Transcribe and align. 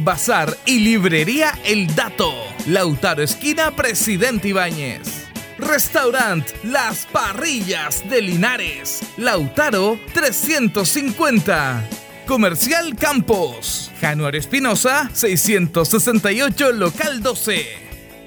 Bazar 0.00 0.56
y 0.66 0.80
Librería 0.80 1.58
El 1.64 1.94
Dato, 1.94 2.32
Lautaro 2.66 3.22
Esquina, 3.22 3.74
Presidente 3.76 4.48
Ibáñez. 4.48 5.26
Restaurant 5.58 6.46
Las 6.64 7.06
Parrillas 7.06 8.08
de 8.08 8.22
Linares, 8.22 9.00
Lautaro 9.16 10.00
350. 10.14 11.84
Comercial 12.26 12.96
Campos, 12.96 13.90
Januario 14.00 14.40
Espinosa 14.40 15.10
668, 15.12 16.72
Local 16.72 17.22
12. 17.22 17.66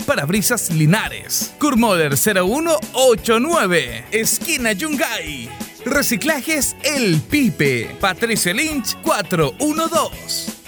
Parabrisas 0.06 0.70
Linares. 0.72 1.54
Kurmoder 1.60 2.18
0189. 2.18 4.06
Esquina 4.12 4.74
Yungay. 4.74 5.50
Reciclajes 5.86 6.76
El 6.84 7.22
Pipe. 7.22 7.96
Patricio 8.00 8.54
Lynch 8.54 8.96
412. 9.02 10.63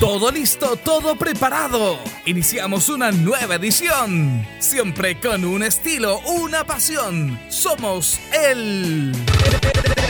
Todo 0.00 0.30
listo, 0.30 0.76
todo 0.76 1.14
preparado. 1.14 1.98
Iniciamos 2.24 2.88
una 2.88 3.12
nueva 3.12 3.56
edición. 3.56 4.46
Siempre 4.58 5.20
con 5.20 5.44
un 5.44 5.62
estilo, 5.62 6.20
una 6.20 6.64
pasión. 6.64 7.38
Somos 7.50 8.18
el 8.32 9.12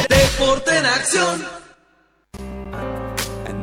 Deporte 0.09 0.79
en 0.79 0.87
Acción. 0.87 1.45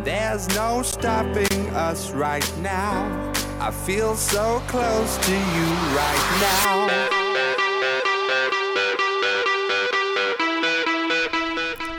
There's 0.04 0.48
no 0.56 0.84
stopping 0.84 1.70
us 1.74 2.12
right 2.12 2.46
now. 2.62 3.32
I 3.62 3.72
feel 3.72 4.14
so 4.16 4.62
close 4.68 5.18
to 5.18 5.32
you 5.32 5.66
right 5.96 6.42
now. 6.42 7.27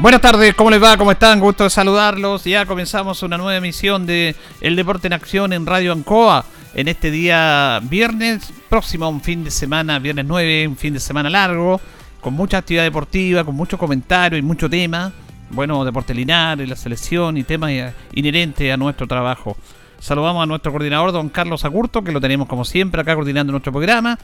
Buenas 0.01 0.21
tardes, 0.21 0.55
¿cómo 0.55 0.71
les 0.71 0.83
va? 0.83 0.97
¿Cómo 0.97 1.11
están? 1.11 1.41
Gusto 1.41 1.65
de 1.65 1.71
saludarlos. 1.71 2.45
Ya 2.45 2.67
comenzamos 2.67 3.23
una 3.23 3.37
nueva 3.37 3.57
emisión 3.57 4.07
de 4.07 4.37
El 4.61 4.77
Deporte 4.77 5.09
en 5.09 5.13
Acción 5.13 5.53
en 5.53 5.67
Radio 5.67 5.93
Ancoa. 5.93 6.45
En 6.75 6.89
este 6.89 7.11
día 7.11 7.81
viernes, 7.83 8.53
próximo 8.69 9.09
un 9.09 9.21
fin 9.21 9.43
de 9.43 9.51
semana, 9.51 9.99
viernes 9.99 10.25
9, 10.27 10.69
un 10.69 10.77
fin 10.77 10.95
de 10.95 11.01
semana 11.01 11.29
largo, 11.29 11.81
con 12.21 12.35
mucha 12.35 12.59
actividad 12.59 12.85
deportiva, 12.85 13.45
con 13.45 13.57
mucho 13.57 13.77
comentario 13.77 14.39
y 14.39 14.43
mucho 14.43 14.71
tema 14.71 15.13
bueno, 15.51 15.85
Deporte 15.85 16.15
Linares, 16.15 16.69
la 16.69 16.77
selección 16.77 17.37
y 17.37 17.43
temas 17.43 17.73
inherentes 18.13 18.73
a 18.73 18.77
nuestro 18.77 19.07
trabajo. 19.07 19.57
Saludamos 19.99 20.43
a 20.43 20.47
nuestro 20.47 20.71
coordinador, 20.71 21.13
don 21.13 21.29
Carlos 21.29 21.65
Agurto, 21.65 22.05
que 22.05 22.13
lo 22.13 22.21
tenemos 22.21 22.49
como 22.49 22.65
siempre 22.65 23.01
acá 23.01 23.15
coordinando 23.15 23.51
nuestro 23.51 23.73
programa. 23.73 24.19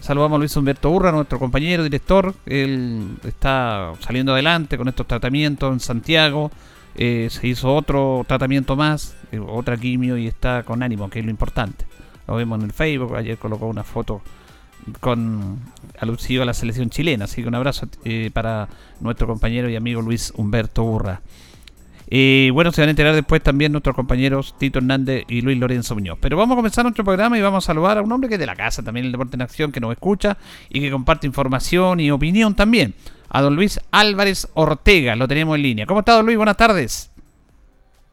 Saludamos 0.00 0.36
a 0.36 0.38
Luis 0.38 0.56
Humberto 0.56 0.90
Urra, 0.90 1.10
nuestro 1.10 1.38
compañero 1.38 1.82
director. 1.82 2.34
Él 2.46 3.16
está 3.24 3.92
saliendo 4.00 4.32
adelante 4.32 4.76
con 4.78 4.88
estos 4.88 5.06
tratamientos 5.06 5.72
en 5.72 5.80
Santiago. 5.80 6.50
Eh, 6.94 7.28
se 7.30 7.48
hizo 7.48 7.74
otro 7.74 8.24
tratamiento 8.26 8.76
más, 8.76 9.16
eh, 9.32 9.38
otra 9.38 9.76
quimio 9.76 10.16
y 10.16 10.26
está 10.26 10.62
con 10.62 10.82
ánimo, 10.82 11.10
que 11.10 11.18
es 11.18 11.24
lo 11.24 11.30
importante. 11.30 11.84
Lo 12.26 12.36
vemos 12.36 12.58
en 12.58 12.66
el 12.66 12.72
Facebook. 12.72 13.16
Ayer 13.16 13.36
colocó 13.36 13.66
una 13.66 13.84
foto 13.84 14.22
con 15.00 15.58
alusivo 15.98 16.42
a 16.42 16.46
la 16.46 16.54
selección 16.54 16.90
chilena. 16.90 17.24
Así 17.24 17.42
que 17.42 17.48
un 17.48 17.54
abrazo 17.54 17.88
eh, 18.04 18.30
para 18.32 18.68
nuestro 19.00 19.26
compañero 19.26 19.68
y 19.68 19.76
amigo 19.76 20.02
Luis 20.02 20.32
Humberto 20.36 20.84
Urra. 20.84 21.20
Y 22.08 22.50
bueno, 22.50 22.70
se 22.70 22.80
van 22.80 22.88
a 22.88 22.90
enterar 22.90 23.14
después 23.14 23.42
también 23.42 23.72
nuestros 23.72 23.96
compañeros 23.96 24.54
Tito 24.58 24.78
Hernández 24.78 25.24
y 25.28 25.40
Luis 25.40 25.58
Lorenzo 25.58 25.94
Muñoz. 25.94 26.18
Pero 26.20 26.36
vamos 26.36 26.54
a 26.54 26.56
comenzar 26.56 26.84
nuestro 26.84 27.04
programa 27.04 27.36
y 27.36 27.42
vamos 27.42 27.64
a 27.64 27.66
saludar 27.66 27.98
a 27.98 28.02
un 28.02 28.12
hombre 28.12 28.28
que 28.28 28.34
es 28.34 28.40
de 28.40 28.46
la 28.46 28.54
casa, 28.54 28.82
también 28.82 29.06
el 29.06 29.12
Deporte 29.12 29.36
en 29.36 29.42
Acción, 29.42 29.72
que 29.72 29.80
nos 29.80 29.92
escucha 29.92 30.36
y 30.68 30.80
que 30.80 30.90
comparte 30.90 31.26
información 31.26 31.98
y 31.98 32.10
opinión 32.10 32.54
también. 32.54 32.94
A 33.28 33.42
don 33.42 33.56
Luis 33.56 33.80
Álvarez 33.90 34.48
Ortega, 34.54 35.16
lo 35.16 35.26
tenemos 35.26 35.56
en 35.56 35.62
línea. 35.62 35.86
¿Cómo 35.86 36.00
está, 36.00 36.12
don 36.12 36.26
Luis? 36.26 36.36
Buenas 36.36 36.56
tardes. 36.56 37.10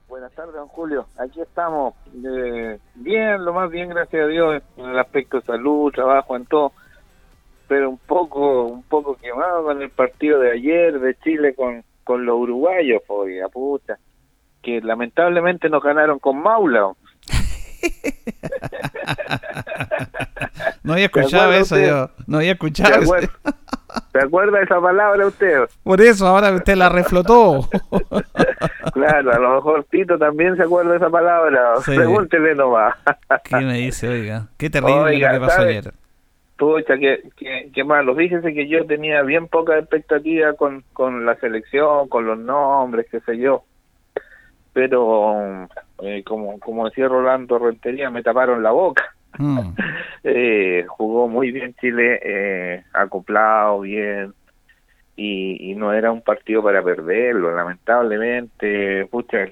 Buenas 0.07 0.31
tardes, 0.33 0.55
don 0.55 0.67
Julio. 0.69 1.05
Aquí 1.19 1.41
estamos. 1.41 1.93
Eh, 2.15 2.79
bien, 2.95 3.45
lo 3.45 3.53
más 3.53 3.69
bien, 3.69 3.89
gracias 3.89 4.23
a 4.23 4.27
Dios, 4.27 4.63
en 4.77 4.85
el 4.85 4.97
aspecto 4.97 5.39
de 5.39 5.45
salud, 5.45 5.91
trabajo, 5.91 6.35
en 6.35 6.45
todo. 6.45 6.71
Pero 7.67 7.91
un 7.91 7.99
poco 7.99 8.65
un 8.65 8.83
poco 8.83 9.15
quemado 9.15 9.63
con 9.63 9.81
el 9.81 9.89
partido 9.91 10.39
de 10.39 10.51
ayer 10.51 10.99
de 10.99 11.15
Chile 11.19 11.53
con, 11.53 11.83
con 12.03 12.25
los 12.25 12.35
uruguayos, 12.35 13.01
a 13.43 13.49
puta. 13.49 13.97
Que 14.61 14.81
lamentablemente 14.81 15.69
nos 15.69 15.83
ganaron 15.83 16.19
con 16.19 16.41
Maula. 16.41 16.93
no 20.83 20.93
había 20.93 21.05
escuchado 21.05 21.53
eso 21.53 21.77
yo. 21.77 22.09
No 22.27 22.37
había 22.37 22.53
escuchado 22.53 23.01
eso. 23.01 23.15
¿Se 24.11 24.19
acuerda 24.19 24.61
esa 24.61 24.79
palabra 24.79 25.27
usted? 25.27 25.69
Por 25.83 26.01
eso, 26.01 26.27
ahora 26.27 26.51
usted 26.51 26.75
la 26.75 26.89
reflotó. 26.89 27.69
claro, 28.93 29.31
a 29.31 29.39
lo 29.39 29.55
mejor 29.55 29.85
Tito 29.89 30.17
también 30.17 30.55
se 30.55 30.63
acuerda 30.63 30.91
de 30.91 30.97
esa 30.97 31.09
palabra. 31.09 31.73
Pregúntele 31.85 32.55
nomás. 32.55 32.95
¿Qué 33.43 33.57
me 33.57 33.77
dice, 33.77 34.07
oiga? 34.07 34.47
Qué 34.57 34.69
terrible 34.69 35.17
lo 35.17 35.31
que 35.31 35.39
pasó 35.39 35.61
ayer. 35.61 35.93
Pucha, 36.63 36.97
qué, 36.97 37.21
qué, 37.35 37.69
qué 37.73 37.83
malo. 37.83 38.15
Fíjese 38.15 38.53
que 38.53 38.69
yo 38.69 38.85
tenía 38.85 39.21
bien 39.21 39.49
poca 39.49 39.77
expectativa 39.77 40.53
con, 40.53 40.85
con 40.93 41.25
la 41.25 41.35
selección, 41.35 42.07
con 42.07 42.25
los 42.25 42.39
nombres, 42.39 43.07
qué 43.11 43.19
sé 43.19 43.37
yo. 43.37 43.65
pero 44.71 45.67
eh, 46.01 46.23
como, 46.23 46.57
como 46.61 46.85
decía 46.85 47.09
Rolando 47.09 47.59
Rentería, 47.59 48.09
me 48.09 48.23
taparon 48.23 48.63
la 48.63 48.71
boca. 48.71 49.13
Mm. 49.37 49.59
eh, 50.23 50.85
jugó 50.87 51.27
muy 51.27 51.51
bien 51.51 51.75
Chile, 51.81 52.21
eh, 52.23 52.83
acoplado 52.93 53.81
bien, 53.81 54.33
y, 55.17 55.71
y, 55.71 55.75
no 55.75 55.91
era 55.91 56.13
un 56.13 56.21
partido 56.21 56.63
para 56.63 56.81
perderlo. 56.81 57.53
Lamentablemente, 57.53 59.05
pucha, 59.07 59.43
el 59.43 59.51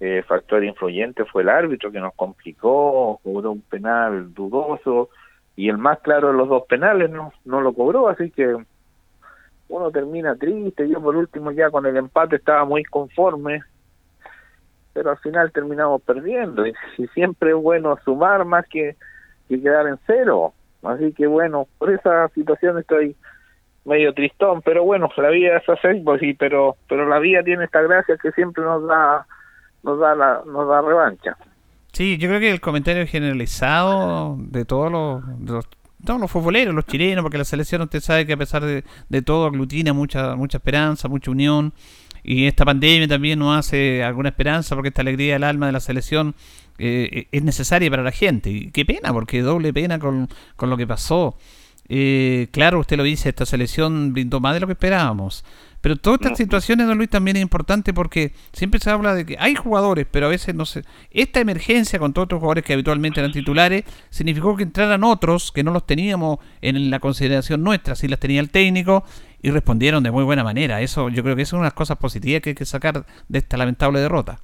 eh, 0.00 0.22
factor 0.22 0.62
influyente 0.64 1.24
fue 1.24 1.42
el 1.42 1.48
árbitro 1.48 1.90
que 1.90 1.98
nos 1.98 2.14
complicó, 2.14 3.20
cobró 3.24 3.52
un 3.52 3.62
penal 3.62 4.34
dudoso, 4.34 5.08
y 5.56 5.68
el 5.68 5.78
más 5.78 6.00
claro 6.00 6.28
de 6.28 6.34
los 6.34 6.48
dos 6.48 6.64
penales 6.68 7.10
no, 7.10 7.32
no 7.44 7.60
lo 7.60 7.72
cobró, 7.72 8.08
así 8.08 8.30
que 8.30 8.56
uno 9.68 9.90
termina 9.90 10.34
triste. 10.36 10.88
Yo, 10.88 11.00
por 11.00 11.16
último, 11.16 11.52
ya 11.52 11.70
con 11.70 11.86
el 11.86 11.96
empate 11.96 12.36
estaba 12.36 12.64
muy 12.64 12.84
conforme 12.84 13.62
pero 14.92 15.10
al 15.10 15.18
final 15.18 15.52
terminamos 15.52 16.02
perdiendo 16.02 16.66
y, 16.66 16.74
siempre 17.14 17.50
es 17.50 17.56
bueno 17.56 17.98
sumar 18.04 18.44
más 18.44 18.66
que, 18.68 18.96
que 19.48 19.60
quedar 19.60 19.86
en 19.86 19.98
cero. 20.06 20.52
Así 20.82 21.12
que 21.12 21.26
bueno, 21.26 21.68
por 21.78 21.92
esa 21.92 22.28
situación 22.28 22.78
estoy 22.78 23.16
medio 23.84 24.12
tristón, 24.14 24.62
pero 24.62 24.84
bueno, 24.84 25.08
la 25.16 25.30
vida 25.30 25.58
es 25.58 25.68
así, 25.68 26.00
pues 26.04 26.20
pero 26.38 26.76
pero 26.88 27.08
la 27.08 27.18
vida 27.18 27.42
tiene 27.42 27.64
esta 27.64 27.82
gracia 27.82 28.16
que 28.16 28.30
siempre 28.32 28.62
nos 28.64 28.86
da 28.86 29.26
nos 29.82 29.98
da 29.98 30.14
la 30.14 30.42
nos 30.46 30.68
da 30.68 30.82
revancha. 30.82 31.36
Sí, 31.92 32.18
yo 32.18 32.28
creo 32.28 32.40
que 32.40 32.50
el 32.50 32.60
comentario 32.60 33.06
generalizado 33.06 34.36
de 34.38 34.64
todos 34.64 34.90
los, 34.90 35.22
de 35.44 35.52
los 35.52 35.64
todos 36.04 36.18
los 36.18 36.30
futboleros, 36.30 36.74
los 36.74 36.86
chilenos, 36.86 37.22
porque 37.22 37.36
la 37.36 37.44
selección 37.44 37.82
usted 37.82 38.00
sabe 38.00 38.24
que 38.26 38.32
a 38.32 38.36
pesar 38.36 38.64
de, 38.64 38.84
de 39.08 39.22
todo 39.22 39.46
aglutina 39.46 39.92
mucha 39.92 40.34
mucha 40.34 40.56
esperanza, 40.56 41.08
mucha 41.08 41.30
unión 41.30 41.74
y 42.22 42.46
esta 42.46 42.64
pandemia 42.64 43.08
también 43.08 43.38
nos 43.38 43.58
hace 43.58 44.04
alguna 44.04 44.30
esperanza 44.30 44.74
porque 44.74 44.88
esta 44.88 45.02
alegría 45.02 45.34
del 45.34 45.44
alma 45.44 45.66
de 45.66 45.72
la 45.72 45.80
selección 45.80 46.34
eh, 46.78 47.28
es 47.30 47.42
necesaria 47.42 47.90
para 47.90 48.02
la 48.02 48.12
gente. 48.12 48.50
Y 48.50 48.70
qué 48.70 48.84
pena, 48.84 49.12
porque 49.12 49.42
doble 49.42 49.72
pena 49.72 49.98
con, 49.98 50.28
con 50.56 50.70
lo 50.70 50.76
que 50.76 50.86
pasó. 50.86 51.36
Eh, 51.88 52.48
claro, 52.52 52.80
usted 52.80 52.96
lo 52.96 53.02
dice, 53.02 53.30
esta 53.30 53.46
selección 53.46 54.12
brindó 54.12 54.40
más 54.40 54.54
de 54.54 54.60
lo 54.60 54.66
que 54.66 54.74
esperábamos. 54.74 55.44
Pero 55.80 55.96
todas 55.96 56.20
estas 56.20 56.36
situaciones, 56.38 56.86
don 56.86 56.98
Luis, 56.98 57.08
también 57.08 57.36
es 57.36 57.42
importante 57.42 57.94
porque 57.94 58.32
siempre 58.52 58.80
se 58.80 58.90
habla 58.90 59.14
de 59.14 59.24
que 59.24 59.36
hay 59.38 59.54
jugadores, 59.54 60.06
pero 60.10 60.26
a 60.26 60.28
veces 60.28 60.54
no 60.54 60.66
sé. 60.66 60.84
Esta 61.10 61.40
emergencia 61.40 61.98
con 61.98 62.12
todos 62.12 62.26
estos 62.26 62.40
jugadores 62.40 62.64
que 62.64 62.74
habitualmente 62.74 63.20
eran 63.20 63.32
titulares 63.32 63.84
significó 64.10 64.56
que 64.56 64.62
entraran 64.62 65.04
otros 65.04 65.52
que 65.52 65.64
no 65.64 65.70
los 65.70 65.86
teníamos 65.86 66.38
en 66.60 66.90
la 66.90 67.00
consideración 67.00 67.62
nuestra, 67.62 67.94
si 67.94 68.08
las 68.08 68.20
tenía 68.20 68.40
el 68.40 68.50
técnico 68.50 69.04
y 69.42 69.50
respondieron 69.50 70.02
de 70.02 70.10
muy 70.10 70.24
buena 70.24 70.44
manera. 70.44 70.80
Eso 70.82 71.08
yo 71.08 71.22
creo 71.22 71.34
que 71.34 71.42
es 71.42 71.52
una 71.52 71.62
de 71.62 71.66
las 71.66 71.74
cosas 71.74 71.96
positivas 71.96 72.42
que 72.42 72.50
hay 72.50 72.54
que 72.54 72.66
sacar 72.66 73.06
de 73.28 73.38
esta 73.38 73.56
lamentable 73.56 74.00
derrota. 74.00 74.38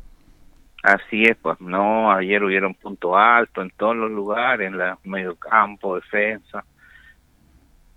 Así 0.83 1.25
es, 1.25 1.37
pues 1.43 1.61
no, 1.61 2.13
ayer 2.13 2.43
hubieron 2.45 2.75
punto 2.75 3.17
alto 3.17 3.61
en 3.61 3.71
todos 3.71 3.97
los 3.97 4.11
lugares, 4.11 4.69
en 4.69 4.79
la 4.79 4.97
medio 5.05 5.35
campo, 5.35 5.97
defensa. 5.97 6.65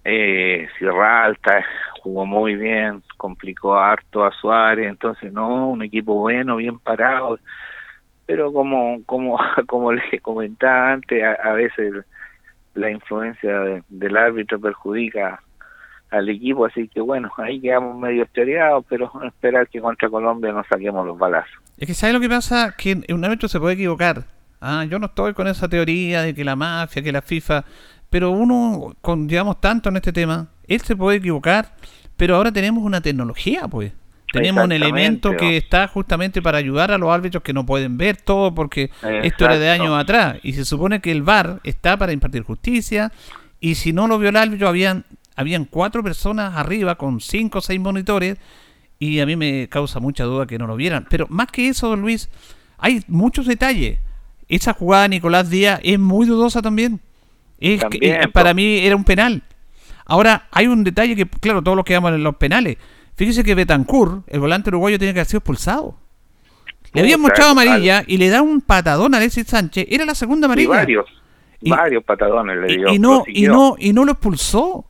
Eh, 0.05 0.67
Sierra 0.77 1.25
Alta 1.25 1.63
jugó 2.01 2.25
muy 2.25 2.55
bien, 2.55 3.03
complicó 3.17 3.77
harto 3.77 4.23
a 4.23 4.31
Suárez, 4.31 4.87
entonces 4.87 5.31
no, 5.31 5.69
un 5.69 5.83
equipo 5.83 6.15
bueno, 6.15 6.55
bien 6.55 6.79
parado, 6.79 7.39
pero 8.25 8.51
como 8.53 9.03
como 9.05 9.37
como 9.67 9.91
les 9.91 10.21
comentaba 10.21 10.93
antes, 10.93 11.23
a, 11.23 11.51
veces 11.51 12.05
la 12.75 12.89
influencia 12.89 13.83
del 13.89 14.17
árbitro 14.17 14.59
perjudica 14.59 15.41
al 16.11 16.29
equipo, 16.29 16.65
así 16.65 16.87
que 16.87 17.01
bueno, 17.01 17.29
ahí 17.37 17.59
quedamos 17.59 17.97
medio 17.99 18.25
choreados, 18.33 18.85
pero 18.89 19.11
esperar 19.23 19.67
que 19.67 19.81
contra 19.81 20.09
Colombia 20.09 20.51
nos 20.51 20.65
saquemos 20.67 21.05
los 21.05 21.17
balazos. 21.17 21.59
Es 21.77 21.87
que 21.87 21.93
¿sabes 21.93 22.15
lo 22.15 22.21
que 22.21 22.29
pasa? 22.29 22.73
Que 22.77 23.01
un 23.09 23.25
árbitro 23.25 23.47
se 23.47 23.59
puede 23.59 23.75
equivocar. 23.75 24.23
Ah, 24.61 24.85
yo 24.89 24.99
no 24.99 25.05
estoy 25.05 25.33
con 25.33 25.47
esa 25.47 25.69
teoría 25.69 26.21
de 26.21 26.33
que 26.33 26.43
la 26.43 26.55
mafia, 26.55 27.01
que 27.01 27.13
la 27.13 27.21
FIFA, 27.21 27.63
pero 28.09 28.31
uno, 28.31 28.95
con, 29.01 29.27
digamos 29.27 29.61
tanto 29.61 29.89
en 29.89 29.97
este 29.97 30.13
tema, 30.13 30.47
él 30.67 30.81
se 30.81 30.95
puede 30.95 31.17
equivocar, 31.17 31.75
pero 32.17 32.35
ahora 32.35 32.51
tenemos 32.51 32.83
una 32.83 33.01
tecnología, 33.01 33.67
pues. 33.67 33.94
Tenemos 34.31 34.63
un 34.63 34.71
elemento 34.71 35.35
que 35.35 35.57
está 35.57 35.88
justamente 35.88 36.39
para 36.39 36.59
ayudar 36.59 36.91
a 36.91 37.00
los 37.00 37.09
árbitros 37.09 37.41
que 37.41 37.51
no 37.51 37.65
pueden 37.65 37.97
ver 37.97 38.17
todo 38.17 38.53
porque 38.53 38.91
esto 39.23 39.45
era 39.45 39.57
de 39.57 39.69
años 39.71 40.00
atrás. 40.00 40.38
Y 40.44 40.53
se 40.53 40.65
supone 40.65 41.01
que 41.01 41.11
el 41.11 41.23
VAR 41.23 41.59
está 41.63 41.97
para 41.97 42.11
impartir 42.11 42.44
justicia 42.44 43.11
y 43.59 43.73
si 43.73 43.91
no 43.91 44.07
lo 44.07 44.19
vio 44.19 44.29
el 44.29 44.35
árbitro 44.35 44.67
habían 44.67 45.06
habían 45.35 45.63
cuatro 45.65 46.03
personas 46.03 46.56
arriba 46.57 46.95
con 46.95 47.21
cinco 47.21 47.59
o 47.59 47.61
seis 47.61 47.79
monitores 47.79 48.38
y 49.00 49.21
a 49.21 49.25
mí 49.25 49.38
me 49.38 49.69
causa 49.69 50.01
mucha 50.01 50.25
duda 50.25 50.45
que 50.45 50.57
no 50.57 50.67
lo 50.67 50.75
vieran. 50.75 51.07
Pero 51.09 51.27
más 51.29 51.47
que 51.47 51.69
eso, 51.69 51.88
don 51.88 52.01
Luis, 52.01 52.29
hay 52.77 53.03
muchos 53.07 53.47
detalles. 53.47 54.00
Esa 54.50 54.73
jugada 54.73 55.03
de 55.03 55.09
Nicolás 55.09 55.50
Díaz 55.50 55.79
es 55.81 55.97
muy 55.97 56.27
dudosa 56.27 56.61
también. 56.61 57.00
Es 57.59 57.83
que, 57.85 58.29
para 58.31 58.53
mí 58.53 58.79
era 58.79 58.95
un 58.95 59.03
penal. 59.03 59.44
Ahora, 60.06 60.47
hay 60.51 60.67
un 60.67 60.83
detalle 60.83 61.15
que, 61.15 61.27
claro, 61.27 61.61
todos 61.61 61.75
los 61.75 61.85
que 61.85 61.94
llaman 61.94 62.15
en 62.15 62.23
los 62.23 62.35
penales. 62.35 62.77
Fíjese 63.15 63.44
que 63.44 63.53
Betancourt, 63.53 64.23
el 64.27 64.39
volante 64.39 64.69
uruguayo, 64.69 64.97
tiene 64.97 65.13
que 65.13 65.19
haber 65.19 65.27
sido 65.27 65.39
expulsado. 65.39 65.97
Le 66.94 67.01
habían 67.01 67.21
mostrado 67.21 67.51
amarilla 67.51 68.03
y 68.07 68.17
le 68.17 68.29
da 68.29 68.41
un 68.41 68.61
patadón 68.61 69.13
a 69.13 69.17
Alexis 69.17 69.45
Sánchez. 69.47 69.85
Era 69.89 70.06
la 70.06 70.15
segunda 70.15 70.45
amarilla. 70.45 70.69
varios, 70.69 71.06
varios 71.61 72.03
patadones 72.03 72.57
le 72.57 72.77
dio. 72.77 72.94
Y, 72.94 72.97
no, 72.97 73.23
y, 73.27 73.44
no, 73.44 73.75
y 73.77 73.94
no 73.94 74.06
lo 74.06 74.13
expulsó. 74.13 74.85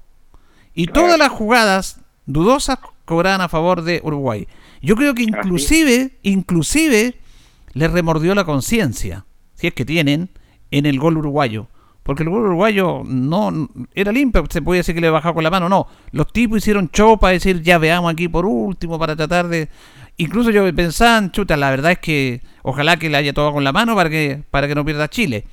Y 0.73 0.87
todas 0.87 1.17
las 1.17 1.29
jugadas 1.29 2.01
dudosas 2.25 2.79
cobraban 3.03 3.41
a 3.41 3.49
favor 3.49 3.81
de 3.81 3.99
Uruguay. 4.03 4.47
Yo 4.81 4.95
creo 4.95 5.13
que 5.13 5.23
inclusive, 5.23 6.11
inclusive, 6.23 7.15
le 7.73 7.87
remordió 7.87 8.33
la 8.35 8.45
conciencia, 8.45 9.25
si 9.55 9.67
es 9.67 9.73
que 9.73 9.83
tienen, 9.83 10.29
en 10.71 10.85
el 10.85 10.99
gol 10.99 11.17
uruguayo. 11.17 11.67
Porque 12.09 12.23
el 12.23 12.29
gol 12.29 12.41
uruguayo 12.41 13.03
no 13.05 13.69
era 13.93 14.11
limpio, 14.11 14.43
se 14.49 14.63
podía 14.63 14.79
decir 14.79 14.95
que 14.95 15.01
le 15.01 15.11
bajaba 15.11 15.35
con 15.35 15.43
la 15.43 15.51
mano, 15.51 15.69
no. 15.69 15.85
Los 16.11 16.33
tipos 16.33 16.57
hicieron 16.57 16.89
show 16.89 17.19
para 17.19 17.33
decir, 17.33 17.61
ya 17.61 17.77
veamos 17.77 18.11
aquí 18.11 18.27
por 18.27 18.47
último, 18.47 18.97
para 18.97 19.15
tratar 19.15 19.47
de... 19.47 19.69
Incluso 20.17 20.49
yo 20.49 20.73
pensaba, 20.73 21.31
chuta, 21.31 21.55
la 21.55 21.69
verdad 21.69 21.91
es 21.91 21.99
que 21.99 22.41
ojalá 22.63 22.97
que 22.97 23.09
le 23.09 23.17
haya 23.17 23.31
todo 23.31 23.53
con 23.53 23.63
la 23.63 23.71
mano 23.71 23.95
para 23.95 24.09
que, 24.09 24.41
para 24.49 24.67
que 24.67 24.73
no 24.73 24.83
pierda 24.83 25.07
Chile 25.07 25.45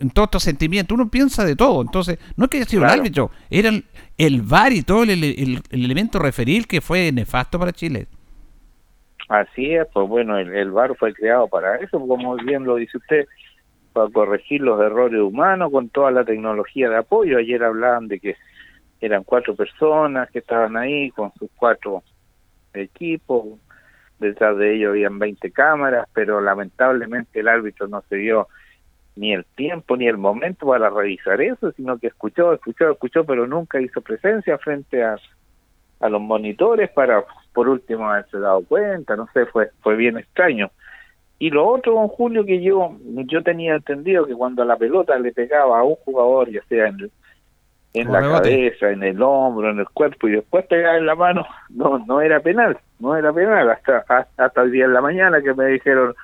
en 0.00 0.08
todos 0.08 0.28
estos 0.28 0.44
sentimientos, 0.44 0.94
uno 0.94 1.10
piensa 1.10 1.44
de 1.44 1.54
todo. 1.54 1.82
Entonces, 1.82 2.18
no 2.38 2.44
es 2.46 2.50
que 2.50 2.56
haya 2.56 2.64
sido 2.64 2.84
el 2.84 2.90
árbitro, 2.90 3.30
era 3.50 3.68
el, 4.16 4.40
VAR 4.40 4.72
y 4.72 4.80
todo 4.84 5.02
el, 5.02 5.62
elemento 5.70 6.18
referil 6.18 6.66
que 6.66 6.80
fue 6.80 7.12
nefasto 7.12 7.58
para 7.58 7.72
Chile. 7.72 8.06
Así 9.28 9.74
es, 9.74 9.86
pues 9.92 10.08
bueno, 10.08 10.38
el, 10.38 10.70
VAR 10.70 10.96
fue 10.96 11.12
creado 11.12 11.48
para 11.48 11.76
eso, 11.76 12.00
como 12.00 12.34
bien 12.36 12.64
lo 12.64 12.76
dice 12.76 12.96
usted, 12.96 13.26
para 13.98 14.12
corregir 14.12 14.60
los 14.60 14.80
errores 14.80 15.20
humanos 15.20 15.70
con 15.72 15.88
toda 15.88 16.10
la 16.10 16.24
tecnología 16.24 16.88
de 16.88 16.96
apoyo. 16.96 17.38
Ayer 17.38 17.62
hablaban 17.64 18.08
de 18.08 18.20
que 18.20 18.36
eran 19.00 19.24
cuatro 19.24 19.54
personas 19.54 20.30
que 20.30 20.38
estaban 20.40 20.76
ahí 20.76 21.10
con 21.10 21.32
sus 21.34 21.50
cuatro 21.56 22.02
equipos, 22.74 23.58
detrás 24.18 24.56
de 24.56 24.74
ellos 24.74 24.90
habían 24.90 25.18
20 25.18 25.50
cámaras, 25.50 26.08
pero 26.12 26.40
lamentablemente 26.40 27.40
el 27.40 27.48
árbitro 27.48 27.88
no 27.88 28.02
se 28.08 28.16
dio 28.16 28.48
ni 29.16 29.32
el 29.32 29.44
tiempo 29.44 29.96
ni 29.96 30.06
el 30.06 30.16
momento 30.16 30.66
para 30.66 30.90
revisar 30.90 31.40
eso, 31.40 31.72
sino 31.72 31.98
que 31.98 32.08
escuchó, 32.08 32.52
escuchó, 32.52 32.92
escuchó, 32.92 33.24
pero 33.24 33.46
nunca 33.46 33.80
hizo 33.80 34.00
presencia 34.00 34.58
frente 34.58 35.02
a, 35.02 35.16
a 36.00 36.08
los 36.08 36.20
monitores 36.20 36.90
para, 36.90 37.24
por 37.52 37.68
último, 37.68 38.08
haberse 38.08 38.38
dado 38.38 38.64
cuenta, 38.64 39.16
no 39.16 39.28
sé, 39.32 39.46
fue, 39.46 39.70
fue 39.80 39.96
bien 39.96 40.18
extraño. 40.18 40.70
Y 41.38 41.50
lo 41.50 41.66
otro, 41.66 41.94
don 41.94 42.08
Julio, 42.08 42.44
que 42.44 42.60
yo, 42.62 42.96
yo 43.26 43.42
tenía 43.42 43.76
entendido 43.76 44.26
que 44.26 44.34
cuando 44.34 44.64
la 44.64 44.76
pelota 44.76 45.18
le 45.18 45.32
pegaba 45.32 45.78
a 45.78 45.84
un 45.84 45.94
jugador, 46.04 46.50
ya 46.50 46.60
sea 46.68 46.88
en, 46.88 47.10
en 47.94 48.12
la 48.12 48.20
cabeza, 48.20 48.90
en 48.90 49.04
el 49.04 49.22
hombro, 49.22 49.70
en 49.70 49.78
el 49.78 49.88
cuerpo, 49.88 50.26
y 50.28 50.32
después 50.32 50.66
pegaba 50.66 50.96
en 50.96 51.06
la 51.06 51.14
mano, 51.14 51.46
no, 51.70 52.04
no 52.06 52.20
era 52.20 52.40
penal, 52.40 52.76
no 52.98 53.16
era 53.16 53.32
penal, 53.32 53.70
hasta, 53.70 54.04
hasta 54.36 54.62
el 54.62 54.72
día 54.72 54.88
de 54.88 54.94
la 54.94 55.00
mañana 55.00 55.40
que 55.40 55.54
me 55.54 55.66
dijeron, 55.66 56.14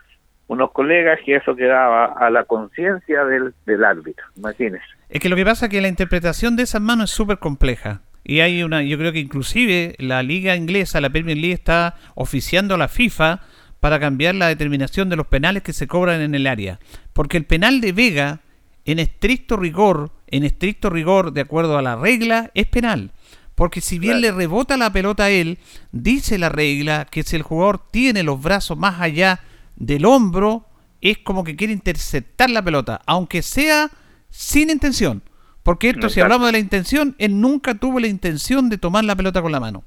unos 0.49 0.73
colegas 0.73 1.21
que 1.25 1.37
eso 1.37 1.54
quedaba 1.54 2.06
a 2.06 2.28
la 2.30 2.44
conciencia 2.44 3.25
del, 3.25 3.54
del 3.66 3.85
árbitro, 3.85 4.26
imagínese. 4.37 4.85
Es 5.09 5.21
que 5.21 5.28
lo 5.28 5.37
que 5.37 5.44
pasa 5.44 5.66
es 5.66 5.71
que 5.71 5.80
la 5.80 5.88
interpretación 5.88 6.56
de 6.56 6.64
esas 6.64 6.80
manos 6.80 7.11
es 7.11 7.16
súper 7.16 7.38
compleja. 7.38 8.00
Y 8.25 8.40
hay 8.40 8.62
una, 8.62 8.83
yo 8.83 8.97
creo 8.97 9.12
que 9.12 9.18
inclusive 9.18 9.94
la 9.99 10.23
liga 10.23 10.56
inglesa, 10.56 11.00
la 11.00 11.11
Premier 11.11 11.37
League, 11.37 11.52
está 11.52 11.94
oficiando 12.14 12.75
a 12.75 12.78
la 12.78 12.88
FIFA 12.88 13.40
para 13.84 14.00
cambiar 14.00 14.34
la 14.34 14.48
determinación 14.48 15.10
de 15.10 15.16
los 15.16 15.26
penales 15.26 15.62
que 15.62 15.74
se 15.74 15.86
cobran 15.86 16.22
en 16.22 16.34
el 16.34 16.46
área. 16.46 16.80
Porque 17.12 17.36
el 17.36 17.44
penal 17.44 17.82
de 17.82 17.92
Vega, 17.92 18.40
en 18.86 18.98
estricto 18.98 19.58
rigor, 19.58 20.10
en 20.26 20.42
estricto 20.42 20.88
rigor, 20.88 21.34
de 21.34 21.42
acuerdo 21.42 21.76
a 21.76 21.82
la 21.82 21.94
regla, 21.94 22.50
es 22.54 22.66
penal. 22.66 23.10
Porque 23.54 23.82
si 23.82 23.98
bien 23.98 24.22
le 24.22 24.32
rebota 24.32 24.78
la 24.78 24.90
pelota 24.90 25.24
a 25.24 25.30
él, 25.30 25.58
dice 25.92 26.38
la 26.38 26.48
regla 26.48 27.06
que 27.10 27.24
si 27.24 27.36
el 27.36 27.42
jugador 27.42 27.78
tiene 27.90 28.22
los 28.22 28.40
brazos 28.40 28.78
más 28.78 29.02
allá 29.02 29.40
del 29.76 30.06
hombro 30.06 30.66
es 31.02 31.18
como 31.18 31.44
que 31.44 31.54
quiere 31.54 31.74
interceptar 31.74 32.48
la 32.48 32.64
pelota, 32.64 33.02
aunque 33.04 33.42
sea 33.42 33.90
sin 34.30 34.70
intención. 34.70 35.22
Porque 35.62 35.90
esto, 35.90 36.08
si 36.08 36.22
hablamos 36.22 36.46
de 36.46 36.52
la 36.52 36.58
intención, 36.58 37.16
él 37.18 37.38
nunca 37.38 37.74
tuvo 37.74 38.00
la 38.00 38.06
intención 38.06 38.70
de 38.70 38.78
tomar 38.78 39.04
la 39.04 39.14
pelota 39.14 39.42
con 39.42 39.52
la 39.52 39.60
mano. 39.60 39.84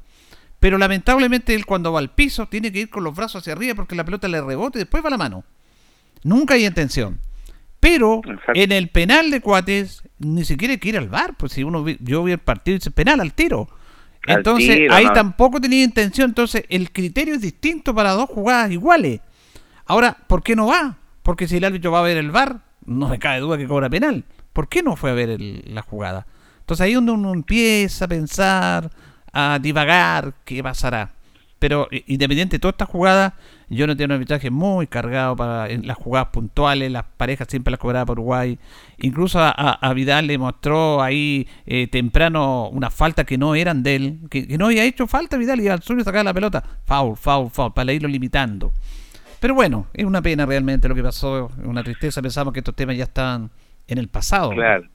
Pero 0.60 0.78
lamentablemente 0.78 1.54
él 1.54 1.66
cuando 1.66 1.92
va 1.92 2.00
al 2.00 2.12
piso 2.12 2.48
tiene 2.48 2.72
que 2.72 2.80
ir 2.80 2.90
con 2.90 3.04
los 3.04 3.16
brazos 3.16 3.42
hacia 3.42 3.54
arriba 3.54 3.76
porque 3.76 3.96
la 3.96 4.06
pelota 4.06 4.28
le 4.28 4.42
rebota 4.42 4.78
y 4.78 4.82
después 4.82 5.04
va 5.04 5.08
a 5.08 5.12
la 5.12 5.18
mano. 5.18 5.44
Nunca 6.24 6.56
hay 6.56 6.66
intención. 6.66 7.20
Pero 7.80 8.22
en 8.54 8.72
el 8.72 8.90
penal 8.90 9.30
de 9.30 9.40
Cuates 9.40 10.04
ni 10.18 10.44
siquiera 10.46 10.72
hay 10.74 10.80
que 10.80 10.90
ir 10.90 10.98
al 10.98 11.10
bar, 11.10 11.36
pues 11.38 11.52
si 11.54 11.64
uno 11.64 11.86
yo 12.00 12.24
vi 12.24 12.32
el 12.32 12.40
partido 12.40 12.76
y 12.76 12.80
dice 12.80 12.92
penal 12.92 13.20
al 13.22 13.34
tiro. 13.34 13.70
Entonces 14.26 14.90
ahí 14.92 15.06
tampoco 15.14 15.62
tenía 15.62 15.84
intención, 15.84 16.32
entonces 16.32 16.66
el 16.70 16.92
criterio 16.92 17.36
es 17.36 17.42
distinto 17.42 17.94
para 17.94 18.12
dos 18.12 18.30
jugadas 18.30 18.72
iguales. 18.72 19.22
Ahora, 19.86 20.18
¿por 20.28 20.44
qué 20.44 20.56
no 20.56 20.68
va? 20.68 20.98
Porque 21.22 21.48
si 21.48 21.58
el 21.58 21.64
árbitro 21.64 21.92
va 21.92 22.00
a 22.00 22.04
ver 22.04 22.18
el 22.18 22.32
bar, 22.32 22.62
no 22.86 23.08
me 23.08 23.20
cabe 23.20 23.40
duda 23.40 23.58
que 23.58 23.68
cobra 23.68 23.90
penal. 23.90 24.26
¿Por 24.54 24.68
qué 24.68 24.82
no 24.82 24.96
fue 24.96 25.12
a 25.12 25.14
ver 25.14 25.40
la 25.40 25.82
jugada? 25.82 26.26
Entonces 26.60 26.84
ahí 26.84 26.92
es 26.92 26.96
donde 26.96 27.12
uno 27.12 27.32
empieza 27.32 28.06
a 28.06 28.08
pensar, 28.08 28.92
a 29.34 29.60
divagar 29.62 30.34
qué 30.46 30.64
pasará. 30.64 31.12
Pero 31.60 31.88
independiente 32.06 32.58
de 32.58 32.60
todas 32.60 32.74
estas 32.74 32.90
jugadas, 32.90 33.34
yo 33.70 33.88
no 33.88 33.98
tengo 33.98 34.06
un 34.08 34.12
arbitraje 34.14 34.52
muy 34.52 34.86
cargado 34.86 35.36
para 35.36 35.68
las 35.68 35.98
jugadas 35.98 36.28
puntuales, 36.28 36.92
las 36.92 37.04
parejas 37.18 37.48
siempre 37.50 37.72
las 37.72 37.80
cobraba 37.80 38.06
por 38.06 38.20
Uruguay. 38.20 38.60
Incluso 39.00 39.40
a, 39.42 39.94
Vidal 39.96 40.28
le 40.28 40.38
mostró 40.38 41.02
ahí 41.02 41.48
eh, 41.66 41.88
temprano 41.88 42.70
una 42.70 42.92
falta 42.92 43.24
que 43.24 43.40
no 43.40 43.56
eran 43.56 43.82
de 43.82 43.96
él, 43.96 44.20
que, 44.30 44.56
no 44.58 44.68
había 44.68 44.84
hecho 44.84 45.08
falta 45.08 45.38
Vidal 45.38 45.60
y 45.60 45.68
al 45.68 45.82
suyo 45.82 46.04
sacar 46.04 46.24
la 46.24 46.34
pelota. 46.34 46.64
Foul, 46.86 47.18
foul, 47.18 47.50
foul, 47.50 47.74
para 47.74 47.92
irlo 47.92 48.08
limitando. 48.08 48.72
Pero 49.40 49.56
bueno, 49.56 49.88
es 49.94 50.06
una 50.06 50.22
pena 50.22 50.46
realmente 50.46 50.88
lo 50.88 50.96
que 50.96 51.04
pasó, 51.04 51.52
una 51.64 51.84
tristeza. 51.84 52.22
Pensamos 52.22 52.54
que 52.54 52.60
estos 52.60 52.76
temas 52.76 52.98
ya 52.98 53.06
están 53.06 53.50
en 53.88 53.98
el 53.98 54.10
pasado. 54.10 54.52
Claro. 54.52 54.88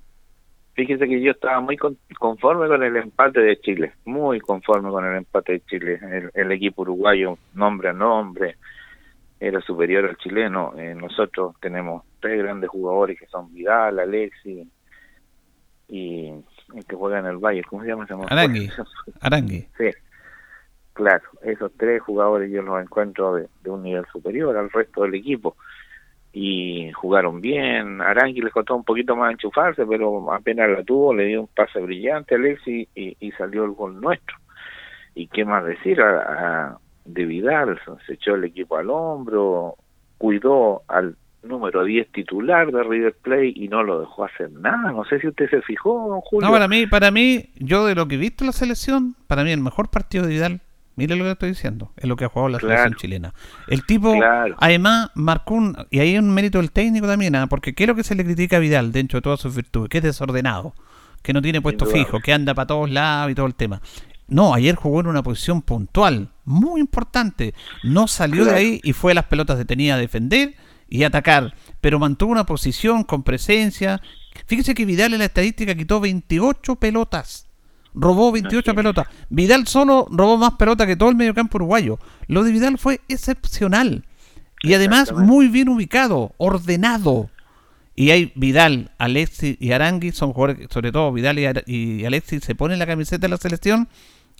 Fíjese 0.74 1.06
que 1.06 1.20
yo 1.20 1.32
estaba 1.32 1.60
muy 1.60 1.76
conforme 1.76 2.66
con 2.66 2.82
el 2.82 2.96
empate 2.96 3.40
de 3.40 3.60
Chile, 3.60 3.92
muy 4.06 4.40
conforme 4.40 4.90
con 4.90 5.04
el 5.04 5.16
empate 5.16 5.52
de 5.52 5.60
Chile. 5.66 6.00
El, 6.32 6.50
equipo 6.52 6.82
uruguayo, 6.82 7.36
nombre 7.52 7.90
a 7.90 7.92
nombre, 7.92 8.56
era 9.38 9.60
superior 9.60 10.06
al 10.06 10.16
chileno. 10.16 10.72
Eh, 10.78 10.94
nosotros 10.94 11.56
tenemos 11.60 12.04
tres 12.20 12.38
grandes 12.38 12.70
jugadores 12.70 13.18
que 13.18 13.26
son 13.26 13.52
Vidal, 13.52 13.98
Alexi 13.98 14.66
y 15.88 16.28
el 16.74 16.84
que 16.88 16.96
juega 16.96 17.18
en 17.18 17.26
el 17.26 17.36
Valle, 17.36 17.62
¿cómo 17.64 17.82
se 17.82 17.90
llama? 17.90 18.06
Arangui. 18.30 18.70
Arangui. 19.20 19.68
Sí, 19.76 19.90
claro, 20.94 21.24
esos 21.42 21.70
tres 21.76 22.00
jugadores 22.00 22.50
yo 22.50 22.62
los 22.62 22.80
encuentro 22.80 23.34
de 23.34 23.70
un 23.70 23.82
nivel 23.82 24.06
superior 24.10 24.56
al 24.56 24.70
resto 24.70 25.02
del 25.02 25.16
equipo 25.16 25.54
y 26.32 26.90
jugaron 26.92 27.40
bien. 27.40 28.00
Arangui 28.00 28.40
les 28.40 28.52
costó 28.52 28.74
un 28.74 28.84
poquito 28.84 29.14
más 29.14 29.32
enchufarse, 29.32 29.84
pero 29.86 30.32
apenas 30.32 30.70
la 30.70 30.82
tuvo, 30.82 31.14
le 31.14 31.26
dio 31.26 31.42
un 31.42 31.48
pase 31.48 31.78
brillante 31.80 32.34
a 32.34 32.38
Alexis 32.38 32.88
y, 32.94 33.32
salió 33.32 33.64
el 33.64 33.72
gol 33.72 34.00
nuestro. 34.00 34.36
Y 35.14 35.26
qué 35.26 35.44
más 35.44 35.64
decir, 35.64 36.00
a, 36.00 36.78
de 37.04 37.24
Vidal 37.24 37.78
se 38.06 38.14
echó 38.14 38.34
el 38.34 38.44
equipo 38.44 38.78
al 38.78 38.88
hombro, 38.88 39.76
cuidó 40.16 40.82
al 40.88 41.16
número 41.42 41.84
10 41.84 42.12
titular 42.12 42.70
de 42.70 42.82
River 42.82 43.14
Plate 43.20 43.52
y 43.54 43.68
no 43.68 43.82
lo 43.82 44.00
dejó 44.00 44.24
hacer 44.24 44.50
nada. 44.52 44.92
No 44.92 45.04
sé 45.04 45.20
si 45.20 45.28
usted 45.28 45.50
se 45.50 45.60
fijó, 45.60 46.20
Julio. 46.22 46.46
No, 46.46 46.52
para 46.52 46.68
mí, 46.68 46.86
para 46.86 47.10
mí, 47.10 47.50
yo 47.56 47.84
de 47.84 47.94
lo 47.94 48.08
que 48.08 48.14
he 48.14 48.18
visto 48.18 48.44
en 48.44 48.46
la 48.46 48.52
selección, 48.52 49.16
para 49.26 49.44
mí 49.44 49.50
el 49.50 49.60
mejor 49.60 49.90
partido 49.90 50.24
de 50.24 50.32
Vidal 50.32 50.60
Mire 50.94 51.16
lo 51.16 51.24
que 51.24 51.30
estoy 51.30 51.48
diciendo, 51.50 51.92
es 51.96 52.04
lo 52.04 52.16
que 52.16 52.26
ha 52.26 52.28
jugado 52.28 52.50
la 52.50 52.60
selección 52.60 52.94
chilena. 52.96 53.34
El 53.66 53.86
tipo, 53.86 54.14
además, 54.58 55.10
marcó 55.14 55.54
un. 55.54 55.76
Y 55.90 56.00
ahí 56.00 56.10
hay 56.10 56.18
un 56.18 56.30
mérito 56.30 56.58
del 56.58 56.70
técnico 56.70 57.06
también, 57.06 57.34
¿ah? 57.34 57.46
porque 57.46 57.74
¿qué 57.74 57.84
es 57.84 57.88
lo 57.88 57.94
que 57.94 58.04
se 58.04 58.14
le 58.14 58.24
critica 58.24 58.58
a 58.58 58.60
Vidal 58.60 58.92
dentro 58.92 59.18
de 59.18 59.22
todas 59.22 59.40
sus 59.40 59.54
virtudes? 59.54 59.88
Que 59.88 59.98
es 59.98 60.04
desordenado, 60.04 60.74
que 61.22 61.32
no 61.32 61.40
tiene 61.40 61.62
puesto 61.62 61.86
fijo, 61.86 62.20
que 62.20 62.34
anda 62.34 62.54
para 62.54 62.66
todos 62.66 62.90
lados 62.90 63.32
y 63.32 63.34
todo 63.34 63.46
el 63.46 63.54
tema. 63.54 63.80
No, 64.28 64.54
ayer 64.54 64.74
jugó 64.74 65.00
en 65.00 65.06
una 65.06 65.22
posición 65.22 65.62
puntual, 65.62 66.28
muy 66.44 66.80
importante. 66.80 67.54
No 67.82 68.06
salió 68.06 68.44
de 68.44 68.54
ahí 68.54 68.80
y 68.82 68.92
fue 68.92 69.12
a 69.12 69.14
las 69.14 69.24
pelotas 69.24 69.58
detenida 69.58 69.94
a 69.94 69.98
defender 69.98 70.54
y 70.88 71.04
atacar, 71.04 71.54
pero 71.80 71.98
mantuvo 71.98 72.32
una 72.32 72.44
posición 72.44 73.02
con 73.04 73.22
presencia. 73.22 74.02
Fíjese 74.46 74.74
que 74.74 74.84
Vidal 74.84 75.14
en 75.14 75.20
la 75.20 75.26
estadística 75.26 75.74
quitó 75.74 76.00
28 76.00 76.76
pelotas 76.76 77.46
robó 77.94 78.32
28 78.32 78.74
pelotas. 78.74 79.06
Vidal 79.28 79.66
solo 79.66 80.06
robó 80.10 80.36
más 80.36 80.52
pelotas 80.52 80.86
que 80.86 80.96
todo 80.96 81.10
el 81.10 81.16
mediocampo 81.16 81.58
uruguayo. 81.58 81.98
Lo 82.26 82.44
de 82.44 82.52
Vidal 82.52 82.78
fue 82.78 83.00
excepcional. 83.08 84.04
Y 84.62 84.74
además 84.74 85.12
muy 85.12 85.48
bien 85.48 85.68
ubicado, 85.68 86.32
ordenado. 86.38 87.28
Y 87.94 88.10
hay 88.10 88.32
Vidal, 88.36 88.90
Alexis 88.98 89.56
y 89.60 89.72
Arangui, 89.72 90.12
son 90.12 90.32
jugadores, 90.32 90.68
sobre 90.70 90.92
todo 90.92 91.12
Vidal 91.12 91.38
y, 91.66 92.04
Alexis, 92.04 92.42
se 92.42 92.54
ponen 92.54 92.78
la 92.78 92.86
camiseta 92.86 93.22
de 93.22 93.28
la 93.28 93.36
selección 93.36 93.88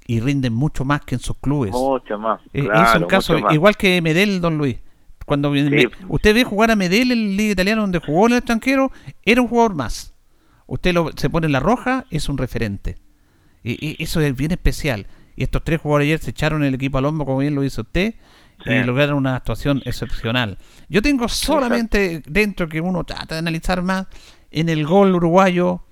y 0.07 0.21
rinden 0.21 0.55
mucho 0.55 0.85
más 0.85 1.03
que 1.03 1.17
en 1.17 1.21
sus 1.21 1.37
clubes. 1.39 1.73
Mucho 1.73 2.19
más. 2.19 2.41
Eh, 2.53 2.67
es 2.73 3.01
un 3.01 3.07
caso 3.07 3.37
igual 3.51 3.77
que 3.77 4.01
Medel, 4.01 4.41
don 4.41 4.59
Luis. 4.59 4.79
Cuando 5.27 5.53
usted 6.09 6.35
ve 6.35 6.45
jugar 6.45 6.71
a 6.71 6.77
Medel 6.77 7.13
en 7.13 7.31
la 7.31 7.37
Liga 7.37 7.53
Italiana, 7.53 7.83
donde 7.83 8.01
jugó 8.01 8.27
en 8.27 8.33
el 8.33 8.39
extranjero, 8.39 8.91
era 9.23 9.41
un 9.41 9.49
jugador 9.49 9.75
más. 9.75 10.15
Usted 10.67 10.95
lo, 10.95 11.11
se 11.15 11.29
pone 11.31 11.47
en 11.47 11.53
la 11.53 11.61
roja, 11.61 12.07
es 12.11 12.29
un 12.29 12.39
referente. 12.39 12.97
Y, 13.65 14.03
eso 14.03 14.21
es 14.21 14.37
bien 14.37 14.53
especial. 14.53 15.07
Y 15.37 15.43
estos 15.45 15.63
tres 15.65 15.81
jugadores 15.81 16.07
ayer 16.07 16.19
se 16.19 16.31
echaron 16.31 16.65
el 16.65 16.75
equipo 16.75 16.99
al 16.99 17.07
hombro, 17.07 17.27
como 17.27 17.39
bien 17.39 17.55
lo 17.55 17.65
hizo 17.65 17.83
usted, 17.83 18.15
y 18.65 18.83
lograron 18.85 19.17
una 19.17 19.37
actuación 19.37 19.83
excepcional. 19.85 20.59
Yo 20.89 21.03
tengo 21.03 21.29
solamente 21.29 22.23
dentro 22.27 22.69
que 22.69 22.81
uno 22.81 23.05
trata 23.05 23.35
de 23.35 23.41
analizar 23.41 23.83
más 23.83 24.07
en 24.51 24.69
el 24.69 24.87
gol 24.87 25.15
uruguayo 25.15 25.85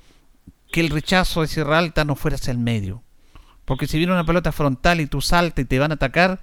que 0.70 0.80
el 0.80 0.90
rechazo 0.90 1.40
de 1.40 1.48
Sierra 1.48 1.78
Alta 1.78 2.04
no 2.04 2.14
fuera 2.14 2.36
hacia 2.36 2.52
el 2.52 2.58
medio. 2.58 3.02
Porque 3.64 3.86
si 3.86 3.98
viene 3.98 4.12
una 4.12 4.24
pelota 4.24 4.52
frontal 4.52 5.00
y 5.00 5.06
tú 5.06 5.20
saltas 5.20 5.64
y 5.64 5.66
te 5.66 5.78
van 5.78 5.90
a 5.90 5.94
atacar, 5.94 6.40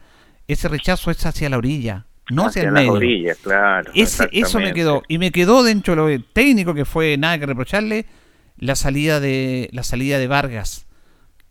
ese 0.48 0.68
rechazo 0.68 1.12
es 1.12 1.26
hacia 1.26 1.50
la 1.50 1.58
orilla, 1.58 2.06
no 2.30 2.48
hacia, 2.48 2.64
el 2.64 2.72
medio. 2.72 3.36
claro, 3.42 3.92
eso 3.94 4.60
me 4.60 4.74
quedó. 4.74 5.04
Y 5.08 5.18
me 5.18 5.32
quedó 5.32 5.64
dentro 5.64 6.08
de 6.08 6.18
lo 6.18 6.24
técnico 6.34 6.74
que 6.74 6.86
fue 6.86 7.18
nada 7.18 7.40
que 7.40 7.46
reprocharle 7.46 8.06
la 8.58 8.76
salida 8.76 9.20
de 9.20 9.70
la 9.72 9.84
salida 9.84 10.20
de 10.20 10.28
Vargas 10.28 10.87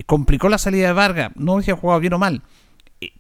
complicó 0.05 0.49
la 0.49 0.59
salida 0.59 0.88
de 0.88 0.93
Vargas, 0.93 1.33
no 1.37 1.61
se 1.62 1.73
ha 1.73 1.76
jugado 1.76 2.00
bien 2.00 2.12
o 2.12 2.19
mal. 2.19 2.43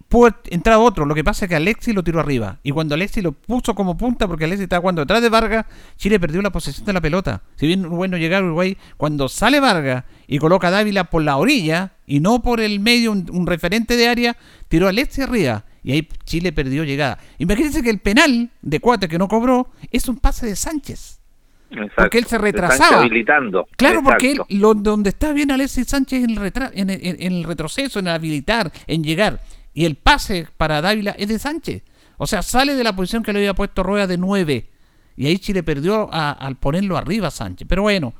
Pudo 0.08 0.30
entrar 0.50 0.76
otro, 0.76 1.04
lo 1.04 1.14
que 1.14 1.24
pasa 1.24 1.44
es 1.44 1.48
que 1.48 1.56
Alexis 1.56 1.94
lo 1.94 2.04
tiró 2.04 2.20
arriba. 2.20 2.60
Y 2.62 2.70
cuando 2.70 2.94
Alexis 2.94 3.24
lo 3.24 3.32
puso 3.32 3.74
como 3.74 3.96
punta, 3.96 4.28
porque 4.28 4.44
Alexis 4.44 4.64
estaba 4.64 4.80
jugando 4.80 5.02
detrás 5.02 5.20
de 5.20 5.28
Vargas, 5.28 5.66
Chile 5.96 6.20
perdió 6.20 6.40
la 6.42 6.50
posesión 6.50 6.86
de 6.86 6.92
la 6.92 7.00
pelota. 7.00 7.42
Si 7.56 7.66
bien 7.66 7.84
Uruguay 7.84 8.08
no 8.08 8.16
llega 8.16 8.38
a 8.38 8.42
Uruguay, 8.42 8.76
cuando 8.96 9.28
sale 9.28 9.58
Vargas 9.58 10.04
y 10.28 10.38
coloca 10.38 10.68
a 10.68 10.70
Dávila 10.70 11.04
por 11.10 11.22
la 11.22 11.36
orilla 11.36 11.92
y 12.06 12.20
no 12.20 12.40
por 12.40 12.60
el 12.60 12.78
medio, 12.78 13.10
un, 13.10 13.46
referente 13.46 13.96
de 13.96 14.08
área, 14.08 14.36
tiró 14.68 14.86
a 14.86 14.90
Alexis 14.90 15.24
arriba. 15.24 15.64
Y 15.82 15.92
ahí 15.92 16.08
Chile 16.24 16.52
perdió 16.52 16.84
llegada. 16.84 17.18
Imagínense 17.38 17.82
que 17.82 17.90
el 17.90 17.98
penal 17.98 18.50
de 18.62 18.80
Cuate 18.80 19.08
que 19.08 19.18
no 19.18 19.28
cobró 19.28 19.70
es 19.90 20.08
un 20.08 20.16
pase 20.16 20.46
de 20.46 20.56
Sánchez. 20.56 21.20
Porque 21.96 22.18
él 22.18 22.26
se 22.26 22.38
retrasaba. 22.38 23.00
habilitando. 23.00 23.66
Claro, 23.76 24.02
porque 24.02 24.32
él, 24.32 24.40
lo, 24.60 24.74
donde 24.74 25.10
está 25.10 25.32
bien 25.32 25.50
Alexis 25.50 25.88
Sánchez 25.88 26.24
en 26.24 26.30
el, 26.30 26.52
en, 26.74 26.90
en, 26.90 27.32
el 27.32 27.44
retroceso, 27.44 27.98
en 27.98 28.08
habilitar, 28.08 28.70
en 28.86 29.02
llegar. 29.02 29.40
Y 29.74 29.84
el 29.84 29.96
pase 29.96 30.46
para 30.56 30.80
Dávila 30.80 31.12
es 31.18 31.28
de 31.28 31.38
Sánchez. 31.38 31.82
O 32.18 32.26
sea, 32.26 32.42
sale 32.42 32.74
de 32.74 32.84
la 32.84 32.94
posición 32.94 33.22
que 33.22 33.32
le 33.32 33.40
había 33.40 33.54
puesto 33.54 33.82
Rueda 33.82 34.06
de 34.06 34.16
9. 34.16 34.66
Y 35.16 35.26
ahí 35.26 35.38
Chile 35.38 35.62
perdió 35.62 36.08
al 36.12 36.56
ponerlo 36.56 36.96
arriba 36.96 37.30
Sánchez. 37.30 37.66
Pero 37.68 37.82
bueno, 37.82 38.14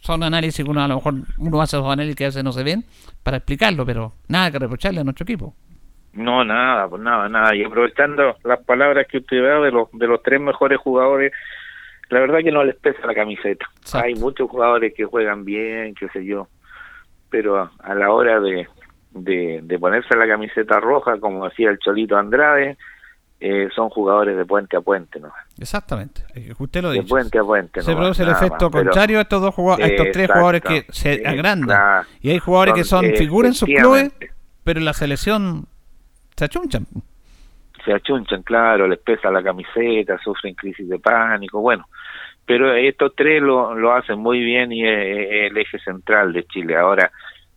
son 0.00 0.22
análisis 0.22 0.64
que 0.64 0.70
uno 0.70 0.82
a 0.82 0.88
lo 0.88 0.96
mejor 0.96 1.14
uno 1.38 1.62
hace 1.62 1.76
esos 1.76 1.90
análisis 1.90 2.16
que 2.16 2.24
a 2.24 2.28
veces 2.28 2.44
no 2.44 2.52
se 2.52 2.62
ven 2.62 2.84
para 3.22 3.38
explicarlo, 3.38 3.86
pero 3.86 4.12
nada 4.28 4.50
que 4.50 4.58
reprocharle 4.58 5.00
a 5.00 5.04
nuestro 5.04 5.24
equipo. 5.24 5.54
No, 6.12 6.44
nada, 6.44 6.88
pues 6.88 7.00
nada, 7.00 7.28
nada. 7.28 7.54
Y 7.54 7.64
aprovechando 7.64 8.36
las 8.44 8.60
palabras 8.64 9.06
que 9.08 9.18
usted 9.18 9.40
ve 9.40 9.64
de 9.64 9.70
los, 9.70 9.88
de 9.92 10.06
los 10.06 10.22
tres 10.22 10.40
mejores 10.40 10.78
jugadores 10.78 11.32
la 12.12 12.20
verdad 12.20 12.40
que 12.44 12.52
no 12.52 12.62
les 12.62 12.76
pesa 12.76 13.06
la 13.06 13.14
camiseta. 13.14 13.64
Hay 13.94 14.14
muchos 14.14 14.50
jugadores 14.50 14.92
que 14.94 15.04
juegan 15.04 15.46
bien, 15.46 15.94
qué 15.94 16.08
sé 16.08 16.24
yo, 16.26 16.46
pero 17.30 17.70
a, 17.78 17.94
la 17.94 18.10
hora 18.10 18.38
de, 18.38 18.68
de, 19.12 19.78
ponerse 19.78 20.14
la 20.14 20.28
camiseta 20.28 20.78
roja, 20.78 21.18
como 21.18 21.48
decía 21.48 21.70
el 21.70 21.78
Cholito 21.78 22.18
Andrade, 22.18 22.76
eh, 23.40 23.70
son 23.74 23.88
jugadores 23.88 24.36
de 24.36 24.44
puente 24.44 24.76
a 24.76 24.82
puente, 24.82 25.20
¿no? 25.20 25.32
Exactamente, 25.58 26.22
usted 26.58 26.82
lo 26.82 26.90
dice. 26.90 27.04
De 27.04 27.08
puente 27.08 27.38
a 27.38 27.44
puente. 27.44 27.80
Se 27.80 27.96
produce 27.96 28.24
el 28.24 28.28
efecto 28.28 28.70
contrario 28.70 29.18
a 29.18 29.22
estos 29.22 29.40
dos 29.40 29.54
jugadores, 29.54 29.86
a 29.86 29.88
estos 29.90 30.06
tres 30.12 30.26
jugadores 30.28 30.60
que 30.60 30.84
se 30.90 31.26
agrandan. 31.26 32.04
y 32.20 32.28
hay 32.28 32.38
jugadores 32.38 32.74
que 32.74 32.84
son 32.84 33.06
figuras 33.16 33.52
en 33.52 33.54
sus 33.54 33.68
clubes, 33.68 34.12
pero 34.64 34.78
en 34.78 34.84
la 34.84 34.92
selección 34.92 35.64
se 36.36 36.44
achunchan 36.44 36.86
se 37.84 37.92
achunchan, 37.92 38.42
claro, 38.42 38.86
les 38.86 38.98
pesa 38.98 39.30
la 39.30 39.42
camiseta, 39.42 40.18
sufren 40.18 40.54
crisis 40.54 40.88
de 40.88 40.98
pánico, 40.98 41.60
bueno, 41.60 41.86
pero 42.46 42.74
estos 42.74 43.14
tres 43.14 43.42
lo, 43.42 43.74
lo 43.74 43.92
hacen 43.92 44.18
muy 44.18 44.40
bien 44.40 44.72
y 44.72 44.86
es, 44.86 45.50
el 45.50 45.56
eje 45.56 45.78
central 45.78 46.32
de 46.32 46.44
Chile. 46.44 46.76
Ahora, 46.76 47.10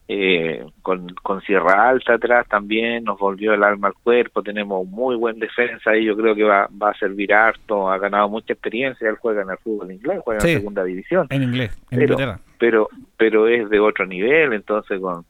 eh, 0.08 0.63
con, 0.84 1.08
con 1.24 1.42
Sierra 1.42 1.89
Alta 1.89 2.13
atrás 2.13 2.48
también 2.48 3.04
nos 3.04 3.18
volvió 3.18 3.56
el 3.56 3.63
alma 3.63 3.88
al 3.88 3.96
cuerpo, 3.96 4.44
tenemos 4.44 4.88
muy 4.88 5.15
buen 5.15 5.39
defensa 5.39 5.96
y 5.98 6.06
yo 6.06 6.15
creo 6.15 6.36
que 6.36 6.44
va, 6.44 6.70
va 6.82 6.92
a 6.92 6.98
servir 6.98 7.34
harto, 7.34 7.89
ha 7.89 7.98
ganado 7.98 8.30
mucha 8.30 8.54
experiencia, 8.54 9.10
él 9.10 9.15
juega 9.20 9.42
en 9.42 9.50
el 9.50 9.58
fútbol 9.58 9.92
inglés, 9.92 10.20
juega 10.24 10.42
en 10.44 10.58
segunda 10.60 10.84
división. 10.84 11.25
En 11.32 11.42
inglés, 11.42 11.75
en 11.89 12.00
pero, 12.00 12.18
pero, 12.60 12.89
pero 13.18 13.48
es 13.48 13.68
de 13.70 13.80
otro 13.80 14.06
nivel, 14.06 14.54
entonces 14.54 15.00
con 15.00 15.25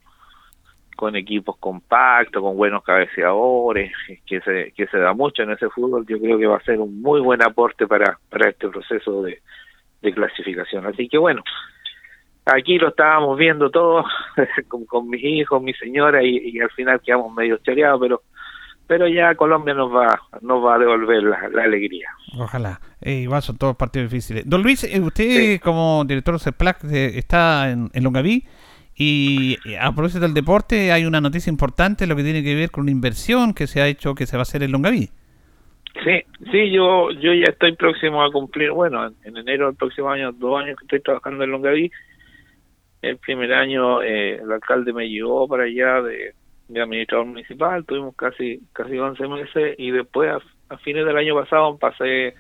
con 0.96 1.16
equipos 1.16 1.58
compactos, 1.58 2.42
con 2.42 2.56
buenos 2.56 2.84
cabeceadores, 2.84 3.92
que 4.26 4.42
se, 4.42 4.72
que 4.72 4.88
se 4.88 4.98
da 4.98 5.14
mucho 5.14 5.44
en 5.44 5.52
ese 5.52 5.70
fútbol, 5.70 6.06
yo 6.08 6.20
creo 6.20 6.38
que 6.38 6.48
va 6.48 6.58
a 6.58 6.64
ser 6.64 6.80
un 6.80 7.02
muy 7.02 7.22
buen 7.22 7.44
aporte 7.44 7.88
para, 7.88 8.18
para 8.30 8.50
este 8.50 8.70
proceso 8.70 9.22
de, 9.24 9.42
de 10.02 10.14
clasificación. 10.14 10.86
Así 10.86 11.08
que 11.10 11.18
bueno, 11.18 11.44
aquí 12.46 12.78
lo 12.78 12.90
estábamos 12.90 13.38
viendo 13.38 13.70
todos 13.70 14.06
con, 14.68 14.86
con, 14.86 15.10
mis 15.10 15.24
hijos, 15.24 15.62
mi 15.62 15.74
señora 15.74 16.24
y, 16.24 16.60
al 16.60 16.70
final 16.72 17.02
quedamos 17.02 17.34
medio 17.34 17.58
choreados, 17.58 18.00
pero 18.00 18.22
pero 18.88 19.08
ya 19.08 19.34
Colombia 19.34 19.74
nos 19.74 19.92
va 19.92 20.22
nos 20.42 20.64
va 20.64 20.76
a 20.76 20.78
devolver 20.78 21.24
la, 21.24 21.64
alegría. 21.64 22.08
Ojalá. 22.38 22.80
Eh, 23.02 23.22
igual 23.22 23.42
son 23.42 23.58
todos 23.58 23.76
partidos 23.76 24.12
difíciles. 24.12 24.48
Don 24.48 24.62
Luis, 24.62 24.84
eh, 24.84 25.00
usted 25.00 25.60
como 25.60 26.04
director 26.06 26.36
de 26.36 26.40
CEPLAC 26.40 26.84
eh, 26.86 27.18
está 27.18 27.72
en, 27.72 27.90
en 27.94 28.04
Longaví 28.04 28.46
y 28.98 29.58
a 29.80 29.92
propósito 29.92 30.22
del 30.22 30.34
deporte 30.34 30.92
hay 30.92 31.06
una 31.06 31.20
noticia 31.20 31.50
importante 31.50 32.08
lo 32.08 32.16
que 32.16 32.24
tiene 32.24 32.44
que 32.44 32.56
ver 32.56 32.72
con 32.72 32.84
una 32.84 32.92
inversión 32.92 33.54
que 33.54 33.68
se 33.68 33.82
ha 33.82 33.88
hecho 33.88 34.16
que 34.16 34.26
se 34.26 34.38
va 34.38 34.42
a 34.42 34.44
hacer 34.44 34.64
en 34.64 34.72
Longaví. 34.72 35.10
Sí, 36.04 36.24
sí, 36.52 36.72
yo 36.72 37.10
yo 37.12 37.34
ya 37.34 37.46
estoy 37.46 37.76
próximo 37.76 38.24
a 38.24 38.32
cumplir, 38.32 38.72
bueno, 38.72 39.08
en 39.24 39.38
enero 39.38 39.68
del 39.68 39.76
próximo 39.76 40.10
año, 40.10 40.34
dos 40.34 40.62
años 40.62 40.78
que 40.78 40.86
estoy 40.86 41.00
trabajando 41.00 41.44
en 41.44 41.52
Longaví. 41.52 41.92
El 43.02 43.18
primer 43.18 43.54
año 43.54 44.02
eh, 44.02 44.36
el 44.36 44.52
alcalde 44.52 44.92
me 44.92 45.08
llevó 45.08 45.48
para 45.48 45.64
allá 45.64 46.02
de, 46.02 46.34
administrador 46.70 47.28
municipal, 47.28 47.86
tuvimos 47.86 48.16
casi 48.16 48.60
casi 48.74 48.98
11 48.98 49.28
meses 49.28 49.76
y 49.78 49.92
después 49.92 50.32
a, 50.70 50.78
fines 50.78 51.06
del 51.06 51.16
año 51.16 51.36
pasado 51.36 51.78
pasé 51.78 52.34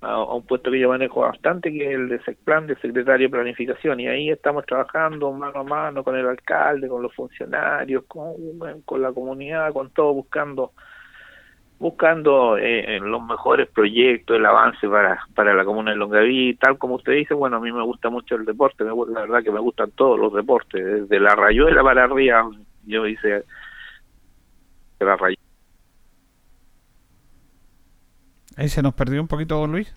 a, 0.00 0.22
un 0.34 0.42
puesto 0.46 0.70
que 0.70 0.78
yo 0.78 0.88
manejo 0.88 1.20
bastante, 1.20 1.72
que 1.72 1.86
es 1.86 1.94
el 1.94 2.08
de 2.08 2.20
SECPLAN, 2.22 2.66
de 2.66 2.76
secretario 2.76 3.28
de 3.28 3.32
planificación, 3.32 4.00
y 4.00 4.08
ahí 4.08 4.30
estamos 4.30 4.64
trabajando 4.66 5.32
mano 5.32 5.60
a 5.60 5.64
mano 5.64 6.04
con 6.04 6.16
el 6.16 6.26
alcalde, 6.26 6.88
con 6.88 7.02
los 7.02 7.14
funcionarios, 7.14 8.04
con, 8.06 8.34
con 8.84 9.02
la 9.02 9.12
comunidad, 9.12 9.72
con 9.72 9.90
todo, 9.90 10.14
buscando 10.14 10.72
buscando 11.80 12.58
eh, 12.58 13.00
los 13.00 13.22
mejores 13.22 13.66
proyectos, 13.70 14.36
el 14.36 14.44
avance 14.44 14.86
para, 14.86 15.18
para 15.34 15.54
la 15.54 15.64
comuna 15.64 15.92
de 15.92 15.96
Longaví, 15.96 16.54
tal 16.56 16.76
como 16.76 16.96
usted 16.96 17.14
dice, 17.14 17.32
bueno, 17.32 17.56
a 17.56 17.60
mí 17.60 17.72
me 17.72 17.82
gusta 17.82 18.10
mucho 18.10 18.34
el 18.34 18.44
deporte, 18.44 18.84
me, 18.84 18.92
la 19.08 19.22
verdad 19.22 19.42
que 19.42 19.50
me 19.50 19.60
gustan 19.60 19.90
todos 19.92 20.20
los 20.20 20.30
deportes, 20.34 20.84
desde 20.84 21.18
la 21.18 21.34
rayuela 21.34 21.82
para 21.82 22.04
arriba, 22.04 22.50
yo 22.84 23.06
hice 23.06 23.44
la 25.00 25.16
rayuela. 25.16 25.49
Ahí 28.56 28.68
se 28.68 28.82
nos 28.82 28.94
perdió 28.94 29.20
un 29.20 29.28
poquito, 29.28 29.66
Luis, 29.66 29.94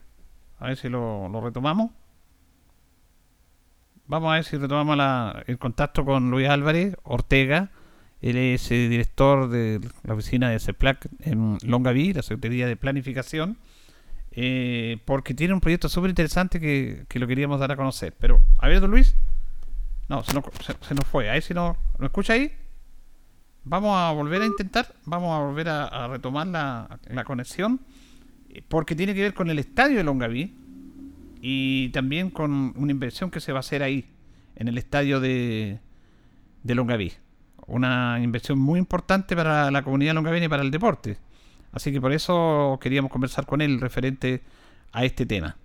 a 0.60 0.68
ver 0.68 0.78
si 0.78 0.90
lo, 0.90 1.28
lo 1.30 1.42
retomamos. 1.42 1.92
Vamos 4.08 4.32
a 4.32 4.36
ver 4.36 4.44
si 4.44 4.58
retomamos 4.58 4.98
la, 4.98 5.44
el 5.48 5.58
contacto 5.58 6.06
con 6.06 6.30
Luis 6.30 6.48
Álvarez 6.48 6.96
Ortega, 7.04 7.72
él 8.24 8.38
es 8.38 8.72
el 8.72 8.90
director 8.90 9.50
de 9.50 9.82
la 10.04 10.14
oficina 10.14 10.50
de 10.50 10.58
CEPLAC 10.58 11.10
en 11.20 11.58
Longaví, 11.62 12.14
la 12.14 12.22
Secretaría 12.22 12.68
de 12.68 12.78
Planificación, 12.78 13.58
eh, 14.32 14.98
porque 15.04 15.34
tiene 15.34 15.54
un 15.54 15.60
proyecto 15.60 15.90
súper 15.90 16.10
interesante 16.10 16.62
que, 16.62 17.06
lo 17.20 17.28
queríamos 17.28 17.60
dar 17.60 17.74
a 17.74 17.76
conocer. 17.76 18.14
Pero, 18.18 18.40
a 18.60 18.70
ver, 18.70 18.80
don 18.80 18.92
Luis. 18.92 19.18
No, 20.08 20.24
se 20.24 20.34
nos, 20.34 20.46
se, 20.88 20.96
nos 20.96 21.06
fue. 21.06 21.30
Ahí 21.30 21.42
si 21.42 21.54
no, 21.54 21.76
¿lo 22.00 22.06
escucha 22.06 22.32
ahí? 22.32 22.56
Vamos 23.66 23.94
a 23.98 24.12
volver 24.12 24.42
a 24.42 24.46
intentar, 24.46 24.96
vamos 25.04 25.38
a 25.38 25.44
volver 25.44 25.68
a, 25.68 26.08
retomar 26.08 26.48
la, 26.48 27.00
la, 27.08 27.26
conexión, 27.26 27.82
porque 28.68 28.96
tiene 28.96 29.14
que 29.14 29.22
ver 29.22 29.34
con 29.34 29.50
el 29.50 29.60
estadio 29.60 29.98
de 29.98 30.04
Longaví 30.04 30.56
y 31.42 31.90
también 31.90 32.30
con 32.30 32.74
una 32.76 32.92
inversión 32.92 33.32
que 33.32 33.40
se 33.40 33.52
va 33.52 33.60
a 33.60 33.62
hacer 33.62 33.84
ahí, 33.84 34.06
en 34.56 34.68
el 34.68 34.78
estadio 34.78 35.20
de, 35.20 35.80
de 36.64 36.76
Longaví 36.76 37.12
una 37.68 38.20
inversión 38.22 38.60
muy 38.60 38.80
importante 38.80 39.36
para 39.36 39.72
la 39.72 39.84
comunidad 39.84 40.14
longavín 40.14 40.44
y 40.44 40.48
para 40.48 40.64
el 40.64 40.72
deporte. 40.72 41.18
Así 41.72 41.92
que 41.92 42.00
por 42.00 42.12
eso 42.12 42.78
queríamos 42.82 43.12
conversar 43.12 43.46
con 43.46 43.62
él 43.62 43.80
referente 43.80 44.44
a 44.92 45.06
este 45.06 45.26
tema. 45.26 45.56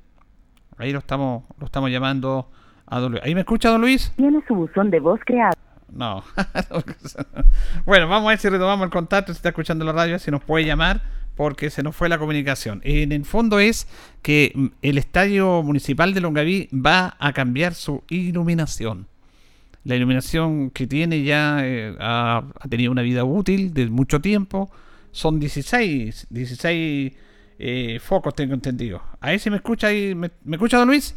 Ahí 0.77 0.93
lo 0.93 1.01
estamos, 1.01 1.45
lo 1.59 1.67
estamos 1.67 1.91
llamando 1.91 2.51
a 2.87 3.01
don 3.01 3.13
Luis. 3.13 3.25
¿Ahí 3.25 3.35
me 3.35 3.41
escucha 3.41 3.69
don 3.69 3.81
Luis? 3.81 4.13
Tiene 4.17 4.43
su 4.47 4.55
buzón 4.55 4.91
de 4.91 5.01
voz 5.01 5.21
creado. 5.27 5.55
No. 5.91 6.23
bueno, 7.85 8.09
vamos 8.09 8.27
a 8.27 8.31
ver 8.31 8.39
si 8.39 8.49
retomamos 8.49 8.85
el 8.85 8.91
contacto, 8.91 9.33
si 9.33 9.39
está 9.39 9.51
escuchando 9.51 9.85
la 9.85 9.93
radio, 9.93 10.19
si 10.19 10.31
nos 10.31 10.43
puede 10.43 10.65
llamar, 10.65 11.03
porque 11.39 11.71
se 11.71 11.83
nos 11.83 11.97
fue 11.97 12.11
la 12.11 12.19
comunicación. 12.19 12.83
En 12.85 13.13
el 13.13 13.25
fondo 13.25 13.61
es 13.61 13.87
que 14.21 14.53
el 14.83 14.99
estadio 14.99 15.63
municipal 15.63 16.13
de 16.13 16.21
Longaví 16.21 16.69
va 16.75 17.17
a 17.19 17.33
cambiar 17.33 17.75
su 17.75 18.03
iluminación 18.11 19.07
la 19.85 19.97
iluminación 19.97 20.69
que 20.71 20.87
tiene 20.87 21.23
ya 21.23 21.61
eh, 21.63 21.97
ha, 21.99 22.45
tenido 22.69 22.93
una 22.93 23.01
vida 23.01 23.25
útil 23.25 23.73
de 23.73 23.87
mucho 23.87 24.21
tiempo. 24.21 24.71
Son 25.13 25.41
16, 25.41 26.27
16 26.29 27.13
eh, 27.59 27.99
focos, 27.99 28.35
tengo 28.35 28.53
entendido. 28.53 29.03
Ahí 29.19 29.39
se 29.39 29.49
me 29.49 29.57
escucha, 29.57 29.87
ahí, 29.87 30.15
¿me, 30.15 30.31
escucha, 30.53 30.77
don 30.77 30.89
Luis? 30.89 31.15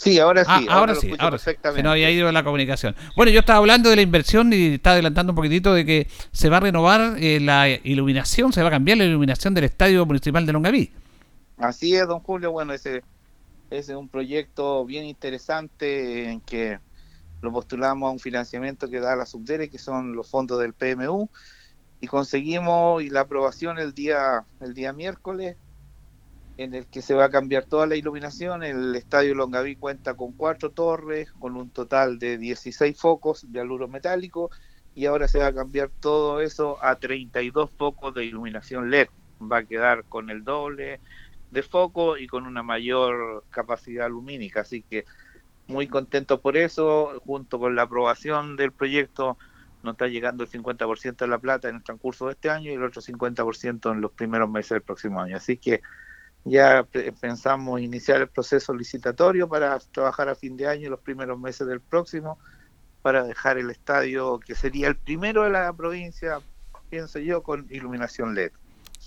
Sí, 0.00 0.18
ahora 0.18 0.46
sí. 0.46 0.50
Ah, 0.50 0.78
ahora, 0.78 0.94
sí, 0.94 1.12
ahora 1.18 1.36
sí. 1.36 1.50
Se 1.62 1.82
nos 1.82 1.92
había 1.92 2.10
ido 2.10 2.32
la 2.32 2.42
comunicación. 2.42 2.96
Bueno, 3.16 3.30
yo 3.32 3.40
estaba 3.40 3.58
hablando 3.58 3.90
de 3.90 3.96
la 3.96 4.02
inversión 4.02 4.50
y 4.50 4.76
estaba 4.76 4.94
adelantando 4.94 5.32
un 5.32 5.36
poquitito 5.36 5.74
de 5.74 5.84
que 5.84 6.08
se 6.32 6.48
va 6.48 6.56
a 6.56 6.60
renovar 6.60 7.16
eh, 7.18 7.38
la 7.38 7.68
iluminación, 7.68 8.50
se 8.50 8.62
va 8.62 8.68
a 8.68 8.70
cambiar 8.70 8.96
la 8.96 9.04
iluminación 9.04 9.52
del 9.52 9.64
Estadio 9.64 10.06
Municipal 10.06 10.46
de 10.46 10.54
Longaví. 10.54 10.90
Así 11.58 11.94
es, 11.94 12.08
don 12.08 12.20
Julio. 12.20 12.50
Bueno, 12.50 12.72
ese, 12.72 13.02
ese 13.70 13.92
es 13.92 13.98
un 13.98 14.08
proyecto 14.08 14.86
bien 14.86 15.04
interesante 15.04 16.30
en 16.30 16.40
que 16.40 16.78
lo 17.42 17.52
postulamos 17.52 18.08
a 18.08 18.12
un 18.12 18.20
financiamiento 18.20 18.88
que 18.88 19.00
da 19.00 19.14
la 19.16 19.26
Subdere, 19.26 19.68
que 19.68 19.78
son 19.78 20.14
los 20.14 20.30
fondos 20.30 20.60
del 20.60 20.72
PMU, 20.72 21.28
y 22.00 22.06
conseguimos 22.06 23.04
la 23.04 23.20
aprobación 23.20 23.78
el 23.78 23.92
día, 23.92 24.44
el 24.60 24.72
día 24.72 24.94
miércoles, 24.94 25.58
en 26.62 26.74
el 26.74 26.86
que 26.86 27.00
se 27.00 27.14
va 27.14 27.24
a 27.24 27.30
cambiar 27.30 27.64
toda 27.64 27.86
la 27.86 27.96
iluminación. 27.96 28.62
El 28.62 28.94
Estadio 28.94 29.34
Longaví 29.34 29.76
cuenta 29.76 30.14
con 30.14 30.32
cuatro 30.32 30.70
torres, 30.70 31.32
con 31.32 31.56
un 31.56 31.70
total 31.70 32.18
de 32.18 32.36
16 32.36 32.98
focos 33.00 33.50
de 33.50 33.60
aluro 33.60 33.88
metálico, 33.88 34.50
y 34.94 35.06
ahora 35.06 35.26
se 35.26 35.38
va 35.38 35.46
a 35.46 35.54
cambiar 35.54 35.88
todo 36.00 36.42
eso 36.42 36.76
a 36.84 36.96
32 36.96 37.70
focos 37.70 38.14
de 38.14 38.26
iluminación 38.26 38.90
LED. 38.90 39.08
Va 39.40 39.58
a 39.58 39.64
quedar 39.64 40.04
con 40.04 40.28
el 40.28 40.44
doble 40.44 41.00
de 41.50 41.62
foco 41.62 42.18
y 42.18 42.26
con 42.26 42.46
una 42.46 42.62
mayor 42.62 43.42
capacidad 43.48 44.10
lumínica, 44.10 44.60
así 44.60 44.82
que 44.82 45.06
muy 45.66 45.86
contentos 45.86 46.40
por 46.40 46.58
eso, 46.58 47.20
junto 47.24 47.58
con 47.58 47.74
la 47.74 47.82
aprobación 47.82 48.56
del 48.56 48.72
proyecto 48.72 49.38
nos 49.82 49.94
está 49.94 50.08
llegando 50.08 50.44
el 50.44 50.50
50% 50.50 51.16
de 51.16 51.26
la 51.26 51.38
plata 51.38 51.70
en 51.70 51.76
el 51.76 51.82
transcurso 51.82 52.26
de 52.26 52.32
este 52.32 52.50
año 52.50 52.70
y 52.70 52.74
el 52.74 52.82
otro 52.82 53.00
50% 53.00 53.92
en 53.92 54.02
los 54.02 54.12
primeros 54.12 54.50
meses 54.50 54.70
del 54.70 54.82
próximo 54.82 55.22
año. 55.22 55.36
Así 55.36 55.56
que 55.56 55.80
ya 56.44 56.86
pensamos 57.20 57.80
iniciar 57.80 58.20
el 58.20 58.28
proceso 58.28 58.72
licitatorio 58.74 59.48
para 59.48 59.78
trabajar 59.92 60.28
a 60.28 60.34
fin 60.34 60.56
de 60.56 60.66
año 60.66 60.86
y 60.86 60.90
los 60.90 61.00
primeros 61.00 61.38
meses 61.38 61.66
del 61.66 61.80
próximo 61.80 62.38
para 63.02 63.24
dejar 63.24 63.58
el 63.58 63.70
estadio 63.70 64.38
que 64.40 64.54
sería 64.54 64.88
el 64.88 64.96
primero 64.96 65.44
de 65.44 65.50
la 65.50 65.72
provincia, 65.72 66.38
pienso 66.88 67.18
yo, 67.18 67.42
con 67.42 67.66
iluminación 67.70 68.34
LED. 68.34 68.52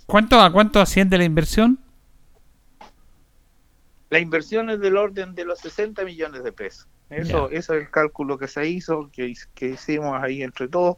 ¿Cuánto 0.06 0.40
a 0.40 0.52
cuánto 0.52 0.80
asciende 0.80 1.18
la 1.18 1.24
inversión? 1.24 1.80
La 4.10 4.20
inversión 4.20 4.70
es 4.70 4.80
del 4.80 4.98
orden 4.98 5.34
de 5.34 5.46
los 5.46 5.60
60 5.60 6.04
millones 6.06 6.44
de 6.44 6.52
pesos. 6.52 6.88
Eso, 7.10 7.50
eso 7.50 7.74
es 7.74 7.82
el 7.82 7.92
cálculo 7.92 8.38
que 8.38 8.48
se 8.48 8.68
hizo, 8.68 9.10
que, 9.12 9.34
que 9.54 9.70
hicimos 9.70 10.22
ahí 10.22 10.42
entre 10.42 10.68
todos. 10.68 10.98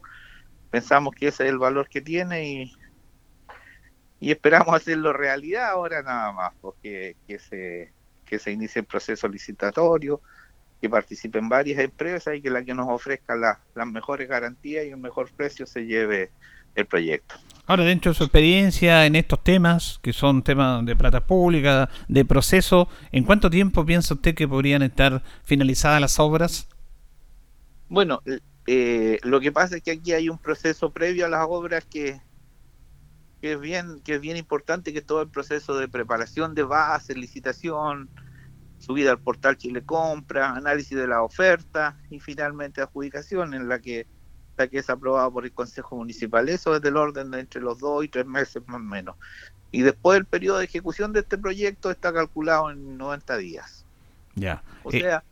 Pensamos 0.70 1.14
que 1.14 1.28
ese 1.28 1.44
es 1.44 1.50
el 1.50 1.58
valor 1.58 1.88
que 1.88 2.00
tiene 2.00 2.48
y, 2.48 2.72
y 4.20 4.30
esperamos 4.30 4.74
hacerlo 4.74 5.12
realidad 5.12 5.70
ahora 5.70 6.02
nada 6.02 6.32
más, 6.32 6.52
porque 6.60 7.16
que 7.26 7.38
se, 7.38 7.92
que 8.24 8.38
se 8.38 8.52
inicie 8.52 8.80
el 8.80 8.86
proceso 8.86 9.28
licitatorio, 9.28 10.20
que 10.80 10.88
participen 10.88 11.48
varias 11.48 11.80
empresas 11.80 12.36
y 12.36 12.42
que 12.42 12.50
la 12.50 12.64
que 12.64 12.74
nos 12.74 12.88
ofrezca 12.88 13.34
las 13.36 13.86
mejores 13.86 14.28
garantías 14.28 14.86
y 14.86 14.92
un 14.92 15.00
mejor 15.00 15.30
precio 15.30 15.66
se 15.66 15.86
lleve 15.86 16.30
el 16.74 16.86
proyecto. 16.86 17.34
Ahora, 17.66 17.84
dentro 17.84 18.12
de 18.12 18.18
su 18.18 18.24
experiencia 18.24 19.06
en 19.06 19.16
estos 19.16 19.42
temas, 19.42 19.98
que 20.02 20.12
son 20.12 20.42
temas 20.42 20.84
de 20.86 20.94
plata 20.94 21.26
pública, 21.26 21.88
de 22.06 22.24
proceso, 22.24 22.88
¿en 23.10 23.24
cuánto 23.24 23.50
tiempo 23.50 23.84
piensa 23.84 24.14
usted 24.14 24.34
que 24.34 24.46
podrían 24.46 24.82
estar 24.82 25.22
finalizadas 25.42 26.00
las 26.00 26.20
obras? 26.20 26.68
Bueno, 27.88 28.22
eh, 28.66 29.18
lo 29.22 29.40
que 29.40 29.50
pasa 29.50 29.76
es 29.76 29.82
que 29.82 29.92
aquí 29.92 30.12
hay 30.12 30.28
un 30.28 30.38
proceso 30.38 30.90
previo 30.90 31.26
a 31.26 31.28
las 31.28 31.46
obras 31.48 31.84
que, 31.84 32.20
que, 33.40 33.52
es 33.52 33.60
bien 33.60 34.00
que 34.00 34.14
es 34.16 34.20
bien 34.20 34.36
importante, 34.36 34.92
que 34.92 35.02
todo 35.02 35.22
el 35.22 35.28
proceso 35.28 35.76
de 35.76 35.88
preparación 35.88 36.54
de 36.54 36.62
base, 36.62 37.14
licitación, 37.14 38.08
subida 38.78 39.10
al 39.10 39.18
portal 39.18 39.56
Chile 39.56 39.82
Compra, 39.84 40.52
análisis 40.52 40.96
de 40.96 41.06
la 41.06 41.22
oferta 41.22 41.98
y 42.10 42.20
finalmente 42.20 42.80
adjudicación 42.80 43.54
en 43.54 43.68
la 43.68 43.80
que 43.80 44.06
que 44.66 44.78
es 44.78 44.88
aprobado 44.88 45.30
por 45.30 45.44
el 45.44 45.52
Consejo 45.52 45.96
Municipal. 45.96 46.48
Eso 46.48 46.74
es 46.74 46.80
del 46.80 46.96
orden 46.96 47.30
de 47.30 47.40
entre 47.40 47.60
los 47.60 47.78
dos 47.78 48.02
y 48.04 48.08
tres 48.08 48.24
meses 48.24 48.62
más 48.66 48.80
o 48.80 48.84
menos. 48.84 49.16
Y 49.70 49.82
después 49.82 50.18
el 50.18 50.24
periodo 50.24 50.58
de 50.58 50.64
ejecución 50.64 51.12
de 51.12 51.20
este 51.20 51.36
proyecto 51.36 51.90
está 51.90 52.12
calculado 52.12 52.70
en 52.70 52.96
90 52.96 53.36
días. 53.36 53.84
Ya. 54.34 54.62
O 54.82 54.90
sea, 54.90 55.22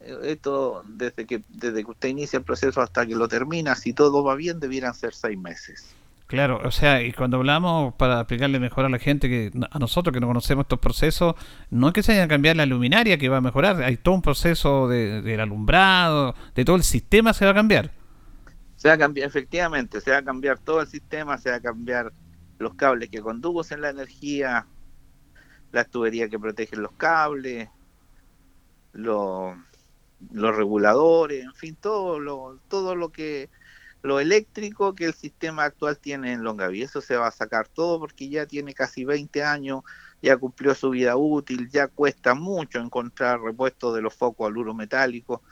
esto 0.00 0.82
desde 0.88 1.26
que 1.26 1.42
desde 1.48 1.84
que 1.84 1.90
usted 1.90 2.08
inicia 2.08 2.38
el 2.38 2.44
proceso 2.44 2.80
hasta 2.80 3.06
que 3.06 3.14
lo 3.14 3.28
termina, 3.28 3.76
si 3.76 3.92
todo 3.92 4.24
va 4.24 4.34
bien, 4.34 4.58
debieran 4.58 4.94
ser 4.94 5.14
seis 5.14 5.38
meses. 5.38 5.94
Claro, 6.26 6.60
o 6.64 6.72
sea, 6.72 7.02
y 7.02 7.12
cuando 7.12 7.36
hablamos 7.36 7.94
para 7.94 8.20
explicarle 8.20 8.58
mejor 8.58 8.84
a 8.84 8.88
la 8.88 8.98
gente, 8.98 9.28
que 9.28 9.52
a 9.70 9.78
nosotros 9.78 10.12
que 10.12 10.18
no 10.18 10.26
conocemos 10.26 10.64
estos 10.64 10.80
procesos, 10.80 11.36
no 11.70 11.86
es 11.88 11.94
que 11.94 12.02
se 12.02 12.12
haya 12.12 12.24
a 12.24 12.28
cambiar 12.28 12.56
la 12.56 12.66
luminaria 12.66 13.16
que 13.16 13.28
va 13.28 13.36
a 13.36 13.40
mejorar, 13.40 13.80
hay 13.82 13.96
todo 13.96 14.16
un 14.16 14.22
proceso 14.22 14.88
de, 14.88 15.22
del 15.22 15.38
alumbrado, 15.38 16.34
de 16.56 16.64
todo 16.64 16.74
el 16.74 16.82
sistema 16.82 17.32
se 17.32 17.44
va 17.44 17.52
a 17.52 17.54
cambiar. 17.54 17.92
Se 18.74 18.88
va 18.88 18.94
a 18.94 18.98
cambiar, 18.98 19.28
efectivamente, 19.28 20.00
se 20.00 20.10
va 20.10 20.18
a 20.18 20.24
cambiar 20.24 20.58
todo 20.58 20.80
el 20.80 20.88
sistema, 20.88 21.38
se 21.38 21.50
va 21.50 21.56
a 21.56 21.60
cambiar 21.60 22.12
los 22.58 22.74
cables 22.74 23.08
que 23.08 23.20
conducen 23.20 23.80
la 23.80 23.90
energía, 23.90 24.66
las 25.70 25.88
tuberías 25.90 26.28
que 26.28 26.40
protegen 26.40 26.82
los 26.82 26.92
cables, 26.92 27.68
los, 28.92 29.56
los 30.32 30.56
reguladores, 30.56 31.44
en 31.44 31.54
fin, 31.54 31.76
todo 31.80 32.18
lo, 32.18 32.58
todo 32.68 32.96
lo 32.96 33.10
que 33.10 33.48
lo 34.06 34.20
eléctrico 34.20 34.94
que 34.94 35.06
el 35.06 35.14
sistema 35.14 35.64
actual 35.64 35.98
tiene 35.98 36.32
en 36.32 36.44
Longaví. 36.44 36.82
Eso 36.82 37.00
se 37.00 37.16
va 37.16 37.26
a 37.26 37.32
sacar 37.32 37.68
todo 37.68 37.98
porque 37.98 38.28
ya 38.28 38.46
tiene 38.46 38.72
casi 38.72 39.04
20 39.04 39.42
años, 39.42 39.82
ya 40.22 40.36
cumplió 40.36 40.74
su 40.74 40.90
vida 40.90 41.16
útil, 41.16 41.68
ya 41.68 41.88
cuesta 41.88 42.34
mucho 42.34 42.78
encontrar 42.78 43.40
repuestos 43.40 43.94
de 43.94 44.02
los 44.02 44.14
focos 44.14 44.46
al 44.46 44.56
uro 44.56 44.74
metálico, 44.74 45.42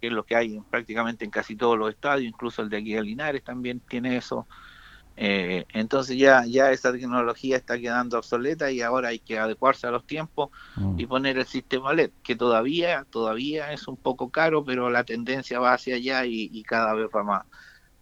que 0.00 0.06
es 0.06 0.12
lo 0.12 0.24
que 0.24 0.36
hay 0.36 0.60
prácticamente 0.70 1.24
en 1.24 1.30
casi 1.30 1.56
todos 1.56 1.76
los 1.76 1.90
estadios, 1.90 2.28
incluso 2.28 2.62
el 2.62 2.68
de 2.68 2.78
aquí 2.78 2.94
de 2.94 3.02
Linares 3.02 3.42
también 3.42 3.80
tiene 3.80 4.16
eso. 4.16 4.46
Eh, 5.18 5.64
entonces 5.72 6.18
ya, 6.18 6.44
ya 6.44 6.70
esa 6.70 6.92
tecnología 6.92 7.56
está 7.56 7.78
quedando 7.78 8.18
obsoleta 8.18 8.70
y 8.70 8.82
ahora 8.82 9.08
hay 9.08 9.18
que 9.18 9.38
adecuarse 9.38 9.86
a 9.86 9.90
los 9.90 10.06
tiempos 10.06 10.50
mm. 10.76 11.00
y 11.00 11.06
poner 11.06 11.38
el 11.38 11.46
sistema 11.46 11.94
LED, 11.94 12.10
que 12.22 12.36
todavía, 12.36 13.06
todavía 13.10 13.72
es 13.72 13.88
un 13.88 13.96
poco 13.96 14.30
caro, 14.30 14.62
pero 14.64 14.90
la 14.90 15.04
tendencia 15.04 15.58
va 15.58 15.72
hacia 15.72 15.96
allá 15.96 16.26
y, 16.26 16.50
y 16.52 16.62
cada 16.64 16.92
vez 16.92 17.08
va 17.14 17.22
más, 17.24 17.46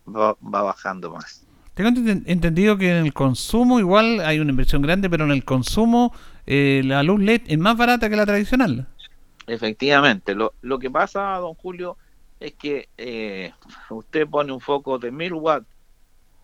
va, 0.06 0.36
bajando 0.40 1.10
más. 1.10 1.44
Tengo 1.74 1.90
entendido 2.26 2.78
que 2.78 2.90
en 2.90 3.06
el 3.06 3.12
consumo 3.12 3.80
igual 3.80 4.20
hay 4.20 4.38
una 4.38 4.50
inversión 4.50 4.80
grande, 4.80 5.10
pero 5.10 5.24
en 5.24 5.32
el 5.32 5.44
consumo 5.44 6.14
eh, 6.46 6.82
la 6.84 7.02
luz 7.02 7.20
LED 7.20 7.42
es 7.46 7.58
más 7.58 7.76
barata 7.76 8.08
que 8.08 8.16
la 8.16 8.26
tradicional. 8.26 8.86
Efectivamente, 9.46 10.34
lo, 10.34 10.54
lo 10.62 10.78
que 10.78 10.90
pasa, 10.90 11.36
don 11.38 11.54
Julio, 11.54 11.96
es 12.40 12.54
que 12.54 12.88
eh, 12.96 13.52
usted 13.90 14.28
pone 14.28 14.52
un 14.52 14.60
foco 14.60 14.98
de 14.98 15.10
1000 15.10 15.32
watts 15.34 15.66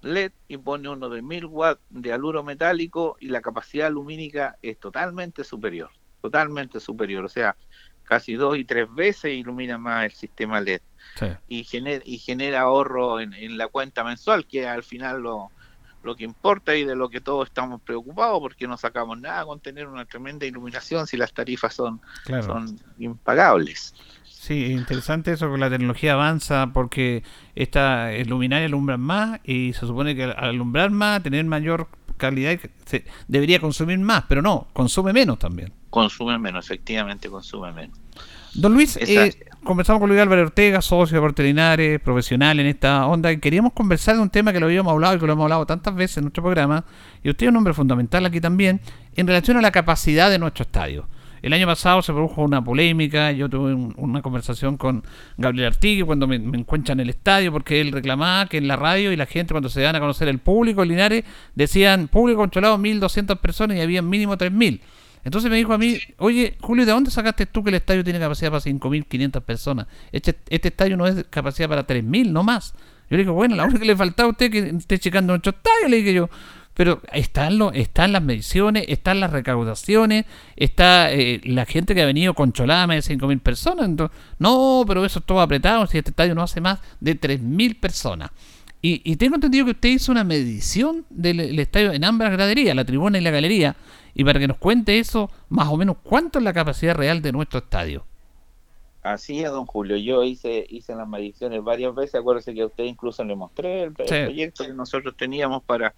LED 0.02 0.32
y 0.48 0.56
pone 0.56 0.88
uno 0.88 1.08
de 1.08 1.22
1000 1.22 1.44
watts 1.46 1.80
de 1.90 2.12
aluro 2.12 2.42
metálico 2.42 3.16
y 3.20 3.28
la 3.28 3.42
capacidad 3.42 3.90
lumínica 3.90 4.56
es 4.62 4.78
totalmente 4.78 5.44
superior, 5.44 5.90
totalmente 6.22 6.80
superior, 6.80 7.24
o 7.24 7.28
sea, 7.28 7.56
casi 8.10 8.34
dos 8.34 8.58
y 8.58 8.64
tres 8.64 8.92
veces 8.92 9.32
ilumina 9.32 9.78
más 9.78 10.04
el 10.04 10.10
sistema 10.10 10.60
LED 10.60 10.80
y, 11.46 11.62
genera, 11.62 12.02
y 12.04 12.18
genera 12.18 12.62
ahorro 12.62 13.20
en, 13.20 13.56
la 13.56 13.68
cuenta 13.68 14.02
mensual, 14.02 14.46
que 14.46 14.66
al 14.66 14.82
final 14.82 15.22
lo, 15.22 15.52
lo 16.02 16.16
que 16.16 16.24
importa 16.24 16.74
y 16.74 16.84
de 16.84 16.96
lo 16.96 17.08
que 17.08 17.20
todos 17.20 17.46
estamos 17.46 17.80
preocupados, 17.80 18.40
porque 18.40 18.66
no 18.66 18.76
sacamos 18.76 19.20
nada 19.20 19.44
con 19.44 19.60
tener 19.60 19.86
una 19.86 20.06
tremenda 20.06 20.44
iluminación 20.44 21.06
si 21.06 21.16
las 21.16 21.32
tarifas 21.32 21.72
son, 21.72 22.00
son 22.26 22.80
impagables. 22.98 23.94
Sí, 24.24 24.72
interesante 24.72 25.30
eso 25.30 25.52
que 25.52 25.58
la 25.58 25.70
tecnología 25.70 26.14
avanza 26.14 26.70
porque 26.74 27.22
esta 27.54 28.10
luminaria 28.26 28.66
alumbra 28.66 28.96
más 28.96 29.38
y 29.44 29.72
se 29.74 29.86
supone 29.86 30.16
que 30.16 30.24
al 30.24 30.36
alumbrar 30.36 30.90
más, 30.90 31.22
tener 31.22 31.44
mayor 31.44 31.86
calidad, 32.16 32.58
se 32.86 33.04
debería 33.28 33.60
consumir 33.60 34.00
más, 34.00 34.24
pero 34.28 34.42
no, 34.42 34.66
consume 34.72 35.12
menos 35.12 35.38
también. 35.38 35.72
Consume 35.90 36.38
menos, 36.38 36.64
efectivamente 36.64 37.28
consume 37.28 37.72
menos. 37.72 37.98
Don 38.54 38.72
Luis, 38.74 38.96
eh, 38.96 39.46
conversamos 39.62 40.00
con 40.00 40.08
Luis 40.08 40.20
Álvaro 40.20 40.42
Ortega, 40.42 40.82
socio 40.82 41.20
de 41.20 41.42
Linares, 41.44 42.00
profesional 42.00 42.58
en 42.58 42.66
esta 42.66 43.06
onda, 43.06 43.30
y 43.30 43.38
queríamos 43.38 43.72
conversar 43.72 44.16
de 44.16 44.22
un 44.22 44.30
tema 44.30 44.52
que 44.52 44.58
lo 44.58 44.66
habíamos 44.66 44.92
hablado 44.92 45.16
y 45.16 45.20
que 45.20 45.26
lo 45.26 45.34
hemos 45.34 45.44
hablado 45.44 45.66
tantas 45.66 45.94
veces 45.94 46.18
en 46.18 46.24
nuestro 46.24 46.42
programa, 46.42 46.84
y 47.22 47.30
usted 47.30 47.46
es 47.46 47.50
un 47.50 47.56
hombre 47.56 47.74
fundamental 47.74 48.26
aquí 48.26 48.40
también, 48.40 48.80
en 49.14 49.26
relación 49.26 49.56
a 49.56 49.60
la 49.60 49.70
capacidad 49.70 50.30
de 50.30 50.38
nuestro 50.38 50.62
estadio. 50.62 51.06
El 51.42 51.52
año 51.54 51.66
pasado 51.66 52.02
se 52.02 52.12
produjo 52.12 52.42
una 52.42 52.62
polémica, 52.62 53.32
yo 53.32 53.48
tuve 53.48 53.72
una 53.74 54.20
conversación 54.20 54.76
con 54.76 55.02
Gabriel 55.38 55.68
Artigue 55.68 56.04
cuando 56.04 56.26
me, 56.26 56.38
me 56.38 56.58
encuentra 56.58 56.92
en 56.92 57.00
el 57.00 57.08
estadio, 57.08 57.50
porque 57.50 57.80
él 57.80 57.92
reclamaba 57.92 58.46
que 58.46 58.58
en 58.58 58.68
la 58.68 58.76
radio 58.76 59.10
y 59.10 59.16
la 59.16 59.26
gente 59.26 59.54
cuando 59.54 59.70
se 59.70 59.80
dan 59.80 59.96
a 59.96 60.00
conocer 60.00 60.28
el 60.28 60.38
público 60.38 60.84
Linares 60.84 61.24
decían 61.54 62.08
público 62.08 62.40
controlado 62.40 62.76
1.200 62.76 63.38
personas 63.38 63.78
y 63.78 63.80
había 63.80 64.02
mínimo 64.02 64.36
3.000. 64.36 64.80
Entonces 65.24 65.50
me 65.50 65.56
dijo 65.56 65.72
a 65.72 65.78
mí, 65.78 65.98
oye, 66.18 66.56
Julio, 66.60 66.86
¿de 66.86 66.92
dónde 66.92 67.10
sacaste 67.10 67.46
tú 67.46 67.62
que 67.62 67.70
el 67.70 67.76
estadio 67.76 68.02
tiene 68.02 68.18
capacidad 68.18 68.50
para 68.50 68.62
5.500 68.62 69.40
personas? 69.42 69.86
Este, 70.12 70.36
este 70.48 70.68
estadio 70.68 70.96
no 70.96 71.06
es 71.06 71.24
capacidad 71.28 71.68
para 71.68 71.86
3.000, 71.86 72.30
no 72.30 72.42
más. 72.42 72.74
Yo 73.10 73.16
le 73.16 73.18
dije, 73.18 73.30
bueno, 73.30 73.56
la 73.56 73.64
única 73.64 73.80
que 73.80 73.86
le 73.86 73.96
faltaba 73.96 74.28
a 74.28 74.32
usted 74.32 74.50
que 74.50 74.68
esté 74.68 74.98
checando 74.98 75.32
nuestro 75.32 75.50
estadio, 75.50 75.88
le 75.88 75.96
dije 75.96 76.14
yo. 76.14 76.30
Pero 76.74 77.02
están, 77.12 77.58
lo, 77.58 77.72
están 77.72 78.12
las 78.12 78.22
mediciones, 78.22 78.84
están 78.88 79.20
las 79.20 79.32
recaudaciones, 79.32 80.24
está 80.56 81.12
eh, 81.12 81.40
la 81.44 81.66
gente 81.66 81.94
que 81.94 82.02
ha 82.02 82.06
venido 82.06 82.32
concholada 82.32 82.86
más 82.86 83.06
de 83.06 83.16
5.000 83.16 83.40
personas. 83.40 83.86
Entonces, 83.86 84.16
no, 84.38 84.84
pero 84.86 85.04
eso 85.04 85.18
es 85.18 85.26
todo 85.26 85.40
apretado, 85.40 85.86
si 85.86 85.98
este 85.98 86.10
estadio 86.10 86.34
no 86.34 86.42
hace 86.42 86.60
más 86.60 86.78
de 87.00 87.20
3.000 87.20 87.78
personas. 87.78 88.30
Y, 88.80 89.02
y, 89.04 89.16
tengo 89.16 89.34
entendido 89.34 89.66
que 89.66 89.72
usted 89.72 89.90
hizo 89.90 90.10
una 90.10 90.24
medición 90.24 91.04
del 91.10 91.58
estadio 91.58 91.92
en 91.92 92.02
ambas 92.02 92.32
graderías, 92.32 92.74
la 92.74 92.86
tribuna 92.86 93.18
y 93.18 93.20
la 93.20 93.30
galería, 93.30 93.76
y 94.14 94.24
para 94.24 94.38
que 94.38 94.48
nos 94.48 94.58
cuente 94.58 94.98
eso, 94.98 95.30
más 95.48 95.68
o 95.68 95.76
menos, 95.76 95.96
¿cuánto 96.02 96.38
es 96.38 96.44
la 96.44 96.52
capacidad 96.52 96.94
real 96.94 97.22
de 97.22 97.32
nuestro 97.32 97.60
estadio? 97.60 98.04
Así 99.02 99.42
es, 99.42 99.50
don 99.50 99.64
Julio. 99.66 99.96
Yo 99.96 100.22
hice 100.22 100.66
hice 100.68 100.94
las 100.94 101.08
mediciones 101.08 101.62
varias 101.64 101.94
veces. 101.94 102.16
Acuérdese 102.16 102.52
que 102.52 102.62
a 102.62 102.66
usted 102.66 102.84
incluso 102.84 103.24
le 103.24 103.34
mostré 103.34 103.84
el, 103.84 103.92
proyecto 103.92 104.64
que 104.64 104.74
nosotros 104.74 105.16
teníamos 105.16 105.62
para, 105.62 105.94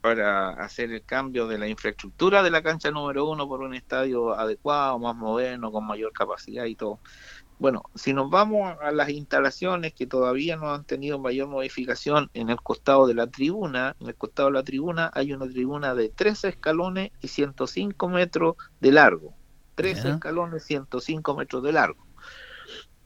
para 0.00 0.50
hacer 0.50 0.92
el 0.92 1.02
cambio 1.02 1.48
de 1.48 1.58
la 1.58 1.66
infraestructura 1.66 2.42
de 2.42 2.50
la 2.50 2.62
cancha 2.62 2.90
número 2.92 3.28
uno 3.28 3.48
por 3.48 3.62
un 3.62 3.74
estadio 3.74 4.32
adecuado, 4.34 4.98
más 5.00 5.16
moderno, 5.16 5.72
con 5.72 5.84
mayor 5.84 6.12
capacidad 6.12 6.66
y 6.66 6.76
todo. 6.76 7.00
Bueno, 7.60 7.82
si 7.94 8.14
nos 8.14 8.30
vamos 8.30 8.74
a 8.80 8.90
las 8.90 9.10
instalaciones 9.10 9.92
que 9.92 10.06
todavía 10.06 10.56
no 10.56 10.72
han 10.72 10.84
tenido 10.84 11.18
mayor 11.18 11.46
modificación 11.46 12.30
en 12.32 12.48
el 12.48 12.56
costado 12.62 13.06
de 13.06 13.12
la 13.12 13.26
tribuna, 13.26 13.96
en 14.00 14.08
el 14.08 14.14
costado 14.14 14.48
de 14.48 14.54
la 14.54 14.62
tribuna 14.62 15.10
hay 15.12 15.34
una 15.34 15.46
tribuna 15.46 15.94
de 15.94 16.08
13 16.08 16.48
escalones 16.48 17.12
y 17.20 17.28
105 17.28 18.08
metros 18.08 18.56
de 18.80 18.92
largo. 18.92 19.34
13 19.74 20.08
escalones, 20.08 20.64
105 20.64 21.36
metros 21.36 21.62
de 21.62 21.72
largo. 21.72 22.06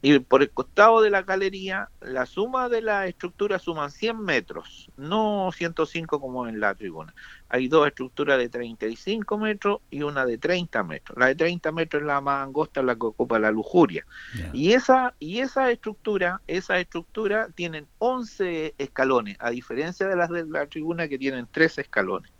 Y 0.01 0.19
por 0.19 0.43
el 0.43 0.51
costado 0.51 1.01
de 1.01 1.09
la 1.09 1.23
galería, 1.23 1.89
la 1.99 2.27
suma 2.27 2.69
de 2.69 2.81
la 2.81 3.07
estructura 3.07 3.57
suman 3.57 3.89
100 3.89 4.19
metros, 4.21 4.91
no 4.97 5.49
105 5.51 6.19
como 6.21 6.47
en 6.47 6.59
la 6.59 6.75
tribuna. 6.75 7.15
Hay 7.49 7.67
dos 7.67 7.87
estructuras 7.87 8.37
de 8.37 8.49
35 8.49 9.37
metros 9.37 9.79
y 9.89 10.03
una 10.03 10.25
de 10.25 10.37
30 10.37 10.83
metros. 10.83 11.17
La 11.17 11.27
de 11.27 11.35
30 11.35 11.71
metros 11.71 12.01
es 12.01 12.07
la 12.07 12.21
más 12.21 12.45
angosta, 12.45 12.83
la 12.83 12.95
que 12.95 13.07
ocupa 13.07 13.39
la 13.39 13.49
lujuria. 13.49 14.05
Y 14.53 14.73
esa 14.73 15.15
y 15.19 15.39
esa 15.39 15.71
estructura, 15.71 16.41
esa 16.45 16.79
estructura 16.79 17.49
tienen 17.55 17.87
11 17.97 18.75
escalones, 18.77 19.37
a 19.39 19.49
diferencia 19.49 20.07
de 20.07 20.15
las 20.15 20.29
de 20.29 20.45
la 20.45 20.67
tribuna 20.67 21.07
que 21.07 21.17
tienen 21.17 21.47
13 21.49 21.81
escalones. 21.81 22.31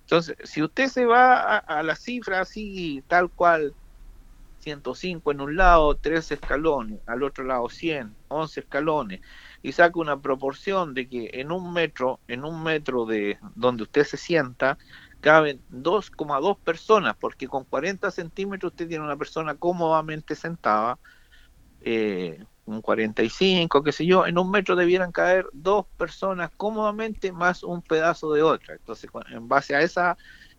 Entonces, 0.00 0.36
si 0.44 0.62
usted 0.62 0.86
se 0.86 1.04
va 1.04 1.40
a, 1.40 1.58
a 1.58 1.82
la 1.82 1.96
cifra 1.96 2.40
así, 2.40 3.02
tal 3.08 3.28
cual, 3.28 3.74
105 4.66 5.30
en 5.30 5.40
un 5.40 5.56
lado, 5.56 5.96
13 5.96 6.34
escalones, 6.34 7.00
al 7.06 7.22
otro 7.22 7.44
lado 7.44 7.68
100, 7.68 8.16
11 8.26 8.60
escalones, 8.60 9.20
y 9.62 9.70
saca 9.72 10.00
una 10.00 10.20
proporción 10.20 10.92
de 10.92 11.08
que 11.08 11.30
en 11.34 11.52
un 11.52 11.72
metro, 11.72 12.18
en 12.26 12.44
un 12.44 12.64
metro 12.64 13.06
de 13.06 13.38
donde 13.54 13.84
usted 13.84 14.02
se 14.04 14.16
sienta, 14.16 14.76
caben 15.20 15.62
2,2 15.70 16.58
personas, 16.58 17.16
porque 17.20 17.46
con 17.46 17.64
40 17.64 18.10
centímetros 18.10 18.72
usted 18.72 18.88
tiene 18.88 19.04
una 19.04 19.16
persona 19.16 19.54
cómodamente 19.54 20.34
sentada, 20.34 20.98
eh, 21.80 22.44
un 22.64 22.82
45, 22.82 23.84
qué 23.84 23.92
sé 23.92 24.04
yo, 24.04 24.26
en 24.26 24.36
un 24.38 24.50
metro 24.50 24.74
debieran 24.74 25.12
caer 25.12 25.46
dos 25.52 25.86
personas 25.96 26.50
cómodamente 26.56 27.30
más 27.30 27.62
un 27.62 27.82
pedazo 27.82 28.32
de 28.32 28.42
otra. 28.42 28.74
Entonces, 28.74 29.08
en 29.30 29.46
base 29.46 29.76
a 29.76 29.82
esa 29.82 30.16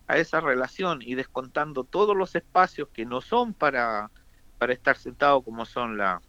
a 0.07 0.17
esa 0.17 0.39
relación 0.39 0.99
y 1.01 1.15
descontando 1.15 1.83
todos 1.83 2.15
los 2.15 2.35
espacios 2.35 2.89
que 2.89 3.05
no 3.05 3.21
son 3.21 3.53
para, 3.53 4.09
para 4.57 4.73
estar 4.73 4.97
sentado 4.97 5.41
como 5.41 5.65
son 5.65 5.97
la, 5.97 6.21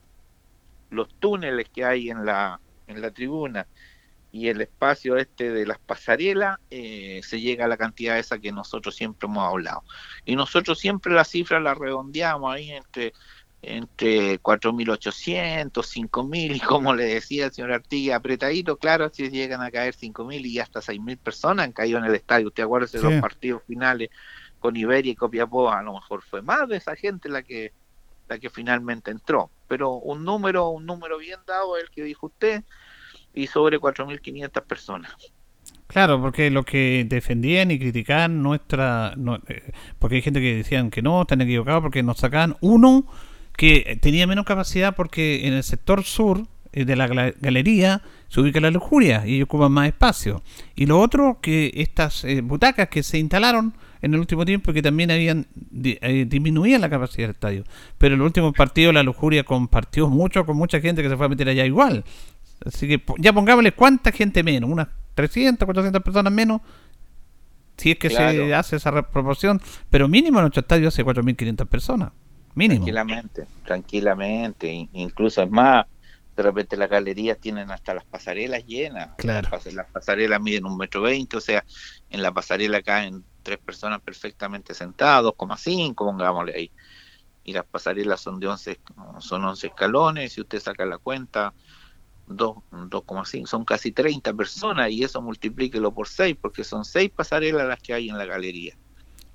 los 0.91 1.09
túneles 1.21 1.69
que 1.69 1.85
hay 1.85 2.11
en 2.11 2.25
la, 2.25 2.61
en 2.87 3.01
la 3.01 3.11
tribuna 3.11 3.67
y 4.31 4.49
el 4.49 4.61
espacio 4.61 5.17
este 5.17 5.51
de 5.51 5.67
las 5.67 5.79
pasarelas, 5.79 6.59
eh, 6.71 7.21
se 7.25 7.41
llega 7.41 7.65
a 7.65 7.69
la 7.69 7.77
cantidad 7.77 8.19
esa 8.19 8.39
que 8.39 8.53
nosotros 8.53 8.95
siempre 8.95 9.27
hemos 9.27 9.45
hablado. 9.49 9.85
Y 10.25 10.37
nosotros 10.37 10.79
siempre 10.79 11.13
la 11.15 11.25
cifra 11.25 11.61
la 11.61 11.75
redondeamos 11.75 12.53
ahí 12.53 12.71
entre 12.71 13.15
entre 13.63 14.41
4.800, 14.41 15.71
5.000 15.73 16.57
y 16.57 16.61
como 16.61 16.95
le 16.95 17.05
decía 17.05 17.47
el 17.47 17.53
señor 17.53 17.73
Artiga, 17.73 18.17
apretadito, 18.17 18.77
claro, 18.77 19.11
si 19.13 19.29
llegan 19.31 19.63
a 19.63 19.71
caer 19.71 19.95
5.000 19.95 20.47
y 20.47 20.59
hasta 20.61 20.81
6.000 20.81 21.19
personas 21.19 21.67
han 21.67 21.73
caído 21.73 21.99
en 21.99 22.05
el 22.05 22.15
estadio. 22.15 22.49
¿Usted 22.49 22.63
acuerda 22.63 22.87
de 22.87 23.03
los 23.03 23.21
partidos 23.21 23.63
finales 23.67 24.11
con 24.61 24.77
Iberia 24.77 25.13
y 25.13 25.17
Copiapó? 25.17 25.71
A 25.71 25.83
lo 25.83 25.95
mejor 25.95 26.23
fue 26.23 26.41
más 26.41 26.69
de 26.69 26.77
esa 26.77 26.95
gente 26.95 27.29
la 27.29 27.43
que, 27.43 27.73
la 28.29 28.39
que 28.39 28.49
finalmente 28.49 29.11
entró. 29.11 29.51
pero 29.67 29.95
un 29.95 30.25
número, 30.25 30.69
un 30.69 30.87
número 30.87 31.19
bien 31.19 31.41
dado 31.47 31.77
el 31.77 31.91
que 31.91 32.03
dijo 32.05 32.27
usted, 32.27 32.63
y 33.35 33.47
sobre 33.47 33.79
4.500 33.79 34.63
personas. 34.63 35.13
Claro, 35.87 36.21
porque 36.21 36.51
lo 36.51 36.65
que 36.65 37.07
defendían 37.09 37.71
y 37.71 37.79
criticaban 37.79 38.43
nuestra... 38.43 39.15
Eh, 39.49 39.73
porque 39.99 40.17
hay 40.17 40.23
gente 40.23 40.41
que 40.41 40.57
decían 40.57 40.91
que 40.91 41.03
no, 41.03 41.23
están 41.23 41.41
equivocados 41.41 41.83
porque 41.83 42.03
nos 42.03 42.19
sacaban 42.19 42.57
uno 42.61 43.07
que 43.59 43.99
tenía 44.01 44.29
menos 44.29 44.45
capacidad 44.45 44.95
porque 44.95 45.49
en 45.49 45.53
el 45.53 45.65
sector 45.65 46.05
sur 46.05 46.47
eh, 46.73 46.85
de 46.85 46.95
la 46.95 47.09
galería 47.09 48.03
se 48.29 48.41
ubica 48.41 48.61
la 48.61 48.71
lujuria 48.71 49.27
y 49.27 49.43
ocupan 49.43 49.73
más 49.73 49.89
espacio. 49.89 50.45
Y 50.77 50.87
lo 50.87 51.01
otro, 51.01 51.41
que 51.43 51.73
estas 51.75 52.23
eh, 52.23 52.41
butacas 52.41 52.89
que 52.89 53.03
se 53.03 53.19
instalaron 53.19 53.75
en 54.01 54.15
el 54.15 54.21
último 54.21 54.45
tiempo 54.45 54.73
que 54.73 54.81
también 54.81 55.11
habían 55.11 55.49
disminuían 55.73 56.81
la 56.81 56.89
capacidad 56.89 57.27
del 57.27 57.35
estadio. 57.35 57.65
Pero 57.99 58.15
en 58.15 58.21
el 58.21 58.27
último 58.27 58.53
partido 58.53 58.93
la 58.93 59.03
lujuria 59.03 59.43
compartió 59.43 60.09
mucho 60.09 60.47
con 60.47 60.57
mucha 60.57 60.81
gente 60.81 61.03
que 61.03 61.09
se 61.09 61.17
fue 61.17 61.27
a 61.27 61.29
meter 61.29 61.49
allá 61.49 61.67
igual. 61.67 62.05
Así 62.65 62.87
que 62.87 63.03
ya 63.19 63.33
pongámosle 63.33 63.73
cuánta 63.73 64.13
gente 64.13 64.45
menos, 64.45 64.71
unas 64.71 64.87
300, 65.17 65.67
400 65.67 66.01
personas 66.01 66.33
menos, 66.33 66.61
si 67.77 67.91
es 67.91 67.99
que 67.99 68.09
se 68.09 68.55
hace 68.55 68.77
esa 68.77 68.93
proporción, 69.11 69.61
pero 69.91 70.07
mínimo 70.07 70.39
en 70.39 70.45
nuestro 70.45 70.61
estadio 70.61 70.87
hace 70.87 71.05
4.500 71.05 71.67
personas, 71.67 72.13
mínimo. 72.59 72.85
Tranquilamente, 72.85 73.47
tranquilamente, 73.65 74.89
incluso 74.93 75.43
es 75.43 75.51
más, 75.51 75.87
de 76.37 76.43
repente 76.43 76.77
las 76.77 76.91
galerías 76.91 77.39
tienen 77.39 77.71
hasta 77.71 77.95
las 77.95 78.05
pasarelas 78.05 78.65
llenas, 78.65 79.11
claro. 79.17 79.49
las 79.73 79.87
pasarelas 79.87 80.41
miden 80.41 80.67
un 80.67 80.77
metro 80.77 81.03
veinte, 81.03 81.37
o 81.37 81.41
sea, 81.41 81.65
en 82.11 82.23
la 82.23 82.33
pasarela 82.33 82.83
caen 82.83 83.25
tres 83.43 83.59
personas 83.59 84.01
perfectamente 84.03 84.75
sentadas, 84.75 85.25
2,5, 85.25 85.95
pongámosle 85.95 86.55
ahí. 86.55 86.73
Y 87.45 87.55
las 87.55 87.65
pasarelas 87.65 88.21
son 88.21 88.39
de 88.39 88.47
11, 88.47 88.81
son 89.21 89.45
11 89.45 89.67
escalones, 89.69 90.33
si 90.33 90.41
usted 90.41 90.61
saca 90.61 90.85
la 90.85 90.99
cuenta, 90.99 91.55
2,5, 92.27 93.47
son 93.47 93.65
casi 93.65 93.93
30 93.93 94.33
personas 94.35 94.91
y 94.91 95.03
eso 95.03 95.23
multiplíquelo 95.23 95.93
por 95.93 96.09
6 96.09 96.37
porque 96.41 96.63
son 96.63 96.85
6 96.85 97.11
pasarelas 97.11 97.67
las 97.67 97.81
que 97.81 97.95
hay 97.95 98.11
en 98.11 98.19
la 98.19 98.27
galería. 98.27 98.77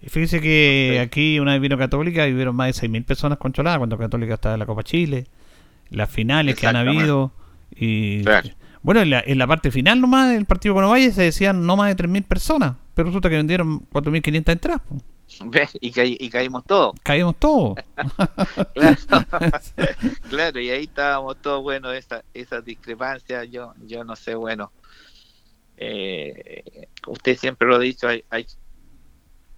Fíjese 0.08 0.42
que 0.42 1.00
aquí 1.02 1.40
una 1.40 1.54
vez 1.54 1.62
vino 1.62 1.78
Católica 1.78 2.28
y 2.28 2.34
hubieron 2.34 2.56
más 2.56 2.80
de 2.80 2.88
6.000 2.88 3.06
personas 3.06 3.38
controladas 3.38 3.78
cuando 3.78 3.98
Católica 3.98 4.34
estaba 4.34 4.56
en 4.56 4.60
la 4.60 4.66
Copa 4.66 4.84
Chile, 4.84 5.28
las 5.90 6.10
finales 6.10 6.56
que 6.56 6.68
han 6.68 6.76
habido 6.76 7.32
y... 7.76 8.24
Bueno, 8.82 9.00
en 9.00 9.12
la, 9.12 9.24
en 9.26 9.38
la 9.38 9.48
parte 9.48 9.72
final 9.72 10.02
nomás 10.02 10.34
del 10.34 10.46
partido 10.46 10.76
con 10.76 10.84
Ovalle 10.84 11.10
se 11.12 11.22
decían 11.22 11.66
no 11.66 11.78
más 11.78 11.96
de 11.96 12.04
3.000 12.04 12.24
personas, 12.26 12.76
pero 12.94 13.08
resulta 13.08 13.30
que 13.30 13.38
vendieron 13.38 13.88
4.500 13.90 14.52
entradas. 14.52 14.82
Y, 15.80 16.26
y 16.26 16.30
caímos 16.30 16.66
todos. 16.66 16.94
Caímos 17.02 17.38
todos. 17.38 17.78
claro. 20.30 20.60
y 20.60 20.70
ahí 20.70 20.84
estábamos 20.84 21.38
todos, 21.42 21.64
bueno, 21.64 21.94
esa, 21.94 22.26
esa 22.34 22.60
discrepancia, 22.60 23.46
yo, 23.46 23.74
yo 23.86 24.04
no 24.04 24.18
sé, 24.18 24.36
bueno, 24.36 24.74
eh, 25.78 26.88
usted 27.08 27.38
siempre 27.38 27.68
lo 27.68 27.76
ha 27.76 27.80
dicho, 27.80 28.10
hay, 28.10 28.26
hay 28.30 28.46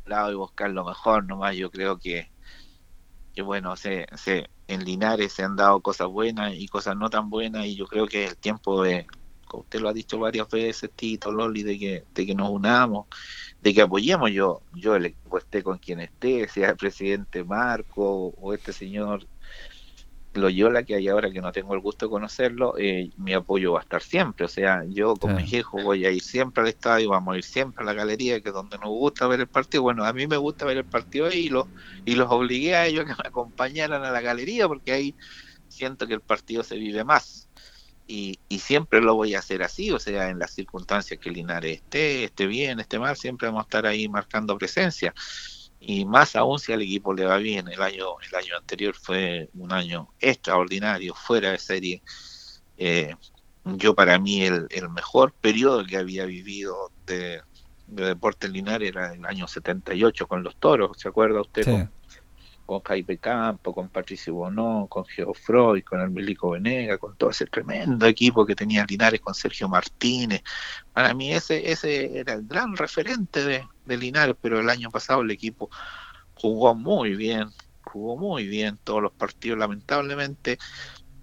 lado 0.06 0.32
y 0.32 0.36
buscar 0.36 0.70
lo 0.70 0.86
mejor 0.86 1.26
nomás, 1.26 1.56
yo 1.56 1.70
creo 1.72 1.98
que, 1.98 2.30
que 3.34 3.42
bueno, 3.42 3.76
se, 3.76 4.08
se, 4.16 4.50
en 4.68 4.84
Linares 4.86 5.34
se 5.34 5.44
han 5.44 5.56
dado 5.56 5.82
cosas 5.82 6.08
buenas 6.08 6.54
y 6.56 6.68
cosas 6.68 6.96
no 6.96 7.10
tan 7.10 7.30
buenas 7.30 7.66
y 7.66 7.76
yo 7.76 7.88
creo 7.88 8.08
que 8.08 8.26
es 8.26 8.32
el 8.32 8.38
tiempo 8.38 8.84
de, 8.84 9.08
usted 9.58 9.80
lo 9.80 9.90
ha 9.90 9.94
dicho 9.94 10.20
varias 10.20 10.50
veces, 10.50 10.92
Tito, 10.96 11.32
Loli, 11.32 11.64
de 11.64 11.80
que, 11.80 12.04
de 12.14 12.26
que 12.26 12.36
nos 12.36 12.50
unamos, 12.50 13.08
de 13.62 13.74
que 13.74 13.82
apoyemos. 13.82 14.32
Yo, 14.32 14.62
yo 14.74 14.96
el 14.96 15.08
equipo 15.08 15.38
esté 15.38 15.64
con 15.64 15.78
quien 15.78 16.00
esté, 16.00 16.48
sea 16.48 16.72
el 16.72 16.78
presidente 16.78 17.44
Marco 17.44 18.28
o 18.30 18.54
este 18.54 18.74
señor 18.74 19.28
Loyola 20.36 20.84
que 20.84 20.96
hay 20.96 21.08
ahora 21.08 21.32
que 21.32 21.42
no 21.42 21.52
tengo 21.52 21.74
el 21.74 21.80
gusto 21.80 22.06
de 22.06 22.10
conocerlo, 22.12 22.76
eh, 22.78 23.10
mi 23.18 23.34
apoyo 23.34 23.74
va 23.74 23.80
a 23.80 23.84
estar 23.84 24.02
siempre. 24.02 24.46
O 24.46 24.48
sea, 24.50 24.84
yo 24.88 25.16
con 25.16 25.36
mi 25.36 25.44
hijo 25.44 25.82
voy 25.82 26.06
a 26.06 26.12
ir 26.12 26.22
siempre 26.22 26.62
al 26.64 26.70
estadio, 26.70 27.10
vamos 27.10 27.36
a 27.36 27.38
ir 27.38 27.44
siempre 27.44 27.84
a 27.84 27.86
la 27.86 27.94
galería, 27.94 28.42
que 28.42 28.50
es 28.50 28.54
donde 28.54 28.78
nos 28.78 28.90
gusta 28.90 29.28
ver 29.28 29.42
el 29.42 29.48
partido. 29.48 29.84
Bueno, 29.84 30.06
a 30.06 30.14
mí 30.14 30.28
me 30.28 30.38
gusta 30.38 30.66
ver 30.66 30.78
el 30.78 30.86
partido 30.86 31.28
ahí 31.28 31.46
y, 31.46 31.50
lo, 31.50 31.72
y 32.04 32.16
los 32.16 32.32
obligué 32.32 32.76
a 32.76 32.86
ellos 32.86 33.04
a 33.04 33.08
que 33.08 33.22
me 33.24 33.28
acompañaran 33.28 34.04
a 34.04 34.12
la 34.12 34.22
galería 34.22 34.68
porque 34.68 34.92
ahí 34.92 35.16
siento 35.68 36.08
que 36.08 36.14
el 36.14 36.22
partido 36.22 36.64
se 36.64 36.78
vive 36.78 37.04
más 37.04 37.50
y, 38.08 38.40
y, 38.48 38.60
siempre 38.60 39.02
lo 39.02 39.16
voy 39.16 39.36
a 39.36 39.40
hacer 39.40 39.64
así, 39.64 39.92
o 39.92 40.00
sea, 40.00 40.30
en 40.30 40.40
las 40.40 40.52
circunstancias 40.54 41.20
que 41.20 41.32
Linares 41.32 41.78
esté, 41.78 42.26
esté 42.26 42.46
bien, 42.46 42.80
esté 42.80 43.00
mal, 43.00 43.18
siempre 43.18 43.48
vamos 43.48 43.62
a 43.62 43.64
estar 43.64 43.86
ahí 43.86 44.08
marcando 44.08 44.58
presencia. 44.58 45.14
Y 45.88 46.06
más 46.06 46.36
aún 46.36 46.58
si 46.58 46.74
al 46.74 46.82
equipo 46.82 47.14
le 47.14 47.26
va 47.26 47.38
bien. 47.38 47.68
El 47.68 47.82
año, 47.82 48.20
el 48.28 48.36
año 48.36 48.58
anterior 48.58 48.96
fue 48.96 49.50
un 49.54 49.72
año 49.72 50.10
extraordinario, 50.20 51.14
fuera 51.14 51.52
de 51.52 51.60
serie. 51.60 52.02
Eh, 52.78 53.14
yo 53.64 53.94
para 53.94 54.18
mí 54.18 54.44
el, 54.44 54.68
el, 54.70 54.90
mejor 54.90 55.34
periodo 55.34 55.86
que 55.86 55.98
había 55.98 56.26
vivido 56.26 56.92
de, 57.06 57.42
de 57.88 58.06
Deportes 58.06 58.50
Linares 58.50 58.90
era 58.90 59.14
el 59.14 59.26
año 59.26 59.48
78 59.48 60.28
con 60.28 60.44
los 60.44 60.56
Toros, 60.58 60.98
¿se 60.98 61.08
acuerda 61.08 61.42
usted? 61.42 61.66
con 61.66 61.92
Jaime 62.86 63.18
Campo, 63.18 63.74
con 63.74 63.90
Patricio 63.90 64.34
Bonó, 64.34 64.88
con 64.90 65.06
Geofroy, 65.06 65.82
con 65.84 66.02
el 66.02 66.10
Milico 66.10 66.52
Venega, 66.52 66.98
con 66.98 67.16
todo 67.16 67.30
ese 67.30 67.46
tremendo 67.46 68.06
equipo 68.06 68.46
que 68.46 68.56
tenía 68.56 68.86
Linares 68.86 69.22
con 69.22 69.34
Sergio 69.34 69.70
Martínez. 69.70 70.44
Para 70.94 71.14
mí 71.14 71.32
ese, 71.32 71.72
ese 71.72 72.20
era 72.20 72.34
el 72.34 72.48
gran 72.48 72.76
referente 72.76 73.44
de, 73.44 73.68
de 73.86 73.98
Linares, 73.98 74.36
pero 74.42 74.60
el 74.60 74.70
año 74.70 74.90
pasado 74.90 75.22
el 75.22 75.32
equipo 75.32 75.70
jugó 76.34 76.76
muy 76.76 77.16
bien, 77.16 77.50
jugó 77.84 78.18
muy 78.18 78.48
bien 78.48 78.80
todos 78.84 79.02
los 79.02 79.12
partidos. 79.12 79.60
Lamentablemente 79.60 80.58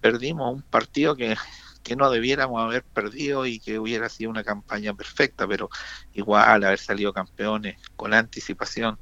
perdimos 0.00 0.54
un 0.54 0.62
partido 0.62 1.16
que, 1.16 1.36
que 1.82 1.96
no 1.96 2.10
debiéramos 2.10 2.62
haber 2.62 2.84
perdido 2.84 3.46
y 3.46 3.58
que 3.58 3.78
hubiera 3.78 4.08
sido 4.08 4.30
una 4.30 4.44
campaña 4.44 4.94
perfecta, 4.94 5.46
pero 5.46 5.68
igual 6.12 6.64
haber 6.64 6.78
salido 6.78 7.12
campeones 7.12 7.76
con 7.96 8.14
anticipación 8.14 8.98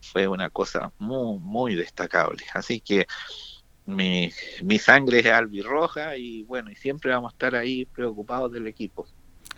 fue 0.00 0.28
una 0.28 0.50
cosa 0.50 0.92
muy, 0.98 1.38
muy 1.38 1.74
destacable. 1.74 2.44
Así 2.54 2.80
que 2.80 3.06
mi, 3.86 4.30
mi 4.62 4.78
sangre 4.78 5.20
es 5.20 5.26
albirroja 5.26 6.16
y 6.16 6.42
bueno, 6.42 6.70
y 6.70 6.76
siempre 6.76 7.10
vamos 7.10 7.32
a 7.32 7.34
estar 7.34 7.54
ahí 7.54 7.86
preocupados 7.86 8.52
del 8.52 8.66
equipo. 8.66 9.06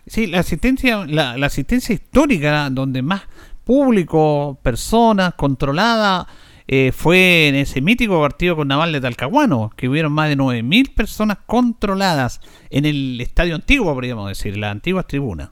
Sí, 0.07 0.27
la 0.27 0.39
asistencia, 0.39 1.05
la, 1.05 1.33
asistencia 1.45 1.93
histórica 1.93 2.69
donde 2.69 3.01
más 3.01 3.23
público, 3.63 4.57
personas, 4.63 5.35
controlada, 5.35 6.27
eh, 6.67 6.91
fue 6.91 7.49
en 7.49 7.55
ese 7.55 7.81
mítico 7.81 8.19
partido 8.19 8.55
con 8.55 8.67
Naval 8.67 8.91
de 8.93 9.01
Talcahuano, 9.01 9.71
que 9.75 9.89
hubieron 9.89 10.11
más 10.11 10.29
de 10.29 10.37
9.000 10.37 10.93
personas 10.93 11.37
controladas 11.45 12.41
en 12.69 12.85
el 12.85 13.19
estadio 13.21 13.55
antiguo, 13.55 13.93
podríamos 13.93 14.29
decir, 14.29 14.57
la 14.57 14.71
antigua 14.71 15.03
tribuna. 15.03 15.51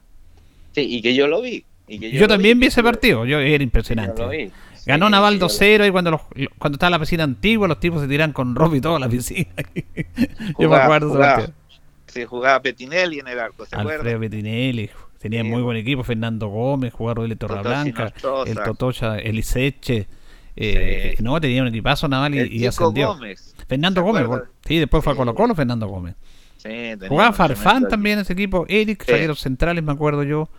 Sí, 0.74 0.82
y 0.82 1.02
que 1.02 1.14
yo 1.14 1.28
lo 1.28 1.42
vi. 1.42 1.64
Y 1.88 2.00
que 2.00 2.12
yo, 2.12 2.28
también 2.28 2.60
vi, 2.60 2.68
ese 2.68 2.84
partido, 2.84 3.26
yo 3.26 3.40
era 3.40 3.64
impresionante. 3.64 4.52
Ganó 4.90 5.08
Naval 5.08 5.40
2-0 5.40 5.88
y 5.88 5.92
cuando, 5.92 6.10
los, 6.10 6.22
cuando 6.58 6.78
estaba 6.78 6.90
la 6.90 7.00
piscina 7.00 7.24
antigua, 7.24 7.68
los 7.68 7.80
tipos 7.80 8.02
se 8.02 8.08
tiran 8.08 8.34
con 8.34 8.56
ropa 8.56 8.76
y 8.76 8.82
todo 8.82 8.96
a 8.96 9.00
la 9.00 9.08
piscina. 9.08 9.52
Yo 10.60 10.68
me 10.68 10.76
acuerdo 10.78 11.10
jugaba, 11.10 11.46
Se 12.08 12.26
jugaba 12.26 12.60
Petinelli 12.60 13.20
en 13.20 13.28
el 13.28 13.40
arco, 13.40 13.68
¿se 13.68 13.76
Alfredo 13.76 14.20
Petinelli. 14.20 14.90
Tenía 15.20 15.44
muy 15.44 15.62
buen 15.62 15.78
equipo, 15.78 16.04
Fernando 16.04 16.48
Gómez, 16.48 16.92
jugaba 16.92 17.16
Rodríguez 17.16 17.38
Torreblanca, 17.38 18.12
el 18.48 18.56
Totocha, 18.56 19.20
Eliseche. 19.20 20.08
Eh, 20.56 21.16
No, 21.20 21.40
tenía 21.40 21.62
un 21.62 21.68
equipazo 21.68 22.08
Naval 22.08 22.34
y, 22.34 22.58
y 22.58 22.66
ascendió. 22.66 23.10
Gómez. 23.10 23.54
Fernando 23.68 24.02
Gómez, 24.02 24.28
sí, 24.66 24.80
después 24.80 25.04
fue 25.04 25.14
a 25.14 25.16
Colo 25.16 25.36
Colo 25.36 25.54
Fernando 25.54 25.88
Gómez. 25.88 26.16
Sí, 26.58 26.96
jugaba 27.08 27.32
Farfán 27.32 27.88
también 27.88 28.18
ese 28.18 28.34
equipo, 28.34 28.66
Eric, 28.68 29.06
zagueros 29.06 29.40
centrales, 29.40 29.84
me 29.84 29.92
acuerdo 29.92 30.24
yo. 30.24 30.50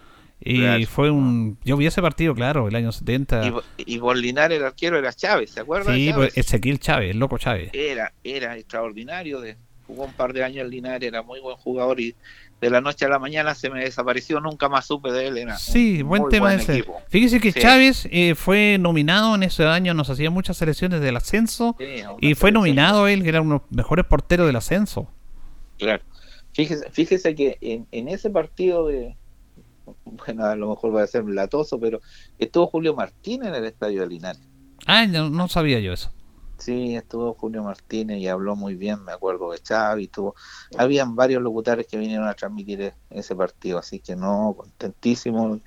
Y 0.42 0.86
fue 0.86 1.10
un. 1.10 1.58
Yo 1.64 1.76
vi 1.76 1.86
ese 1.86 2.00
partido, 2.00 2.34
claro, 2.34 2.68
el 2.68 2.74
año 2.74 2.92
70. 2.92 3.46
Y, 3.76 3.94
y 3.94 3.98
Bolinar, 3.98 4.52
el 4.52 4.64
arquero, 4.64 4.98
era 4.98 5.12
Chávez, 5.12 5.50
¿se 5.50 5.60
acuerdan? 5.60 5.94
Sí, 5.94 6.12
pues, 6.14 6.36
Ezequiel 6.36 6.78
Chávez, 6.78 7.10
el 7.10 7.18
loco 7.18 7.36
Chávez. 7.38 7.70
Era, 7.74 8.12
era 8.24 8.56
extraordinario. 8.56 9.40
De, 9.40 9.56
jugó 9.90 10.04
un 10.04 10.12
par 10.12 10.32
de 10.32 10.44
años 10.44 10.64
en 10.64 10.70
Linares, 10.70 11.06
era 11.06 11.22
muy 11.22 11.40
buen 11.40 11.56
jugador 11.56 12.00
y 12.00 12.14
de 12.60 12.70
la 12.70 12.80
noche 12.80 13.06
a 13.06 13.08
la 13.08 13.18
mañana 13.18 13.54
se 13.54 13.70
me 13.70 13.80
desapareció, 13.80 14.38
nunca 14.40 14.68
más 14.68 14.86
supe 14.86 15.10
de 15.10 15.28
él. 15.28 15.38
Era 15.38 15.58
sí, 15.58 16.02
buen 16.02 16.28
tema 16.28 16.54
ese. 16.54 16.84
Fíjese 17.08 17.40
que 17.40 17.52
Chávez 17.52 18.06
eh, 18.10 18.34
fue 18.34 18.76
nominado 18.78 19.34
en 19.34 19.42
ese 19.42 19.64
año, 19.64 19.94
nos 19.94 20.10
hacía 20.10 20.30
muchas 20.30 20.58
selecciones 20.58 21.00
del 21.00 21.16
ascenso 21.16 21.76
y 22.20 22.34
fue 22.34 22.52
nominado 22.52 23.08
él, 23.08 23.22
que 23.22 23.30
era 23.30 23.40
uno 23.40 23.56
de 23.56 23.60
los 23.60 23.76
mejores 23.76 24.04
porteros 24.06 24.46
del 24.46 24.56
ascenso. 24.56 25.10
Claro. 25.78 26.02
Fíjese, 26.52 26.90
fíjese 26.90 27.34
que 27.34 27.58
en, 27.60 27.86
en 27.92 28.08
ese 28.08 28.28
partido 28.28 28.88
de, 28.88 29.16
bueno, 30.04 30.44
a 30.44 30.56
lo 30.56 30.70
mejor 30.70 30.94
va 30.94 31.02
a 31.02 31.06
ser 31.06 31.24
latoso, 31.24 31.78
pero 31.78 32.00
estuvo 32.38 32.66
Julio 32.66 32.94
Martín 32.94 33.44
en 33.44 33.54
el 33.54 33.64
estadio 33.64 34.00
de 34.00 34.08
Linares. 34.08 34.50
Ah, 34.86 35.06
no, 35.06 35.48
sabía 35.48 35.80
yo 35.80 35.92
eso. 35.92 36.10
Sí, 36.58 36.94
estuvo 36.94 37.32
Julio 37.32 37.62
Martínez 37.62 38.18
y 38.18 38.28
habló 38.28 38.54
muy 38.54 38.74
bien, 38.74 39.02
me 39.02 39.12
acuerdo 39.12 39.50
de 39.50 39.60
Xavi, 39.66 40.04
estuvo, 40.04 40.34
habían 40.76 41.16
varios 41.16 41.40
locutores 41.42 41.86
que 41.86 41.96
vinieron 41.96 42.28
a 42.28 42.34
transmitir 42.34 42.82
e-, 42.82 42.94
ese 43.08 43.34
partido, 43.34 43.78
así 43.78 44.00
que 44.00 44.14
no, 44.14 44.54
contentísimo 44.54 45.58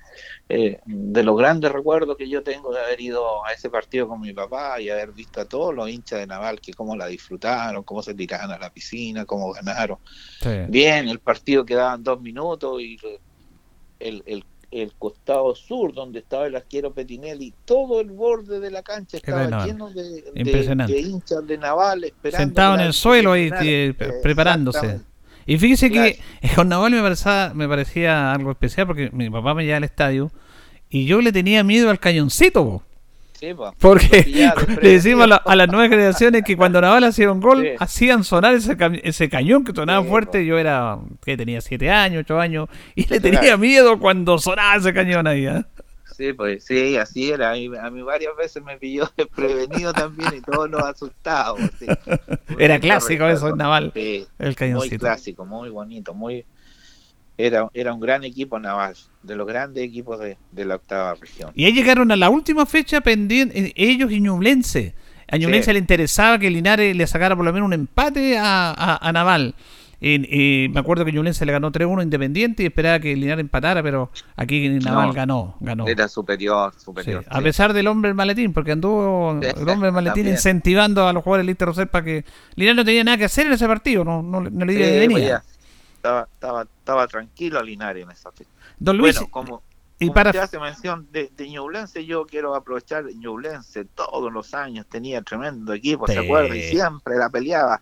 eh, 0.48 0.78
de 0.86 1.22
los 1.24 1.36
grandes 1.36 1.72
recuerdos 1.72 2.16
que 2.16 2.28
yo 2.28 2.44
tengo 2.44 2.72
de 2.72 2.80
haber 2.80 3.00
ido 3.00 3.44
a 3.44 3.52
ese 3.52 3.70
partido 3.70 4.06
con 4.06 4.20
mi 4.20 4.32
papá 4.32 4.80
y 4.80 4.88
haber 4.88 5.10
visto 5.10 5.40
a 5.40 5.46
todos 5.46 5.74
los 5.74 5.90
hinchas 5.90 6.20
de 6.20 6.28
Naval 6.28 6.60
que 6.60 6.72
cómo 6.72 6.94
la 6.94 7.08
disfrutaron, 7.08 7.82
cómo 7.82 8.00
se 8.00 8.14
tiraban 8.14 8.52
a 8.52 8.58
la 8.58 8.72
piscina, 8.72 9.24
cómo 9.24 9.52
ganaron. 9.52 9.98
Bien, 10.68 11.08
el 11.08 11.18
partido 11.18 11.64
quedaban 11.64 12.04
dos 12.04 12.20
minutos 12.20 12.80
y 12.80 12.98
el, 14.00 14.22
el 14.26 14.44
el 14.82 14.92
costado 14.94 15.54
sur 15.54 15.94
donde 15.94 16.18
estaba 16.18 16.46
el 16.46 16.56
arquero 16.56 16.92
Petinelli, 16.92 17.54
todo 17.64 18.00
el 18.00 18.10
borde 18.10 18.58
de 18.58 18.70
la 18.70 18.82
cancha 18.82 19.18
estaba 19.18 19.64
lleno 19.64 19.90
de, 19.90 20.24
hinchas 21.00 21.46
de 21.46 21.58
Naval 21.58 22.04
esperando. 22.04 22.44
Sentado 22.44 22.74
en 22.74 22.80
el 22.80 22.92
suelo 22.92 23.32
ahí 23.32 23.50
eh, 23.62 23.94
preparándose. 24.22 25.00
Y 25.46 25.58
fíjese 25.58 25.90
que 25.90 26.18
con 26.56 26.68
Naval 26.68 26.92
me 26.92 27.02
parecía, 27.02 27.52
me 27.54 27.68
parecía 27.68 28.32
algo 28.32 28.50
especial 28.50 28.88
porque 28.88 29.10
mi 29.12 29.30
papá 29.30 29.54
me 29.54 29.62
llevaba 29.62 29.78
al 29.78 29.84
estadio 29.84 30.32
y 30.90 31.06
yo 31.06 31.20
le 31.20 31.30
tenía 31.30 31.62
miedo 31.62 31.90
al 31.90 32.00
cañoncito. 32.00 32.82
Porque 33.78 34.24
le 34.82 34.90
decimos 34.90 35.28
a, 35.44 35.56
las 35.56 35.68
nuevas 35.68 35.88
generaciones 35.88 36.42
que 36.44 36.56
cuando 36.56 36.80
Naval 36.80 37.04
hacía 37.04 37.30
un 37.30 37.40
gol, 37.40 37.66
hacían 37.78 38.24
sonar 38.24 38.54
ese, 38.54 38.76
ese 39.02 39.28
cañón 39.28 39.64
que 39.64 39.72
sonaba 39.72 40.04
fuerte. 40.04 40.46
Yo 40.46 40.58
era, 40.58 40.98
que 41.24 41.36
tenía 41.36 41.60
7 41.60 41.90
años, 41.90 42.20
8 42.24 42.40
años, 42.40 42.68
y 42.94 43.06
le 43.06 43.20
tenía 43.20 43.56
miedo 43.56 43.98
cuando 43.98 44.38
sonaba 44.38 44.76
ese 44.76 44.92
cañón 44.94 45.26
ahí. 45.26 45.46
¿eh? 45.46 45.64
Sí, 46.16 46.32
pues 46.32 46.64
sí, 46.64 46.96
así 46.96 47.32
era. 47.32 47.50
A 47.50 47.90
mí, 47.90 48.02
varias 48.02 48.36
veces 48.36 48.62
me 48.62 48.76
pilló 48.76 49.10
desprevenido 49.16 49.92
también 49.92 50.34
y 50.36 50.40
todos 50.40 50.70
nos 50.70 50.82
asustamos. 50.82 51.60
Era 52.58 52.78
clásico 52.78 53.26
eso, 53.26 53.54
Naval. 53.56 53.92
el 53.94 54.56
cañoncito. 54.56 54.94
Muy 54.94 54.98
clásico, 54.98 55.44
muy 55.44 55.70
bonito, 55.70 56.14
muy 56.14 56.44
era, 57.36 57.68
era 57.74 57.92
un 57.92 58.00
gran 58.00 58.24
equipo 58.24 58.58
naval, 58.58 58.94
de 59.22 59.36
los 59.36 59.46
grandes 59.46 59.84
equipos 59.84 60.20
de, 60.20 60.64
la 60.64 60.76
octava 60.76 61.14
región. 61.14 61.50
Y 61.54 61.64
ahí 61.64 61.72
llegaron 61.72 62.10
a 62.12 62.16
la 62.16 62.30
última 62.30 62.66
fecha 62.66 63.00
pendiente, 63.00 63.58
eh, 63.58 63.72
ellos 63.76 64.12
y 64.12 64.20
Ñublense. 64.20 64.94
A 65.30 65.36
Ñublense 65.36 65.72
le 65.72 65.78
interesaba 65.78 66.38
que 66.38 66.50
Linares 66.50 66.94
le 66.94 67.06
sacara 67.06 67.34
por 67.34 67.44
lo 67.44 67.52
menos 67.52 67.66
un 67.66 67.72
empate 67.72 68.36
a, 68.38 69.10
Naval. 69.12 69.54
Y, 70.00 70.68
me 70.70 70.80
acuerdo 70.80 71.04
que 71.04 71.12
Ñublense 71.12 71.46
le 71.46 71.52
ganó 71.52 71.72
3-1 71.72 72.02
Independiente 72.02 72.62
y 72.62 72.66
esperaba 72.66 73.00
que 73.00 73.16
Linares 73.16 73.40
empatara, 73.40 73.82
pero 73.82 74.10
aquí 74.36 74.68
Naval 74.68 75.12
ganó, 75.14 75.56
ganó. 75.60 75.88
Era 75.88 76.08
superior, 76.08 76.74
superior. 76.76 77.24
A 77.28 77.40
pesar 77.40 77.72
del 77.72 77.86
hombre 77.88 78.10
del 78.10 78.14
maletín, 78.14 78.52
porque 78.52 78.72
anduvo 78.72 79.40
el 79.40 79.68
hombre 79.68 79.86
del 79.86 79.92
maletín 79.92 80.28
incentivando 80.28 81.08
a 81.08 81.12
los 81.12 81.24
jugadores 81.24 81.46
del 81.46 81.50
Inter 81.50 81.68
Rosel 81.68 81.88
para 81.88 82.04
que 82.04 82.24
Linares 82.54 82.76
no 82.76 82.84
tenía 82.84 83.02
nada 83.02 83.16
que 83.16 83.24
hacer 83.24 83.46
en 83.46 83.54
ese 83.54 83.66
partido, 83.66 84.04
no, 84.04 84.22
no, 84.22 84.40
le 84.42 84.74
dio 84.74 84.86
de 84.86 84.98
venida 84.98 85.42
estaba, 86.04 86.28
estaba, 86.30 86.62
estaba 86.62 87.06
tranquilo 87.08 87.62
Linares 87.62 88.04
en 88.04 88.10
esa 88.10 88.30
fecha. 88.30 88.50
Don 88.78 88.98
Luis, 88.98 89.16
bueno, 89.16 89.30
como, 89.30 89.62
y 89.98 90.10
para... 90.10 90.30
usted 90.30 90.40
hace 90.40 90.58
mención 90.58 91.08
de, 91.10 91.30
de 91.34 91.48
Ñublense, 91.48 92.04
yo 92.04 92.26
quiero 92.26 92.54
aprovechar 92.54 93.06
Ñublense 93.06 93.86
todos 93.86 94.30
los 94.30 94.52
años 94.52 94.86
tenía 94.86 95.22
tremendo 95.22 95.72
equipo, 95.72 96.06
¿se 96.06 96.18
acuerda? 96.18 96.54
Y 96.54 96.62
siempre 96.64 97.16
la 97.16 97.30
peleaba. 97.30 97.80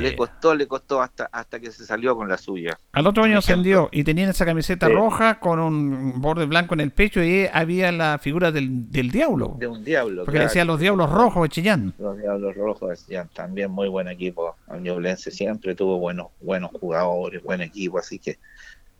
Le 0.00 0.16
costó, 0.16 0.54
le 0.54 0.66
costó 0.66 1.02
hasta, 1.02 1.28
hasta 1.32 1.60
que 1.60 1.70
se 1.70 1.84
salió 1.84 2.16
con 2.16 2.28
la 2.28 2.38
suya. 2.38 2.78
Al 2.92 3.06
otro 3.06 3.24
año 3.24 3.38
ascendió 3.38 3.88
y 3.92 4.04
tenía 4.04 4.28
esa 4.28 4.44
camiseta 4.44 4.88
roja 4.88 5.38
con 5.40 5.58
un 5.58 6.20
borde 6.20 6.46
blanco 6.46 6.74
en 6.74 6.80
el 6.80 6.90
pecho 6.90 7.22
y 7.22 7.46
había 7.52 7.92
la 7.92 8.18
figura 8.18 8.52
del, 8.52 8.90
del 8.90 9.10
diablo. 9.10 9.56
De 9.58 9.66
un 9.66 9.84
diablo. 9.84 10.24
Porque 10.24 10.40
decía 10.40 10.64
los 10.64 10.78
diablos 10.80 11.10
rojos 11.10 11.42
de 11.42 11.48
Chillán. 11.48 11.94
Los 11.98 12.18
diablos 12.18 12.54
rojos 12.56 12.90
de 12.90 12.96
Chillán, 12.96 13.28
también 13.34 13.70
muy 13.70 13.88
buen 13.88 14.08
equipo. 14.08 14.56
Ñublense 14.80 15.30
siempre 15.30 15.74
tuvo 15.74 15.98
buenos, 15.98 16.28
buenos 16.40 16.70
jugadores, 16.72 17.42
buen 17.42 17.60
equipo, 17.60 17.98
así 17.98 18.18
que 18.18 18.38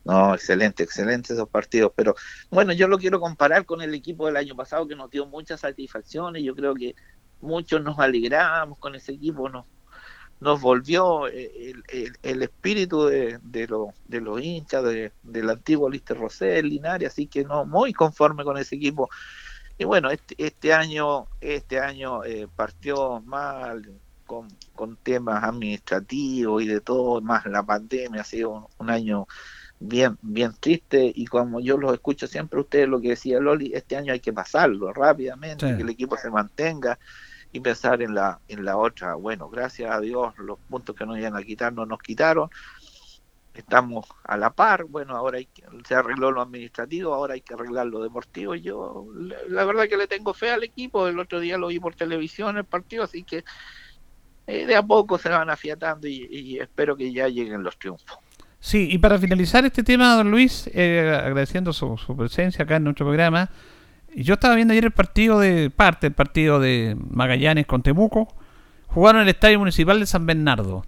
no, 0.04 0.34
excelente, 0.34 0.82
excelente 0.82 1.32
esos 1.32 1.48
partidos. 1.48 1.92
Pero 1.94 2.14
bueno, 2.50 2.72
yo 2.72 2.88
lo 2.88 2.98
quiero 2.98 3.20
comparar 3.20 3.64
con 3.64 3.82
el 3.82 3.94
equipo 3.94 4.26
del 4.26 4.36
año 4.36 4.56
pasado 4.56 4.86
que 4.86 4.96
nos 4.96 5.10
dio 5.10 5.26
muchas 5.26 5.60
satisfacciones. 5.60 6.42
Yo 6.42 6.54
creo 6.54 6.74
que 6.74 6.94
muchos 7.40 7.82
nos 7.82 7.98
alegramos 7.98 8.78
con 8.78 8.94
ese 8.94 9.12
equipo, 9.12 9.48
nos 9.48 9.64
nos 10.42 10.60
volvió 10.60 11.28
eh, 11.28 11.72
el, 12.22 12.42
espíritu 12.42 13.04
de, 13.04 13.38
de, 13.42 13.68
de 14.08 14.20
los 14.20 14.42
hinchas 14.42 14.82
de, 14.82 15.12
del 15.22 15.48
antiguo 15.48 15.88
Lister 15.88 16.18
Rosell, 16.18 16.68
Linares, 16.68 17.12
así 17.12 17.28
que 17.28 17.44
no, 17.44 17.64
muy 17.64 17.92
conforme 17.92 18.42
con 18.42 18.58
ese 18.58 18.74
equipo. 18.74 19.08
Y 19.78 19.84
bueno, 19.84 20.10
este, 20.10 20.34
este 20.38 20.72
año, 20.72 21.26
este 21.40 21.78
año 21.78 22.24
eh, 22.24 22.48
partió 22.56 23.20
mal 23.20 23.88
con, 24.26 24.48
con, 24.74 24.96
temas 24.96 25.44
administrativos 25.44 26.60
y 26.62 26.66
de 26.66 26.80
todo, 26.80 27.20
más 27.20 27.46
la 27.46 27.62
pandemia, 27.62 28.22
ha 28.22 28.24
sido 28.24 28.68
un, 28.78 28.90
año 28.90 29.28
bien, 29.78 30.18
bien 30.22 30.52
triste 30.58 31.12
y 31.14 31.24
como 31.26 31.60
yo 31.60 31.78
los 31.78 31.92
escucho 31.92 32.26
siempre 32.26 32.60
ustedes 32.60 32.88
lo 32.88 33.00
que 33.00 33.10
decía 33.10 33.38
Loli, 33.38 33.72
este 33.74 33.96
año 33.96 34.12
hay 34.12 34.20
que 34.20 34.32
pasarlo 34.32 34.92
rápidamente, 34.92 35.76
que 35.76 35.82
el 35.82 35.90
equipo 35.90 36.16
se 36.16 36.30
mantenga 36.30 36.98
y 37.52 37.60
pensar 37.60 38.02
en 38.02 38.14
la, 38.14 38.40
en 38.48 38.64
la 38.64 38.76
otra. 38.76 39.14
Bueno, 39.14 39.48
gracias 39.48 39.90
a 39.90 40.00
Dios 40.00 40.36
los 40.38 40.58
puntos 40.58 40.96
que 40.96 41.04
nos 41.04 41.18
iban 41.18 41.36
a 41.36 41.42
quitar 41.42 41.72
no 41.72 41.84
nos 41.84 42.00
quitaron. 42.00 42.48
Estamos 43.54 44.06
a 44.24 44.38
la 44.38 44.48
par, 44.48 44.84
bueno, 44.84 45.14
ahora 45.14 45.36
hay 45.36 45.44
que, 45.44 45.62
se 45.86 45.94
arregló 45.94 46.30
lo 46.30 46.40
administrativo, 46.40 47.12
ahora 47.12 47.34
hay 47.34 47.42
que 47.42 47.52
arreglar 47.52 47.86
lo 47.86 48.02
deportivo. 48.02 48.54
Yo 48.54 49.06
la, 49.48 49.64
verdad 49.66 49.88
que 49.88 49.98
le 49.98 50.06
tengo 50.06 50.32
fe 50.32 50.50
al 50.50 50.64
equipo, 50.64 51.06
el 51.06 51.18
otro 51.18 51.38
día 51.38 51.58
lo 51.58 51.66
vi 51.66 51.78
por 51.78 51.94
televisión 51.94 52.56
el 52.56 52.64
partido, 52.64 53.04
así 53.04 53.24
que 53.24 53.44
eh, 54.46 54.64
de 54.64 54.74
a 54.74 54.82
poco 54.82 55.18
se 55.18 55.28
van 55.28 55.50
afiatando 55.50 56.08
y, 56.08 56.58
espero 56.58 56.96
que 56.96 57.12
ya 57.12 57.28
lleguen 57.28 57.62
los 57.62 57.78
triunfos. 57.78 58.18
Sí, 58.58 58.88
y 58.90 58.96
para 58.96 59.18
finalizar 59.18 59.66
este 59.66 59.82
tema, 59.82 60.14
don 60.14 60.30
Luis, 60.30 60.70
eh, 60.72 61.20
agradeciendo 61.22 61.74
su, 61.74 61.98
su 61.98 62.16
presencia 62.16 62.64
acá 62.64 62.76
en 62.76 62.84
nuestro 62.84 63.04
programa, 63.04 63.50
yo 64.16 64.34
estaba 64.34 64.54
viendo 64.54 64.72
ayer 64.72 64.84
el 64.84 64.90
partido 64.90 65.38
de 65.38 65.70
parte, 65.70 66.08
el 66.08 66.12
partido 66.12 66.60
de 66.60 66.96
Magallanes 67.10 67.66
con 67.66 67.82
Temuco. 67.82 68.28
Jugaron 68.88 69.22
en 69.22 69.28
el 69.28 69.34
Estadio 69.34 69.58
Municipal 69.58 69.98
de 70.00 70.06
San 70.06 70.26
Bernardo. 70.26 70.84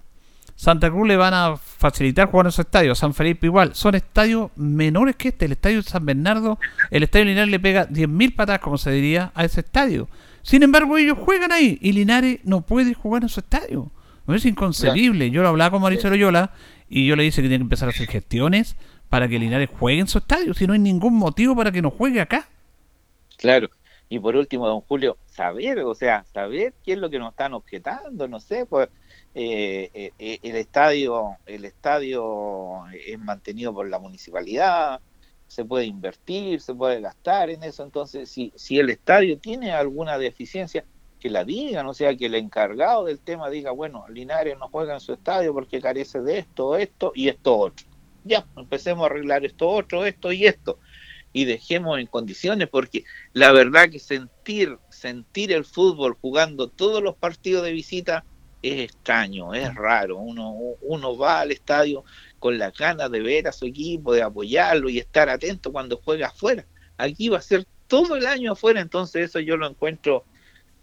Santa 0.57 0.91
Cruz 0.91 1.09
le 1.09 1.17
van 1.17 1.35
a 1.35 1.57
facilitar 1.57 2.31
jugar 2.31 2.47
en 2.47 2.53
su 2.53 2.61
estadio. 2.61 2.95
San 2.95 3.15
Felipe 3.15 3.47
igual. 3.47 3.75
Son 3.75 3.95
estadios 3.95 4.51
menores 4.57 5.17
que 5.17 5.29
este. 5.29 5.47
El 5.47 5.53
estadio 5.53 5.79
de 5.79 5.83
San 5.83 6.07
Bernardo, 6.07 6.59
el 6.91 7.03
estadio 7.03 7.25
Linares 7.25 7.51
le 7.51 7.59
pega 7.59 7.89
10.000 7.89 8.35
patas, 8.35 8.61
como 8.61 8.79
se 8.79 8.91
diría, 8.91 9.33
a 9.35 9.45
ese 9.45 9.61
estadio. 9.61 10.09
Sin 10.43 10.63
embargo, 10.63 10.97
ellos 10.97 11.19
juegan 11.19 11.51
ahí 11.51 11.79
y 11.81 11.93
Linares 11.93 12.41
no 12.45 12.61
puede 12.61 12.95
jugar 12.95 13.23
en 13.23 13.29
su 13.29 13.41
estadio. 13.41 13.91
No 14.27 14.35
es 14.35 14.45
inconcebible. 14.45 15.31
Yo 15.31 15.43
lo 15.43 15.49
hablaba 15.49 15.73
con 15.73 15.83
Mauricio 15.83 16.11
Loyola 16.11 16.53
y 16.89 17.07
yo 17.07 17.17
le 17.17 17.25
dije 17.25 17.43
que 17.43 17.49
tiene 17.49 17.59
que 17.59 17.63
empezar 17.63 17.89
a 17.89 17.91
hacer 17.91 18.07
gestiones 18.07 18.77
para 19.09 19.29
que 19.29 19.39
Linares 19.39 19.71
juegue 19.79 20.01
en 20.01 20.09
su 20.09 20.19
estadio. 20.19 20.55
Si 20.55 20.67
no 20.67 20.73
hay 20.75 20.79
ningún 20.79 21.15
motivo 21.15 21.57
para 21.57 21.73
que 21.73 21.83
no 21.83 21.91
juegue 21.91 22.21
acá. 22.21 22.49
Claro. 23.37 23.69
Y 24.09 24.19
por 24.19 24.37
último, 24.37 24.69
don 24.69 24.83
Julio, 24.83 25.19
saber, 25.27 25.81
o 25.81 25.95
sea, 25.95 26.25
saber 26.33 26.75
qué 26.85 26.93
es 26.93 26.99
lo 26.99 27.11
que 27.11 27.19
nos 27.19 27.31
están 27.31 27.55
objetando, 27.55 28.29
no 28.29 28.39
sé, 28.39 28.67
pues 28.67 28.89
eh, 29.35 29.91
eh, 29.95 30.13
eh, 30.19 30.39
el 30.43 30.57
estadio, 30.57 31.37
el 31.47 31.65
estadio 31.65 32.87
es 32.93 33.19
mantenido 33.19 33.73
por 33.73 33.89
la 33.89 33.99
municipalidad, 33.99 35.01
se 35.49 35.65
puede 35.65 35.87
invertir, 35.87 36.61
se 36.61 36.75
puede 36.75 37.01
gastar 37.01 37.51
en 37.51 37.63
eso, 37.63 37.83
entonces 37.83 38.29
si, 38.29 38.53
si 38.55 38.79
el 38.79 38.91
estadio 38.91 39.39
tiene 39.39 39.73
alguna 39.73 40.19
deficiencia, 40.19 40.85
que 41.19 41.31
la 41.31 41.45
digan, 41.45 41.87
o 41.87 41.95
sea, 41.95 42.15
que 42.15 42.27
el 42.27 42.35
encargado 42.35 43.07
del 43.07 43.19
tema 43.19 43.49
diga, 43.49 43.71
bueno, 43.71 44.05
Linares 44.11 44.59
no 44.59 44.69
juega 44.69 44.93
en 44.93 45.01
su 45.01 45.15
estadio 45.15 45.55
porque 45.55 45.81
carece 45.81 46.21
de 46.21 46.39
esto, 46.39 46.77
esto 46.77 47.13
y 47.15 47.29
esto 47.29 47.57
otro. 47.57 47.87
Ya, 48.25 48.47
empecemos 48.57 49.05
a 49.05 49.07
arreglar 49.07 49.45
esto 49.45 49.69
otro, 49.69 50.05
esto 50.05 50.33
y 50.33 50.47
esto 50.47 50.79
y 51.35 51.45
dejemos 51.45 51.99
en 51.99 52.07
condiciones, 52.07 52.69
porque 52.69 53.05
la 53.35 53.53
verdad 53.53 53.91
que 53.91 53.99
sentir, 53.99 54.79
sentir 54.89 55.53
el 55.53 55.65
fútbol 55.65 56.17
jugando 56.19 56.69
todos 56.69 57.03
los 57.03 57.17
partidos 57.17 57.65
de 57.65 57.73
visita 57.73 58.25
es 58.63 58.81
extraño, 58.81 59.53
es 59.53 59.75
raro. 59.75 60.17
Uno, 60.19 60.55
uno 60.81 61.19
va 61.19 61.41
al 61.41 61.51
estadio 61.51 62.05
con 62.39 62.57
la 62.57 62.71
ganas 62.71 63.11
de 63.11 63.21
ver 63.21 63.49
a 63.49 63.53
su 63.53 63.67
equipo, 63.67 64.15
de 64.15 64.23
apoyarlo 64.23 64.89
y 64.89 64.99
estar 64.99 65.29
atento 65.29 65.73
cuando 65.73 66.01
juega 66.03 66.29
afuera. 66.29 66.65
Aquí 66.97 67.29
va 67.29 67.39
a 67.39 67.43
ser 67.43 67.67
todo 67.89 68.15
el 68.15 68.27
año 68.27 68.53
afuera, 68.53 68.81
entonces 68.81 69.29
eso 69.29 69.41
yo 69.41 69.57
lo 69.57 69.69
encuentro 69.69 70.25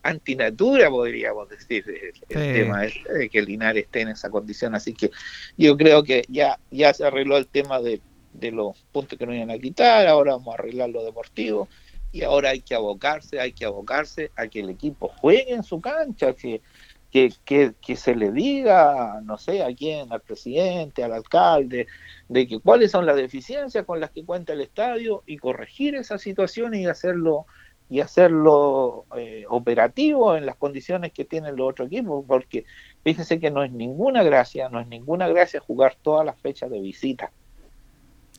antinatura, 0.03 0.89
podríamos 0.89 1.47
decir, 1.47 1.85
el, 1.87 2.37
tema 2.53 2.81
de 2.81 3.29
que 3.29 3.41
Linares 3.41 3.85
esté 3.85 4.01
en 4.01 4.09
esa 4.09 4.29
condición. 4.29 4.75
Así 4.75 4.93
que 4.93 5.11
yo 5.57 5.77
creo 5.77 6.03
que 6.03 6.25
ya, 6.27 6.59
ya 6.71 6.93
se 6.93 7.05
arregló 7.05 7.37
el 7.37 7.47
tema 7.47 7.79
de, 7.79 8.01
de 8.33 8.51
los 8.51 8.77
puntos 8.91 9.17
que 9.17 9.25
no 9.25 9.33
iban 9.33 9.51
a 9.51 9.59
quitar, 9.59 10.07
ahora 10.07 10.33
vamos 10.33 10.53
a 10.53 10.57
arreglar 10.57 10.89
lo 10.89 11.03
deportivo 11.03 11.67
y 12.11 12.23
ahora 12.23 12.49
hay 12.49 12.61
que 12.61 12.75
abocarse, 12.75 13.39
hay 13.39 13.53
que 13.53 13.65
abocarse 13.65 14.31
a 14.35 14.47
que 14.47 14.59
el 14.59 14.69
equipo 14.69 15.07
juegue 15.07 15.53
en 15.53 15.63
su 15.63 15.79
cancha, 15.79 16.33
que, 16.33 16.61
que, 17.09 17.73
que, 17.81 17.95
se 17.95 18.15
le 18.15 18.31
diga, 18.31 19.21
no 19.23 19.37
sé, 19.37 19.63
a 19.63 19.73
quién, 19.73 20.11
al 20.11 20.21
presidente, 20.21 21.03
al 21.03 21.13
alcalde, 21.13 21.87
de 22.27 22.47
que 22.47 22.59
cuáles 22.59 22.91
son 22.91 23.05
las 23.05 23.15
deficiencias 23.15 23.85
con 23.85 23.99
las 23.99 24.11
que 24.11 24.25
cuenta 24.25 24.53
el 24.53 24.61
estadio 24.61 25.23
y 25.25 25.37
corregir 25.37 25.95
esa 25.95 26.17
situación 26.17 26.73
y 26.73 26.85
hacerlo 26.85 27.45
y 27.89 27.99
hacerlo 27.99 29.05
eh, 29.17 29.43
operativo 29.49 30.37
en 30.37 30.45
las 30.45 30.55
condiciones 30.55 31.11
que 31.11 31.25
tienen 31.25 31.57
los 31.57 31.71
otros 31.71 31.87
equipos, 31.87 32.23
porque 32.25 32.63
fíjense 33.03 33.37
que 33.41 33.51
no 33.51 33.65
es 33.65 33.71
ninguna 33.73 34.23
gracia, 34.23 34.69
no 34.69 34.79
es 34.79 34.87
ninguna 34.87 35.27
gracia 35.27 35.59
jugar 35.59 35.97
todas 36.01 36.25
las 36.25 36.39
fechas 36.39 36.71
de 36.71 36.79
visita. 36.79 37.33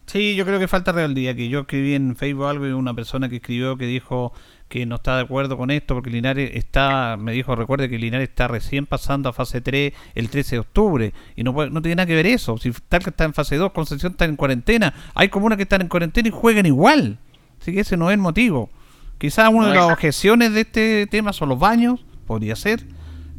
Sí, 0.06 0.34
yo 0.34 0.44
creo 0.44 0.58
que 0.58 0.68
falta 0.68 0.92
rebeldía. 0.92 1.34
Que 1.34 1.48
yo 1.48 1.60
escribí 1.60 1.94
en 1.94 2.16
Facebook 2.16 2.46
algo 2.46 2.66
y 2.66 2.72
una 2.72 2.94
persona 2.94 3.28
que 3.28 3.36
escribió 3.36 3.76
que 3.76 3.86
dijo 3.86 4.32
que 4.68 4.86
no 4.86 4.94
está 4.96 5.16
de 5.16 5.22
acuerdo 5.22 5.58
con 5.58 5.70
esto 5.70 5.94
porque 5.94 6.08
Linares 6.08 6.52
está, 6.54 7.18
me 7.18 7.32
dijo, 7.32 7.54
recuerde 7.54 7.90
que 7.90 7.98
Linares 7.98 8.30
está 8.30 8.48
recién 8.48 8.86
pasando 8.86 9.28
a 9.28 9.34
fase 9.34 9.60
3 9.60 9.92
el 10.14 10.30
13 10.30 10.56
de 10.56 10.60
octubre 10.60 11.12
y 11.36 11.44
no, 11.44 11.52
no 11.52 11.82
tiene 11.82 11.96
nada 11.96 12.06
que 12.06 12.14
ver 12.14 12.26
eso. 12.26 12.56
Si 12.56 12.72
tal 12.88 13.02
que 13.02 13.10
está 13.10 13.24
en 13.24 13.34
fase 13.34 13.56
2, 13.56 13.72
Concepción 13.72 14.12
está 14.12 14.24
en 14.24 14.36
cuarentena, 14.36 14.94
hay 15.14 15.28
comunas 15.28 15.56
que 15.56 15.64
están 15.64 15.82
en 15.82 15.88
cuarentena 15.88 16.28
y 16.28 16.32
juegan 16.32 16.64
igual. 16.64 17.18
Así 17.60 17.74
que 17.74 17.80
ese 17.80 17.98
no 17.98 18.08
es 18.08 18.14
el 18.14 18.20
motivo. 18.20 18.70
Quizás 19.18 19.50
una 19.52 19.68
de 19.68 19.74
las 19.74 19.92
objeciones 19.92 20.54
de 20.54 20.62
este 20.62 21.06
tema 21.06 21.34
son 21.34 21.50
los 21.50 21.58
baños, 21.58 22.04
podría 22.26 22.56
ser, 22.56 22.82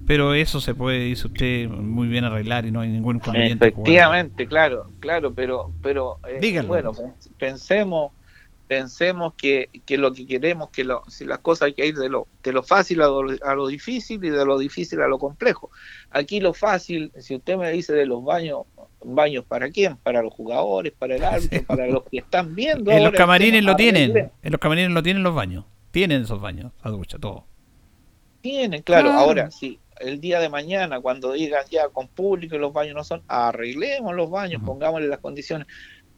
pero 0.05 0.33
eso 0.33 0.59
se 0.59 0.75
puede, 0.75 0.99
dice 0.99 1.27
usted, 1.27 1.67
muy 1.69 2.07
bien 2.07 2.23
arreglar 2.23 2.65
y 2.65 2.71
no 2.71 2.81
hay 2.81 2.89
ningún 2.89 3.17
inconveniente. 3.17 3.67
Efectivamente, 3.67 4.47
claro, 4.47 4.89
claro, 4.99 5.33
pero, 5.33 5.71
pero 5.81 6.19
eh, 6.27 6.61
bueno, 6.61 6.91
pensemos 7.37 8.11
pensemos 8.67 9.33
que, 9.35 9.69
que, 9.85 9.97
lo 9.97 10.13
que 10.13 10.25
queremos, 10.25 10.69
que 10.69 10.83
lo, 10.83 11.03
si 11.07 11.25
las 11.25 11.39
cosas 11.39 11.67
hay 11.67 11.73
que 11.73 11.85
ir 11.85 11.95
de 11.95 12.09
lo, 12.09 12.27
de 12.43 12.53
lo 12.53 12.63
fácil 12.63 13.01
a 13.01 13.07
lo, 13.07 13.67
difícil 13.67 14.23
y 14.23 14.29
de 14.29 14.45
lo 14.45 14.57
difícil 14.57 15.01
a 15.01 15.07
lo 15.07 15.19
complejo. 15.19 15.69
Aquí 16.09 16.39
lo 16.39 16.53
fácil, 16.53 17.11
si 17.19 17.35
usted 17.35 17.57
me 17.57 17.71
dice 17.71 17.93
de 17.93 18.05
los 18.05 18.23
baños, 18.23 18.61
baños 19.03 19.45
para 19.45 19.69
quién, 19.69 19.97
para 19.97 20.23
los 20.23 20.33
jugadores, 20.33 20.93
para 20.97 21.15
el 21.15 21.23
árbitro, 21.23 21.63
para 21.67 21.87
los 21.87 22.03
que 22.03 22.17
están 22.19 22.55
viendo. 22.55 22.91
En 22.91 23.03
los 23.03 23.13
camarines 23.13 23.63
lo 23.63 23.75
tienen, 23.75 24.31
en 24.41 24.51
los 24.51 24.59
camarines 24.59 24.91
lo 24.91 25.03
tienen 25.03 25.23
los 25.23 25.35
baños, 25.35 25.65
tienen 25.91 26.23
esos 26.23 26.41
baños, 26.41 26.71
la 26.83 26.91
ducha, 26.91 27.19
todo. 27.19 27.45
Tienen, 28.41 28.81
claro, 28.81 29.11
ahora 29.11 29.51
sí, 29.51 29.79
el 29.99 30.19
día 30.19 30.39
de 30.39 30.49
mañana, 30.49 30.99
cuando 30.99 31.33
digan 31.33 31.65
ya 31.69 31.89
con 31.89 32.07
público 32.07 32.55
y 32.55 32.59
los 32.59 32.73
baños 32.73 32.95
no 32.95 33.03
son, 33.03 33.21
arreglemos 33.27 34.15
los 34.15 34.29
baños, 34.29 34.61
pongámosle 34.65 35.07
las 35.07 35.19
condiciones. 35.19 35.67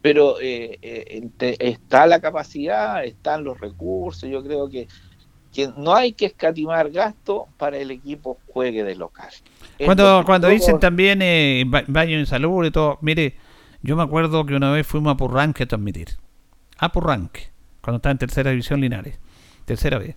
Pero 0.02 0.40
eh, 0.40 0.78
eh, 0.82 1.58
está 1.60 2.06
la 2.06 2.20
capacidad, 2.20 3.04
están 3.04 3.44
los 3.44 3.60
recursos, 3.60 4.30
yo 4.30 4.44
creo 4.44 4.70
que, 4.70 4.88
que 5.52 5.70
no 5.78 5.96
hay 5.96 6.14
que 6.14 6.28
escatimar 6.28 6.92
gasto 6.92 7.48
para 7.58 7.78
el 7.78 7.90
equipo 7.90 8.38
juegue 8.48 8.84
de 8.84 8.96
local. 8.96 9.30
Cuando, 9.84 10.24
cuando 10.26 10.48
dicen 10.48 10.80
también 10.80 11.22
eh, 11.22 11.64
baño 11.88 12.18
en 12.18 12.26
salud 12.26 12.66
y 12.66 12.72
todo, 12.72 13.00
mire, 13.02 13.36
yo 13.82 13.96
me 13.96 14.04
acuerdo 14.04 14.46
que 14.46 14.56
una 14.56 14.72
vez 14.72 14.86
fuimos 14.86 15.14
a 15.14 15.18
Purranque 15.18 15.64
a 15.64 15.68
transmitir. 15.68 16.10
A 16.78 16.92
Purranque, 16.92 17.50
cuando 17.82 17.98
estaba 17.98 18.12
en 18.12 18.18
tercera 18.18 18.52
división 18.52 18.82
Linares. 18.82 19.20
Tercera 19.66 19.98
vez. 19.98 20.16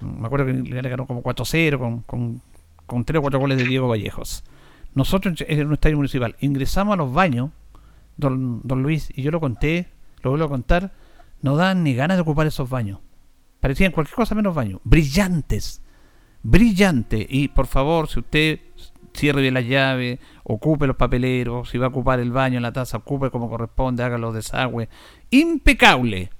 Me 0.00 0.26
acuerdo 0.26 0.46
que 0.46 0.52
Linares 0.52 0.90
ganó 0.90 1.06
como 1.06 1.22
4-0 1.22 1.78
con, 1.78 2.00
con 2.02 2.42
con 2.90 3.04
tres 3.04 3.20
o 3.20 3.22
cuatro 3.22 3.38
goles 3.38 3.56
de 3.56 3.64
Diego 3.64 3.86
Vallejos. 3.86 4.42
Nosotros 4.96 5.44
en 5.46 5.66
un 5.68 5.74
estadio 5.74 5.96
municipal 5.96 6.34
ingresamos 6.40 6.94
a 6.94 6.96
los 6.96 7.12
baños, 7.12 7.50
don, 8.16 8.62
don 8.64 8.82
Luis, 8.82 9.12
y 9.14 9.22
yo 9.22 9.30
lo 9.30 9.38
conté, 9.38 9.86
lo 10.24 10.30
vuelvo 10.30 10.46
a 10.46 10.48
contar, 10.48 10.92
no 11.40 11.54
dan 11.54 11.84
ni 11.84 11.94
ganas 11.94 12.16
de 12.16 12.22
ocupar 12.22 12.48
esos 12.48 12.68
baños. 12.68 12.98
Parecían 13.60 13.92
cualquier 13.92 14.16
cosa 14.16 14.34
menos 14.34 14.56
baños. 14.56 14.80
Brillantes. 14.82 15.82
Brillantes. 16.42 17.26
Y 17.28 17.46
por 17.46 17.68
favor, 17.68 18.08
si 18.08 18.18
usted 18.18 18.58
cierre 19.14 19.40
bien 19.40 19.54
la 19.54 19.60
llave, 19.60 20.18
ocupe 20.42 20.88
los 20.88 20.96
papeleros, 20.96 21.70
si 21.70 21.78
va 21.78 21.86
a 21.86 21.90
ocupar 21.90 22.18
el 22.18 22.32
baño 22.32 22.56
en 22.56 22.64
la 22.64 22.72
taza, 22.72 22.96
ocupe 22.96 23.30
como 23.30 23.48
corresponde, 23.48 24.02
haga 24.02 24.18
los 24.18 24.34
desagües. 24.34 24.88
Impecable. 25.30 26.30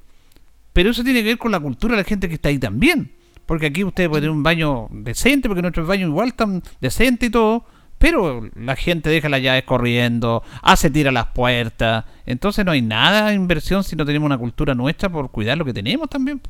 Pero 0.73 0.91
eso 0.91 1.05
tiene 1.05 1.21
que 1.21 1.29
ver 1.29 1.39
con 1.39 1.53
la 1.53 1.61
cultura 1.61 1.95
de 1.95 2.03
la 2.03 2.09
gente 2.09 2.27
que 2.27 2.35
está 2.35 2.49
ahí 2.49 2.59
también. 2.59 3.20
Porque 3.51 3.67
aquí 3.67 3.83
usted 3.83 4.09
puede 4.09 4.21
tener 4.21 4.31
un 4.31 4.45
baño 4.45 4.87
decente, 4.93 5.49
porque 5.49 5.61
nuestros 5.61 5.85
baños 5.85 6.11
igual 6.11 6.29
están 6.29 6.63
decentes 6.81 7.31
y 7.31 7.33
todo, 7.33 7.65
pero 7.99 8.49
la 8.55 8.77
gente 8.77 9.11
deja 9.11 9.29
las 9.29 9.43
llaves 9.43 9.65
corriendo, 9.65 10.45
hace 10.63 10.89
tira 10.89 11.11
las 11.11 11.27
puertas, 11.33 12.05
entonces 12.27 12.65
no 12.65 12.71
hay 12.71 12.81
nada 12.81 13.31
de 13.31 13.35
inversión 13.35 13.83
si 13.83 13.97
no 13.97 14.07
tenemos 14.07 14.27
una 14.27 14.39
cultura 14.39 14.77
nuestra 14.77 15.09
por 15.09 15.33
cuidar 15.33 15.59
lo 15.59 15.65
que 15.65 15.73
tenemos 15.73 16.09
también. 16.09 16.41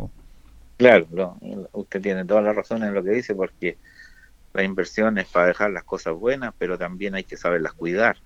Claro, 0.76 1.38
usted 1.72 2.02
tiene 2.02 2.26
toda 2.26 2.42
la 2.42 2.52
razón 2.52 2.82
en 2.82 2.92
lo 2.92 3.02
que 3.02 3.12
dice, 3.12 3.34
porque 3.34 3.78
la 4.52 4.62
inversión 4.62 5.16
es 5.16 5.26
para 5.26 5.46
dejar 5.46 5.70
las 5.70 5.84
cosas 5.84 6.12
buenas, 6.12 6.52
pero 6.58 6.76
también 6.76 7.14
hay 7.14 7.24
que 7.24 7.38
saberlas 7.38 7.72
cuidar. 7.72 8.18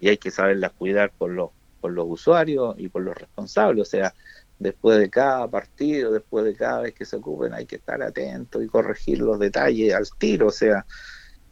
Y 0.00 0.08
hay 0.08 0.18
que 0.18 0.30
saberlas 0.30 0.70
cuidar 0.70 1.10
por 1.10 1.30
los, 1.30 1.50
por 1.80 1.90
los 1.90 2.04
usuarios 2.08 2.76
y 2.78 2.88
por 2.88 3.02
los 3.02 3.16
responsables. 3.16 3.82
O 3.82 3.90
sea, 3.90 4.14
después 4.58 4.98
de 4.98 5.10
cada 5.10 5.48
partido, 5.48 6.12
después 6.12 6.44
de 6.44 6.54
cada 6.54 6.82
vez 6.82 6.94
que 6.94 7.04
se 7.04 7.16
ocupen, 7.16 7.52
hay 7.52 7.66
que 7.66 7.76
estar 7.76 8.02
atento 8.02 8.62
y 8.62 8.66
corregir 8.66 9.18
los 9.18 9.38
detalles 9.38 9.94
al 9.94 10.06
tiro, 10.18 10.48
o 10.48 10.52
sea, 10.52 10.86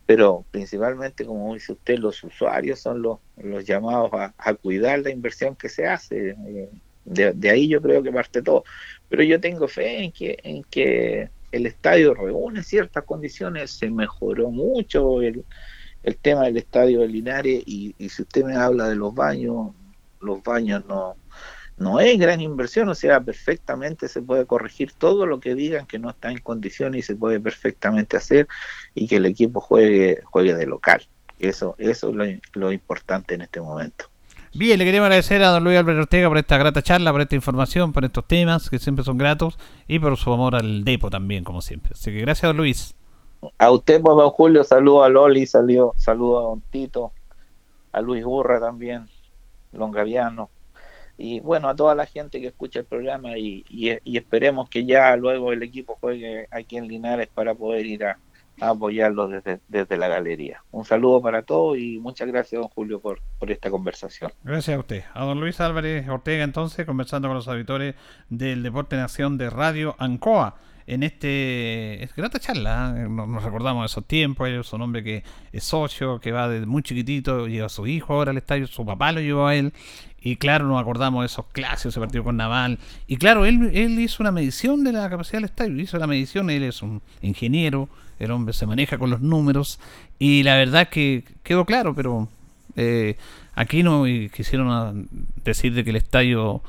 pero 0.06 0.44
principalmente, 0.50 1.24
como 1.24 1.54
dice 1.54 1.72
usted, 1.72 1.98
los 1.98 2.22
usuarios 2.24 2.80
son 2.80 3.02
los, 3.02 3.18
los 3.36 3.64
llamados 3.64 4.10
a, 4.12 4.54
cuidar 4.54 4.98
la 5.00 5.10
inversión 5.10 5.56
que 5.56 5.68
se 5.68 5.86
hace. 5.86 6.30
Eh, 6.30 6.70
de, 7.04 7.50
ahí 7.50 7.68
yo 7.68 7.80
creo 7.80 8.02
que 8.02 8.12
parte 8.12 8.42
todo. 8.42 8.64
Pero 9.08 9.22
yo 9.22 9.40
tengo 9.40 9.68
fe 9.68 10.04
en 10.04 10.12
que, 10.12 10.38
en 10.42 10.64
que 10.64 11.30
el 11.52 11.66
estadio 11.66 12.14
reúne 12.14 12.62
ciertas 12.62 13.04
condiciones, 13.04 13.70
se 13.70 13.90
mejoró 13.90 14.50
mucho 14.50 15.22
el, 15.22 15.44
el 16.02 16.16
tema 16.16 16.44
del 16.44 16.56
estadio 16.56 17.00
de 17.00 17.08
Linares 17.08 17.62
y, 17.64 17.94
y 17.98 18.08
si 18.08 18.22
usted 18.22 18.44
me 18.44 18.56
habla 18.56 18.88
de 18.88 18.96
los 18.96 19.14
baños, 19.14 19.72
los 20.20 20.42
baños 20.42 20.84
no, 20.86 21.16
no 21.78 22.00
es 22.00 22.18
gran 22.18 22.40
inversión, 22.40 22.88
o 22.88 22.94
sea, 22.94 23.20
perfectamente 23.20 24.08
se 24.08 24.22
puede 24.22 24.46
corregir 24.46 24.92
todo 24.92 25.26
lo 25.26 25.40
que 25.40 25.54
digan 25.54 25.86
que 25.86 25.98
no 25.98 26.10
está 26.10 26.30
en 26.30 26.38
condiciones 26.38 27.00
y 27.00 27.02
se 27.02 27.16
puede 27.16 27.40
perfectamente 27.40 28.16
hacer 28.16 28.46
y 28.94 29.08
que 29.08 29.16
el 29.16 29.26
equipo 29.26 29.60
juegue, 29.60 30.22
juegue 30.24 30.54
de 30.54 30.66
local. 30.66 31.02
Eso, 31.38 31.74
eso 31.78 32.10
es 32.22 32.40
lo, 32.52 32.72
importante 32.72 33.34
en 33.34 33.42
este 33.42 33.60
momento. 33.60 34.06
Bien, 34.54 34.78
le 34.78 34.84
queremos 34.84 35.06
agradecer 35.06 35.42
a 35.42 35.48
don 35.48 35.64
Luis 35.64 35.78
Álvarez 35.78 36.02
Ortega 36.02 36.28
por 36.28 36.38
esta 36.38 36.58
grata 36.58 36.82
charla, 36.82 37.10
por 37.10 37.22
esta 37.22 37.34
información, 37.34 37.92
por 37.92 38.04
estos 38.04 38.26
temas 38.28 38.70
que 38.70 38.78
siempre 38.78 39.04
son 39.04 39.18
gratos 39.18 39.58
y 39.88 39.98
por 39.98 40.16
su 40.16 40.32
amor 40.32 40.54
al 40.54 40.84
Depo 40.84 41.10
también, 41.10 41.42
como 41.42 41.62
siempre. 41.62 41.92
Así 41.94 42.12
que 42.12 42.20
gracias, 42.20 42.48
don 42.48 42.58
Luis. 42.58 42.94
A 43.58 43.70
usted, 43.72 44.00
pues, 44.00 44.16
don 44.16 44.30
Julio, 44.30 44.62
saludo 44.62 45.02
a 45.02 45.08
Loli, 45.08 45.46
saludo, 45.46 45.94
saludo 45.96 46.38
a 46.38 46.42
don 46.42 46.60
Tito, 46.70 47.12
a 47.90 48.00
Luis 48.00 48.24
Burra 48.24 48.60
también, 48.60 49.08
Longaviano, 49.72 50.48
y 51.18 51.40
bueno, 51.40 51.68
a 51.68 51.76
toda 51.76 51.94
la 51.94 52.06
gente 52.06 52.40
que 52.40 52.48
escucha 52.48 52.80
el 52.80 52.86
programa 52.86 53.36
y, 53.36 53.64
esperemos 54.04 54.68
que 54.68 54.84
ya 54.84 55.16
luego 55.16 55.52
el 55.52 55.62
equipo 55.62 55.96
juegue 56.00 56.46
aquí 56.50 56.76
en 56.76 56.88
Linares 56.88 57.28
para 57.32 57.54
poder 57.54 57.86
ir 57.86 58.04
a, 58.04 58.18
apoyarlo 58.60 59.28
desde, 59.28 59.60
desde, 59.68 59.96
la 59.96 60.08
galería. 60.08 60.62
Un 60.70 60.84
saludo 60.84 61.20
para 61.20 61.42
todos 61.42 61.78
y 61.78 61.98
muchas 61.98 62.28
gracias, 62.28 62.60
don 62.60 62.68
Julio, 62.68 63.00
por, 63.00 63.20
por 63.38 63.50
esta 63.50 63.70
conversación. 63.70 64.30
Gracias 64.44 64.76
a 64.76 64.80
usted. 64.80 65.04
A 65.14 65.24
don 65.24 65.40
Luis 65.40 65.60
Álvarez 65.60 66.08
Ortega, 66.08 66.44
entonces, 66.44 66.86
conversando 66.86 67.28
con 67.28 67.36
los 67.36 67.48
auditores 67.48 67.94
del 68.28 68.62
Deporte 68.62 68.96
Nación 68.96 69.38
de 69.38 69.50
Radio 69.50 69.96
Ancoa 69.98 70.56
en 70.86 71.02
este 71.02 72.02
es 72.02 72.14
grata 72.14 72.38
charla. 72.38 72.94
¿eh? 72.96 73.08
Nos, 73.08 73.42
recordamos 73.42 73.82
de 73.82 73.86
esos 73.86 74.04
tiempos. 74.06 74.48
Es 74.48 74.72
un 74.72 74.82
hombre 74.82 75.02
que 75.02 75.24
es 75.52 75.64
socio, 75.64 76.20
que 76.20 76.32
va 76.32 76.48
desde 76.48 76.66
muy 76.66 76.82
chiquitito, 76.82 77.46
lleva 77.46 77.66
a 77.66 77.70
su 77.70 77.86
hijo 77.86 78.14
ahora 78.14 78.30
al 78.30 78.38
estadio, 78.38 78.66
su 78.66 78.84
papá 78.84 79.12
lo 79.12 79.20
llevó 79.20 79.46
a 79.46 79.54
él. 79.54 79.72
Y 80.22 80.36
claro, 80.36 80.66
nos 80.66 80.80
acordamos 80.80 81.22
de 81.22 81.26
esos 81.26 81.46
clásicos, 81.52 81.86
ese 81.92 82.00
partido 82.00 82.24
con 82.24 82.36
Naval. 82.36 82.78
Y 83.06 83.16
claro, 83.16 83.44
él, 83.44 83.70
él 83.74 83.98
hizo 83.98 84.22
una 84.22 84.30
medición 84.30 84.84
de 84.84 84.92
la 84.92 85.10
capacidad 85.10 85.38
del 85.38 85.44
estadio, 85.44 85.80
hizo 85.80 85.98
la 85.98 86.06
medición, 86.06 86.48
él 86.50 86.62
es 86.62 86.82
un 86.82 87.02
ingeniero, 87.22 87.88
el 88.18 88.30
hombre 88.30 88.52
se 88.54 88.66
maneja 88.66 88.98
con 88.98 89.10
los 89.10 89.20
números. 89.20 89.80
Y 90.18 90.44
la 90.44 90.56
verdad 90.56 90.88
que 90.88 91.24
quedó 91.42 91.64
claro, 91.64 91.94
pero 91.94 92.28
eh, 92.76 93.16
aquí 93.54 93.82
no 93.82 94.04
quisieron 94.32 95.08
decir 95.44 95.74
de 95.74 95.84
que 95.84 95.90
el 95.90 95.96
estadio 95.96 96.62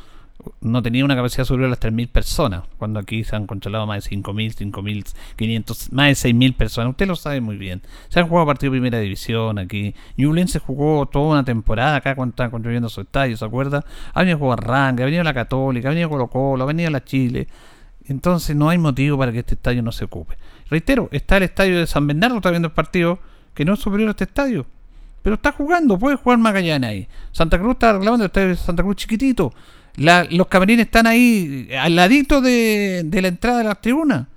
no 0.61 0.81
tenía 0.81 1.05
una 1.05 1.15
capacidad 1.15 1.45
superior 1.45 1.67
a 1.67 1.69
las 1.71 1.79
3.000 1.79 2.07
personas, 2.09 2.63
cuando 2.77 2.99
aquí 2.99 3.23
se 3.23 3.35
han 3.35 3.47
controlado 3.47 3.85
más 3.85 4.03
de 4.03 4.15
5.000, 4.17 4.71
5.500, 4.71 5.91
más 5.91 6.23
de 6.23 6.29
6.000 6.29 6.55
personas. 6.55 6.91
Usted 6.91 7.07
lo 7.07 7.15
sabe 7.15 7.41
muy 7.41 7.57
bien. 7.57 7.81
Se 8.09 8.19
han 8.19 8.27
jugado 8.27 8.47
partidos 8.47 8.73
de 8.73 8.79
primera 8.79 8.99
división 8.99 9.59
aquí. 9.59 9.93
Newland 10.17 10.49
se 10.49 10.59
jugó 10.59 11.05
toda 11.05 11.31
una 11.31 11.43
temporada 11.43 11.97
acá 11.97 12.15
cuando 12.15 12.31
estaban 12.31 12.51
construyendo 12.51 12.89
su 12.89 13.01
estadio, 13.01 13.37
¿se 13.37 13.45
acuerda? 13.45 13.85
Ha 14.13 14.19
venido 14.21 14.37
a 14.37 14.39
jugar 14.39 14.63
Ranga, 14.65 15.03
ha 15.03 15.05
venido 15.05 15.23
la 15.23 15.33
Católica, 15.33 15.89
ha 15.89 15.91
venido 15.91 16.09
Colo 16.09 16.27
Colo, 16.27 16.63
ha 16.63 16.67
venido 16.67 16.89
la 16.89 17.03
Chile. 17.03 17.47
Entonces 18.05 18.55
no 18.55 18.69
hay 18.69 18.77
motivo 18.77 19.17
para 19.17 19.31
que 19.31 19.39
este 19.39 19.55
estadio 19.55 19.81
no 19.81 19.91
se 19.91 20.05
ocupe. 20.05 20.37
Reitero, 20.69 21.09
está 21.11 21.37
el 21.37 21.43
estadio 21.43 21.79
de 21.79 21.87
San 21.87 22.07
Bernardo, 22.07 22.37
está 22.37 22.49
viendo 22.49 22.67
el 22.67 22.73
partido, 22.73 23.19
que 23.53 23.65
no 23.65 23.73
es 23.73 23.79
superior 23.79 24.09
a 24.09 24.11
este 24.11 24.25
estadio. 24.25 24.65
Pero 25.21 25.35
está 25.35 25.53
jugando, 25.53 25.97
puede 25.97 26.17
jugar 26.17 26.37
Magallanes 26.37 26.89
ahí. 26.89 27.07
Santa 27.31 27.57
Cruz 27.57 27.73
está 27.73 27.93
reclamando 27.93 28.25
el 28.25 28.27
estadio 28.27 28.49
de 28.49 28.55
Santa 28.57 28.83
Cruz 28.83 28.97
chiquitito 28.97 29.53
los 29.97 30.47
camarines 30.47 30.85
están 30.85 31.07
ahí 31.07 31.69
al 31.79 31.95
ladito 31.95 32.41
de, 32.41 33.07
la 33.11 33.27
entrada 33.27 33.59
de 33.59 33.63
las 33.65 33.81
tribunas. 33.81 34.27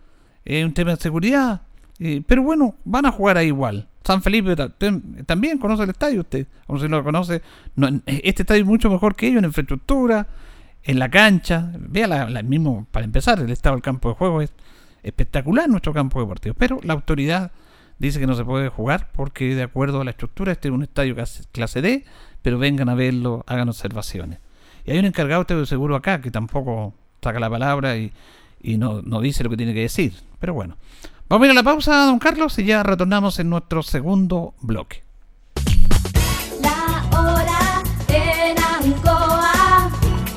Es 0.45 0.65
un 0.65 0.73
tema 0.75 0.93
de 0.93 0.97
seguridad. 0.97 1.63
Eh, 1.99 2.23
pero 2.27 2.43
bueno, 2.43 2.75
van 2.85 3.07
a 3.07 3.13
jugar 3.13 3.39
ahí 3.39 3.49
igual. 3.49 3.89
San 4.05 4.23
Felipe 4.23 4.55
también 5.27 5.59
conoce 5.59 5.83
el 5.83 5.91
estadio 5.91 6.21
usted. 6.21 6.47
Como 6.67 6.79
si 6.79 6.89
lo 6.89 7.03
conoce. 7.03 7.43
este 8.07 8.43
estadio 8.43 8.63
es 8.63 8.67
mucho 8.69 8.91
mejor 8.91 9.17
que 9.17 9.27
ellos 9.29 9.39
en 9.39 9.47
infraestructura, 9.47 10.29
en 10.85 10.99
la 10.99 11.09
cancha. 11.11 11.73
Vea 11.79 12.07
la, 12.07 12.31
la- 12.31 12.43
mismo, 12.43 12.87
para 12.91 13.05
empezar, 13.05 13.41
el 13.41 13.51
estado 13.51 13.75
del 13.75 13.83
campo 13.83 14.11
de 14.11 14.15
juego 14.15 14.43
es 14.43 14.53
espectacular 15.03 15.69
nuestro 15.69 15.93
campo 15.93 16.21
deportivo. 16.21 16.55
Pero 16.57 16.79
la 16.83 16.93
autoridad 16.93 17.51
dice 17.99 18.21
que 18.21 18.27
no 18.27 18.35
se 18.35 18.45
puede 18.45 18.69
jugar 18.69 19.11
porque 19.13 19.55
de 19.55 19.63
acuerdo 19.63 20.03
a 20.03 20.05
la 20.05 20.11
estructura 20.11 20.53
este 20.53 20.69
es 20.69 20.75
un 20.75 20.83
estadio 20.83 21.17
clase 21.51 21.81
D, 21.83 22.05
pero 22.43 22.59
vengan 22.59 22.89
a 22.89 22.95
verlo, 22.95 23.43
hagan 23.49 23.69
observaciones. 23.69 24.39
Y 24.87 24.93
hay 24.93 24.99
un 24.99 25.05
encargado 25.05 25.45
de 25.45 25.67
seguro 25.67 25.97
acá 25.97 26.21
que 26.21 26.31
tampoco 26.31 26.95
saca 27.21 27.41
la 27.41 27.51
palabra 27.51 27.97
y, 27.97 28.13
y 28.63 28.79
no, 28.79 29.03
no 29.03 29.21
dice 29.21 29.43
lo 29.43 29.51
que 29.51 29.57
tiene 29.57 29.75
que 29.75 29.81
decir. 29.81 30.15
Pero 30.39 30.55
bueno. 30.55 30.77
Vamos 31.29 31.45
a 31.45 31.47
ir 31.47 31.51
a 31.51 31.55
la 31.55 31.65
pausa, 31.65 32.05
don 32.05 32.21
Carlos, 32.21 32.57
y 32.61 32.65
ya 32.65 32.85
retornamos 32.85 33.41
en 33.41 33.51
nuestro 33.51 33.83
segundo 33.83 34.55
bloque. 34.61 35.03
La 36.63 37.05
hora 37.19 37.83
en 38.07 38.57
Ancoa 38.63 39.91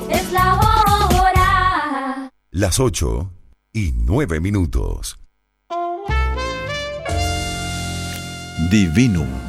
es 0.10 0.32
la 0.32 0.56
hora. 0.56 2.32
Las 2.50 2.80
8 2.80 3.32
y 3.74 3.94
9 3.96 4.40
minutos. 4.40 5.20
Divinum 8.72 9.49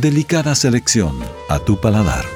Delicada 0.00 0.54
selección 0.54 1.18
a 1.48 1.58
tu 1.58 1.80
paladar. 1.80 2.26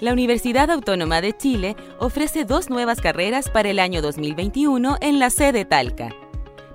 La 0.00 0.12
Universidad 0.12 0.70
Autónoma 0.70 1.20
de 1.20 1.36
Chile 1.36 1.74
ofrece 1.98 2.44
dos 2.44 2.70
nuevas 2.70 3.00
carreras 3.00 3.50
para 3.50 3.70
el 3.70 3.80
año 3.80 4.02
2021 4.02 4.98
en 5.00 5.18
la 5.18 5.30
sede 5.30 5.64
Talca. 5.64 6.10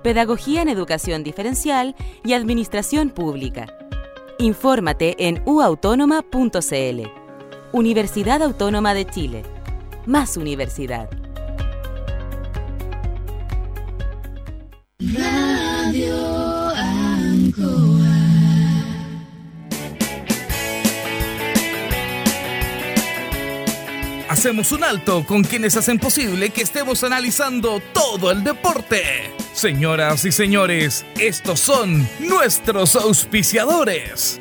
Pedagogía 0.02 0.60
en 0.60 0.68
Educación 0.68 1.24
Diferencial 1.24 1.96
y 2.26 2.34
Administración 2.34 3.08
Pública. 3.08 3.74
Infórmate 4.38 5.28
en 5.28 5.42
uautónoma.cl. 5.46 7.08
Universidad 7.72 8.42
Autónoma 8.42 8.92
de 8.92 9.06
Chile. 9.06 9.44
Más 10.04 10.36
universidad. 10.36 11.08
Hacemos 24.28 24.72
un 24.72 24.82
alto 24.82 25.24
con 25.24 25.44
quienes 25.44 25.76
hacen 25.76 25.98
posible 26.00 26.50
que 26.50 26.62
estemos 26.62 27.04
analizando 27.04 27.80
todo 27.92 28.30
el 28.30 28.42
deporte. 28.42 29.02
Señoras 29.52 30.24
y 30.24 30.32
señores, 30.32 31.04
estos 31.20 31.60
son 31.60 32.08
nuestros 32.18 32.96
auspiciadores. 32.96 34.38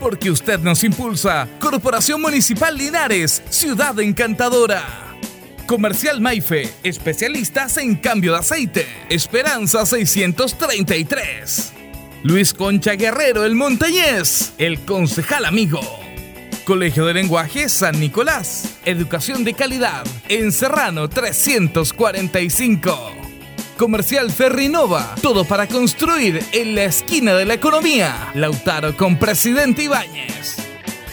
Porque 0.00 0.30
usted 0.30 0.60
nos 0.60 0.84
impulsa. 0.84 1.48
Corporación 1.60 2.22
Municipal 2.22 2.78
Linares, 2.78 3.42
Ciudad 3.50 4.00
Encantadora. 4.00 5.11
Comercial 5.72 6.20
Maife, 6.20 6.68
especialistas 6.82 7.78
en 7.78 7.94
cambio 7.94 8.32
de 8.32 8.40
aceite. 8.40 8.86
Esperanza 9.08 9.86
633. 9.86 11.72
Luis 12.24 12.52
Concha 12.52 12.92
Guerrero, 12.92 13.46
el 13.46 13.54
montañés, 13.54 14.52
el 14.58 14.80
concejal 14.80 15.46
amigo. 15.46 15.80
Colegio 16.64 17.06
de 17.06 17.14
Lenguaje 17.14 17.70
San 17.70 17.98
Nicolás. 17.98 18.80
Educación 18.84 19.44
de 19.44 19.54
calidad 19.54 20.04
en 20.28 20.52
Serrano 20.52 21.08
345. 21.08 23.10
Comercial 23.78 24.30
Ferrinova. 24.30 25.14
Todo 25.22 25.46
para 25.46 25.68
construir 25.68 26.44
en 26.52 26.74
la 26.74 26.84
esquina 26.84 27.32
de 27.32 27.46
la 27.46 27.54
economía. 27.54 28.30
Lautaro 28.34 28.94
con 28.94 29.18
Presidente 29.18 29.84
Ibáñez. 29.84 30.71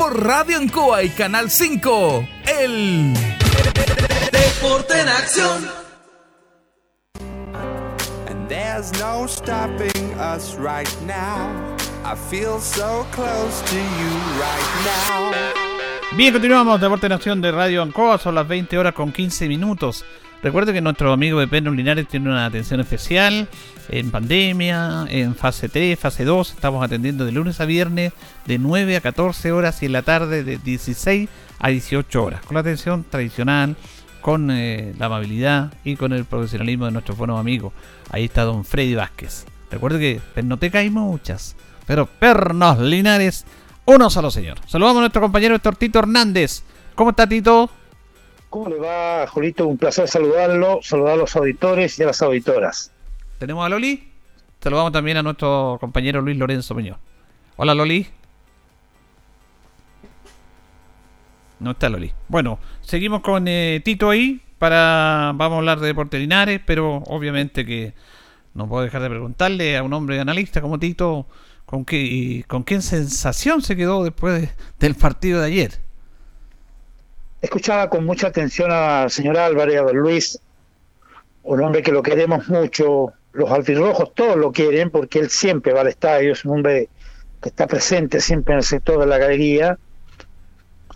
por 0.00 0.18
Radio 0.24 0.56
Ancoa 0.56 1.02
y 1.02 1.10
Canal 1.10 1.50
5. 1.50 2.26
El 2.46 3.12
Deporte 4.32 4.98
en 4.98 5.08
acción. 5.10 5.68
And 8.26 8.48
there's 8.48 8.90
no 8.98 9.26
stopping 9.26 10.14
us 10.18 10.56
right 10.56 10.88
now. 11.02 11.50
I 12.02 12.16
feel 12.30 12.58
so 12.60 13.04
close 13.12 13.60
to 13.66 13.76
you 13.76 14.10
right 14.40 14.70
now. 14.86 15.32
Bien, 16.16 16.32
continuamos. 16.32 16.80
Deporte 16.80 17.04
en 17.04 17.12
Acción 17.12 17.42
de 17.42 17.52
Radio 17.52 17.82
Ancoa. 17.82 18.16
Son 18.16 18.34
las 18.34 18.48
20 18.48 18.78
horas 18.78 18.94
con 18.94 19.12
15 19.12 19.48
minutos. 19.48 20.06
Recuerde 20.42 20.72
que 20.72 20.80
nuestro 20.80 21.12
amigo 21.12 21.38
de 21.38 21.48
Pedro 21.48 21.72
Linares 21.72 22.08
tiene 22.08 22.30
una 22.30 22.46
atención 22.46 22.80
especial 22.80 23.46
en 23.90 24.10
pandemia, 24.10 25.04
en 25.10 25.34
fase 25.34 25.68
3, 25.68 25.98
fase 25.98 26.24
2. 26.24 26.52
Estamos 26.52 26.82
atendiendo 26.82 27.26
de 27.26 27.32
lunes 27.32 27.60
a 27.60 27.66
viernes 27.66 28.14
de 28.46 28.58
9 28.58 28.96
a 28.96 29.00
14 29.02 29.52
horas 29.52 29.82
y 29.82 29.86
en 29.86 29.92
la 29.92 30.00
tarde 30.00 30.42
de 30.42 30.56
16 30.56 31.28
a 31.58 31.68
18 31.68 32.24
horas. 32.24 32.40
Con 32.46 32.54
la 32.54 32.60
atención 32.60 33.04
tradicional, 33.04 33.76
con 34.22 34.50
eh, 34.50 34.94
la 34.98 35.06
amabilidad 35.06 35.74
y 35.84 35.96
con 35.96 36.14
el 36.14 36.24
profesionalismo 36.24 36.86
de 36.86 36.92
nuestros 36.92 37.18
buenos 37.18 37.38
amigos. 37.38 37.74
Ahí 38.10 38.24
está 38.24 38.44
don 38.44 38.64
Freddy 38.64 38.94
Vázquez. 38.94 39.44
Recuerde 39.70 39.98
que 39.98 40.20
pernoteca 40.34 40.78
hay 40.78 40.88
muchas, 40.88 41.54
pero 41.86 42.06
pernos 42.06 42.78
Linares, 42.78 43.44
uno 43.84 44.08
solo 44.08 44.30
señor. 44.30 44.58
Saludamos 44.66 44.98
a 44.98 45.00
nuestro 45.00 45.20
compañero 45.20 45.54
Héctor 45.54 45.76
Tito 45.76 45.98
Hernández. 45.98 46.62
¿Cómo 46.94 47.10
está 47.10 47.26
Tito? 47.26 47.70
¿Cómo 48.50 48.68
le 48.68 48.78
va, 48.78 49.26
Julito? 49.28 49.66
Un 49.66 49.78
placer 49.78 50.08
saludarlo, 50.08 50.80
saludar 50.82 51.12
a 51.14 51.16
los 51.16 51.34
auditores 51.36 51.98
y 51.98 52.02
a 52.02 52.06
las 52.06 52.20
auditoras. 52.20 52.90
¿Tenemos 53.38 53.64
a 53.64 53.68
Loli? 53.68 54.08
Saludamos 54.60 54.92
también 54.92 55.16
a 55.16 55.22
nuestro 55.22 55.78
compañero 55.80 56.20
Luis 56.20 56.36
Lorenzo 56.36 56.74
Muñoz. 56.74 56.98
Hola 57.56 57.74
Loli. 57.74 58.06
No 61.60 61.72
está 61.72 61.88
Loli. 61.88 62.12
Bueno, 62.28 62.58
seguimos 62.80 63.20
con 63.20 63.46
eh, 63.46 63.80
Tito 63.84 64.10
ahí 64.10 64.40
para 64.58 65.32
vamos 65.34 65.56
a 65.56 65.58
hablar 65.58 65.80
de 65.80 65.86
deporte 65.86 66.18
Linares, 66.18 66.60
pero 66.66 66.96
obviamente 67.06 67.64
que 67.64 67.94
no 68.54 68.68
puedo 68.68 68.82
dejar 68.82 69.02
de 69.02 69.10
preguntarle 69.10 69.76
a 69.76 69.82
un 69.82 69.92
hombre 69.92 70.18
analista 70.20 70.60
como 70.60 70.78
Tito 70.78 71.26
con 71.66 71.84
qué 71.84 72.44
con 72.48 72.64
qué 72.64 72.80
sensación 72.80 73.62
se 73.62 73.76
quedó 73.76 74.02
después 74.02 74.40
de- 74.42 74.50
del 74.80 74.94
partido 74.96 75.40
de 75.40 75.46
ayer. 75.46 75.78
Escuchaba 77.40 77.88
con 77.88 78.04
mucha 78.04 78.26
atención 78.28 78.70
al 78.70 79.10
señor 79.10 79.38
Álvarez, 79.38 79.78
a 79.78 79.82
don 79.82 79.96
Luis, 79.96 80.38
un 81.42 81.62
hombre 81.62 81.82
que 81.82 81.92
lo 81.92 82.02
queremos 82.02 82.48
mucho. 82.48 83.12
Los 83.32 83.50
albirrojos 83.50 84.12
todos 84.14 84.36
lo 84.36 84.52
quieren 84.52 84.90
porque 84.90 85.20
él 85.20 85.30
siempre 85.30 85.72
va 85.72 85.80
al 85.82 85.88
estadio, 85.88 86.32
es 86.32 86.44
un 86.44 86.56
hombre 86.56 86.88
que 87.40 87.48
está 87.48 87.66
presente 87.66 88.20
siempre 88.20 88.52
en 88.54 88.58
el 88.58 88.64
sector 88.64 88.98
de 88.98 89.06
la 89.06 89.18
galería. 89.18 89.78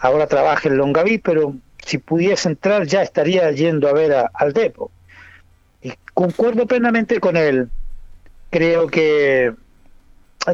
Ahora 0.00 0.26
trabaja 0.26 0.68
en 0.68 0.76
Longaví, 0.76 1.18
pero 1.18 1.54
si 1.86 1.98
pudiese 1.98 2.48
entrar 2.48 2.86
ya 2.86 3.02
estaría 3.02 3.50
yendo 3.52 3.88
a 3.88 3.92
ver 3.92 4.12
a- 4.12 4.30
al 4.34 4.52
Depo. 4.52 4.90
Y 5.80 5.92
concuerdo 6.12 6.66
plenamente 6.66 7.20
con 7.20 7.36
él. 7.36 7.70
Creo 8.50 8.86
que 8.88 9.54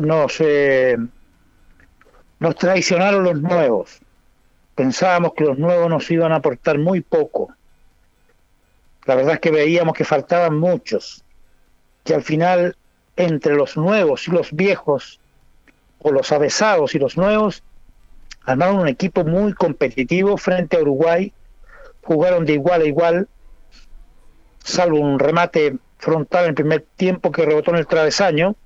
nos, 0.00 0.36
eh, 0.40 0.96
nos 2.38 2.54
traicionaron 2.56 3.24
los 3.24 3.40
nuevos 3.40 3.99
pensábamos 4.80 5.34
que 5.34 5.44
los 5.44 5.58
nuevos 5.58 5.90
nos 5.90 6.10
iban 6.10 6.32
a 6.32 6.36
aportar 6.36 6.78
muy 6.78 7.02
poco. 7.02 7.52
La 9.04 9.14
verdad 9.14 9.34
es 9.34 9.40
que 9.40 9.50
veíamos 9.50 9.92
que 9.92 10.06
faltaban 10.06 10.56
muchos, 10.56 11.22
que 12.02 12.14
al 12.14 12.22
final 12.22 12.74
entre 13.14 13.56
los 13.56 13.76
nuevos 13.76 14.26
y 14.26 14.30
los 14.30 14.52
viejos, 14.52 15.20
o 15.98 16.10
los 16.10 16.32
avesados 16.32 16.94
y 16.94 16.98
los 16.98 17.18
nuevos, 17.18 17.62
armaron 18.46 18.78
un 18.78 18.88
equipo 18.88 19.22
muy 19.22 19.52
competitivo 19.52 20.38
frente 20.38 20.78
a 20.78 20.80
Uruguay, 20.80 21.30
jugaron 22.02 22.46
de 22.46 22.54
igual 22.54 22.80
a 22.80 22.86
igual, 22.86 23.28
salvo 24.64 24.98
un 24.98 25.18
remate 25.18 25.76
frontal 25.98 26.44
en 26.44 26.48
el 26.48 26.54
primer 26.54 26.86
tiempo 26.96 27.30
que 27.32 27.44
rebotó 27.44 27.72
en 27.72 27.76
el 27.76 27.86
travesaño, 27.86 28.56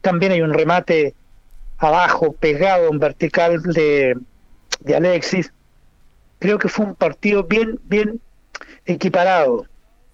también 0.00 0.32
hay 0.32 0.42
un 0.42 0.52
remate 0.52 1.14
abajo, 1.78 2.32
pegado 2.32 2.88
en 2.88 2.98
vertical 2.98 3.62
de, 3.62 4.18
de 4.80 4.96
Alexis, 4.96 5.52
creo 6.40 6.58
que 6.58 6.68
fue 6.68 6.86
un 6.86 6.96
partido 6.96 7.44
bien, 7.44 7.78
bien 7.84 8.20
equiparado, 8.86 9.66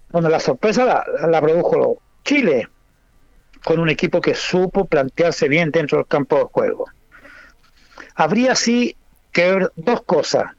donde 0.09 0.29
la 0.29 0.39
sorpresa 0.39 1.05
la, 1.27 1.41
produjo 1.41 1.99
Chile, 2.23 2.67
con 3.63 3.79
un 3.79 3.89
equipo 3.89 4.21
que 4.21 4.35
supo 4.35 4.85
plantearse 4.85 5.47
bien 5.47 5.71
dentro 5.71 5.97
del 5.97 6.07
campo 6.07 6.37
de 6.37 6.43
juego. 6.43 6.85
Habría 8.13 8.55
sí 8.55 8.95
que 9.31 9.51
ver 9.51 9.71
dos 9.75 10.01
cosas. 10.03 10.51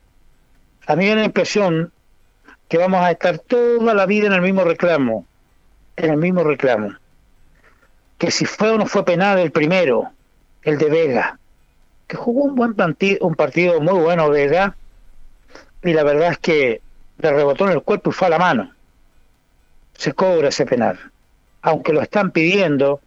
A 0.87 0.97
mí 0.97 1.05
me 1.05 1.11
da 1.11 1.17
la 1.17 1.25
impresión 1.25 1.93
que 2.69 2.79
vamos 2.79 3.01
a 3.01 3.11
estar 3.11 3.39
toda 3.39 3.95
la 3.95 4.07
vida 4.07 4.27
en 4.27 4.33
el 4.33 4.43
mismo 4.43 4.65
reclamo, 4.65 5.27
en 5.97 6.11
el 6.11 6.17
mismo 6.17 6.45
reclamo. 6.45 6.95
Que 8.17 8.31
si 8.31 8.47
fue 8.47 8.71
o 8.71 8.79
no 8.79 8.87
fue 8.87 9.05
penal 9.05 9.39
el 9.39 9.53
primero, 9.53 10.11
el 10.63 10.79
de 10.79 10.89
Vega, 10.89 11.39
que 12.07 12.17
jugó 12.17 12.45
un 12.45 12.55
buen 12.55 12.75
partido, 12.75 13.27
un 13.27 13.35
partido 13.35 13.81
muy 13.81 14.01
bueno 14.01 14.31
Vega, 14.31 14.75
y 15.83 15.93
la 15.93 16.05
verdad 16.05 16.33
es 16.33 16.39
que 16.39 16.81
le 17.19 17.33
rebotó 17.33 17.67
en 17.67 17.73
el 17.73 17.83
cuerpo 17.83 18.11
y 18.11 18.13
fue 18.13 18.27
a 18.29 18.31
la 18.31 18.39
mano. 18.39 18.73
Se 19.95 20.13
cobra 20.13 20.49
ese 20.49 20.67
penal. 20.67 20.99
Aunque 21.63 21.93
lo 21.93 22.01
están 22.01 22.31
pidiendo 22.31 23.01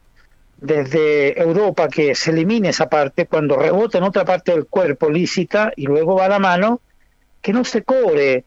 desde 0.58 1.40
Europa 1.42 1.88
que 1.88 2.14
se 2.16 2.32
elimine 2.32 2.70
esa 2.70 2.90
parte, 2.90 3.26
cuando 3.26 3.58
rebota 3.58 3.98
en 3.98 4.04
otra 4.04 4.26
parte 4.26 4.52
del 4.52 4.68
cuerpo 4.68 5.10
lícita 5.10 5.74
y 5.76 5.86
luego 5.86 6.16
va 6.16 6.26
a 6.26 6.30
la 6.30 6.40
mano, 6.40 6.82
que 7.42 7.54
no 7.54 7.64
se 7.64 7.84
cobre 7.84 8.46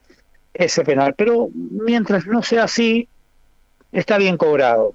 ese 0.53 0.85
penal. 0.85 1.15
Pero 1.17 1.49
mientras 1.53 2.27
no 2.27 2.43
sea 2.43 2.65
así, 2.65 3.09
está 3.93 4.19
bien 4.19 4.37
cobrado. 4.37 4.95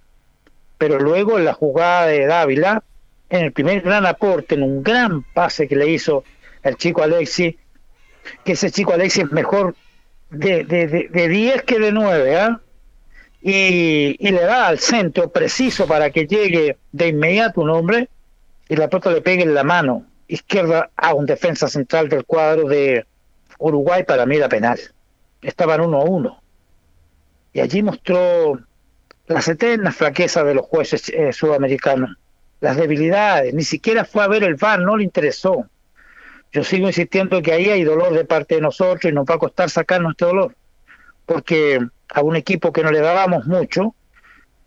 Pero 0.78 1.00
luego 1.00 1.38
en 1.38 1.46
la 1.46 1.54
jugada 1.54 2.06
de 2.06 2.26
Dávila, 2.26 2.84
en 3.30 3.46
el 3.46 3.52
primer 3.52 3.82
gran 3.82 4.06
aporte, 4.06 4.56
en 4.56 4.64
un 4.64 4.82
gran 4.82 5.24
pase 5.24 5.68
que 5.68 5.76
le 5.76 5.90
hizo 5.90 6.24
el 6.64 6.78
chico 6.78 7.04
Alexi, 7.04 7.58
que 8.44 8.54
ese 8.54 8.72
chico 8.72 8.94
Alexis 8.94 9.26
es 9.26 9.32
mejor 9.32 9.76
de 10.30 10.64
10 10.64 10.68
de, 10.68 10.88
de, 10.88 11.08
de 11.10 11.28
10 11.28 11.64
que 11.64 11.80
de 11.80 11.92
9, 11.92 12.38
¿ah? 12.38 12.62
Y, 13.42 14.18
y 14.20 14.32
le 14.32 14.42
da 14.42 14.68
al 14.68 14.80
centro 14.80 15.32
preciso 15.32 15.88
para 15.88 16.10
que 16.10 16.28
llegue 16.28 16.78
de 16.92 17.08
inmediato 17.08 17.62
un 17.62 17.70
hombre 17.70 18.10
y 18.68 18.76
la 18.76 18.90
pelota 18.90 19.12
le 19.12 19.22
pegue 19.22 19.44
en 19.44 19.54
la 19.54 19.64
mano 19.64 20.06
izquierda 20.28 20.92
a 20.96 21.14
un 21.14 21.26
defensa 21.26 21.68
central 21.68 22.10
del 22.10 22.26
cuadro 22.26 22.68
de 22.68 23.06
Uruguay 23.58 24.04
para 24.04 24.26
mí 24.26 24.36
era 24.36 24.50
penal. 24.50 24.80
Estaban 25.42 25.82
uno 25.82 26.02
a 26.02 26.04
uno. 26.04 26.42
Y 27.54 27.62
allí 27.62 27.82
mostró 27.82 28.60
las 29.28 29.48
eternas 29.48 29.96
flaquezas 29.96 30.46
de 30.46 30.54
los 30.54 30.66
jueces 30.66 31.10
eh, 31.10 31.34
sudamericanos, 31.34 32.18
las 32.62 32.78
debilidades, 32.78 33.54
ni 33.54 33.64
siquiera 33.64 34.06
fue 34.06 34.24
a 34.24 34.28
ver 34.28 34.44
el 34.44 34.56
VAR, 34.56 34.82
no 34.82 34.98
le 34.98 35.04
interesó 35.04 35.66
yo 36.52 36.64
sigo 36.64 36.88
insistiendo 36.88 37.42
que 37.42 37.54
ahí 37.54 37.70
hay 37.70 37.84
dolor 37.84 38.14
de 38.14 38.26
parte 38.26 38.56
de 38.56 38.62
nosotros 38.62 39.06
y 39.06 39.14
nos 39.14 39.26
va 39.26 39.36
a 39.36 39.40
costar 39.40 39.70
sacarnos 39.70 40.12
este 40.12 40.26
dolor, 40.26 40.56
porque 41.26 41.80
a 42.14 42.22
un 42.22 42.36
equipo 42.36 42.74
que 42.74 42.84
no 42.84 42.92
le 42.92 43.00
dábamos 43.00 43.46
mucho, 43.46 43.96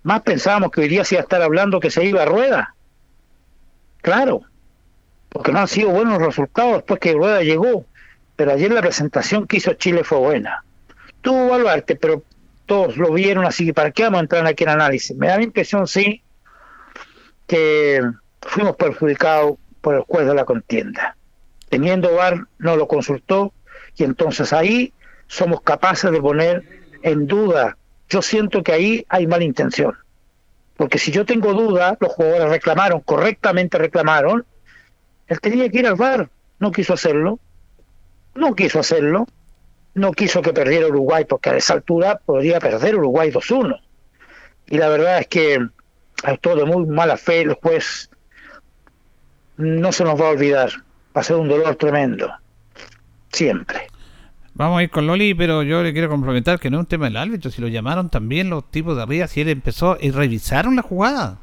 más 0.03 0.23
pensábamos 0.23 0.71
que 0.71 0.83
hoy 0.83 0.89
día 0.89 1.05
se 1.05 1.17
iba 1.17 1.21
a 1.21 1.25
estar 1.25 1.43
hablando 1.43 1.81
que 1.81 1.91
se 1.91 2.05
iba 2.05 2.23
a 2.23 2.27
rueda. 2.27 2.75
Claro, 4.01 4.43
porque 5.29 5.53
no 5.53 5.61
han 5.61 5.69
sido 5.69 5.91
buenos 5.91 6.21
resultados 6.21 6.75
después 6.75 7.01
que 7.01 7.13
Rueda 7.13 7.43
llegó, 7.43 7.87
pero 8.37 8.53
ayer 8.53 8.71
la 8.71 8.81
presentación 8.81 9.47
que 9.47 9.57
hizo 9.57 9.73
Chile 9.75 10.05
fue 10.05 10.19
buena. 10.19 10.65
Tuvo 11.21 11.49
Baluarte, 11.49 11.97
pero 11.97 12.23
todos 12.67 12.97
lo 12.97 13.13
vieron, 13.13 13.45
así 13.45 13.65
que 13.67 13.75
¿para 13.75 13.93
qué 13.93 14.05
vamos 14.05 14.19
a 14.19 14.23
entrar 14.23 14.47
aquí 14.47 14.65
en 14.65 14.71
análisis? 14.71 15.17
Me 15.17 15.29
da 15.29 15.37
la 15.37 15.45
impresión, 15.45 15.87
sí, 15.87 16.23
que 17.47 18.03
fuimos 18.41 18.77
perjudicados 18.77 19.57
por 19.81 19.95
el 19.95 20.03
juez 20.03 20.27
de 20.27 20.35
la 20.35 20.45
contienda. 20.45 21.17
Teniendo 21.73 22.15
VAR, 22.15 22.49
no 22.59 22.77
lo 22.77 22.87
consultó 22.87 23.55
y 23.97 24.05
entonces 24.05 24.53
ahí 24.53 24.93
somos 25.27 25.63
capaces 25.63 26.11
de 26.11 26.21
poner 26.21 26.63
en 27.03 27.27
duda. 27.27 27.79
Yo 28.11 28.21
siento 28.21 28.63
que 28.63 28.73
ahí 28.75 29.07
hay 29.09 29.27
mala 29.27 29.45
intención. 29.45 29.97
Porque 30.77 30.99
si 30.99 31.13
yo 31.13 31.25
tengo 31.25 31.55
duda, 31.55 31.97
los 31.99 32.13
jugadores 32.13 32.51
reclamaron, 32.51 33.01
correctamente 33.01 33.79
reclamaron, 33.79 34.45
él 35.29 35.41
tenía 35.41 35.67
que 35.71 35.79
ir 35.79 35.87
al 35.87 35.95
VAR, 35.95 36.29
no 36.59 36.73
quiso 36.73 36.93
hacerlo, 36.93 37.39
no 38.35 38.55
quiso 38.55 38.79
hacerlo, 38.79 39.27
no 39.95 40.13
quiso 40.13 40.43
que 40.43 40.53
perdiera 40.53 40.89
Uruguay, 40.89 41.25
porque 41.25 41.49
a 41.49 41.57
esa 41.57 41.73
altura 41.73 42.21
podría 42.23 42.61
perder 42.61 42.97
Uruguay 42.97 43.31
2-1. 43.31 43.81
Y 44.67 44.77
la 44.77 44.91
verdad 44.91 45.21
es 45.21 45.27
que 45.27 45.59
actuó 46.23 46.55
de 46.55 46.67
muy 46.67 46.85
mala 46.85 47.17
fe 47.17 47.41
el 47.41 47.55
juez, 47.55 48.11
no 49.57 49.91
se 49.91 50.05
nos 50.05 50.21
va 50.21 50.27
a 50.27 50.33
olvidar, 50.33 50.71
va 51.17 51.21
a 51.21 51.25
ser 51.25 51.37
un 51.37 51.49
dolor 51.49 51.75
tremendo, 51.77 52.31
siempre. 53.33 53.83
Vamos 54.55 54.81
a 54.81 54.83
ir 54.83 54.91
con 54.91 55.07
Loli, 55.07 55.35
pero 55.35 55.63
yo 55.63 55.83
le 55.83 55.93
quiero 55.93 56.09
comprometer 56.11 56.59
que 56.59 56.71
no 56.71 56.77
es 56.79 56.81
un 56.81 56.87
tema 56.87 57.07
del 57.07 57.17
árbitro, 57.17 57.51
si 57.51 57.63
lo 57.63 57.69
llamaron 57.69 58.11
también 58.11 58.51
los 58.51 58.71
tipos 58.71 58.97
de 58.97 59.03
arriba, 59.03 59.27
si 59.27 59.41
él 59.41 59.49
empezó 59.49 59.97
y 60.01 60.11
revisaron 60.11 60.77
la 60.77 60.83
jugada. 60.83 61.39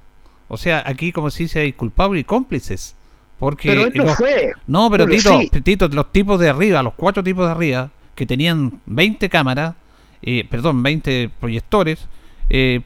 O 0.47 0.57
sea, 0.57 0.83
aquí 0.85 1.11
como 1.11 1.29
si 1.31 1.43
dice 1.43 1.61
hay 1.61 1.73
culpables 1.73 2.21
y 2.21 2.23
cómplices. 2.23 2.95
Porque 3.39 3.69
Pero 3.69 3.85
él 3.85 3.93
no 3.95 4.03
los- 4.03 4.15
fue. 4.17 4.51
No, 4.67 4.91
pero 4.91 5.07
Tito, 5.07 5.39
sí. 5.39 5.49
Tito, 5.61 5.87
los 5.87 6.11
tipos 6.11 6.39
de 6.39 6.49
arriba, 6.49 6.83
los 6.83 6.93
cuatro 6.95 7.23
tipos 7.23 7.45
de 7.45 7.51
arriba, 7.51 7.89
que 8.13 8.25
tenían 8.25 8.81
20 8.85 9.29
cámaras, 9.29 9.75
eh, 10.21 10.45
perdón, 10.49 10.83
20 10.83 11.29
proyectores, 11.39 12.05
eh, 12.49 12.81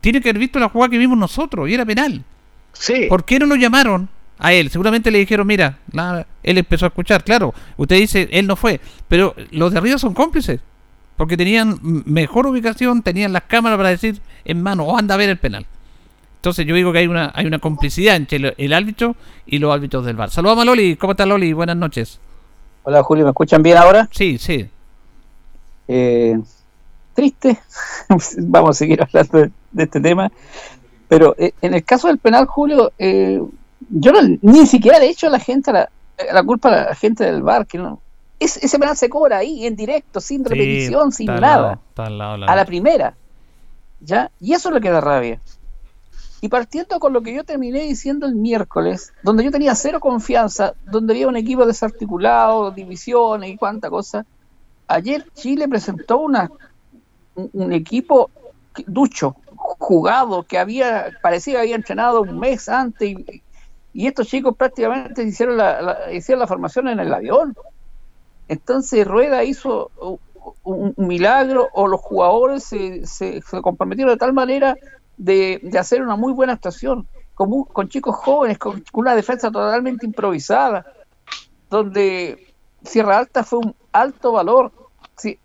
tiene 0.00 0.20
que 0.20 0.30
haber 0.30 0.40
visto 0.40 0.58
la 0.58 0.68
jugada 0.68 0.90
que 0.90 0.98
vimos 0.98 1.16
nosotros 1.16 1.68
y 1.70 1.74
era 1.74 1.86
penal. 1.86 2.24
Sí. 2.72 3.06
¿Por 3.08 3.24
qué 3.24 3.38
no 3.38 3.46
lo 3.46 3.54
llamaron 3.54 4.08
a 4.38 4.52
él? 4.52 4.70
Seguramente 4.70 5.10
le 5.10 5.18
dijeron, 5.18 5.46
mira, 5.46 5.78
la- 5.92 6.26
él 6.42 6.58
empezó 6.58 6.86
a 6.86 6.88
escuchar, 6.88 7.24
claro, 7.24 7.54
usted 7.76 7.96
dice, 7.96 8.28
él 8.32 8.46
no 8.46 8.56
fue, 8.56 8.80
pero 9.08 9.34
los 9.50 9.72
de 9.72 9.78
arriba 9.78 9.98
son 9.98 10.14
cómplices, 10.14 10.60
porque 11.16 11.36
tenían 11.36 11.78
mejor 11.82 12.46
ubicación, 12.46 13.02
tenían 13.02 13.32
las 13.32 13.44
cámaras 13.44 13.76
para 13.78 13.90
decir 13.90 14.20
en 14.44 14.62
mano, 14.62 14.84
o 14.84 14.96
anda 14.98 15.14
a 15.14 15.18
ver 15.18 15.28
el 15.30 15.38
penal. 15.38 15.66
Entonces 16.36 16.66
yo 16.66 16.74
digo 16.74 16.92
que 16.92 16.98
hay 16.98 17.06
una 17.06 17.32
hay 17.34 17.46
una 17.46 17.58
complicidad 17.58 18.16
entre 18.16 18.36
el, 18.36 18.54
el 18.58 18.72
árbitro 18.74 19.16
y 19.46 19.58
los 19.58 19.72
árbitros 19.72 20.04
del 20.04 20.14
bar. 20.16 20.28
Saludamos 20.30 20.62
a 20.62 20.66
Loli, 20.66 20.96
¿cómo 20.96 21.12
está 21.12 21.24
Loli? 21.24 21.54
Buenas 21.54 21.76
noches. 21.76 22.20
Hola 22.82 23.02
Julio, 23.02 23.24
¿me 23.24 23.30
escuchan 23.30 23.62
bien 23.62 23.78
ahora? 23.78 24.08
Sí, 24.12 24.36
sí. 24.36 24.68
Eh, 25.88 26.38
triste, 27.14 27.58
vamos 28.38 28.70
a 28.70 28.78
seguir 28.78 29.02
hablando 29.02 29.38
de, 29.38 29.50
de 29.72 29.82
este 29.84 30.00
tema, 30.00 30.30
pero 31.08 31.34
eh, 31.38 31.52
en 31.62 31.72
el 31.74 31.84
caso 31.84 32.08
del 32.08 32.18
penal, 32.18 32.46
Julio, 32.46 32.92
eh, 32.98 33.40
yo 33.90 34.12
no- 34.12 34.38
ni 34.42 34.66
siquiera 34.66 34.98
le 34.98 35.06
he 35.06 35.10
hecho 35.10 35.26
a 35.26 35.30
la 35.30 35.38
gente 35.38 35.72
la, 35.72 35.88
la 36.32 36.42
culpa 36.42 36.68
a 36.68 36.84
la 36.88 36.94
gente 36.94 37.24
del 37.24 37.42
bar, 37.42 37.66
que 37.66 37.78
no, 37.78 38.00
es- 38.38 38.56
ese 38.58 38.78
penal 38.78 38.96
se 38.96 39.08
cobra 39.08 39.38
ahí, 39.38 39.66
en 39.66 39.76
directo, 39.76 40.20
sin 40.20 40.44
repetición, 40.44 41.12
sin 41.12 41.26
nada, 41.26 41.40
lado, 41.40 41.80
lado, 42.10 42.44
a 42.46 42.56
la 42.56 42.64
primera, 42.64 43.16
¿ya? 44.00 44.30
Y 44.40 44.52
eso 44.52 44.68
es 44.68 44.74
lo 44.74 44.80
que 44.80 44.90
da 44.90 45.00
rabia. 45.00 45.40
Y 46.40 46.48
partiendo 46.48 47.00
con 47.00 47.14
lo 47.14 47.22
que 47.22 47.34
yo 47.34 47.42
terminé 47.44 47.80
diciendo 47.80 48.26
el 48.26 48.34
miércoles, 48.34 49.14
donde 49.22 49.44
yo 49.44 49.50
tenía 49.50 49.74
cero 49.74 49.98
confianza, 49.98 50.74
donde 50.84 51.14
había 51.14 51.28
un 51.28 51.36
equipo 51.36 51.64
desarticulado, 51.64 52.70
divisiones 52.70 53.50
y 53.50 53.56
cuánta 53.56 53.88
cosa, 53.88 54.26
ayer 54.86 55.26
Chile 55.34 55.66
presentó 55.68 56.18
una, 56.18 56.50
un, 57.34 57.72
equipo 57.72 58.30
ducho, 58.86 59.36
jugado, 59.56 60.42
que 60.42 60.58
había, 60.58 61.12
parecía 61.22 61.54
que 61.54 61.60
había 61.60 61.76
entrenado 61.76 62.20
un 62.20 62.38
mes 62.38 62.68
antes 62.68 63.08
y, 63.08 63.42
y 63.94 64.08
estos 64.08 64.26
chicos 64.26 64.56
prácticamente 64.56 65.22
hicieron 65.22 65.56
la, 65.56 66.46
formación 66.48 66.88
en 66.88 66.98
el 66.98 67.14
avión. 67.14 67.56
Entonces 68.48 69.06
Rueda 69.06 69.44
hizo 69.44 69.90
un, 70.64 70.94
milagro 70.96 71.68
o 71.72 71.86
los 71.86 72.00
jugadores 72.00 72.64
se, 72.64 73.42
comprometieron 73.62 74.12
de 74.12 74.18
tal 74.18 74.32
manera 74.32 74.76
de, 75.16 75.70
hacer 75.78 76.02
una 76.02 76.16
muy 76.16 76.32
buena 76.32 76.54
actuación, 76.54 77.06
con, 77.34 77.62
con 77.62 77.88
chicos 77.88 78.16
jóvenes, 78.16 78.58
con 78.58 78.82
una 78.94 79.14
defensa 79.14 79.50
totalmente 79.52 80.04
improvisada, 80.04 80.84
donde 81.70 82.52
Sierra 82.82 83.18
Alta 83.18 83.44
fue 83.44 83.60
un 83.60 83.76
alto 83.92 84.32
valor. 84.32 84.72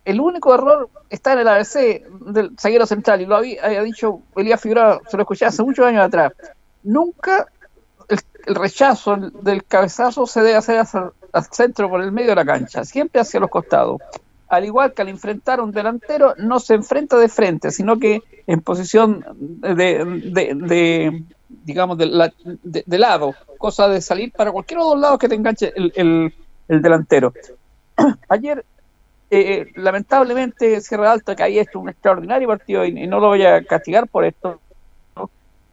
El 0.03 0.19
único 0.19 0.55
error 0.55 0.89
está 1.11 1.33
en 1.33 1.39
el 1.39 1.47
ABC 1.47 2.03
del 2.19 2.57
zaguero 2.59 2.87
central, 2.87 3.21
y 3.21 3.27
lo 3.27 3.35
había, 3.35 3.63
había 3.63 3.83
dicho 3.83 4.23
Elías 4.35 4.59
Figueroa, 4.59 5.01
se 5.07 5.17
lo 5.17 5.21
escuché 5.21 5.45
hace 5.45 5.61
muchos 5.61 5.85
años 5.85 6.03
atrás. 6.03 6.33
Nunca 6.81 7.47
el, 8.47 8.55
rechazo 8.55 9.13
el- 9.15 9.31
del 9.43 9.63
cabezazo 9.65 10.25
se 10.25 10.41
debe 10.41 10.57
hacer 10.57 10.77
al 11.33 11.45
centro 11.51 11.89
por 11.89 12.01
el 12.01 12.11
medio 12.11 12.29
de 12.29 12.35
la 12.35 12.45
cancha, 12.45 12.83
siempre 12.85 13.21
hacia 13.21 13.39
los 13.39 13.49
costados. 13.49 13.97
Al 14.47 14.65
igual 14.65 14.93
que 14.93 15.03
al 15.03 15.09
enfrentar 15.09 15.59
a 15.59 15.63
un 15.63 15.71
delantero, 15.71 16.33
no 16.37 16.59
se 16.59 16.73
enfrenta 16.73 17.17
de 17.17 17.29
frente, 17.29 17.69
sino 17.71 17.99
que 17.99 18.21
en 18.47 18.61
posición 18.61 19.23
de, 19.37 20.03
de- 20.05 20.53
de, 20.55 21.23
digamos, 21.47 21.97
de, 21.99 22.07
la- 22.07 22.33
de- 22.43 22.97
lado, 22.97 23.35
cosa 23.59 23.87
de 23.87 24.01
salir 24.01 24.31
para 24.31 24.51
cualquiera 24.51 24.83
de 24.83 24.89
los 24.89 24.99
lados 24.99 25.19
que 25.19 25.29
te 25.29 25.35
enganche 25.35 25.71
el, 25.75 25.91
el- 25.95 26.33
el 26.67 26.81
delantero. 26.81 27.31
Ayer, 28.29 28.65
eh, 29.29 29.67
lamentablemente, 29.75 30.81
Sierra 30.81 31.11
Alta, 31.11 31.35
que 31.35 31.43
ahí 31.43 31.59
hecho 31.59 31.79
un 31.79 31.89
extraordinario 31.89 32.47
partido 32.47 32.85
y, 32.85 33.07
no 33.07 33.19
lo 33.19 33.27
voy 33.27 33.45
a 33.45 33.63
castigar 33.65 34.07
por 34.07 34.25
esto. 34.25 34.59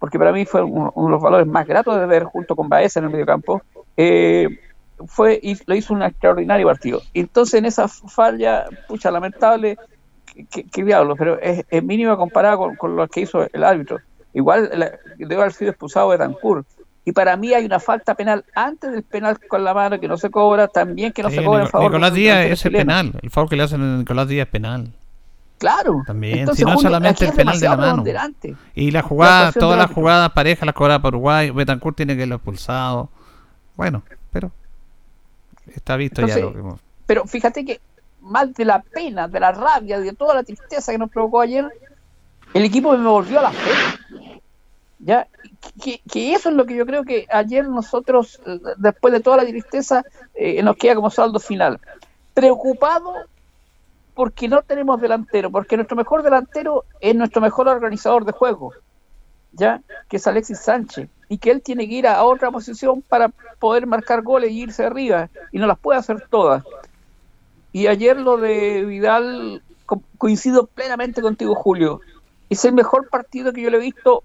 Porque 0.07 0.21
para 0.21 0.31
mí 0.31 0.45
fue 0.47 0.63
uno, 0.63 0.93
uno 0.95 1.07
de 1.09 1.11
los 1.15 1.21
valores 1.21 1.49
más 1.49 1.67
gratos 1.67 1.99
de 1.99 2.07
ver 2.07 2.23
junto 2.23 2.55
con 2.55 2.69
Baeza 2.69 3.01
en 3.01 3.07
el 3.07 3.11
mediocampo, 3.11 3.61
eh, 3.97 4.47
fue 5.09 5.41
y 5.43 5.57
lo 5.67 5.75
hizo 5.75 5.93
un 5.95 6.05
extraordinario 6.05 6.65
partido. 6.69 7.03
Entonces, 7.13 7.55
en 7.59 7.65
esa 7.65 7.89
falla, 7.89 8.67
pucha, 8.87 9.11
lamentable, 9.11 9.77
que 10.73 10.85
diablo, 10.85 11.17
pero 11.17 11.41
es, 11.41 11.65
es 11.69 11.83
mínima 11.83 12.17
comparada 12.17 12.57
con, 12.57 12.77
con 12.77 12.95
lo 12.95 13.09
que 13.09 13.23
hizo 13.23 13.49
el 13.53 13.65
árbitro. 13.65 13.99
Igual 14.33 14.71
la- 14.75 14.93
debe 15.19 15.35
haber 15.43 15.53
sido 15.53 15.71
expulsado 15.73 16.13
de 16.13 16.19
Tancur. 16.19 16.65
Y 17.05 17.11
para 17.11 17.37
mí 17.37 17.53
hay 17.53 17.65
una 17.65 17.81
falta 17.81 18.15
penal 18.15 18.45
antes 18.55 18.93
del 18.93 19.03
penal 19.03 19.39
con 19.49 19.65
la 19.65 19.75
mano 19.75 19.99
que 19.99 20.07
no 20.07 20.17
se 20.17 20.31
cobra, 20.31 20.69
también 20.69 21.13
que 21.13 21.25
no 21.25 21.31
Sí, 21.31 21.37
se 21.37 21.45
cobra 21.45 21.59
en 21.61 21.65
Nico- 21.65 21.73
favor 21.73 21.91
Nicolás 21.91 22.15
Díaz 22.15 22.47
es 22.47 22.65
el 22.67 22.73
penal. 22.73 23.13
El 23.23 23.31
favor 23.31 23.51
que 23.51 23.57
le 23.57 23.63
hacen 23.65 23.83
a 23.83 23.97
Nicolás 23.99 24.29
Díaz 24.29 24.47
es 24.47 24.53
penal. 24.53 24.93
Claro. 25.59 26.03
También, 26.07 26.41
Entonces, 26.41 26.59
si 26.59 26.65
no 26.65 26.75
Julio, 26.75 26.89
solamente 26.89 27.25
el 27.25 27.33
penal 27.33 27.59
de 27.59 27.69
la 27.69 27.77
mano. 27.77 28.05
Y 28.75 28.91
la 28.91 29.03
jugada, 29.03 29.53
todas 29.53 29.79
las 29.79 29.91
jugadas 29.91 30.31
parejas 30.33 30.67
las 30.67 30.75
cobraba 30.75 31.01
por 31.01 31.15
Uruguay. 31.15 31.51
Betancourt 31.51 31.97
tiene 31.97 32.17
que 32.17 32.27
lo 32.27 32.37
expulsado. 32.37 33.09
Bueno, 33.77 34.03
pero 34.33 34.51
está 35.75 35.97
visto 35.97 36.27
ya 36.27 36.39
lo 36.39 36.53
que 36.53 36.63
Pero 37.07 37.27
fíjate 37.27 37.65
que 37.65 37.81
más 38.21 38.53
de 38.55 38.65
la 38.65 38.83
pena, 38.83 39.29
de 39.29 39.41
la 39.41 39.53
rabia, 39.53 39.99
de 40.01 40.13
toda 40.13 40.35
la 40.35 40.43
tristeza 40.43 40.93
que 40.93 40.99
nos 40.99 41.11
provocó 41.11 41.41
ayer, 41.41 41.71
el 42.53 42.65
equipo 42.65 42.97
me 42.97 43.09
volvió 43.09 43.39
a 43.39 43.43
la 43.43 43.53
fe. 43.53 43.71
¿Ya? 44.99 45.27
Que, 45.83 46.01
que 46.11 46.33
eso 46.33 46.49
es 46.49 46.55
lo 46.55 46.65
que 46.65 46.75
yo 46.75 46.87
creo 46.87 47.05
que 47.05 47.27
ayer 47.31 47.69
nosotros, 47.69 48.41
eh, 48.47 48.59
después 48.79 49.13
de 49.13 49.21
toda 49.21 49.39
la 49.39 49.45
tristeza, 49.45 50.05
eh, 50.35 50.63
nos 50.63 50.77
queda 50.77 50.95
como 50.95 51.11
saldo 51.11 51.39
final. 51.39 51.81
Preocupado 52.35 53.13
porque 54.17 54.49
no 54.49 54.63
tenemos 54.63 54.99
delantero, 55.01 55.51
porque 55.51 55.77
nuestro 55.77 55.95
mejor 55.95 56.23
delantero 56.23 56.85
es 57.01 57.15
nuestro 57.15 57.43
mejor 57.43 57.69
organizador 57.69 58.25
de 58.25 58.33
juego, 58.33 58.73
¿ya? 59.53 59.83
Que 60.09 60.17
es 60.17 60.27
Alexis 60.27 60.59
Sánchez, 60.59 61.11
y 61.29 61.37
que 61.37 61.51
él 61.51 61.63
tiene 61.63 61.87
que 61.87 61.97
ir 61.97 62.07
a 62.09 62.25
otra 62.25 62.51
posición 62.51 63.03
para 63.03 63.29
poder 63.59 63.87
marcar 63.87 64.23
goles 64.23 64.51
y 64.51 64.63
irse 64.63 64.87
arriba, 64.87 65.29
y 65.53 65.59
no 65.59 65.67
las 65.67 65.79
puede 65.79 65.99
hacer 65.99 66.27
todas. 66.31 66.65
Y 67.73 67.89
ayer 67.89 68.17
lo 68.19 68.39
de 68.39 68.87
Vidal, 68.87 69.63
co- 69.85 70.03
coincido 70.17 70.67
plenamente 70.67 71.21
contigo, 71.21 71.55
Julio. 71.55 72.01
Es 72.49 72.65
el 72.65 72.73
mejor 72.73 73.11
partido 73.11 73.53
que 73.53 73.61
yo 73.61 73.69
le 73.69 73.77
he 73.77 73.81
visto 73.81 74.25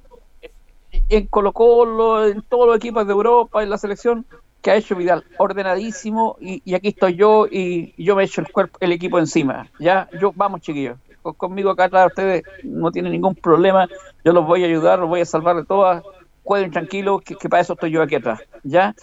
en 1.09 1.27
Colo 1.27 1.51
Colo, 1.51 2.25
en 2.25 2.41
todos 2.43 2.65
los 2.65 2.77
equipos 2.77 3.05
de 3.05 3.11
Europa, 3.11 3.61
en 3.61 3.69
la 3.69 3.77
selección 3.77 4.25
que 4.61 4.71
ha 4.71 4.75
hecho 4.75 4.95
Vidal, 4.95 5.23
ordenadísimo, 5.37 6.37
y, 6.39 6.61
aquí 6.75 6.89
estoy 6.89 7.15
yo, 7.15 7.47
y, 7.49 7.93
yo 8.01 8.15
me 8.15 8.23
echo 8.23 8.41
el 8.41 8.51
cuerpo, 8.51 8.77
el 8.79 8.91
equipo 8.91 9.17
encima. 9.19 9.69
Ya, 9.79 10.07
yo, 10.19 10.31
vamos 10.35 10.61
chiquillos, 10.61 10.99
Con- 11.21 11.33
conmigo 11.33 11.71
acá 11.71 11.85
atrás 11.85 12.07
ustedes 12.07 12.43
no 12.63 12.91
tienen 12.91 13.11
ningún 13.11 13.35
problema, 13.35 13.87
yo 14.23 14.33
los 14.33 14.45
voy 14.45 14.63
a 14.63 14.67
ayudar, 14.67 14.99
los 14.99 15.09
voy 15.09 15.21
a 15.21 15.25
salvar 15.25 15.55
de 15.55 15.65
todas, 15.65 16.03
jueguen 16.43 16.71
tranquilos, 16.71 17.21
que, 17.23 17.35
para 17.49 17.61
eso 17.61 17.73
estoy 17.73 17.91
yo 17.91 18.01
aquí 18.01 18.15
atrás. 18.15 18.39
Ya, 18.63 18.93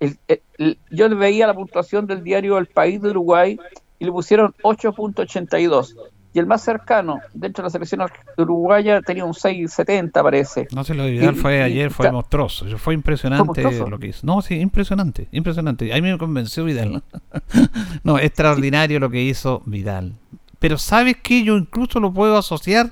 el- 0.00 0.18
el- 0.58 1.16
veía 1.16 1.46
la 1.46 1.54
puntuación 1.54 2.06
del 2.06 2.22
diario 2.22 2.58
El 2.58 2.66
País 2.66 3.00
de 3.00 3.10
Uruguay 3.10 3.58
y 3.98 4.04
le 4.04 4.12
pusieron 4.12 4.54
8.82. 4.62 5.94
Y 6.34 6.40
el 6.40 6.46
más 6.46 6.62
cercano, 6.62 7.20
dentro 7.32 7.62
de 7.62 7.66
la 7.66 7.70
selección 7.70 8.02
uruguaya, 8.36 9.00
tenía 9.02 9.24
un 9.24 9.34
6.70, 9.34 10.10
parece. 10.20 10.66
No 10.74 10.82
sé, 10.82 10.92
lo 10.94 11.04
de 11.04 11.12
Vidal 11.12 11.36
Y- 11.36 11.38
fue 11.38 11.62
ayer, 11.62 11.92
fue 11.92 12.10
monstruoso. 12.10 12.66
Fue 12.76 12.92
impresionante 12.92 13.62
lo 13.88 13.98
que 14.00 14.08
hizo. 14.08 14.26
No, 14.26 14.42
sí, 14.42 14.56
impresionante, 14.56 15.28
impresionante. 15.30 15.92
A 15.92 15.96
mí 15.96 16.02
me 16.02 16.18
convenció 16.18 16.64
Vidal. 16.64 17.04
no, 18.02 18.18
extraordinario 18.18 18.98
lo 18.98 19.10
que 19.10 19.22
hizo 19.22 19.62
Vidal. 19.64 20.14
Pero 20.58 20.76
¿sabes 20.76 21.18
qué? 21.22 21.44
Yo 21.44 21.56
incluso 21.56 22.00
lo 22.00 22.12
puedo 22.12 22.36
asociar 22.36 22.90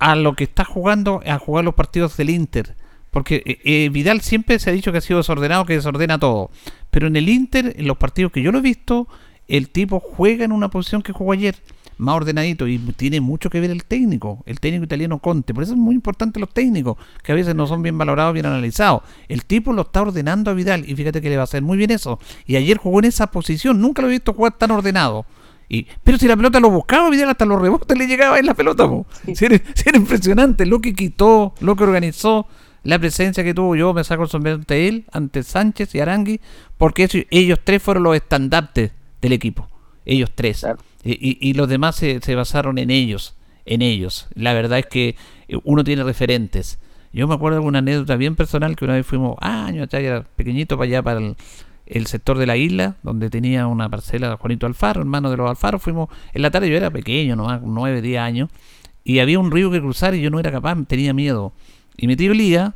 a 0.00 0.16
lo 0.16 0.34
que 0.34 0.42
está 0.44 0.64
jugando, 0.64 1.22
a 1.24 1.38
jugar 1.38 1.64
los 1.64 1.74
partidos 1.74 2.16
del 2.16 2.30
Inter. 2.30 2.74
Porque 3.12 3.44
eh, 3.46 3.60
eh, 3.64 3.88
Vidal 3.90 4.22
siempre 4.22 4.58
se 4.58 4.70
ha 4.70 4.72
dicho 4.72 4.90
que 4.90 4.98
ha 4.98 5.02
sido 5.02 5.18
desordenado, 5.18 5.66
que 5.66 5.74
desordena 5.74 6.18
todo. 6.18 6.50
Pero 6.90 7.06
en 7.06 7.14
el 7.14 7.28
Inter, 7.28 7.74
en 7.76 7.86
los 7.86 7.96
partidos 7.96 8.32
que 8.32 8.42
yo 8.42 8.50
lo 8.50 8.58
he 8.58 8.62
visto, 8.62 9.06
el 9.46 9.68
tipo 9.68 10.00
juega 10.00 10.44
en 10.44 10.50
una 10.52 10.68
posición 10.68 11.02
que 11.02 11.12
jugó 11.12 11.32
ayer, 11.32 11.56
más 12.00 12.16
ordenadito, 12.16 12.66
y 12.66 12.78
tiene 12.96 13.20
mucho 13.20 13.50
que 13.50 13.60
ver 13.60 13.70
el 13.70 13.84
técnico, 13.84 14.42
el 14.46 14.58
técnico 14.58 14.84
italiano 14.84 15.18
Conte. 15.18 15.54
Por 15.54 15.62
eso 15.62 15.72
es 15.74 15.78
muy 15.78 15.94
importante 15.94 16.40
los 16.40 16.52
técnicos, 16.52 16.96
que 17.22 17.32
a 17.32 17.34
veces 17.34 17.54
no 17.54 17.66
son 17.66 17.82
bien 17.82 17.96
valorados, 17.98 18.34
bien 18.34 18.46
analizados. 18.46 19.02
El 19.28 19.44
tipo 19.44 19.72
lo 19.72 19.82
está 19.82 20.02
ordenando 20.02 20.50
a 20.50 20.54
Vidal, 20.54 20.88
y 20.88 20.96
fíjate 20.96 21.20
que 21.20 21.28
le 21.30 21.36
va 21.36 21.42
a 21.42 21.44
hacer 21.44 21.62
muy 21.62 21.78
bien 21.78 21.90
eso. 21.90 22.18
Y 22.46 22.56
ayer 22.56 22.76
jugó 22.78 22.98
en 22.98 23.04
esa 23.04 23.28
posición, 23.28 23.80
nunca 23.80 24.02
lo 24.02 24.08
he 24.08 24.12
visto 24.12 24.32
jugar 24.32 24.52
tan 24.58 24.70
ordenado. 24.70 25.26
Y, 25.68 25.86
pero 26.02 26.18
si 26.18 26.26
la 26.26 26.36
pelota 26.36 26.58
lo 26.58 26.68
buscaba, 26.70 27.10
Vidal 27.10 27.28
hasta 27.30 27.44
los 27.46 27.60
rebotes 27.62 27.96
le 27.96 28.08
llegaba 28.08 28.40
en 28.40 28.46
la 28.46 28.54
pelota. 28.54 28.90
Si 29.34 29.44
era, 29.44 29.56
si 29.74 29.88
era 29.88 29.98
impresionante 29.98 30.66
lo 30.66 30.80
que 30.80 30.94
quitó, 30.94 31.54
lo 31.60 31.76
que 31.76 31.84
organizó, 31.84 32.48
la 32.82 32.98
presencia 32.98 33.44
que 33.44 33.54
tuvo. 33.54 33.76
Yo 33.76 33.94
me 33.94 34.02
saco 34.02 34.24
el 34.24 34.28
sombrero 34.28 34.56
ante 34.56 34.88
él, 34.88 35.04
ante 35.12 35.44
Sánchez 35.44 35.94
y 35.94 36.00
Arangui, 36.00 36.40
porque 36.76 37.04
eso- 37.04 37.18
ellos 37.30 37.60
tres 37.62 37.80
fueron 37.82 38.02
los 38.02 38.16
estandartes 38.16 38.90
del 39.20 39.32
equipo. 39.32 39.68
Ellos 40.04 40.32
tres. 40.34 40.64
Y, 40.64 40.66
y- 41.04 41.54
los 41.54 41.68
demás 41.68 41.96
se, 41.96 42.20
se 42.20 42.34
basaron 42.34 42.78
en 42.78 42.90
ellos. 42.90 43.34
En 43.66 43.82
ellos. 43.82 44.28
La 44.34 44.52
verdad 44.52 44.78
es 44.78 44.86
que 44.86 45.16
eh, 45.48 45.56
uno 45.64 45.84
tiene 45.84 46.02
referentes. 46.04 46.78
Yo 47.12 47.26
me 47.28 47.34
acuerdo 47.34 47.60
de 47.60 47.66
una 47.66 47.78
anécdota 47.80 48.16
bien 48.16 48.36
personal 48.36 48.76
que 48.76 48.84
una 48.84 48.94
vez 48.94 49.06
fuimos 49.06 49.36
años 49.40 49.84
atrás, 49.84 50.02
era 50.02 50.22
pequeñito 50.22 50.76
para 50.76 50.86
allá, 50.88 51.02
para 51.02 51.18
el, 51.20 51.36
el 51.86 52.06
sector 52.06 52.38
de 52.38 52.46
la 52.46 52.56
isla, 52.56 52.96
donde 53.02 53.30
tenía 53.30 53.66
una 53.66 53.88
parcela 53.88 54.36
Juanito 54.36 54.66
Alfaro, 54.66 55.00
hermano 55.00 55.30
de 55.30 55.36
los 55.36 55.48
Alfaro. 55.50 55.78
Fuimos 55.78 56.08
en 56.32 56.42
la 56.42 56.50
tarde, 56.50 56.70
yo 56.70 56.76
era 56.76 56.90
pequeño, 56.90 57.34
nomás, 57.36 57.60
9, 57.64 58.00
10 58.00 58.20
años, 58.20 58.48
y 59.02 59.18
había 59.18 59.38
un 59.38 59.50
río 59.50 59.70
que 59.70 59.80
cruzar 59.80 60.14
y 60.14 60.20
yo 60.20 60.30
no 60.30 60.38
era 60.38 60.52
capaz, 60.52 60.76
tenía 60.86 61.12
miedo. 61.12 61.52
Y 61.96 62.06
mi 62.06 62.16
tío 62.16 62.32
Elías, 62.32 62.72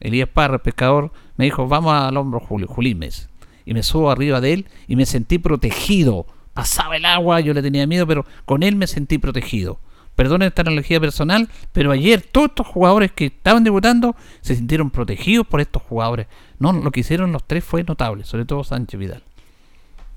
Elías 0.00 0.28
Parra, 0.28 0.58
pescador, 0.58 1.12
me 1.36 1.46
dijo, 1.46 1.66
vamos 1.66 1.94
al 1.94 2.16
hombro 2.16 2.38
Julio, 2.40 2.66
Julimes. 2.68 3.28
Y 3.66 3.74
me 3.74 3.82
subo 3.82 4.10
arriba 4.10 4.40
de 4.40 4.52
él 4.52 4.66
y 4.86 4.96
me 4.96 5.06
sentí 5.06 5.38
protegido. 5.38 6.26
Pasaba 6.54 6.96
el 6.96 7.04
agua, 7.04 7.40
yo 7.40 7.52
le 7.52 7.62
tenía 7.62 7.86
miedo, 7.86 8.06
pero 8.06 8.24
con 8.44 8.62
él 8.62 8.76
me 8.76 8.86
sentí 8.86 9.18
protegido. 9.18 9.78
Perdonen 10.14 10.46
esta 10.46 10.62
analogía 10.62 11.00
personal, 11.00 11.48
pero 11.72 11.90
ayer 11.90 12.22
todos 12.22 12.50
estos 12.50 12.66
jugadores 12.68 13.10
que 13.10 13.26
estaban 13.26 13.64
debutando 13.64 14.14
se 14.40 14.54
sintieron 14.54 14.90
protegidos 14.90 15.44
por 15.46 15.60
estos 15.60 15.82
jugadores. 15.82 16.28
No, 16.60 16.72
lo 16.72 16.92
que 16.92 17.00
hicieron 17.00 17.32
los 17.32 17.42
tres 17.44 17.64
fue 17.64 17.82
notable, 17.82 18.22
sobre 18.24 18.44
todo 18.44 18.62
Sánchez 18.62 19.00
Vidal. 19.00 19.22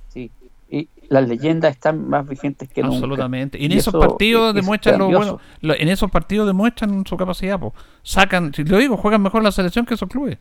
Sí. 0.09 0.29
Y 0.69 0.87
las 1.09 1.27
leyendas 1.27 1.71
están 1.71 2.07
más 2.07 2.27
vigentes 2.27 2.69
que 2.69 2.83
nunca. 2.83 2.95
Absolutamente. 2.97 3.57
Y 3.59 3.65
en 3.65 3.71
Y 3.71 3.77
esos 3.77 3.95
eso 3.95 3.99
partidos 3.99 4.43
es- 4.43 4.49
es 4.49 4.55
demuestran 4.55 4.99
lo 4.99 5.07
bueno. 5.07 5.39
lo- 5.61 5.73
en 5.73 5.87
esos 5.89 6.11
partidos 6.11 6.45
demuestran 6.45 7.03
su 7.07 7.17
capacidad. 7.17 7.59
po. 7.59 7.73
Sacan, 8.03 8.53
si 8.53 8.63
lo 8.65 8.77
digo, 8.77 8.97
juegan 8.97 9.23
mejor 9.23 9.41
la 9.41 9.51
selección 9.51 9.85
que 9.87 9.95
esos 9.95 10.07
clubes. 10.09 10.37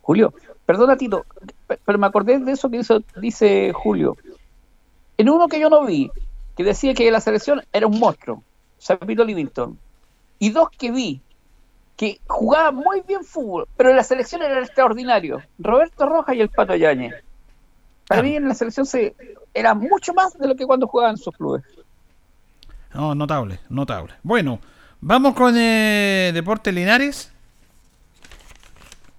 Julio, 0.00 0.32
perdona 0.64 0.96
Tito, 0.96 1.26
pe- 1.66 1.78
pero 1.84 1.98
me 1.98 2.06
acordé 2.06 2.38
de 2.38 2.52
eso 2.52 2.70
que 2.70 2.80
dice 3.20 3.72
Julio. 3.74 4.16
En 5.20 5.28
uno 5.28 5.48
que 5.48 5.60
yo 5.60 5.68
no 5.68 5.84
vi, 5.84 6.10
que 6.56 6.64
decía 6.64 6.94
que 6.94 7.10
la 7.10 7.20
selección 7.20 7.62
era 7.74 7.86
un 7.86 7.98
monstruo, 7.98 8.42
Sapito 8.78 9.22
Livington, 9.22 9.78
y 10.38 10.48
dos 10.48 10.70
que 10.70 10.90
vi, 10.90 11.20
que 11.94 12.22
jugaban 12.26 12.76
muy 12.76 13.02
bien 13.06 13.22
fútbol, 13.22 13.68
pero 13.76 13.90
en 13.90 13.96
la 13.96 14.02
selección 14.02 14.40
era 14.40 14.58
extraordinario, 14.60 15.42
Roberto 15.58 16.06
Rojas 16.06 16.36
y 16.36 16.40
el 16.40 16.48
Pato 16.48 16.74
Yáñez. 16.74 17.12
Para 18.08 18.22
mí 18.22 18.34
en 18.34 18.48
la 18.48 18.54
selección 18.54 18.86
se 18.86 19.14
era 19.52 19.74
mucho 19.74 20.14
más 20.14 20.38
de 20.38 20.48
lo 20.48 20.56
que 20.56 20.64
cuando 20.64 20.86
jugaban 20.86 21.16
en 21.16 21.18
sus 21.18 21.36
clubes. 21.36 21.64
No, 22.94 23.14
notable, 23.14 23.60
notable. 23.68 24.14
Bueno, 24.22 24.58
vamos 25.02 25.34
con 25.34 25.54
eh, 25.54 26.30
Deportes 26.32 26.72
Linares. 26.72 27.30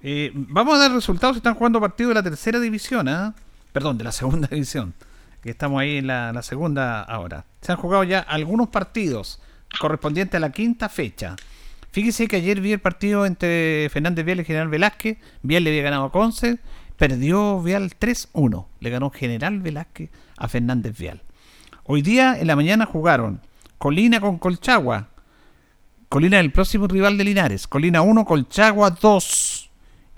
Eh, 0.01 0.31
vamos 0.33 0.73
a 0.73 0.79
dar 0.79 0.93
resultados. 0.93 1.37
Están 1.37 1.53
jugando 1.53 1.79
partidos 1.79 2.09
de 2.09 2.15
la 2.15 2.23
tercera 2.23 2.59
división, 2.59 3.07
¿ah? 3.07 3.35
Perdón, 3.71 3.99
de 3.99 4.03
la 4.05 4.11
segunda 4.11 4.47
división. 4.51 4.95
Que 5.41 5.49
estamos 5.49 5.81
ahí 5.81 5.97
en 5.97 6.07
la, 6.07 6.41
segunda 6.43 7.01
ahora. 7.01 7.45
Se 7.61 7.71
han 7.71 7.77
jugado 7.77 8.03
ya 8.03 8.19
algunos 8.19 8.69
partidos 8.69 9.41
correspondientes 9.79 10.35
a 10.35 10.39
la 10.39 10.51
quinta 10.51 10.89
fecha. 10.89 11.35
Fíjese 11.91 12.27
que 12.27 12.37
ayer 12.37 12.61
vi 12.61 12.73
el 12.73 12.79
partido 12.79 13.25
entre 13.25 13.89
Fernández 13.89 14.25
Vial 14.25 14.39
y 14.39 14.45
General 14.45 14.69
Velázquez. 14.69 15.17
Vial 15.41 15.63
le 15.63 15.71
había 15.71 15.83
ganado 15.83 16.05
a 16.05 16.11
Conce. 16.11 16.59
Perdió 16.95 17.61
Vial 17.61 17.91
3-1. 17.99 18.67
Le 18.79 18.89
ganó 18.89 19.09
General 19.09 19.59
Velázquez 19.59 20.09
a 20.37 20.47
Fernández 20.47 20.97
Vial. 20.97 21.21
Hoy 21.83 22.01
día 22.01 22.39
en 22.39 22.47
la 22.47 22.55
mañana 22.55 22.85
jugaron 22.85 23.41
Colina 23.77 24.21
con 24.21 24.37
Colchagua. 24.37 25.09
Colina 26.07 26.39
el 26.39 26.51
próximo 26.51 26.87
rival 26.87 27.17
de 27.17 27.23
Linares. 27.23 27.67
Colina 27.67 28.03
1, 28.03 28.25
Colchagua 28.25 28.91
2. 28.91 29.50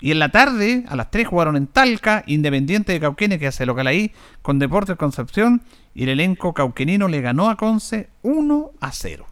Y 0.04 0.10
en 0.10 0.18
la 0.18 0.28
tarde, 0.28 0.84
a 0.86 0.96
las 0.96 1.10
3 1.10 1.26
jugaron 1.26 1.56
en 1.56 1.66
Talca, 1.66 2.24
Independiente 2.26 2.92
de 2.92 3.00
Cauquenes, 3.00 3.38
que 3.38 3.46
hace 3.46 3.64
local 3.64 3.86
ahí, 3.86 4.12
con 4.42 4.58
Deportes 4.58 4.96
Concepción. 4.96 5.62
Y 5.94 6.02
el 6.02 6.10
elenco 6.10 6.52
cauquenino 6.52 7.08
le 7.08 7.22
ganó 7.22 7.48
a 7.48 7.56
Conce 7.56 8.10
1 8.20 8.72
a 8.82 8.92
0. 8.92 9.26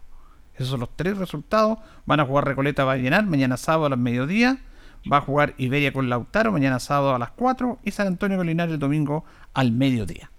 Esos 0.55 0.69
son 0.69 0.79
los 0.79 0.89
tres 0.95 1.15
resultados. 1.19 1.77
Van 2.07 2.19
a 2.21 2.25
jugar 2.25 2.45
Recoleta 2.45 2.85
va 2.85 2.93
a 2.93 2.97
llenar 2.97 3.23
mañana 3.27 3.55
sábado 3.55 3.85
a 3.85 3.89
las 3.89 3.99
mediodía. 3.99 4.63
Va 5.11 5.17
a 5.17 5.21
jugar 5.21 5.53
Iberia 5.59 5.93
con 5.93 6.09
Lautaro 6.09 6.51
mañana 6.51 6.79
sábado 6.79 7.13
a 7.13 7.19
las 7.19 7.29
4. 7.29 7.77
Y 7.83 7.91
San 7.91 8.07
Antonio 8.07 8.37
con 8.37 8.47
Linares 8.47 8.73
el 8.73 8.79
domingo 8.79 9.25
al 9.53 9.73
mediodía. 9.73 10.31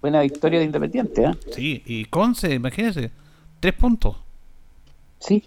Buena 0.00 0.22
victoria 0.22 0.60
de 0.60 0.64
Independiente, 0.64 1.24
¿eh? 1.24 1.36
Sí, 1.52 1.82
y 1.84 2.06
Conce, 2.06 2.54
imagínense, 2.54 3.10
tres 3.60 3.74
puntos. 3.74 4.16
Sí. 5.18 5.46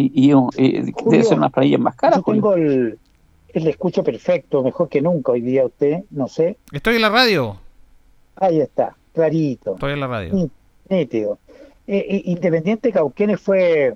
Y, 0.00 0.28
y, 0.28 0.32
un- 0.32 0.50
y 0.56 0.92
debe 1.10 1.24
ser 1.24 1.38
unas 1.38 1.52
planillas 1.52 1.80
más 1.80 1.94
caras. 1.96 2.18
Yo 2.26 2.32
tengo 2.32 2.54
el, 2.54 2.98
el 3.52 3.66
escucho 3.68 4.02
perfecto, 4.02 4.62
mejor 4.62 4.88
que 4.88 5.00
nunca 5.02 5.32
hoy 5.32 5.40
día 5.40 5.64
usted, 5.66 6.04
no 6.10 6.28
sé. 6.28 6.56
Estoy 6.72 6.96
en 6.96 7.02
la 7.02 7.10
radio. 7.10 7.56
Ahí 8.36 8.60
está, 8.60 8.96
clarito. 9.12 9.74
Estoy 9.74 9.92
en 9.92 10.00
la 10.00 10.06
radio. 10.06 10.32
Ní- 10.34 10.50
Nítido. 10.88 11.38
Eh, 11.86 12.06
eh, 12.08 12.22
Independiente 12.26 12.92
Cauquenes 12.92 13.40
fue 13.40 13.94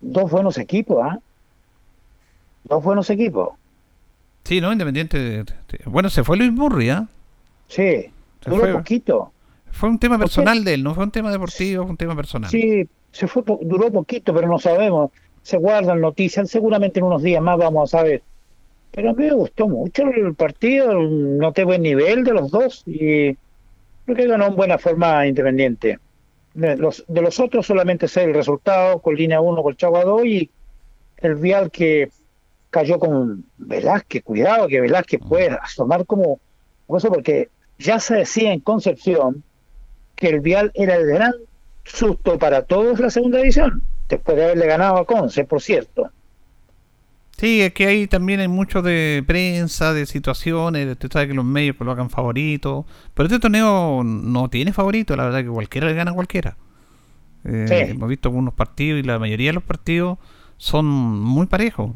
dos 0.00 0.30
buenos 0.30 0.56
equipos, 0.58 0.98
¿ah? 1.02 1.18
Dos 2.64 2.82
buenos 2.82 3.08
equipos. 3.10 3.50
Sí, 4.44 4.60
¿no? 4.60 4.72
Independiente. 4.72 5.44
Bueno, 5.86 6.08
se 6.10 6.24
fue 6.24 6.36
Luis 6.36 6.52
Murri, 6.52 6.90
¿ah? 6.90 7.06
Sí, 7.68 8.06
Se 8.42 8.50
duró 8.50 8.60
fue. 8.62 8.72
poquito. 8.74 9.32
Fue 9.72 9.88
un 9.88 9.98
tema 9.98 10.18
personal 10.18 10.64
de 10.64 10.74
él, 10.74 10.82
no 10.82 10.94
fue 10.94 11.04
un 11.04 11.10
tema 11.10 11.30
deportivo, 11.30 11.82
fue 11.84 11.90
un 11.92 11.96
tema 11.96 12.16
personal. 12.16 12.50
Sí, 12.50 12.88
se 13.12 13.26
fue, 13.26 13.42
duró 13.62 13.90
poquito, 13.90 14.34
pero 14.34 14.48
no 14.48 14.58
sabemos. 14.58 15.10
Se 15.42 15.56
guardan 15.56 16.00
noticias, 16.00 16.50
seguramente 16.50 17.00
en 17.00 17.06
unos 17.06 17.22
días 17.22 17.42
más 17.42 17.58
vamos 17.58 17.92
a 17.92 17.98
saber. 17.98 18.22
Pero 18.92 19.10
a 19.10 19.14
mí 19.14 19.24
me 19.24 19.32
gustó 19.32 19.68
mucho 19.68 20.02
el 20.02 20.34
partido, 20.34 20.92
noté 20.92 21.64
buen 21.64 21.82
nivel 21.82 22.24
de 22.24 22.32
los 22.32 22.50
dos 22.50 22.82
y 22.86 23.34
creo 24.04 24.16
que 24.16 24.26
ganó 24.26 24.46
en 24.46 24.56
buena 24.56 24.78
forma 24.78 25.26
Independiente. 25.26 25.98
De 26.54 26.76
los, 26.76 27.04
de 27.06 27.22
los 27.22 27.38
otros 27.38 27.66
solamente 27.66 28.08
sé 28.08 28.24
el 28.24 28.34
resultado, 28.34 28.98
con 29.00 29.14
línea 29.14 29.40
1, 29.40 29.62
Colchagua 29.62 30.04
2 30.04 30.24
y 30.24 30.50
el 31.18 31.36
Vial 31.36 31.70
que 31.70 32.10
cayó 32.70 32.98
con 32.98 33.44
Velázquez, 33.56 34.24
cuidado 34.24 34.66
que 34.66 34.80
Velázquez 34.80 35.20
puede 35.20 35.50
asomar 35.50 36.06
como 36.06 36.40
como 36.90 36.98
eso 36.98 37.08
porque 37.08 37.50
ya 37.78 38.00
se 38.00 38.16
decía 38.16 38.52
en 38.52 38.58
Concepción 38.58 39.44
que 40.16 40.26
el 40.26 40.40
Vial 40.40 40.72
era 40.74 40.96
el 40.96 41.06
gran 41.06 41.32
susto 41.92 42.38
para 42.38 42.62
todos 42.62 42.98
la 43.00 43.10
segunda 43.10 43.38
división, 43.38 43.82
después 44.08 44.36
de 44.36 44.44
haberle 44.44 44.66
ganado 44.66 44.98
a 44.98 45.06
Conce, 45.06 45.44
por 45.44 45.60
cierto. 45.60 46.10
Sí, 47.36 47.62
es 47.62 47.72
que 47.72 47.86
ahí 47.86 48.06
también 48.06 48.40
hay 48.40 48.48
mucho 48.48 48.82
de 48.82 49.24
prensa, 49.26 49.94
de 49.94 50.04
situaciones, 50.04 50.86
usted 50.86 51.10
sabe 51.10 51.28
que 51.28 51.34
los 51.34 51.44
medios 51.44 51.76
colocan 51.76 52.10
favoritos, 52.10 52.84
pero 53.14 53.26
este 53.26 53.38
torneo 53.38 54.02
no 54.04 54.50
tiene 54.50 54.74
favorito, 54.74 55.16
la 55.16 55.24
verdad 55.24 55.42
que 55.42 55.48
cualquiera 55.48 55.86
le 55.86 55.94
gana 55.94 56.10
a 56.10 56.14
cualquiera. 56.14 56.56
Eh, 57.44 57.64
Sí. 57.66 57.74
Hemos 57.92 58.08
visto 58.10 58.28
algunos 58.28 58.52
partidos 58.52 59.00
y 59.00 59.02
la 59.02 59.18
mayoría 59.18 59.48
de 59.48 59.54
los 59.54 59.62
partidos 59.62 60.18
son 60.58 60.86
muy 60.86 61.46
parejos, 61.46 61.92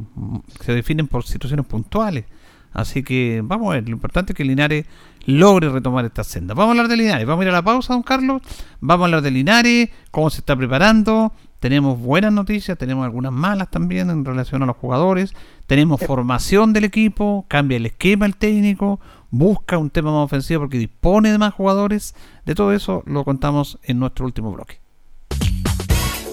se 0.60 0.72
definen 0.72 1.08
por 1.08 1.24
situaciones 1.24 1.66
puntuales. 1.66 2.24
Así 2.72 3.02
que 3.04 3.42
vamos 3.44 3.70
a 3.70 3.74
ver, 3.74 3.84
lo 3.84 3.94
importante 3.94 4.32
es 4.32 4.36
que 4.36 4.44
Linares 4.44 4.86
logre 5.26 5.68
retomar 5.68 6.04
esta 6.04 6.24
senda. 6.24 6.54
Vamos 6.54 6.68
a 6.68 6.72
hablar 6.72 6.88
de 6.88 6.96
Linares, 6.96 7.26
vamos 7.26 7.42
a 7.42 7.44
ir 7.44 7.48
a 7.50 7.52
la 7.52 7.62
pausa, 7.62 7.92
don 7.92 8.02
Carlos. 8.02 8.42
Vamos 8.80 9.04
a 9.04 9.06
hablar 9.06 9.22
de 9.22 9.30
Linares, 9.30 9.90
cómo 10.10 10.30
se 10.30 10.38
está 10.38 10.56
preparando. 10.56 11.32
tenemos 11.60 11.98
buenas 11.98 12.32
noticias, 12.32 12.76
tenemos 12.76 13.06
algunas 13.06 13.32
malas 13.32 13.70
también 13.70 14.10
en 14.10 14.24
relación 14.24 14.62
a 14.62 14.66
los 14.66 14.76
jugadores, 14.76 15.32
tenemos 15.66 15.98
formación 16.00 16.74
del 16.74 16.84
equipo, 16.84 17.46
cambia 17.48 17.78
el 17.78 17.86
esquema 17.86 18.26
el 18.26 18.36
técnico, 18.36 19.00
busca 19.30 19.78
un 19.78 19.88
tema 19.88 20.12
más 20.12 20.26
ofensivo 20.26 20.60
porque 20.60 20.76
dispone 20.76 21.32
de 21.32 21.38
más 21.38 21.54
jugadores, 21.54 22.14
de 22.44 22.54
todo 22.54 22.72
eso 22.74 23.02
lo 23.06 23.24
contamos 23.24 23.78
en 23.82 23.98
nuestro 23.98 24.26
último 24.26 24.52
bloque. 24.52 24.80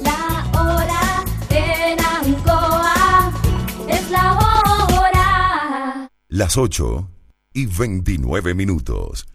La 0.03 0.45
hora 0.59 1.23
en 1.49 1.97
Ancoa 1.99 3.31
es 3.87 4.11
la 4.11 4.33
hora. 4.33 6.09
Las 6.27 6.57
8 6.57 7.07
y 7.53 7.65
29 7.65 8.53
minutos. 8.53 9.25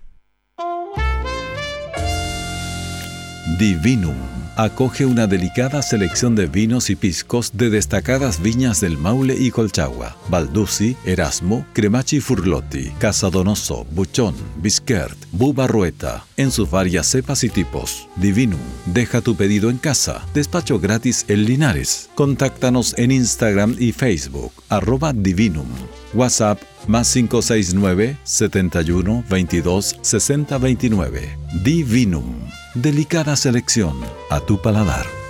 Divinum 3.58 4.16
acoge 4.56 5.04
una 5.04 5.26
delicada 5.26 5.82
selección 5.82 6.34
de 6.34 6.46
vinos 6.46 6.88
y 6.88 6.96
piscos 6.96 7.52
de 7.56 7.68
destacadas 7.68 8.40
viñas 8.40 8.80
del 8.80 8.96
Maule 8.96 9.36
y 9.38 9.50
Colchagua, 9.50 10.16
Baldussi, 10.28 10.96
Erasmo, 11.04 11.66
Cremachi 11.74 12.20
Furlotti, 12.20 12.90
Casadonoso, 12.98 13.86
Buchón, 13.92 14.34
Bisquert, 14.56 15.16
Bubarrueta, 15.32 16.24
en 16.36 16.50
sus 16.50 16.70
varias 16.70 17.06
cepas 17.06 17.44
y 17.44 17.50
tipos. 17.50 18.08
Divinum, 18.16 18.60
deja 18.86 19.20
tu 19.20 19.36
pedido 19.36 19.68
en 19.68 19.76
casa, 19.76 20.26
despacho 20.32 20.80
gratis 20.80 21.26
en 21.28 21.44
Linares. 21.44 22.08
Contáctanos 22.14 22.94
en 22.98 23.12
Instagram 23.12 23.76
y 23.78 23.92
Facebook, 23.92 24.52
arroba 24.70 25.12
Divinum. 25.12 25.68
WhatsApp 26.14 26.60
más 26.86 27.12
569 27.12 28.16
71 28.24 29.24
22 29.28 29.96
60 30.00 30.58
29. 30.58 31.38
Divinum. 31.62 32.48
Delicada 32.74 33.36
selección 33.36 33.96
a 34.30 34.40
tu 34.40 34.60
paladar. 34.60 35.25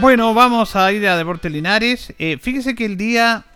Bueno, 0.00 0.34
vamos 0.34 0.76
a 0.76 0.92
ir 0.92 1.08
a 1.08 1.16
Deportes 1.16 1.50
Linares. 1.50 2.12
Eh, 2.18 2.36
fíjese 2.38 2.74
que 2.74 2.84
el 2.84 2.98
día 2.98 3.46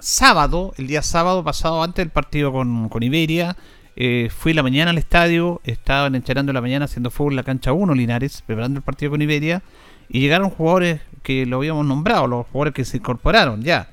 sábado, 0.00 0.74
el 0.76 0.88
día 0.88 1.02
sábado 1.02 1.44
pasado, 1.44 1.84
antes 1.84 2.04
del 2.04 2.10
partido 2.10 2.50
con, 2.50 2.88
con 2.88 3.04
Iberia, 3.04 3.56
eh, 3.94 4.28
fui 4.36 4.52
la 4.54 4.64
mañana 4.64 4.90
al 4.90 4.98
estadio, 4.98 5.60
estaban 5.62 6.16
encharando 6.16 6.52
la 6.52 6.60
mañana 6.60 6.86
haciendo 6.86 7.10
fútbol 7.10 7.34
en 7.34 7.36
la 7.36 7.44
cancha 7.44 7.72
1 7.72 7.94
Linares, 7.94 8.42
preparando 8.44 8.78
el 8.78 8.84
partido 8.84 9.12
con 9.12 9.22
Iberia, 9.22 9.62
y 10.08 10.18
llegaron 10.18 10.50
jugadores 10.50 11.00
que 11.22 11.46
lo 11.46 11.58
habíamos 11.58 11.86
nombrado, 11.86 12.26
los 12.26 12.46
jugadores 12.48 12.74
que 12.74 12.84
se 12.84 12.96
incorporaron 12.96 13.62
ya. 13.62 13.88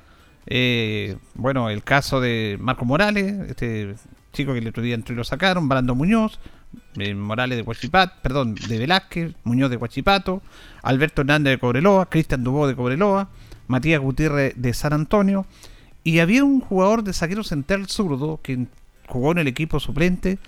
Eh, 0.48 1.18
bueno, 1.36 1.70
el 1.70 1.84
caso 1.84 2.20
de 2.20 2.58
Marco 2.60 2.84
Morales, 2.84 3.48
este 3.48 3.94
chico 4.34 4.54
que 4.54 4.60
el 4.60 4.68
otro 4.68 4.84
día 4.84 4.96
entró 4.96 5.14
y 5.14 5.18
lo 5.18 5.24
sacaron, 5.24 5.68
Brando 5.70 5.96
Muñoz, 5.96 6.40
eh, 6.98 7.14
Morales 7.14 7.58
de 7.58 7.64
Huachipato, 7.64 8.14
perdón, 8.22 8.56
de 8.56 8.78
Velázquez, 8.78 9.34
Muñoz 9.44 9.70
de 9.70 9.78
Huachipato, 9.78 10.42
Alberto 10.84 11.22
Hernández 11.22 11.54
de 11.54 11.60
Cobreloa, 11.60 12.10
Cristian 12.10 12.44
Dubó 12.44 12.68
de 12.68 12.76
Cobreloa, 12.76 13.30
Matías 13.68 14.02
Gutiérrez 14.02 14.54
de 14.56 14.74
San 14.74 14.94
Antonio, 14.94 15.46
y 16.04 16.20
había 16.20 16.44
un 16.44 16.62
jugador 16.62 17.04
de 17.04 17.14
saquero 17.14 17.44
central 17.44 17.88
zurdo 17.88 18.40
que 18.42 18.68
jugó 19.08 19.32
en 19.32 19.40
el 19.40 19.48
equipo 19.48 19.80
suplente, 19.80 20.40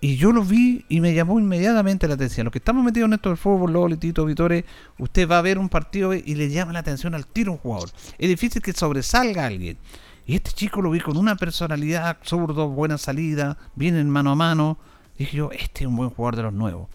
y 0.00 0.16
yo 0.16 0.30
lo 0.30 0.42
vi 0.42 0.84
y 0.88 1.00
me 1.00 1.14
llamó 1.14 1.40
inmediatamente 1.40 2.06
la 2.06 2.14
atención. 2.14 2.44
Los 2.44 2.52
que 2.52 2.58
estamos 2.58 2.84
metidos 2.84 3.08
en 3.08 3.14
esto 3.14 3.30
del 3.30 3.38
fútbol, 3.38 3.72
Loli, 3.72 3.96
Tito, 3.96 4.24
Vitore, 4.26 4.64
usted 4.98 5.28
va 5.28 5.38
a 5.38 5.42
ver 5.42 5.58
un 5.58 5.68
partido 5.68 6.12
y 6.12 6.34
le 6.34 6.50
llama 6.50 6.72
la 6.72 6.80
atención 6.80 7.14
al 7.14 7.26
tiro 7.26 7.52
un 7.52 7.58
jugador. 7.58 7.90
Es 8.18 8.28
difícil 8.28 8.60
que 8.60 8.72
sobresalga 8.72 9.46
alguien. 9.46 9.78
Y 10.26 10.34
este 10.34 10.50
chico 10.50 10.82
lo 10.82 10.90
vi 10.90 10.98
con 10.98 11.16
una 11.16 11.36
personalidad 11.36 12.18
zurdo, 12.24 12.68
buena 12.68 12.98
salida, 12.98 13.56
bien 13.76 13.96
en 13.96 14.10
mano 14.10 14.32
a 14.32 14.34
mano. 14.34 14.76
Dije 15.16 15.36
yo, 15.36 15.50
este 15.52 15.84
es 15.84 15.86
un 15.86 15.96
buen 15.96 16.10
jugador 16.10 16.36
de 16.36 16.42
los 16.42 16.52
nuevos. 16.52 16.88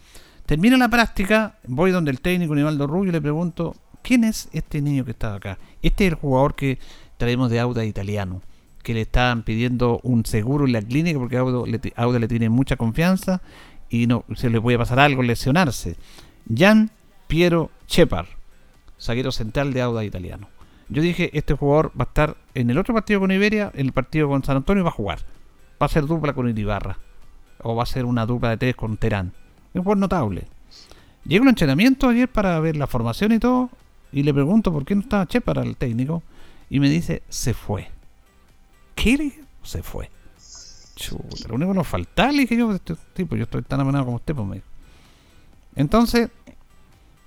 Termina 0.45 0.77
la 0.77 0.89
práctica, 0.89 1.55
voy 1.65 1.91
donde 1.91 2.11
el 2.11 2.19
técnico 2.19 2.53
Nivaldo 2.53 2.87
Rubio 2.87 3.09
y 3.09 3.13
le 3.13 3.21
pregunto, 3.21 3.73
¿quién 4.01 4.25
es 4.25 4.49
este 4.51 4.81
niño 4.81 5.05
que 5.05 5.11
está 5.11 5.33
acá? 5.33 5.57
Este 5.81 6.05
es 6.05 6.11
el 6.11 6.17
jugador 6.17 6.55
que 6.55 6.77
traemos 7.15 7.49
de 7.49 7.61
Auda 7.61 7.85
italiano, 7.85 8.41
que 8.83 8.93
le 8.93 9.01
estaban 9.01 9.43
pidiendo 9.43 10.01
un 10.03 10.25
seguro 10.25 10.65
en 10.65 10.73
la 10.73 10.81
clínica 10.81 11.17
porque 11.17 11.37
Auda 11.37 11.65
le, 11.65 11.79
Auda 11.95 12.19
le 12.19 12.27
tiene 12.27 12.49
mucha 12.49 12.75
confianza 12.75 13.41
y 13.89 14.07
no 14.07 14.25
se 14.35 14.49
le 14.49 14.59
puede 14.59 14.77
pasar 14.77 14.99
algo, 14.99 15.23
lesionarse. 15.23 15.95
Gian 16.53 16.91
Piero 17.27 17.71
Chepar, 17.87 18.27
zaguero 18.99 19.31
central 19.31 19.71
de 19.71 19.81
Auda 19.81 20.03
italiano. 20.03 20.50
Yo 20.91 21.01
dije, 21.01 21.29
este 21.37 21.53
jugador 21.53 21.93
va 21.97 22.03
a 22.03 22.07
estar 22.09 22.35
en 22.53 22.69
el 22.69 22.77
otro 22.77 22.93
partido 22.93 23.21
con 23.21 23.31
Iberia, 23.31 23.71
en 23.73 23.85
el 23.85 23.93
partido 23.93 24.27
con 24.27 24.43
San 24.43 24.57
Antonio 24.57 24.83
va 24.83 24.89
a 24.89 24.93
jugar. 24.93 25.19
Va 25.81 25.85
a 25.85 25.89
ser 25.89 26.05
dupla 26.05 26.33
con 26.33 26.49
Iribarra. 26.49 26.97
O 27.63 27.77
va 27.77 27.83
a 27.83 27.85
ser 27.85 28.03
una 28.03 28.25
dupla 28.25 28.49
de 28.49 28.57
tres 28.57 28.75
con 28.75 28.97
Terán. 28.97 29.31
Es 29.69 29.75
un 29.75 29.83
jugador 29.83 29.99
notable. 29.99 30.47
Llegué 31.23 31.39
a 31.39 31.41
un 31.43 31.47
entrenamiento 31.47 32.09
ayer 32.09 32.27
para 32.27 32.59
ver 32.59 32.75
la 32.75 32.87
formación 32.87 33.31
y 33.31 33.39
todo. 33.39 33.69
Y 34.11 34.23
le 34.23 34.33
pregunto 34.33 34.73
por 34.73 34.83
qué 34.83 34.93
no 34.93 35.01
estaba 35.01 35.25
Chepar 35.25 35.59
al 35.59 35.77
técnico. 35.77 36.23
Y 36.69 36.81
me 36.81 36.89
dice, 36.89 37.23
se 37.29 37.53
fue. 37.53 37.87
¿Qué? 38.93 39.31
Se 39.63 39.81
fue. 39.83 40.09
Chuta, 40.97 41.47
lo 41.47 41.55
único 41.55 41.71
que 41.71 41.77
nos 41.77 41.87
faltaba, 41.87 42.33
le 42.33 42.41
dije 42.41 42.57
yo, 42.57 42.73
este 42.73 42.95
tipo, 43.13 43.37
yo 43.37 43.43
estoy 43.43 43.61
tan 43.61 43.79
amanado 43.79 44.03
como 44.03 44.17
usted, 44.17 44.35
pues 44.35 44.45
me. 44.45 44.61
Entonces, 45.77 46.29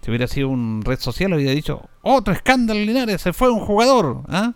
si 0.05 0.11
hubiera 0.11 0.27
sido 0.27 0.51
un 0.51 0.83
red 0.85 0.99
social, 0.99 1.33
habría 1.33 1.53
dicho, 1.53 1.89
otro 2.03 2.35
escándalo 2.35 2.79
Linares, 2.79 3.23
se 3.23 3.33
fue 3.33 3.51
un 3.51 3.61
jugador, 3.61 4.21
¿ah? 4.29 4.53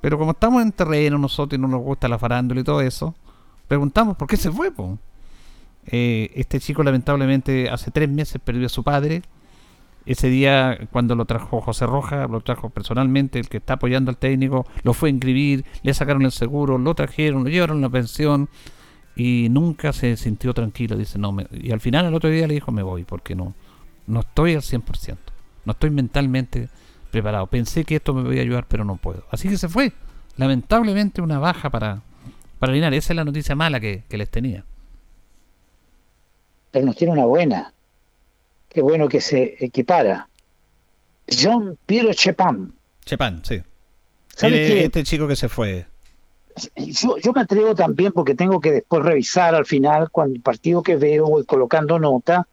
Pero 0.00 0.18
como 0.18 0.32
estamos 0.32 0.62
en 0.62 0.72
terreno 0.72 1.16
nosotros 1.16 1.56
y 1.56 1.62
no 1.62 1.68
nos 1.68 1.80
gusta 1.80 2.08
la 2.08 2.18
farándula 2.18 2.60
y 2.60 2.64
todo 2.64 2.80
eso, 2.80 3.14
preguntamos 3.68 4.16
por 4.16 4.26
qué 4.26 4.36
se 4.36 4.50
fue? 4.50 4.72
Eh, 5.86 6.32
este 6.34 6.58
chico 6.58 6.82
lamentablemente 6.82 7.70
hace 7.70 7.92
tres 7.92 8.08
meses 8.08 8.40
perdió 8.44 8.66
a 8.66 8.68
su 8.68 8.82
padre. 8.82 9.22
Ese 10.06 10.28
día, 10.28 10.76
cuando 10.90 11.14
lo 11.14 11.24
trajo 11.24 11.60
José 11.60 11.86
Roja, 11.86 12.26
lo 12.26 12.40
trajo 12.40 12.68
personalmente, 12.70 13.38
el 13.38 13.48
que 13.48 13.58
está 13.58 13.74
apoyando 13.74 14.10
al 14.10 14.16
técnico, 14.16 14.66
lo 14.82 14.92
fue 14.92 15.08
a 15.08 15.12
inscribir, 15.12 15.66
le 15.84 15.94
sacaron 15.94 16.22
el 16.22 16.32
seguro, 16.32 16.78
lo 16.78 16.96
trajeron, 16.96 17.44
lo 17.44 17.48
llevaron 17.50 17.78
a 17.78 17.82
la 17.82 17.90
pensión 17.90 18.48
y 19.14 19.46
nunca 19.50 19.92
se 19.92 20.16
sintió 20.16 20.52
tranquilo. 20.52 20.96
Dice, 20.96 21.16
no, 21.16 21.36
y 21.52 21.70
al 21.70 21.78
final 21.78 22.06
el 22.06 22.14
otro 22.14 22.28
día 22.28 22.48
le 22.48 22.54
dijo, 22.54 22.72
me 22.72 22.82
voy, 22.82 23.04
porque 23.04 23.36
no, 23.36 23.54
no 24.08 24.20
estoy 24.20 24.54
al 24.54 24.62
100%, 24.62 25.16
no 25.64 25.72
estoy 25.72 25.90
mentalmente 25.90 26.68
preparado. 27.10 27.46
Pensé 27.46 27.84
que 27.84 27.96
esto 27.96 28.14
me 28.14 28.24
podía 28.24 28.42
ayudar, 28.42 28.66
pero 28.66 28.84
no 28.84 28.96
puedo. 28.96 29.24
Así 29.30 29.48
que 29.48 29.56
se 29.56 29.68
fue. 29.68 29.92
Lamentablemente 30.36 31.20
una 31.20 31.38
baja 31.38 31.70
para, 31.70 32.02
para 32.58 32.72
Linares. 32.72 33.04
Esa 33.04 33.12
es 33.12 33.16
la 33.16 33.24
noticia 33.24 33.54
mala 33.54 33.80
que, 33.80 34.04
que 34.08 34.16
les 34.16 34.30
tenía. 34.30 34.64
Pero 36.70 36.86
nos 36.86 36.96
tiene 36.96 37.12
una 37.12 37.24
buena. 37.24 37.72
Qué 38.68 38.82
bueno 38.82 39.08
que 39.08 39.20
se 39.20 39.56
equipara. 39.64 40.28
John 41.30 41.78
Piero 41.86 42.12
Chepan. 42.12 42.72
Chepan, 43.04 43.44
sí. 43.44 43.60
¿Sabe 44.34 44.52
qué? 44.52 44.84
Este 44.84 45.02
chico 45.02 45.26
que 45.26 45.36
se 45.36 45.48
fue. 45.48 45.86
Yo, 46.76 47.16
yo 47.18 47.32
me 47.32 47.40
atrevo 47.42 47.74
también 47.74 48.12
porque 48.12 48.34
tengo 48.34 48.60
que 48.60 48.72
después 48.72 49.02
revisar 49.02 49.54
al 49.54 49.66
final, 49.66 50.10
cuando 50.10 50.34
el 50.34 50.42
partido 50.42 50.82
que 50.82 50.96
veo, 50.96 51.26
voy 51.26 51.44
colocando 51.44 51.98
nota. 51.98 52.46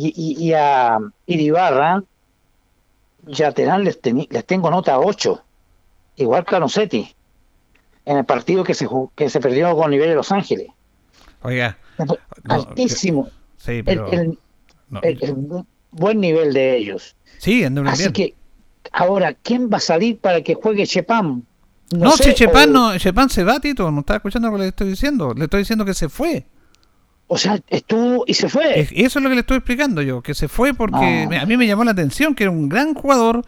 Y, 0.00 0.12
y, 0.16 0.44
y 0.48 0.52
a 0.52 0.98
Iribarra 1.26 2.02
y 3.26 3.42
a 3.42 3.50
Terán 3.52 3.82
les, 3.84 3.98
les 4.30 4.44
tengo 4.46 4.70
nota 4.70 4.98
8. 5.00 5.42
Igual 6.16 6.44
que 6.44 6.54
a 6.56 6.60
Nocetti. 6.60 7.14
En 8.04 8.16
el 8.18 8.24
partido 8.24 8.62
que 8.64 8.74
se, 8.74 8.86
que 9.16 9.28
se 9.28 9.40
perdió 9.40 9.76
con 9.76 9.90
nivel 9.90 10.08
de 10.10 10.14
Los 10.14 10.30
Ángeles. 10.30 10.68
Oiga. 11.42 11.76
Altísimo. 12.48 13.28
Sí, 13.56 13.82
pero. 13.82 14.06
el, 14.12 14.18
el- 14.20 14.38
no. 14.90 15.00
el- 15.02 15.18
el 15.22 15.36
bu- 15.36 15.66
buen 15.90 16.20
nivel 16.20 16.52
de 16.54 16.76
ellos. 16.76 17.16
Sí, 17.38 17.64
Así 17.64 18.02
bien. 18.04 18.12
que, 18.12 18.34
ahora, 18.92 19.34
¿quién 19.34 19.68
va 19.68 19.76
a 19.78 19.80
salir 19.80 20.18
para 20.18 20.42
que 20.42 20.54
juegue 20.54 20.86
Chepam? 20.86 21.42
No, 21.90 22.12
sé, 22.12 22.24
si 22.30 22.34
Chepan, 22.34 22.70
o- 22.70 22.92
no, 22.92 22.98
Chepan 22.98 23.28
se 23.30 23.44
va, 23.44 23.60
Tito. 23.60 23.90
No 23.90 24.00
está 24.00 24.16
escuchando 24.16 24.48
lo 24.48 24.56
que 24.56 24.62
le 24.62 24.68
estoy 24.68 24.88
diciendo. 24.90 25.34
Le 25.34 25.44
estoy 25.44 25.60
diciendo 25.60 25.84
que 25.84 25.94
se 25.94 26.08
fue. 26.08 26.46
O 27.28 27.36
sea, 27.38 27.58
estuvo 27.68 28.24
y 28.26 28.34
se 28.34 28.48
fue. 28.48 28.80
Es- 28.80 28.90
Eso 28.92 29.18
es 29.18 29.22
lo 29.22 29.28
que 29.28 29.34
le 29.36 29.42
estoy 29.42 29.58
explicando 29.58 30.02
yo. 30.02 30.22
Que 30.22 30.34
se 30.34 30.48
fue 30.48 30.74
porque 30.74 31.28
Ah. 31.30 31.42
a 31.42 31.46
mí 31.46 31.56
me 31.56 31.66
llamó 31.66 31.84
la 31.84 31.90
atención 31.92 32.34
que 32.34 32.44
era 32.44 32.50
un 32.50 32.68
gran 32.68 32.94
jugador. 32.94 33.42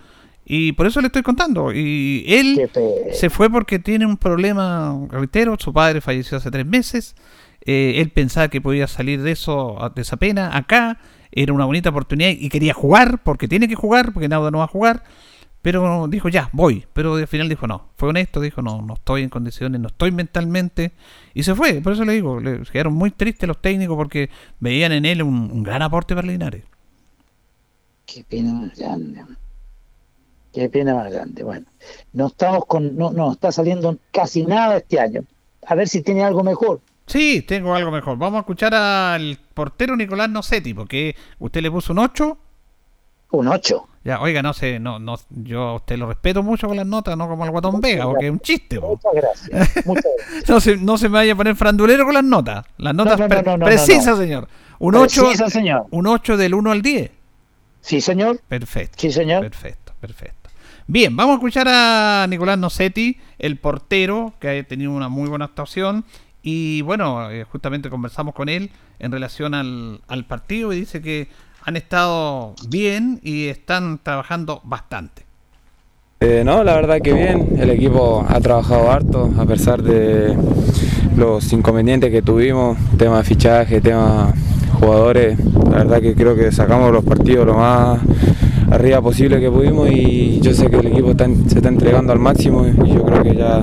Y 0.44 0.72
por 0.72 0.86
eso 0.86 1.00
le 1.00 1.06
estoy 1.06 1.22
contando. 1.22 1.72
Y 1.72 2.24
él 2.26 2.68
se 3.12 3.30
fue 3.30 3.48
porque 3.50 3.78
tiene 3.78 4.04
un 4.06 4.16
problema, 4.16 4.98
reitero, 5.10 5.56
su 5.58 5.72
padre 5.72 6.00
falleció 6.00 6.38
hace 6.38 6.50
tres 6.50 6.66
meses. 6.66 7.14
Eh, 7.64 7.94
él 7.98 8.10
pensaba 8.10 8.48
que 8.48 8.60
podía 8.60 8.86
salir 8.88 9.22
de 9.22 9.30
eso, 9.32 9.76
de 9.94 10.02
esa 10.02 10.16
pena, 10.16 10.56
acá. 10.56 10.98
Era 11.32 11.52
una 11.52 11.64
bonita 11.66 11.90
oportunidad 11.90 12.30
y 12.30 12.48
quería 12.48 12.74
jugar, 12.74 13.22
porque 13.22 13.46
tiene 13.46 13.68
que 13.68 13.76
jugar, 13.76 14.12
porque 14.12 14.28
Nauda 14.28 14.50
no 14.50 14.58
va 14.58 14.64
a 14.64 14.68
jugar. 14.68 15.04
Pero 15.62 16.08
dijo, 16.08 16.28
ya, 16.28 16.48
voy. 16.52 16.86
Pero 16.92 17.16
al 17.16 17.26
final 17.26 17.48
dijo, 17.48 17.66
no. 17.66 17.88
Fue 17.96 18.08
honesto, 18.08 18.40
dijo, 18.40 18.62
no, 18.62 18.80
no 18.80 18.94
estoy 18.94 19.22
en 19.22 19.28
condiciones, 19.28 19.80
no 19.80 19.88
estoy 19.88 20.11
mentalmente. 20.11 20.92
Y 21.34 21.42
se 21.42 21.54
fue. 21.54 21.80
Por 21.82 21.92
eso 21.92 22.04
le 22.04 22.14
digo, 22.14 22.40
le 22.40 22.62
quedaron 22.62 22.94
muy 22.94 23.11
tristes 23.11 23.46
los 23.46 23.61
técnicos 23.61 23.96
porque 23.96 24.30
veían 24.58 24.92
en 24.92 25.04
él 25.04 25.22
un, 25.22 25.50
un 25.52 25.62
gran 25.62 25.82
aporte 25.82 26.14
para 26.14 26.26
Linares. 26.26 26.64
Qué 28.06 28.24
pena 28.24 28.54
más 28.54 28.76
grande. 28.76 29.24
Qué 30.52 30.68
pena 30.68 30.94
más 30.94 31.12
grande. 31.12 31.42
Bueno, 31.44 31.66
no 32.12 32.26
estamos 32.26 32.64
con, 32.66 32.96
no, 32.96 33.12
no 33.12 33.32
está 33.32 33.52
saliendo 33.52 33.96
casi 34.11 34.44
nada 34.44 34.78
este 34.78 34.98
año. 34.98 35.24
A 35.66 35.74
ver 35.74 35.88
si 35.88 36.02
tiene 36.02 36.24
algo 36.24 36.42
mejor. 36.42 36.80
Sí, 37.06 37.42
tengo 37.42 37.74
algo 37.74 37.90
mejor. 37.90 38.16
Vamos 38.16 38.38
a 38.38 38.40
escuchar 38.40 38.74
al 38.74 39.38
portero 39.54 39.94
Nicolás 39.94 40.30
Nocetti, 40.30 40.74
porque 40.74 41.14
usted 41.38 41.61
le 41.61 41.70
puso 41.70 41.92
un 41.92 42.00
8. 42.00 42.38
Un 43.32 43.48
8. 43.48 43.88
Ya, 44.03 44.18
oiga, 44.20 44.42
no 44.42 44.55
sé, 44.55 44.78
no, 44.80 44.98
no, 44.98 45.16
yo 45.28 45.62
a 45.62 45.74
usted 45.74 45.98
lo 45.98 46.07
respeto 46.07 46.42
mucho 46.42 46.66
con 46.66 46.76
las 46.76 46.86
notas, 46.86 47.18
no 47.18 47.28
como 47.28 47.44
al 47.44 47.51
Guatón 47.51 47.82
Vega, 47.82 48.05
porque 48.05 48.26
es 48.26 48.32
un 48.32 48.40
chiste. 48.40 48.80
po. 48.80 48.88
Muchas 48.96 49.12
gracias. 49.12 49.86
Muchas 49.86 50.05
gracias. 50.16 50.48
No 50.48 50.61
se, 50.61 50.76
no 50.78 50.96
se 50.98 51.09
me 51.11 51.14
vaya 51.18 51.34
a 51.34 51.36
poner 51.36 51.55
frandulero 51.55 52.05
con 52.07 52.14
las 52.14 52.24
notas. 52.24 52.64
Las 52.78 52.94
notas 52.94 53.18
no, 53.18 53.24
no, 53.24 53.28
pre- 53.28 53.42
no, 53.42 53.57
no, 53.59 53.66
precisas, 53.66 54.16
señor. 54.18 54.48
Un 54.78 54.94
8, 54.94 55.20
Precisa, 55.22 55.51
señor. 55.51 55.86
un 55.90 56.07
8 56.07 56.38
del 56.38 56.55
1 56.55 56.70
al 56.70 56.80
10. 56.80 57.11
Sí, 57.82 58.01
señor. 58.01 58.40
Perfecto. 58.48 58.96
Sí, 58.98 59.12
señor. 59.12 59.42
Perfecto, 59.42 59.92
perfecto. 60.01 60.48
Bien, 60.86 61.14
vamos 61.14 61.34
a 61.34 61.36
escuchar 61.36 61.68
a 61.68 62.26
Nicolás 62.28 62.59
Nocetti, 62.59 63.18
el 63.38 63.59
portero, 63.59 64.32
que 64.40 64.48
ha 64.61 64.62
tenido 64.64 64.92
una 64.92 65.09
muy 65.11 65.28
buena 65.28 65.44
actuación. 65.44 66.05
Y 66.42 66.80
bueno, 66.82 67.30
eh, 67.30 67.44
justamente 67.44 67.90
conversamos 67.90 68.34
con 68.34 68.48
él 68.48 68.70
en 68.98 69.12
relación 69.12 69.53
al, 69.53 70.01
al 70.09 70.24
partido 70.24 70.72
y 70.72 70.80
dice 70.80 71.03
que 71.03 71.28
han 71.64 71.76
estado 71.76 72.54
bien 72.68 73.20
y 73.22 73.48
están 73.48 73.98
trabajando 74.02 74.61
bastante. 74.64 75.24
Eh, 76.20 76.42
no, 76.44 76.62
la 76.64 76.74
verdad 76.74 77.00
que 77.00 77.14
bien, 77.14 77.56
el 77.58 77.70
equipo 77.70 78.26
ha 78.28 78.40
trabajado 78.40 78.90
harto 78.90 79.30
a 79.38 79.46
pesar 79.46 79.82
de 79.82 80.36
los 81.16 81.50
inconvenientes 81.52 82.11
que 82.11 82.20
tuvimos, 82.20 82.76
tema 82.98 83.18
de 83.18 83.24
fichaje, 83.24 83.80
tema 83.80 84.34
jugadores, 84.78 85.38
la 85.64 85.78
verdad 85.78 86.00
que 86.00 86.14
creo 86.14 86.36
que 86.36 86.52
sacamos 86.52 86.92
los 86.92 87.04
partidos 87.04 87.46
lo 87.46 87.54
más 87.54 88.00
arriba 88.70 89.00
posible 89.00 89.40
que 89.40 89.50
pudimos 89.50 89.90
y 89.90 90.40
yo 90.40 90.52
sé 90.54 90.70
que 90.70 90.76
el 90.76 90.86
equipo 90.88 91.11
está 91.11 91.26
se 91.48 91.56
está 91.56 91.68
entregando 91.68 92.12
al 92.12 92.18
máximo 92.18 92.66
y 92.66 92.92
yo 92.92 93.04
creo 93.04 93.22
que 93.22 93.34
ya 93.34 93.62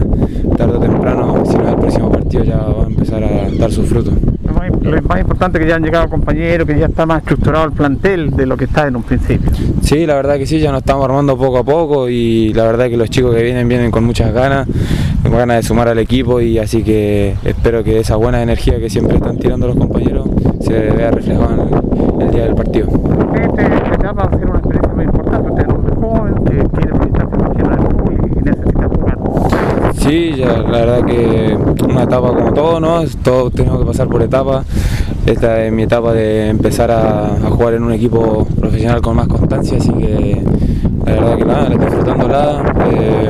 tarde 0.58 0.78
o 0.78 0.80
temprano, 0.80 1.43
si 1.45 1.58
no 1.58 1.64
es 1.64 1.70
el 1.70 1.80
próximo 1.80 2.12
partido, 2.12 2.43
ya 2.43 2.58
va 2.58 2.84
a 2.84 2.88
empezar 2.88 3.24
a 3.24 3.50
dar 3.52 3.72
sus 3.72 3.88
frutos. 3.88 4.16
Lo 4.58 4.72
más, 4.72 4.84
lo 4.84 5.01
más 5.03 5.20
importante 5.20 5.58
es 5.58 5.64
que 5.64 5.70
ya 5.70 5.76
han 5.76 5.84
llegado 5.84 6.10
compañeros, 6.10 6.68
que 6.68 6.78
ya 6.78 6.88
está 6.88 7.05
más 7.05 7.20
estructurado 7.20 7.66
el 7.66 7.72
plantel 7.72 8.32
de 8.32 8.45
lo 8.45 8.58
que 8.58 8.66
está 8.66 8.88
en 8.88 8.95
un 8.95 9.03
principio. 9.03 9.51
Sí, 9.82 10.05
la 10.05 10.16
verdad 10.16 10.38
que 10.38 10.45
sí, 10.45 10.60
ya 10.60 10.72
nos 10.72 10.82
estamos 10.82 11.05
armando 11.05 11.38
poco 11.38 11.60
a 11.60 11.64
poco 11.64 12.10
y 12.10 12.53
la 12.53 12.64
verdad 12.64 12.89
que 12.89 12.97
los 12.97 13.10
chicos 13.10 13.36
que 13.36 13.43
vienen 13.43 13.68
vienen 13.68 13.91
con 13.91 14.03
muchas 14.03 14.34
ganas, 14.34 14.68
con 15.24 15.32
ganas 15.32 15.58
de 15.58 15.64
sumar 15.64 15.88
al 15.88 15.99
equipo 15.99 16.41
y 16.41 16.58
así 16.58 16.84
que 16.84 17.36
espero 17.43 17.84
que 17.84 17.99
esa 17.99 18.16
buena 18.16 18.41
energía 18.41 18.80
que 18.80 18.89
siempre 18.89 19.18
están 19.18 19.38
tirando 19.38 19.68
los 19.68 19.76
compañeros 19.76 20.28
se 20.62 20.74
vea 20.74 21.12
reflejada 21.12 21.68
en 22.16 22.22
el 22.22 22.32
día 22.32 22.43
del 22.43 22.55
partido 22.55 22.88
a 24.18 24.30
ser 24.30 24.49
una 24.49 24.60
experiencia 24.60 24.93
muy 24.93 25.05
importante. 25.05 25.49
Usted 25.49 25.62
es 25.62 25.68
un 25.68 25.76
hombre 25.76 25.95
joven 25.95 26.34
que 26.45 26.55
quiere 26.70 26.93
proyectarse 26.93 27.36
en 27.36 27.72
el 27.72 27.78
fútbol 27.78 28.14
y 28.14 28.41
necesita 28.41 28.88
jugar. 28.88 29.18
Sí, 30.08 30.36
la 30.38 30.86
verdad 30.86 31.03
que 31.03 31.58
una 31.84 32.03
etapa 32.03 32.30
como 32.30 32.53
todo, 32.53 32.80
¿no? 32.80 33.03
Todos 33.22 33.51
tenemos 33.51 33.80
que 33.80 33.86
pasar 33.88 34.08
por 34.08 34.22
etapas. 34.22 34.66
Esta 35.26 35.66
es 35.66 35.74
mi 35.74 35.84
etapa 35.84 36.14
de 36.14 36.47
empezar 36.47 36.91
a, 36.91 37.36
jugar 37.49 37.74
en 37.74 37.84
un 37.84 37.91
equipo 37.91 38.47
profesional 38.58 39.01
con 39.01 39.18
más 39.18 39.28
constancia, 39.28 39.78
así 39.78 39.91
que 39.91 40.41
la 41.05 41.12
verdad 41.12 41.38
que 41.38 41.45
nada, 41.45 41.62
la 41.64 41.76
estoy 41.76 41.86
disfrutándola, 41.88 42.74
eh, 42.89 43.30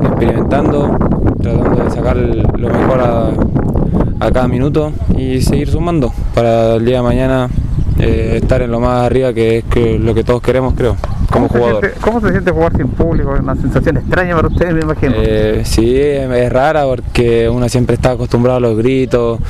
experimentando, 0.00 0.96
tratando 1.42 1.84
de 1.84 1.90
sacar 1.90 2.16
lo 2.16 2.68
mejor 2.70 3.00
a, 3.00 4.30
cada 4.32 4.48
minuto 4.48 4.92
y 5.18 5.42
seguir 5.42 5.68
sumando 5.68 6.10
para 6.34 6.76
el 6.76 6.86
día 6.86 6.96
de 6.96 7.02
mañana 7.02 7.50
eh, 7.98 8.38
estar 8.40 8.62
en 8.62 8.70
lo 8.70 8.80
más 8.80 9.04
arriba 9.04 9.34
que 9.34 9.58
es 9.58 10.00
lo 10.00 10.14
que 10.14 10.24
todos 10.24 10.40
queremos, 10.40 10.72
creo, 10.74 10.96
como 11.30 11.48
¿Cómo 11.48 11.48
se 11.48 11.58
jugador. 11.58 11.80
siente- 11.84 12.00
¿Cómo 12.00 12.20
se 12.20 12.30
siente 12.30 12.50
jugar 12.50 12.76
sin 12.76 12.88
público? 12.88 13.34
Es 13.34 13.40
una 13.40 13.56
sensación 13.56 13.96
extraña 13.98 14.36
para 14.36 14.48
ustedes, 14.48 14.74
me 14.74 14.80
imagino. 14.80 15.14
Eh, 15.16 15.62
sí, 15.64 15.96
es 15.98 16.52
rara 16.52 16.84
porque 16.84 17.48
uno 17.48 17.68
siempre 17.68 17.94
está 17.94 18.12
acostumbrado 18.12 18.58
a 18.58 18.60
los 18.60 18.76
gritos, 18.76 19.40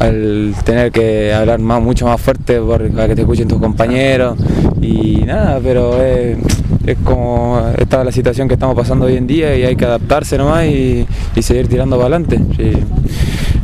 al 0.00 0.54
tener 0.64 0.90
que 0.92 1.32
hablar 1.34 1.58
más, 1.60 1.82
mucho 1.82 2.06
más 2.06 2.20
fuerte 2.20 2.60
para 2.60 3.08
que 3.08 3.14
te 3.14 3.22
escuchen 3.22 3.48
tus 3.48 3.58
compañeros 3.60 4.36
y 4.80 5.22
nada, 5.26 5.58
pero 5.62 6.02
es, 6.02 6.38
es 6.86 6.96
como 7.04 7.60
esta 7.78 8.00
es 8.00 8.04
la 8.06 8.12
situación 8.12 8.48
que 8.48 8.54
estamos 8.54 8.76
pasando 8.76 9.06
hoy 9.06 9.16
en 9.16 9.26
día 9.26 9.56
y 9.56 9.64
hay 9.64 9.76
que 9.76 9.84
adaptarse 9.84 10.38
nomás 10.38 10.66
y, 10.66 11.06
y 11.34 11.42
seguir 11.42 11.68
tirando 11.68 11.96
para 11.96 12.16
adelante. 12.16 12.40
Sí, 12.56 12.72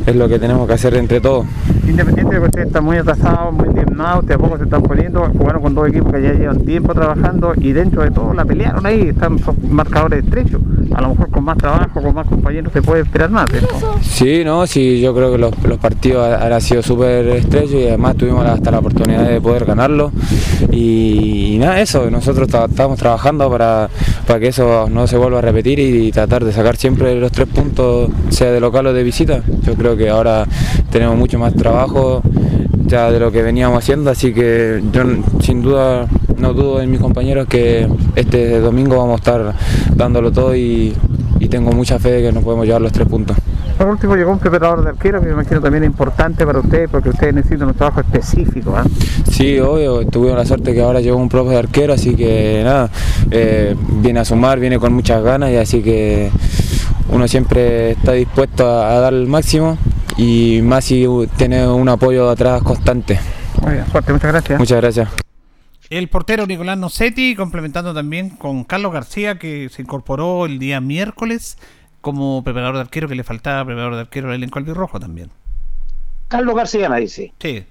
es 0.05 0.15
lo 0.15 0.27
que 0.27 0.39
tenemos 0.39 0.67
que 0.67 0.73
hacer 0.73 0.95
entre 0.95 1.19
todos. 1.21 1.45
Independiente 1.87 2.35
de 2.35 2.41
que 2.41 2.45
ustedes 2.47 2.67
están 2.67 2.83
muy 2.85 2.97
atrasados, 2.97 3.53
muy 3.53 3.69
diezmados, 3.73 4.25
de 4.25 4.33
a 4.33 4.37
poco 4.37 4.57
se 4.57 4.63
están 4.63 4.83
poniendo, 4.83 5.21
jugaron 5.37 5.61
con 5.61 5.75
dos 5.75 5.87
equipos 5.89 6.11
que 6.13 6.21
ya 6.21 6.33
llevan 6.33 6.59
tiempo 6.65 6.93
trabajando 6.93 7.53
y 7.59 7.71
dentro 7.71 8.03
de 8.03 8.11
todo 8.11 8.33
la 8.33 8.45
pelearon 8.45 8.85
ahí, 8.85 9.09
están 9.09 9.39
son 9.39 9.55
marcadores 9.69 10.23
estrechos. 10.23 10.61
A 10.93 11.01
lo 11.01 11.09
mejor 11.09 11.29
con 11.31 11.43
más 11.43 11.57
trabajo, 11.57 12.01
con 12.01 12.13
más 12.13 12.27
compañeros 12.27 12.71
se 12.71 12.81
puede 12.81 13.01
esperar 13.01 13.29
más. 13.31 13.51
¿eh? 13.53 13.61
Sí, 14.01 14.43
no, 14.45 14.67
sí, 14.67 15.01
yo 15.01 15.13
creo 15.15 15.31
que 15.31 15.37
los, 15.39 15.51
los 15.63 15.77
partidos 15.79 16.27
han 16.27 16.53
han 16.53 16.61
sido 16.61 16.83
súper 16.83 17.27
estrechos 17.29 17.73
y 17.73 17.87
además 17.87 18.15
tuvimos 18.15 18.45
hasta 18.45 18.69
la 18.69 18.77
oportunidad 18.79 19.27
de 19.27 19.41
poder 19.41 19.65
ganarlo. 19.65 20.11
Y, 20.71 21.55
y 21.55 21.57
nada, 21.59 21.81
eso, 21.81 22.09
nosotros 22.09 22.47
ta- 22.47 22.65
estamos 22.65 22.97
trabajando 22.99 23.49
para, 23.49 23.89
para 24.27 24.39
que 24.39 24.47
eso 24.47 24.87
no 24.89 25.07
se 25.07 25.17
vuelva 25.17 25.39
a 25.39 25.41
repetir 25.41 25.79
y, 25.79 26.11
tratar 26.11 26.43
de 26.45 26.51
sacar 26.51 26.75
siempre 26.75 27.15
los 27.19 27.31
tres 27.31 27.47
puntos, 27.47 28.09
sea 28.29 28.51
de 28.51 28.59
local 28.59 28.85
o 28.87 28.93
de 28.93 29.03
visita. 29.03 29.41
Yo 29.63 29.73
creo 29.73 29.92
que 29.97 30.09
ahora 30.09 30.45
tenemos 30.91 31.17
mucho 31.17 31.39
más 31.39 31.53
trabajo 31.53 32.21
ya 32.85 33.11
de 33.11 33.19
lo 33.19 33.31
que 33.31 33.41
veníamos 33.41 33.79
haciendo, 33.79 34.11
así 34.11 34.33
que 34.33 34.83
yo 34.91 35.01
sin 35.39 35.61
duda 35.61 36.07
no 36.37 36.53
dudo 36.53 36.81
en 36.81 36.91
mis 36.91 36.99
compañeros 36.99 37.47
que 37.47 37.87
este 38.15 38.59
domingo 38.59 38.97
vamos 38.97 39.13
a 39.13 39.15
estar 39.15 39.55
dándolo 39.95 40.31
todo 40.31 40.55
y, 40.55 40.93
y 41.39 41.47
tengo 41.47 41.71
mucha 41.71 41.99
fe 41.99 42.11
de 42.11 42.21
que 42.21 42.31
nos 42.31 42.43
podemos 42.43 42.65
llevar 42.65 42.81
los 42.81 42.91
tres 42.91 43.07
puntos. 43.07 43.37
Por 43.77 43.87
último 43.87 44.15
llegó 44.15 44.31
un 44.31 44.39
preparador 44.39 44.83
de 44.83 44.89
arquero 44.89 45.19
que 45.19 45.27
me 45.27 45.33
imagino 45.33 45.59
también 45.59 45.83
es 45.83 45.89
importante 45.89 46.45
para 46.45 46.59
ustedes 46.59 46.89
porque 46.89 47.09
ustedes 47.09 47.33
necesitan 47.33 47.69
un 47.69 47.73
trabajo 47.73 48.01
específico. 48.01 48.75
¿ah? 48.77 48.83
Sí, 49.29 49.59
obvio, 49.59 50.05
tuvimos 50.07 50.37
la 50.37 50.45
suerte 50.45 50.73
que 50.73 50.81
ahora 50.81 51.01
llegó 51.01 51.17
un 51.17 51.27
profe 51.27 51.51
de 51.51 51.57
arquero, 51.57 51.93
así 51.93 52.15
que 52.15 52.61
nada, 52.63 52.89
eh, 53.31 53.75
viene 54.01 54.19
a 54.19 54.25
sumar, 54.25 54.59
viene 54.59 54.77
con 54.77 54.93
muchas 54.93 55.23
ganas 55.23 55.51
y 55.51 55.57
así 55.57 55.81
que 55.81 56.29
uno 57.09 57.27
siempre 57.27 57.91
está 57.91 58.13
dispuesto 58.13 58.67
a, 58.67 58.91
a 58.91 58.99
dar 58.99 59.13
el 59.13 59.27
máximo 59.27 59.77
y 60.17 60.61
más 60.63 60.85
si 60.85 61.05
tiene 61.37 61.67
un 61.67 61.89
apoyo 61.89 62.29
atrás 62.29 62.61
constante. 62.63 63.19
Muy 63.61 63.73
bien, 63.73 63.87
suerte, 63.91 64.13
muchas 64.13 64.31
gracias. 64.31 64.59
Muchas 64.59 64.81
gracias. 64.81 65.09
El 65.89 66.07
portero 66.07 66.47
Nicolás 66.47 66.77
Nocetti, 66.77 67.35
complementando 67.35 67.93
también 67.93 68.31
con 68.31 68.63
Carlos 68.63 68.91
García, 68.93 69.37
que 69.37 69.69
se 69.69 69.81
incorporó 69.81 70.45
el 70.45 70.57
día 70.57 70.81
miércoles 70.81 71.57
como 72.01 72.43
preparador 72.43 72.75
de 72.75 72.81
arquero, 72.81 73.07
que 73.07 73.15
le 73.15 73.23
faltaba 73.23 73.63
preparador 73.63 73.95
de 73.95 74.01
arquero 74.01 74.29
al 74.29 74.35
elenco 74.35 74.59
albirrojo 74.59 74.99
también. 74.99 75.29
Carlos 76.29 76.55
García 76.55 76.89
me 76.89 76.99
dice. 76.99 77.31
Sí. 77.39 77.63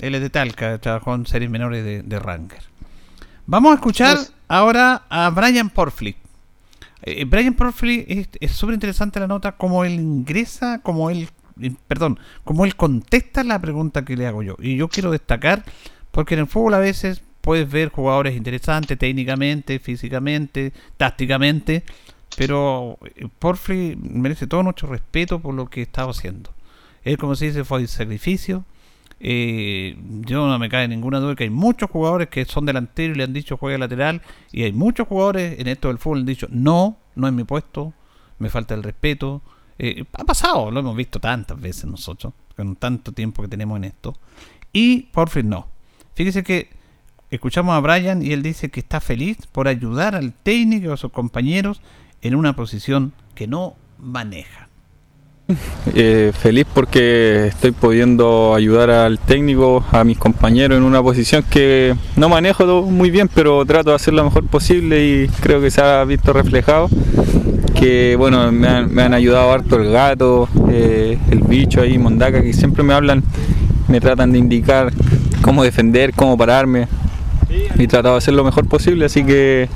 Él 0.00 0.14
es 0.14 0.20
de 0.20 0.30
Talca, 0.30 0.78
trabajó 0.78 1.14
en 1.14 1.26
series 1.26 1.50
menores 1.50 1.84
de, 1.84 2.02
de 2.02 2.18
Ranger. 2.18 2.62
Vamos 3.46 3.72
a 3.72 3.74
escuchar 3.76 4.18
ahora 4.48 5.02
a 5.08 5.30
Brian 5.30 5.70
Porflick. 5.70 6.16
Eh, 7.02 7.24
Brian 7.24 7.54
Porflick 7.54 8.06
es- 8.40 8.52
súper 8.52 8.74
interesante 8.74 9.20
la 9.20 9.26
nota, 9.26 9.52
como 9.52 9.84
él 9.84 9.94
ingresa, 9.94 10.80
como 10.82 11.10
él, 11.10 11.28
eh, 11.60 11.72
perdón, 11.88 12.18
como 12.44 12.64
él 12.64 12.76
contesta 12.76 13.42
la 13.44 13.58
pregunta 13.60 14.04
que 14.04 14.16
le 14.16 14.26
hago 14.26 14.42
yo. 14.42 14.56
Y 14.60 14.76
yo 14.76 14.88
quiero 14.88 15.10
destacar, 15.10 15.64
porque 16.10 16.34
en 16.34 16.40
el 16.40 16.46
fútbol 16.46 16.74
a 16.74 16.78
veces 16.78 17.22
puedes 17.40 17.70
ver 17.70 17.88
jugadores 17.90 18.36
interesantes 18.36 18.98
técnicamente, 18.98 19.78
físicamente, 19.78 20.72
tácticamente, 20.96 21.84
pero 22.36 22.98
eh, 23.16 23.28
Porflick 23.38 23.96
merece 23.98 24.46
todo 24.46 24.62
nuestro 24.62 24.88
respeto 24.88 25.40
por 25.40 25.54
lo 25.54 25.68
que 25.70 25.82
estaba 25.82 26.10
haciendo. 26.10 26.50
Él, 27.02 27.16
como 27.16 27.34
se 27.34 27.46
dice, 27.46 27.64
fue 27.64 27.80
el 27.80 27.88
sacrificio. 27.88 28.64
Eh, 29.22 29.96
yo 30.26 30.48
no 30.48 30.58
me 30.58 30.70
cae 30.70 30.88
ninguna 30.88 31.20
duda 31.20 31.36
que 31.36 31.44
hay 31.44 31.50
muchos 31.50 31.90
jugadores 31.90 32.28
que 32.28 32.46
son 32.46 32.64
delanteros 32.64 33.14
y 33.14 33.18
le 33.18 33.24
han 33.24 33.32
dicho 33.32 33.56
juega 33.56 33.78
lateral. 33.78 34.22
Y 34.50 34.62
hay 34.62 34.72
muchos 34.72 35.06
jugadores 35.06 35.60
en 35.60 35.68
esto 35.68 35.88
del 35.88 35.98
fútbol 35.98 36.20
han 36.20 36.26
dicho 36.26 36.46
no, 36.50 36.96
no 37.14 37.26
es 37.26 37.32
mi 37.32 37.44
puesto, 37.44 37.92
me 38.38 38.48
falta 38.48 38.74
el 38.74 38.82
respeto. 38.82 39.42
Eh, 39.78 40.04
ha 40.14 40.24
pasado, 40.24 40.70
lo 40.70 40.80
hemos 40.80 40.96
visto 40.96 41.20
tantas 41.20 41.60
veces 41.60 41.84
nosotros, 41.84 42.32
con 42.56 42.76
tanto 42.76 43.12
tiempo 43.12 43.42
que 43.42 43.48
tenemos 43.48 43.76
en 43.76 43.84
esto. 43.84 44.16
Y 44.72 45.02
por 45.02 45.28
fin 45.28 45.48
no. 45.48 45.68
Fíjese 46.14 46.42
que 46.42 46.70
escuchamos 47.30 47.74
a 47.74 47.80
Brian 47.80 48.22
y 48.22 48.32
él 48.32 48.42
dice 48.42 48.70
que 48.70 48.80
está 48.80 49.00
feliz 49.00 49.38
por 49.52 49.68
ayudar 49.68 50.14
al 50.14 50.32
técnico 50.32 50.88
y 50.88 50.92
a 50.92 50.96
sus 50.96 51.12
compañeros 51.12 51.80
en 52.22 52.34
una 52.34 52.56
posición 52.56 53.12
que 53.34 53.46
no 53.46 53.76
maneja. 53.98 54.69
Eh, 55.94 56.32
feliz 56.38 56.66
porque 56.72 57.46
estoy 57.46 57.72
pudiendo 57.72 58.54
ayudar 58.54 58.90
al 58.90 59.18
técnico, 59.18 59.84
a 59.92 60.04
mis 60.04 60.18
compañeros 60.18 60.78
en 60.78 60.84
una 60.84 61.02
posición 61.02 61.44
que 61.48 61.94
no 62.16 62.28
manejo 62.28 62.82
muy 62.82 63.10
bien, 63.10 63.28
pero 63.34 63.64
trato 63.64 63.90
de 63.90 63.96
hacer 63.96 64.14
lo 64.14 64.24
mejor 64.24 64.44
posible 64.46 65.04
y 65.06 65.28
creo 65.40 65.60
que 65.60 65.70
se 65.70 65.80
ha 65.80 66.04
visto 66.04 66.32
reflejado. 66.32 66.88
Que 67.74 68.16
bueno, 68.16 68.50
me 68.52 68.68
han, 68.68 68.92
me 68.92 69.02
han 69.02 69.14
ayudado 69.14 69.52
harto 69.52 69.76
el 69.76 69.90
gato, 69.90 70.48
eh, 70.70 71.18
el 71.30 71.40
bicho 71.40 71.80
ahí, 71.80 71.98
Mondaca, 71.98 72.42
que 72.42 72.52
siempre 72.52 72.82
me 72.82 72.92
hablan, 72.92 73.22
me 73.88 74.00
tratan 74.00 74.32
de 74.32 74.38
indicar 74.38 74.92
cómo 75.40 75.64
defender, 75.64 76.12
cómo 76.14 76.36
pararme 76.36 76.88
y 77.78 77.86
tratado 77.86 78.14
de 78.14 78.18
hacer 78.18 78.34
lo 78.34 78.44
mejor 78.44 78.66
posible, 78.66 79.04
así 79.04 79.24
que 79.24 79.68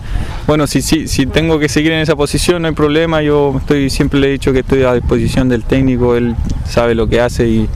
bueno, 0.47 0.67
si, 0.67 0.83
si, 0.83 1.09
si 1.09 1.27
tengo 1.27 1.59
que 1.59 1.69
seguir 1.69 1.93
en 1.93 2.01
esa 2.01 2.17
posición 2.17 2.63
no 2.63 2.69
hay 2.69 2.75
problema, 2.75 3.23
yo 3.23 3.55
estoy 3.59 3.91
siempre 3.91 4.21
le 4.21 4.29
he 4.29 4.31
dicho 4.33 4.53
que 4.53 4.61
estoy 4.61 4.83
a 4.85 4.95
disposición 4.95 5.49
del 5.49 5.65
técnico, 5.65 6.17
él 6.17 6.37
sabe 6.65 6.95
lo 6.95 7.09
que 7.09 7.21
hace 7.21 7.49
y, 7.49 7.69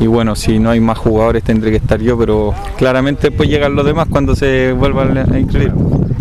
y 0.00 0.06
bueno, 0.06 0.34
si 0.34 0.58
no 0.58 0.70
hay 0.70 0.80
más 0.80 0.98
jugadores 0.98 1.42
tendré 1.42 1.70
que 1.70 1.76
estar 1.76 2.00
yo, 2.00 2.18
pero 2.18 2.54
claramente 2.76 3.28
después 3.28 3.48
llegan 3.48 3.74
los 3.74 3.86
demás 3.86 4.08
cuando 4.10 4.34
se 4.34 4.72
vuelvan 4.72 5.16
a 5.16 5.38
inscribir. 5.38 5.72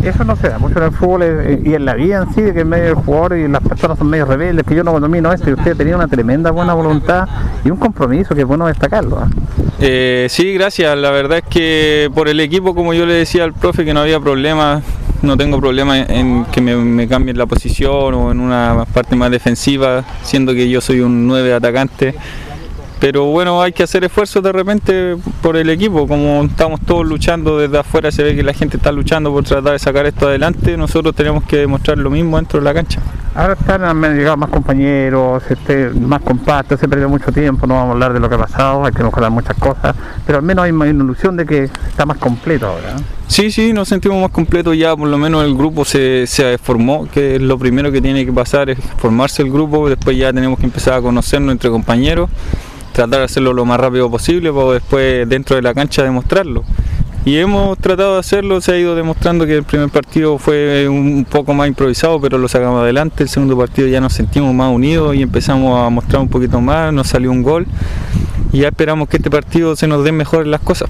Eso 0.04 0.24
no 0.24 0.36
se 0.36 0.50
da 0.50 0.58
mucho 0.58 0.80
en 0.80 0.86
el 0.86 0.92
fútbol 0.92 1.22
eh, 1.24 1.62
y 1.64 1.76
en 1.76 1.86
la 1.86 1.94
vida 1.94 2.24
en 2.24 2.34
sí, 2.34 2.42
de 2.42 2.54
que 2.54 2.62
en 2.62 2.70
medio 2.70 2.86
del 2.86 2.96
jugador 2.96 3.38
y 3.38 3.48
las 3.48 3.62
personas 3.62 4.00
son 4.00 4.10
medio 4.10 4.26
rebeldes, 4.26 4.66
que 4.66 4.74
yo 4.74 4.84
no 4.84 5.00
domino 5.00 5.32
esto 5.32 5.50
y 5.50 5.54
usted 5.54 5.78
tenía 5.78 5.96
una 5.96 6.08
tremenda 6.08 6.50
buena 6.50 6.74
voluntad 6.74 7.28
y 7.64 7.70
un 7.70 7.78
compromiso 7.78 8.34
que 8.34 8.42
es 8.42 8.48
bueno 8.48 8.66
destacarlo. 8.66 9.20
¿ah? 9.20 9.30
Eh, 9.84 10.28
sí, 10.30 10.54
gracias. 10.54 10.96
La 10.96 11.10
verdad 11.10 11.40
es 11.40 11.44
que 11.46 12.12
por 12.14 12.30
el 12.30 12.40
equipo, 12.40 12.76
como 12.76 12.94
yo 12.94 13.08
le 13.08 13.14
decía 13.14 13.44
al 13.44 13.54
profe, 13.54 13.84
que 13.84 13.96
no 13.96 14.02
había 14.02 14.20
problema, 14.20 14.84
no 15.24 15.36
tengo 15.38 15.60
problema 15.60 15.98
en 15.98 16.46
que 16.46 16.62
me, 16.62 16.76
me 16.76 17.08
cambien 17.08 17.36
la 17.38 17.48
posición 17.48 18.14
o 18.14 18.32
en 18.32 18.40
una 18.40 18.86
parte 18.94 19.16
más 19.16 19.32
defensiva, 19.32 20.06
siendo 20.22 20.54
que 20.54 20.70
yo 20.70 20.82
soy 20.82 21.00
un 21.00 21.26
9 21.26 21.54
atacante. 21.54 22.14
Pero 23.02 23.26
bueno, 23.26 23.64
hay 23.64 23.72
que 23.72 23.82
hacer 23.82 24.04
esfuerzos 24.04 24.44
de 24.44 24.52
repente 24.52 25.18
por 25.42 25.58
el 25.58 25.72
equipo, 25.72 26.08
como 26.08 26.44
estamos 26.44 26.80
todos 26.82 27.04
luchando 27.04 27.58
desde 27.58 27.80
afuera, 27.80 28.12
se 28.12 28.22
ve 28.22 28.36
que 28.36 28.44
la 28.44 28.54
gente 28.54 28.78
está 28.78 28.92
luchando 28.92 29.32
por 29.32 29.44
tratar 29.44 29.74
de 29.74 29.80
sacar 29.80 30.06
esto 30.06 30.28
adelante, 30.28 30.78
nosotros 30.78 31.16
tenemos 31.16 31.44
que 31.46 31.58
demostrar 31.58 31.98
lo 31.98 32.12
mismo 32.12 32.38
dentro 32.38 32.60
de 32.60 32.64
la 32.64 32.76
cancha. 32.76 33.02
Ahora 33.34 33.54
están, 33.54 33.84
han 33.84 34.16
llegado 34.16 34.38
más 34.38 34.52
compañeros, 34.52 35.42
este, 35.50 35.90
más 35.90 36.22
compactos, 36.22 36.80
se 36.80 36.88
perdió 36.88 37.10
mucho 37.10 37.32
tiempo, 37.32 37.66
no 37.66 37.74
vamos 37.74 37.90
a 37.90 37.94
hablar 37.94 38.14
de 38.14 38.20
lo 38.20 38.30
que 38.30 38.36
ha 38.36 38.38
pasado, 38.38 38.86
hay 38.86 38.92
que 38.92 39.04
mejorar 39.04 39.32
muchas 39.32 39.58
cosas, 39.58 39.96
pero 40.24 40.38
al 40.38 40.44
menos 40.44 40.66
hay 40.66 40.72
una 40.72 40.88
ilusión 40.88 41.36
de 41.36 41.48
que 41.48 41.64
está 41.64 42.06
más 42.06 42.18
completo 42.18 42.68
ahora. 42.68 42.94
¿no? 42.94 43.00
Sí, 43.26 43.50
sí, 43.50 43.74
nos 43.74 43.88
sentimos 43.88 44.22
más 44.22 44.30
completos 44.30 44.78
ya, 44.78 44.96
por 44.96 45.08
lo 45.08 45.18
menos 45.18 45.44
el 45.44 45.56
grupo 45.56 45.86
se, 45.86 46.28
se 46.28 46.60
formó, 46.60 47.08
que 47.12 47.38
es 47.38 47.42
lo 47.42 47.58
primero 47.58 47.92
que 47.92 48.00
tiene 48.00 48.28
que 48.28 48.32
pasar, 48.32 48.70
es 48.70 48.78
formarse 48.98 49.42
el 49.42 49.52
grupo, 49.52 49.90
después 49.90 50.16
ya 50.16 50.32
tenemos 50.32 50.60
que 50.60 50.66
empezar 50.66 50.94
a 50.94 51.02
conocernos 51.02 51.52
entre 51.52 51.72
compañeros, 51.72 52.30
tratar 52.92 53.20
de 53.20 53.26
hacerlo 53.26 53.54
lo 53.54 53.66
más 53.66 53.80
rápido 53.80 54.10
posible 54.10 54.52
para 54.52 54.74
después 54.74 55.28
dentro 55.28 55.56
de 55.56 55.62
la 55.62 55.74
cancha 55.74 56.04
demostrarlo. 56.04 56.64
Y 57.24 57.38
hemos 57.38 57.78
tratado 57.78 58.14
de 58.14 58.20
hacerlo, 58.20 58.62
se 58.62 58.72
ha 58.72 58.80
ido 58.80 58.96
demostrando 58.96 59.46
que 59.46 59.58
el 59.58 59.64
primer 59.64 59.90
partido 59.90 60.40
fue 60.40 60.90
un 60.90 61.24
poco 61.30 61.54
más 61.54 61.68
improvisado, 61.68 62.20
pero 62.20 62.40
lo 62.40 62.48
sacamos 62.48 62.82
adelante, 62.82 63.24
el 63.24 63.30
segundo 63.30 63.56
partido 63.56 63.88
ya 63.88 64.02
nos 64.02 64.14
sentimos 64.14 64.56
más 64.56 64.74
unidos 64.74 65.16
y 65.16 65.22
empezamos 65.22 65.86
a 65.86 65.90
mostrar 65.92 66.22
un 66.22 66.30
poquito 66.30 66.60
más, 66.62 66.92
nos 66.92 67.08
salió 67.08 67.30
un 67.30 67.44
gol 67.44 67.68
y 68.52 68.60
ya 68.62 68.70
esperamos 68.70 69.08
que 69.08 69.18
este 69.18 69.30
partido 69.30 69.76
se 69.76 69.86
nos 69.86 70.04
den 70.04 70.16
mejor 70.16 70.48
las 70.48 70.62
cosas. 70.62 70.90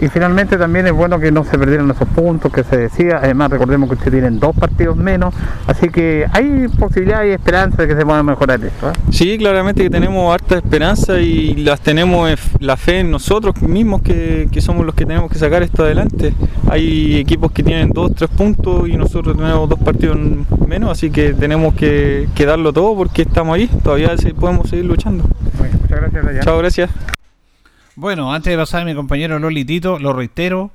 Y 0.00 0.08
finalmente 0.08 0.56
también 0.56 0.86
es 0.86 0.92
bueno 0.92 1.20
que 1.20 1.30
no 1.30 1.44
se 1.44 1.58
perdieran 1.58 1.90
esos 1.90 2.08
puntos 2.08 2.52
que 2.52 2.64
se 2.64 2.76
decía. 2.76 3.18
Además, 3.22 3.50
recordemos 3.50 3.88
que 3.88 3.94
ustedes 3.94 4.12
tienen 4.12 4.40
dos 4.40 4.56
partidos 4.56 4.96
menos. 4.96 5.34
Así 5.66 5.88
que 5.90 6.26
hay 6.32 6.68
posibilidad 6.78 7.24
y 7.24 7.30
esperanza 7.30 7.82
de 7.82 7.88
que 7.88 7.96
se 7.96 8.04
pueda 8.04 8.22
mejorar 8.22 8.62
esto. 8.64 8.90
¿eh? 8.90 8.92
Sí, 9.10 9.36
claramente 9.38 9.82
que 9.82 9.90
tenemos 9.90 10.32
harta 10.32 10.56
esperanza 10.56 11.20
y 11.20 11.54
las 11.56 11.80
tenemos 11.80 12.30
la 12.60 12.76
fe 12.76 13.00
en 13.00 13.10
nosotros 13.10 13.60
mismos 13.62 14.02
que, 14.02 14.48
que 14.50 14.60
somos 14.60 14.86
los 14.86 14.94
que 14.94 15.04
tenemos 15.04 15.30
que 15.30 15.38
sacar 15.38 15.62
esto 15.62 15.84
adelante. 15.84 16.34
Hay 16.70 17.16
equipos 17.16 17.52
que 17.52 17.62
tienen 17.62 17.90
dos, 17.90 18.14
tres 18.14 18.30
puntos 18.30 18.88
y 18.88 18.96
nosotros 18.96 19.36
tenemos 19.36 19.68
dos 19.68 19.78
partidos 19.78 20.18
menos, 20.66 20.90
así 20.90 21.10
que 21.10 21.34
tenemos 21.34 21.74
que, 21.74 22.28
que 22.34 22.46
darlo 22.46 22.72
todo 22.72 22.96
porque 22.96 23.22
estamos 23.22 23.56
ahí. 23.56 23.68
Todavía 23.82 24.14
podemos 24.38 24.68
seguir 24.68 24.86
luchando. 24.86 25.24
Bueno, 25.58 25.78
muchas 25.80 26.00
gracias, 26.00 26.24
Ryan. 26.24 26.42
Chao, 26.42 26.58
gracias. 26.58 26.90
Bueno, 27.94 28.32
antes 28.32 28.50
de 28.50 28.56
pasar 28.56 28.82
a 28.82 28.84
mi 28.86 28.94
compañero 28.94 29.38
Loli 29.38 29.66
Tito, 29.66 29.98
lo 29.98 30.14
reitero, 30.14 30.70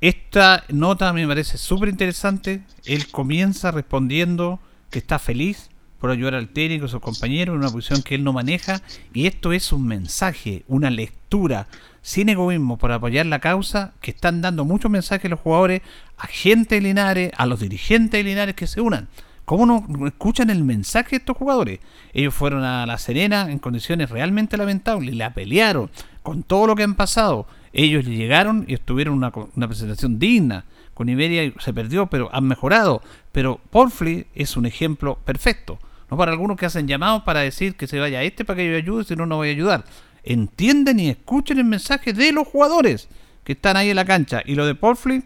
esta 0.00 0.62
nota 0.68 1.12
me 1.12 1.26
parece 1.26 1.58
súper 1.58 1.88
interesante. 1.88 2.62
Él 2.84 3.08
comienza 3.08 3.72
respondiendo 3.72 4.60
que 4.88 5.00
está 5.00 5.18
feliz 5.18 5.70
por 5.98 6.12
ayudar 6.12 6.36
al 6.36 6.50
técnico, 6.50 6.84
a 6.84 6.88
sus 6.88 7.00
compañeros, 7.00 7.54
en 7.54 7.62
una 7.62 7.70
posición 7.70 8.02
que 8.02 8.14
él 8.14 8.22
no 8.22 8.32
maneja. 8.32 8.80
Y 9.12 9.26
esto 9.26 9.52
es 9.52 9.72
un 9.72 9.88
mensaje, 9.88 10.62
una 10.68 10.90
lectura 10.90 11.66
sin 12.00 12.28
egoísmo 12.28 12.78
por 12.78 12.92
apoyar 12.92 13.26
la 13.26 13.40
causa, 13.40 13.94
que 14.00 14.12
están 14.12 14.40
dando 14.40 14.64
muchos 14.64 14.88
mensajes 14.88 15.28
los 15.28 15.40
jugadores, 15.40 15.82
a 16.16 16.28
gente 16.28 16.76
de 16.76 16.82
Linares, 16.82 17.32
a 17.36 17.46
los 17.46 17.58
dirigentes 17.58 18.20
de 18.20 18.22
Linares 18.22 18.54
que 18.54 18.68
se 18.68 18.80
unan. 18.80 19.08
¿Cómo 19.44 19.66
no 19.66 20.06
escuchan 20.06 20.50
el 20.50 20.62
mensaje 20.62 21.10
de 21.10 21.16
estos 21.16 21.36
jugadores? 21.36 21.80
Ellos 22.12 22.32
fueron 22.32 22.62
a 22.62 22.86
La 22.86 22.98
Serena 22.98 23.50
en 23.50 23.58
condiciones 23.58 24.10
realmente 24.10 24.56
lamentables, 24.56 25.16
la 25.16 25.34
pelearon 25.34 25.90
con 26.22 26.42
todo 26.42 26.66
lo 26.66 26.76
que 26.76 26.82
han 26.82 26.94
pasado. 26.94 27.46
Ellos 27.72 28.04
llegaron 28.04 28.64
y 28.68 28.74
estuvieron 28.74 29.14
una, 29.14 29.32
una 29.56 29.68
presentación 29.68 30.18
digna. 30.18 30.64
Con 30.94 31.08
Iberia 31.08 31.52
se 31.58 31.72
perdió, 31.72 32.06
pero 32.06 32.28
han 32.32 32.44
mejorado. 32.44 33.02
Pero 33.32 33.60
Porfli 33.70 34.26
es 34.34 34.56
un 34.56 34.66
ejemplo 34.66 35.18
perfecto. 35.24 35.78
No 36.10 36.16
para 36.16 36.32
algunos 36.32 36.58
que 36.58 36.66
hacen 36.66 36.86
llamados 36.86 37.22
para 37.22 37.40
decir 37.40 37.74
que 37.74 37.86
se 37.86 37.98
vaya 37.98 38.22
este 38.22 38.44
para 38.44 38.58
que 38.58 38.70
yo 38.70 38.76
ayude, 38.76 39.04
si 39.04 39.16
no, 39.16 39.24
no 39.24 39.36
voy 39.36 39.48
a 39.48 39.52
ayudar. 39.52 39.84
Entienden 40.24 41.00
y 41.00 41.08
escuchen 41.08 41.58
el 41.58 41.64
mensaje 41.64 42.12
de 42.12 42.32
los 42.32 42.46
jugadores 42.46 43.08
que 43.44 43.52
están 43.52 43.76
ahí 43.76 43.90
en 43.90 43.96
la 43.96 44.04
cancha. 44.04 44.42
Y 44.44 44.54
lo 44.54 44.66
de 44.66 44.74
Porfli, 44.74 45.22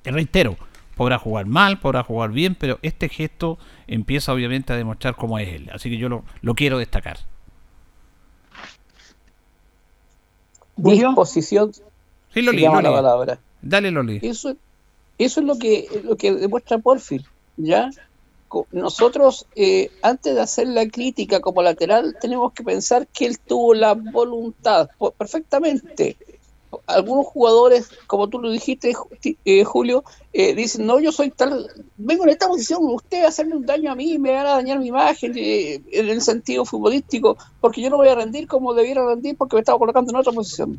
te 0.00 0.10
reitero, 0.10 0.56
podrá 0.96 1.18
jugar 1.18 1.46
mal, 1.46 1.78
podrá 1.78 2.02
jugar 2.02 2.30
bien, 2.30 2.54
pero 2.54 2.78
este 2.80 3.10
gesto 3.10 3.58
empieza 3.86 4.32
obviamente 4.32 4.72
a 4.72 4.76
demostrar 4.76 5.14
cómo 5.14 5.38
es 5.38 5.48
él. 5.48 5.70
Así 5.72 5.90
que 5.90 5.98
yo 5.98 6.08
lo 6.08 6.54
quiero 6.54 6.78
destacar. 6.78 7.18
Disposición. 10.90 11.72
Sí, 11.72 12.42
Loli, 12.42 12.62
Loli. 12.62 12.82
la 12.82 12.92
palabra. 12.92 13.38
Dale, 13.60 13.90
Loli. 13.90 14.20
Eso, 14.22 14.56
eso 15.18 15.40
es 15.40 15.46
lo 15.46 15.58
que, 15.58 16.02
lo 16.04 16.16
que 16.16 16.32
demuestra 16.32 16.78
Porfir, 16.78 17.24
¿ya? 17.56 17.90
Nosotros, 18.70 19.46
eh, 19.56 19.90
antes 20.02 20.34
de 20.34 20.40
hacer 20.40 20.66
la 20.66 20.86
crítica 20.86 21.40
como 21.40 21.62
lateral, 21.62 22.16
tenemos 22.20 22.52
que 22.52 22.62
pensar 22.62 23.06
que 23.06 23.26
él 23.26 23.38
tuvo 23.38 23.72
la 23.72 23.94
voluntad, 23.94 24.90
perfectamente. 25.16 26.16
Algunos 26.86 27.26
jugadores, 27.26 27.90
como 28.06 28.28
tú 28.28 28.40
lo 28.40 28.50
dijiste, 28.50 28.94
eh, 29.44 29.64
Julio, 29.64 30.04
eh, 30.32 30.54
dicen, 30.54 30.86
no, 30.86 30.98
yo 31.00 31.12
soy 31.12 31.30
tal, 31.30 31.68
vengo 31.96 32.24
en 32.24 32.30
esta 32.30 32.48
posición, 32.48 32.80
usted 32.84 33.20
va 33.22 33.26
a 33.26 33.28
hacerme 33.28 33.56
un 33.56 33.66
daño 33.66 33.92
a 33.92 33.94
mí, 33.94 34.18
me 34.18 34.32
van 34.32 34.46
a 34.46 34.54
dañar 34.54 34.78
mi 34.78 34.88
imagen 34.88 35.32
eh, 35.36 35.82
en 35.92 36.08
el 36.08 36.20
sentido 36.20 36.64
futbolístico, 36.64 37.36
porque 37.60 37.80
yo 37.80 37.90
no 37.90 37.96
voy 37.96 38.08
a 38.08 38.14
rendir 38.14 38.46
como 38.46 38.74
debiera 38.74 39.06
rendir 39.06 39.36
porque 39.36 39.56
me 39.56 39.60
estaba 39.60 39.78
colocando 39.78 40.10
en 40.10 40.16
otra 40.16 40.32
posición 40.32 40.78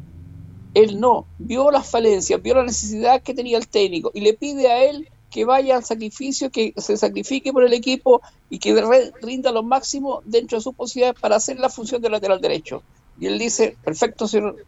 él 0.74 1.00
no, 1.00 1.28
vio 1.38 1.70
las 1.72 1.90
falencias, 1.90 2.42
vio 2.42 2.56
la 2.56 2.64
necesidad 2.64 3.22
que 3.22 3.34
tenía 3.34 3.58
el 3.58 3.68
técnico 3.68 4.12
y 4.14 4.22
le 4.22 4.34
pide 4.34 4.72
a 4.72 4.84
él 4.84 5.08
que 5.30 5.46
vaya 5.46 5.78
al 5.78 5.84
sacrificio, 5.84 6.52
que 6.52 6.74
se 6.78 6.96
sacrifique 6.96 7.52
por 7.52 7.64
el 7.64 7.74
equipo 7.74 8.22
y 8.50 8.60
que 8.60 8.76
rinda 9.22 9.52
lo 9.52 9.64
máximo 9.64 10.22
dentro 10.26 10.58
de 10.58 10.64
sus 10.64 10.76
posibilidades 10.76 11.20
para 11.20 11.38
hacer 11.38 11.60
la 11.60 11.70
función 11.70 12.02
de 12.02 12.10
lateral 12.10 12.40
derecho. 12.40 12.84
Y 13.20 13.26
él 13.26 13.40
dice, 13.40 13.76
perfecto, 13.84 14.28
señor, 14.28 14.64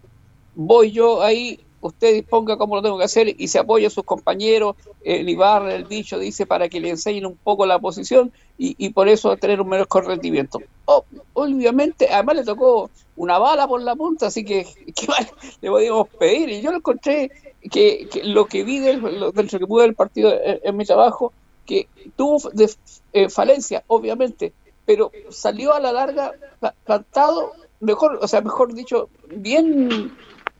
voy 0.55 0.91
yo 0.91 1.21
ahí, 1.21 1.67
usted 1.79 2.13
disponga 2.13 2.57
cómo 2.57 2.75
lo 2.75 2.81
tengo 2.81 2.97
que 2.97 3.03
hacer 3.03 3.27
y 3.37 3.47
se 3.47 3.59
apoya 3.59 3.87
a 3.87 3.91
sus 3.91 4.03
compañeros, 4.03 4.75
el 5.01 5.29
Ibarra, 5.29 5.75
el 5.75 5.85
bicho, 5.85 6.17
dice, 6.17 6.45
para 6.47 6.67
que 6.69 6.79
le 6.79 6.89
enseñen 6.89 7.25
un 7.27 7.37
poco 7.37 7.65
la 7.65 7.79
posición 7.79 8.31
y, 8.57 8.89
por 8.89 9.07
eso 9.07 9.37
tener 9.37 9.61
un 9.61 9.69
mejor 9.69 10.07
rendimiento. 10.07 10.59
Oh, 10.85 11.05
obviamente, 11.33 12.07
además 12.11 12.37
le 12.37 12.43
tocó 12.43 12.91
una 13.15 13.37
bala 13.37 13.67
por 13.67 13.81
la 13.81 13.95
punta, 13.95 14.27
así 14.27 14.43
que 14.45 14.65
¿qué 14.95 15.07
más 15.07 15.27
le 15.61 15.69
podíamos 15.69 16.07
pedir? 16.19 16.49
Y 16.49 16.61
yo 16.61 16.71
lo 16.71 16.77
encontré 16.77 17.29
que, 17.71 18.07
lo 18.23 18.47
que 18.47 18.63
vi 18.63 18.79
del, 18.79 18.99
lo- 18.99 19.31
dentro 19.31 19.59
que 19.59 19.67
pude 19.67 19.83
del 19.83 19.95
partido 19.95 20.33
en, 20.41 20.75
mi 20.77 20.85
trabajo, 20.85 21.33
que 21.65 21.89
tuvo 22.15 22.37
de, 22.53 22.69
eh, 23.13 23.29
falencia, 23.29 23.83
obviamente, 23.87 24.53
pero 24.85 25.11
salió 25.29 25.73
a 25.73 25.79
la 25.79 25.91
larga 25.91 26.31
pla- 26.59 26.75
plantado, 26.83 27.51
mejor, 27.79 28.19
o 28.21 28.27
sea, 28.27 28.41
mejor 28.41 28.73
dicho, 28.73 29.09
bien 29.29 30.15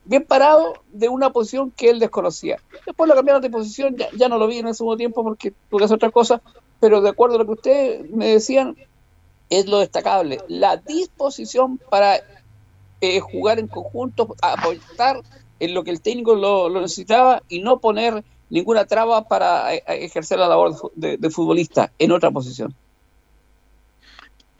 bien 0.06 0.24
parado 0.24 0.76
de 0.94 1.10
una 1.10 1.32
posición 1.32 1.72
que 1.72 1.90
él 1.90 2.00
desconocía. 2.00 2.60
Después 2.86 3.10
lo 3.10 3.16
cambiaron 3.16 3.42
de 3.42 3.50
posición, 3.50 3.96
ya, 4.16 4.30
no 4.30 4.38
lo 4.38 4.48
vi 4.48 4.60
en 4.60 4.68
ese 4.68 4.78
segundo 4.78 4.98
tiempo 4.98 5.24
porque 5.24 5.52
tuve 5.70 5.80
que 5.80 5.86
hacer 5.86 5.96
otra 5.96 6.12
cosa, 6.12 6.42
pero 6.80 7.02
de 7.02 7.10
acuerdo 7.10 7.36
a 7.36 7.40
lo 7.40 7.46
que 7.46 7.52
ustedes 7.52 8.10
me 8.12 8.28
decían, 8.28 8.76
es 9.50 9.68
lo 9.68 9.80
destacable, 9.80 10.40
la 10.48 10.78
disposición 10.78 11.78
para 11.90 12.18
eh, 13.02 13.20
jugar 13.20 13.60
en 13.60 13.68
conjunto, 13.68 14.36
aportar 14.42 15.22
en 15.60 15.74
lo 15.74 15.84
que 15.84 15.92
el 15.92 16.02
técnico 16.02 16.36
lo, 16.36 16.70
necesitaba 16.82 17.42
y 17.48 17.62
no 17.62 17.80
poner 17.80 18.24
ninguna 18.50 18.86
traba 18.86 19.28
para 19.28 19.74
eh, 19.74 19.84
ejercer 19.88 20.40
la 20.40 20.48
labor 20.48 20.92
de, 20.96 21.18
de 21.18 21.30
futbolista 21.30 21.92
en 22.00 22.12
otra 22.12 22.32
posición. 22.32 22.74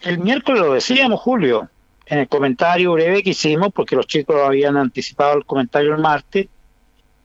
el 0.02 0.20
miércoles 0.20 0.62
lo 0.62 0.74
decíamos, 0.74 1.20
Julio, 1.22 1.70
en 2.06 2.20
el 2.20 2.28
comentario 2.28 2.94
breve 2.94 3.24
que 3.24 3.32
hicimos, 3.32 3.70
porque 3.74 3.96
los 3.96 4.08
chicos 4.08 4.36
habían 4.44 4.78
anticipado 4.78 5.38
el 5.38 5.46
comentario 5.46 5.94
el 5.94 6.02
martes, 6.02 6.48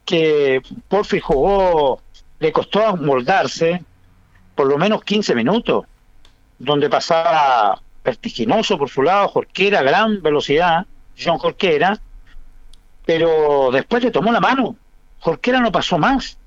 que 0.04 0.62
Porfi 0.88 1.20
jugó, 1.20 2.00
le 2.38 2.52
costó 2.52 2.96
moldarse 2.96 3.82
por 4.54 4.66
lo 4.66 4.78
menos 4.78 5.04
15 5.04 5.34
minutos, 5.34 5.84
donde 6.58 6.90
pasaba 6.90 7.80
vertiginoso 8.04 8.78
por 8.78 8.88
su 8.88 9.02
lado, 9.02 9.28
Jorquera, 9.28 9.82
gran 9.82 10.22
velocidad, 10.22 10.86
John 11.18 11.38
Jorquera, 11.38 11.98
pero 13.04 13.70
después 13.72 14.02
le 14.02 14.10
tomó 14.10 14.32
la 14.32 14.40
mano. 14.40 14.76
Jorquera 15.20 15.60
no 15.60 15.70
pasó 15.70 15.98
más, 15.98 16.38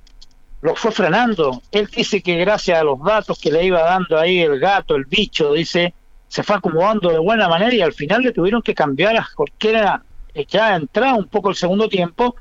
lo 0.62 0.76
fue 0.76 0.92
frenando. 0.92 1.62
Él 1.72 1.88
dice 1.88 2.22
que 2.22 2.38
gracias 2.38 2.80
a 2.80 2.84
los 2.84 3.02
datos 3.04 3.40
que 3.40 3.52
le 3.52 3.66
iba 3.66 3.82
dando 3.82 4.18
ahí 4.18 4.40
el 4.40 4.60
gato, 4.60 4.96
el 4.96 5.06
bicho, 5.06 5.54
dice, 5.54 5.94
se 6.34 6.42
fue 6.42 6.56
acomodando 6.56 7.12
de 7.12 7.20
buena 7.20 7.48
manera 7.48 7.76
y 7.76 7.82
al 7.84 7.94
final 7.94 8.24
le 8.24 8.32
tuvieron 8.32 8.64
que 8.64 8.74
cambiar 8.74 9.16
a 9.16 9.22
Jorquera, 9.22 10.02
eh, 10.34 10.48
ya 10.50 10.76
entrado 10.76 11.18
un 11.18 11.28
poco 11.28 11.52
el 11.52 11.56
segundo 11.56 11.88
tiempo, 11.88 12.36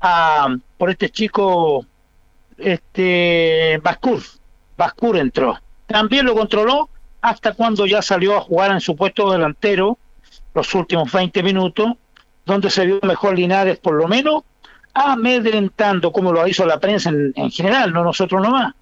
a, 0.00 0.56
por 0.78 0.88
este 0.88 1.10
chico, 1.10 1.84
este 2.56 3.78
Bascur. 3.82 4.22
Bascur 4.78 5.18
entró. 5.18 5.58
También 5.86 6.24
lo 6.24 6.34
controló 6.34 6.88
hasta 7.20 7.52
cuando 7.52 7.84
ya 7.84 8.00
salió 8.00 8.34
a 8.34 8.40
jugar 8.40 8.70
en 8.70 8.80
su 8.80 8.96
puesto 8.96 9.30
delantero 9.30 9.98
los 10.54 10.74
últimos 10.74 11.12
20 11.12 11.42
minutos, 11.42 11.92
donde 12.46 12.70
se 12.70 12.86
vio 12.86 12.98
mejor 13.02 13.36
Linares 13.36 13.76
por 13.76 13.92
lo 13.92 14.08
menos 14.08 14.44
amedrentando, 14.94 16.12
como 16.12 16.32
lo 16.32 16.48
hizo 16.48 16.64
la 16.64 16.80
prensa 16.80 17.10
en, 17.10 17.34
en 17.36 17.50
general, 17.50 17.92
no 17.92 18.04
nosotros 18.04 18.40
nomás, 18.40 18.72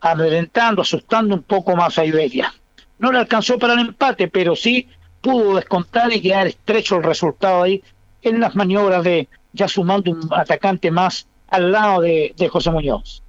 amedrentando, 0.00 0.82
asustando 0.82 1.34
un 1.34 1.42
poco 1.42 1.74
más 1.74 1.98
a 1.98 2.04
Iberia. 2.04 2.54
No 3.02 3.10
le 3.10 3.18
alcanzó 3.18 3.58
para 3.58 3.74
el 3.74 3.80
empate, 3.80 4.28
pero 4.28 4.54
sí 4.54 4.86
pudo 5.20 5.56
descontar 5.56 6.12
y 6.12 6.22
quedar 6.22 6.46
estrecho 6.46 6.96
el 6.96 7.02
resultado 7.02 7.64
ahí 7.64 7.82
en 8.22 8.38
las 8.38 8.54
maniobras 8.54 9.02
de 9.02 9.28
ya 9.52 9.66
sumando 9.66 10.12
un 10.12 10.28
atacante 10.30 10.88
más 10.92 11.26
al 11.48 11.72
lado 11.72 12.00
de, 12.02 12.32
José 12.48 12.70
Muñoz. 12.70 13.20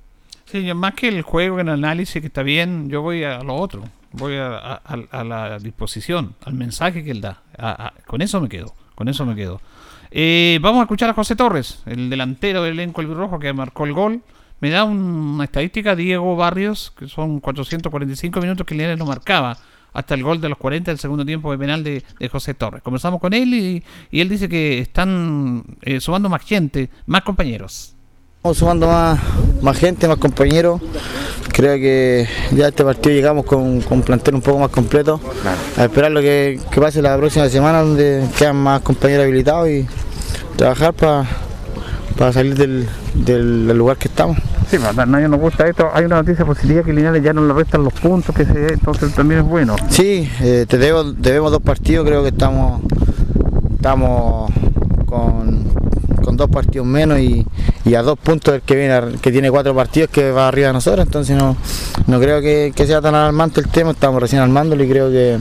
Sí, 0.46 0.72
más 0.76 0.94
que 0.94 1.08
el 1.08 1.24
juego 1.24 1.60
en 1.60 1.70
análisis 1.70 2.22
que 2.22 2.28
está 2.28 2.44
bien, 2.44 2.88
yo 2.88 3.02
voy 3.02 3.24
a 3.24 3.40
lo 3.40 3.56
otro. 3.56 3.84
Voy 4.12 4.36
a, 4.38 4.80
la 5.12 5.58
disposición, 5.58 6.36
al 6.46 6.54
mensaje 6.54 7.04
que 7.04 7.10
él 7.10 7.22
da. 7.22 7.42
Con 8.06 8.22
eso 8.22 8.40
me 8.40 8.50
quedo. 8.50 8.76
Con 8.94 9.10
eso 9.10 9.26
me 9.26 9.36
quedo. 9.36 9.60
Eh, 10.12 10.60
vamos 10.62 10.82
a 10.82 10.84
escuchar 10.84 11.10
a 11.10 11.16
José 11.16 11.36
Torres, 11.36 11.82
el 11.88 12.12
delantero 12.12 12.62
del 12.62 12.74
elenco 12.74 13.02
albirrojo 13.02 13.40
que 13.40 13.52
marcó 13.54 13.86
el 13.86 13.94
gol. 13.94 14.22
Me 14.64 14.70
da 14.70 14.86
un- 14.86 14.98
una 15.36 15.44
estadística 15.44 15.94
Diego 15.94 16.38
Barrios, 16.38 16.94
que 16.98 17.10
son 17.10 17.42
445 17.42 18.40
minutos 18.40 18.66
que 18.66 18.76
Linares 18.76 18.98
no 18.98 19.06
marcaba 19.06 19.58
hasta 19.92 20.16
el 20.16 20.24
gol 20.24 20.40
de 20.40 20.48
los 20.48 20.58
40 20.58 20.90
del 20.90 20.98
segundo 21.00 21.26
tiempo 21.26 21.52
de 21.52 21.58
penal 21.58 21.84
de, 21.84 22.02
de 22.18 22.30
José 22.30 22.54
Torres. 22.54 22.82
Conversamos 22.82 23.20
con 23.20 23.34
él 23.34 23.54
y, 23.54 23.84
y 24.10 24.22
él 24.22 24.30
dice 24.30 24.48
que 24.48 24.80
están 24.80 25.66
eh, 25.82 26.00
sumando 26.00 26.30
más 26.30 26.44
gente, 26.44 26.90
más 27.08 27.24
compañeros. 27.24 27.94
Estamos 28.38 28.58
sumando 28.58 28.88
más, 28.88 29.20
más 29.62 29.78
gente, 29.78 30.08
más 30.08 30.16
compañeros. 30.18 30.80
Creo 31.52 31.76
que 31.76 32.26
ya 32.54 32.70
este 32.70 32.86
partido 32.86 33.14
llegamos 33.14 33.44
con, 33.46 33.82
con 33.82 33.98
un 33.98 34.04
plantel 34.06 34.36
un 34.36 34.42
poco 34.42 34.60
más 34.60 34.70
completo. 34.70 35.20
A 35.78 35.84
esperar 35.84 36.10
lo 36.12 36.22
que, 36.22 36.58
que 36.72 36.80
pase 36.80 37.02
la 37.02 37.18
próxima 37.18 37.50
semana, 37.50 37.82
donde 37.82 38.26
quedan 38.38 38.56
más 38.56 38.80
compañeros 38.82 39.26
habilitados 39.26 39.68
y 39.68 39.86
trabajar 40.56 40.94
para 40.94 42.32
salir 42.32 42.56
del, 42.56 42.88
del 43.14 43.68
lugar 43.78 43.98
que 43.98 44.08
estamos. 44.08 44.38
Sí, 44.70 44.78
pues, 44.78 44.98
a 44.98 45.06
nadie 45.06 45.28
nos 45.28 45.40
gusta 45.40 45.68
esto. 45.68 45.90
Hay 45.94 46.06
una 46.06 46.18
noticia 46.18 46.46
positiva 46.46 46.84
que 46.84 46.94
Linares 46.94 47.24
ya 47.24 47.34
no 47.34 47.46
le 47.46 47.54
restan 47.54 47.84
los 47.84 47.94
puntos, 47.94 48.36
que 48.36 48.46
se, 48.46 48.74
entonces 48.74 49.14
también 49.14 49.42
es 49.42 49.46
bueno. 49.46 49.76
Sí, 49.90 50.30
eh, 50.42 50.66
te 50.68 50.78
debemos 50.78 51.52
dos 51.52 51.62
partidos, 51.62 52.06
creo 52.08 52.22
que 52.24 52.30
estamos, 52.30 52.82
estamos 53.76 54.52
con, 55.06 55.74
dos 56.36 56.50
partidos 56.50 56.88
menos 56.88 57.20
y, 57.20 57.46
a 57.96 58.02
dos 58.02 58.18
puntos 58.18 58.54
del 58.54 58.62
que 58.64 58.76
viene 58.76 59.18
que 59.22 59.32
tiene 59.32 59.52
cuatro 59.52 59.76
partidos 59.76 60.10
que 60.10 60.32
va 60.32 60.48
arriba 60.48 60.68
de 60.68 60.74
nosotros, 60.74 61.06
entonces 61.06 61.38
no, 61.38 61.56
no 62.08 62.20
creo 62.20 62.42
que, 62.42 62.74
que 62.76 62.88
sea 62.88 63.02
tan 63.02 63.14
alarmante 63.14 63.60
el 63.60 63.68
tema, 63.68 63.92
estamos 63.92 64.20
recién 64.20 64.42
armándolo 64.42 64.84
y 64.84 64.90
creo 64.90 65.12
que, 65.12 65.38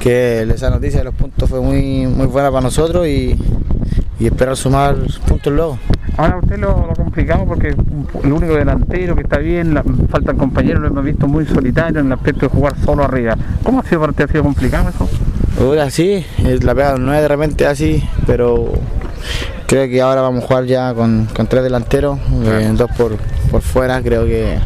que 0.00 0.42
esa 0.42 0.68
noticia 0.68 0.98
de 0.98 1.04
los 1.04 1.14
puntos 1.14 1.48
fue 1.48 1.60
muy, 1.60 2.06
muy 2.06 2.26
buena 2.26 2.50
para 2.50 2.60
nosotros 2.60 3.06
y, 3.06 3.38
y 4.18 4.26
esperar 4.26 4.56
sumar 4.56 4.96
puntos 5.26 5.52
luego. 5.52 5.78
Ahora 6.16 6.38
usted 6.38 6.58
lo, 6.58 6.86
lo 6.86 6.94
complicado 6.94 7.44
porque 7.46 7.68
el 7.68 8.32
único 8.32 8.54
delantero 8.54 9.14
que 9.14 9.22
está 9.22 9.38
bien, 9.38 9.74
la, 9.74 9.82
faltan 10.08 10.36
compañeros, 10.36 10.82
lo 10.82 10.88
hemos 10.88 11.04
visto 11.04 11.26
muy 11.26 11.46
solitario 11.46 12.00
en 12.00 12.06
el 12.06 12.12
aspecto 12.12 12.42
de 12.42 12.48
jugar 12.48 12.74
solo 12.84 13.04
arriba. 13.04 13.36
¿Cómo 13.62 13.80
ha 13.80 13.82
sido 13.84 14.00
para 14.00 14.10
usted? 14.10 14.24
¿Ha 14.24 14.28
sido 14.28 14.42
complicado 14.44 14.88
eso? 14.88 15.08
Ahora 15.60 15.90
sí, 15.90 16.24
la 16.62 16.74
pega 16.74 16.96
no 16.96 17.12
es 17.14 17.20
de 17.20 17.28
repente 17.28 17.66
así, 17.66 18.02
pero 18.26 18.72
creo 19.66 19.88
que 19.88 20.00
ahora 20.00 20.22
vamos 20.22 20.44
a 20.44 20.46
jugar 20.46 20.64
ya 20.64 20.94
con, 20.94 21.26
con 21.34 21.46
tres 21.46 21.62
delanteros, 21.62 22.18
eh, 22.44 22.70
dos 22.74 22.90
por, 22.96 23.16
por 23.50 23.60
fuera, 23.60 24.00
creo 24.02 24.24
que, 24.24 24.58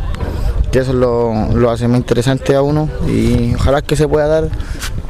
que 0.75 0.81
eso 0.81 0.93
lo, 0.93 1.33
lo 1.55 1.71
hace 1.71 1.87
más 1.87 1.99
interesante 1.99 2.53
a 2.57 2.61
uno 2.61 2.89
y 3.07 3.55
ojalá 3.55 3.81
que 3.81 3.95
se 3.95 4.09
pueda 4.09 4.27
dar, 4.27 4.49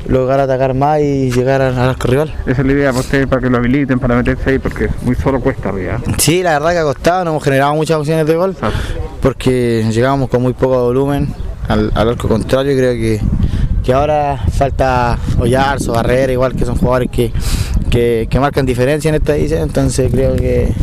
lograr 0.06 0.38
atacar 0.38 0.74
más 0.74 1.00
y 1.00 1.30
llegar 1.30 1.62
al 1.62 1.78
arco 1.78 2.06
rival. 2.06 2.34
Esa 2.44 2.60
es 2.60 2.66
la 2.66 2.72
idea 2.74 2.90
para 2.90 3.00
usted, 3.00 3.26
para 3.26 3.40
que 3.40 3.48
lo 3.48 3.56
habiliten, 3.56 3.98
para 3.98 4.14
meterse 4.14 4.50
ahí, 4.50 4.58
porque 4.58 4.90
muy 5.00 5.14
solo 5.14 5.40
cuesta 5.40 5.70
arriba. 5.70 6.02
Sí, 6.18 6.42
la 6.42 6.58
verdad 6.58 6.72
que 6.72 6.78
ha 6.80 6.82
costado, 6.82 7.24
no 7.24 7.30
hemos 7.30 7.42
generado 7.42 7.74
muchas 7.76 7.96
opciones 7.96 8.26
de 8.26 8.36
gol 8.36 8.54
porque 9.22 9.86
llegábamos 9.90 10.28
con 10.28 10.42
muy 10.42 10.52
poco 10.52 10.84
volumen 10.84 11.34
al, 11.66 11.90
al 11.94 12.10
arco 12.10 12.28
contrario 12.28 12.72
y 12.72 12.76
creo 12.76 12.92
que, 12.92 13.20
que 13.82 13.94
ahora 13.94 14.44
falta 14.52 15.18
Ollarzo, 15.38 15.92
Barrera, 15.92 16.30
igual 16.30 16.54
que 16.54 16.66
son 16.66 16.76
jugadores 16.76 17.08
que, 17.10 17.32
que, 17.88 18.26
que 18.28 18.38
marcan 18.38 18.66
diferencia 18.66 19.08
en 19.08 19.14
esta 19.14 19.34
edición, 19.34 19.62
entonces 19.62 20.10
creo 20.12 20.36
que, 20.36 20.74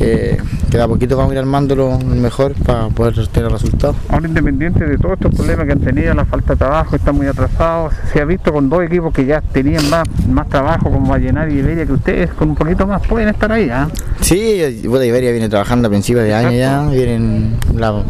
que, 0.00 0.38
que 0.70 0.76
de 0.78 0.82
a 0.82 0.88
poquito 0.88 1.14
vamos 1.14 1.32
a 1.32 1.34
ir 1.34 1.38
armándolo 1.40 1.98
mejor 1.98 2.54
para 2.54 2.88
poder 2.88 3.28
tener 3.28 3.52
resultados. 3.52 3.96
Ahora 4.08 4.26
independiente 4.26 4.86
de 4.86 4.96
todos 4.96 5.16
estos 5.18 5.34
problemas 5.34 5.66
que 5.66 5.72
han 5.72 5.80
tenido, 5.80 6.14
la 6.14 6.24
falta 6.24 6.54
de 6.54 6.58
trabajo, 6.58 6.96
están 6.96 7.16
muy 7.16 7.26
atrasados, 7.26 7.92
se 8.10 8.20
ha 8.20 8.24
visto 8.24 8.50
con 8.50 8.70
dos 8.70 8.82
equipos 8.82 9.12
que 9.12 9.26
ya 9.26 9.42
tenían 9.42 9.88
más, 9.90 10.04
más 10.26 10.48
trabajo 10.48 10.90
como 10.90 11.10
Vallenar 11.10 11.50
y 11.52 11.58
Iberia 11.58 11.84
que 11.84 11.92
ustedes 11.92 12.30
con 12.30 12.48
un 12.48 12.54
poquito 12.56 12.86
más 12.86 13.06
pueden 13.06 13.28
estar 13.28 13.52
ahí, 13.52 13.68
¿ah? 13.68 13.88
Sí, 14.22 14.82
bueno, 14.88 15.04
Iberia 15.04 15.32
viene 15.32 15.50
trabajando 15.50 15.88
a 15.88 15.90
principios 15.90 16.24
de 16.24 16.32
año 16.34 16.52
ya, 16.52 16.88
vienen 16.88 17.56
la- 17.76 18.02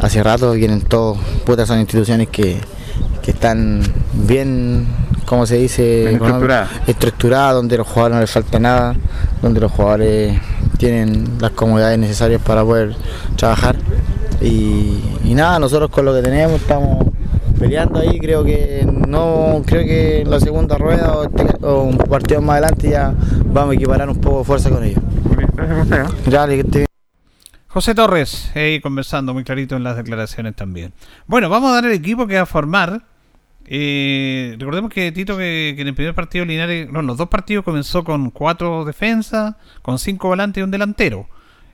hace 0.00 0.22
rato, 0.22 0.52
vienen 0.52 0.82
todos, 0.82 1.16
putas 1.46 1.66
son 1.66 1.78
instituciones 1.80 2.28
que, 2.28 2.58
que 3.22 3.30
están 3.30 3.80
bien, 4.26 4.86
¿cómo 5.24 5.46
se 5.46 5.56
dice? 5.56 6.00
Bien 6.08 6.14
estructuradas. 6.16 6.70
Estructuradas, 6.86 7.54
donde 7.54 7.74
a 7.74 7.78
los 7.78 7.86
jugadores 7.88 8.14
no 8.14 8.20
les 8.20 8.30
falta 8.30 8.58
nada, 8.58 8.94
donde 9.42 9.60
los 9.60 9.72
jugadores 9.72 10.38
tienen 10.78 11.38
las 11.40 11.50
comodidades 11.52 11.98
necesarias 11.98 12.40
para 12.42 12.62
poder 12.64 12.94
trabajar. 13.36 13.76
Y, 14.40 15.00
y 15.24 15.34
nada, 15.34 15.58
nosotros 15.58 15.90
con 15.90 16.04
lo 16.04 16.14
que 16.14 16.22
tenemos 16.22 16.60
estamos 16.60 17.06
peleando 17.58 18.00
ahí, 18.00 18.18
creo 18.18 18.44
que 18.44 18.86
no, 19.08 19.62
creo 19.64 19.84
que 19.86 20.20
en 20.22 20.30
la 20.30 20.40
segunda 20.40 20.76
rueda 20.76 21.14
o, 21.16 21.24
este- 21.24 21.64
o 21.64 21.82
un 21.84 21.96
partido 21.96 22.42
más 22.42 22.54
adelante 22.58 22.90
ya 22.90 23.14
vamos 23.46 23.72
a 23.72 23.74
equiparar 23.74 24.08
un 24.10 24.20
poco 24.20 24.38
de 24.40 24.44
fuerza 24.44 24.70
con 24.70 24.84
ellos. 24.84 25.02
José 27.68 27.94
Torres, 27.94 28.50
ahí 28.54 28.80
conversando 28.80 29.32
muy 29.34 29.42
clarito 29.44 29.76
en 29.76 29.82
las 29.82 29.96
declaraciones 29.96 30.54
también. 30.54 30.92
Bueno, 31.26 31.48
vamos 31.48 31.70
a 31.70 31.74
dar 31.76 31.86
el 31.86 31.92
equipo 31.92 32.26
que 32.26 32.36
va 32.36 32.42
a 32.42 32.46
formar. 32.46 33.02
Eh, 33.66 34.56
recordemos 34.58 34.90
que 34.90 35.10
Tito, 35.12 35.36
que, 35.36 35.72
que 35.74 35.82
en 35.82 35.88
el 35.88 35.94
primer 35.94 36.14
partido 36.14 36.44
Linares, 36.44 36.90
no, 36.90 37.02
los 37.02 37.16
dos 37.16 37.28
partidos 37.28 37.64
comenzó 37.64 38.04
con 38.04 38.30
cuatro 38.30 38.84
defensas, 38.84 39.56
con 39.82 39.98
cinco 39.98 40.28
volantes 40.28 40.60
y 40.60 40.64
un 40.64 40.70
delantero. 40.70 41.28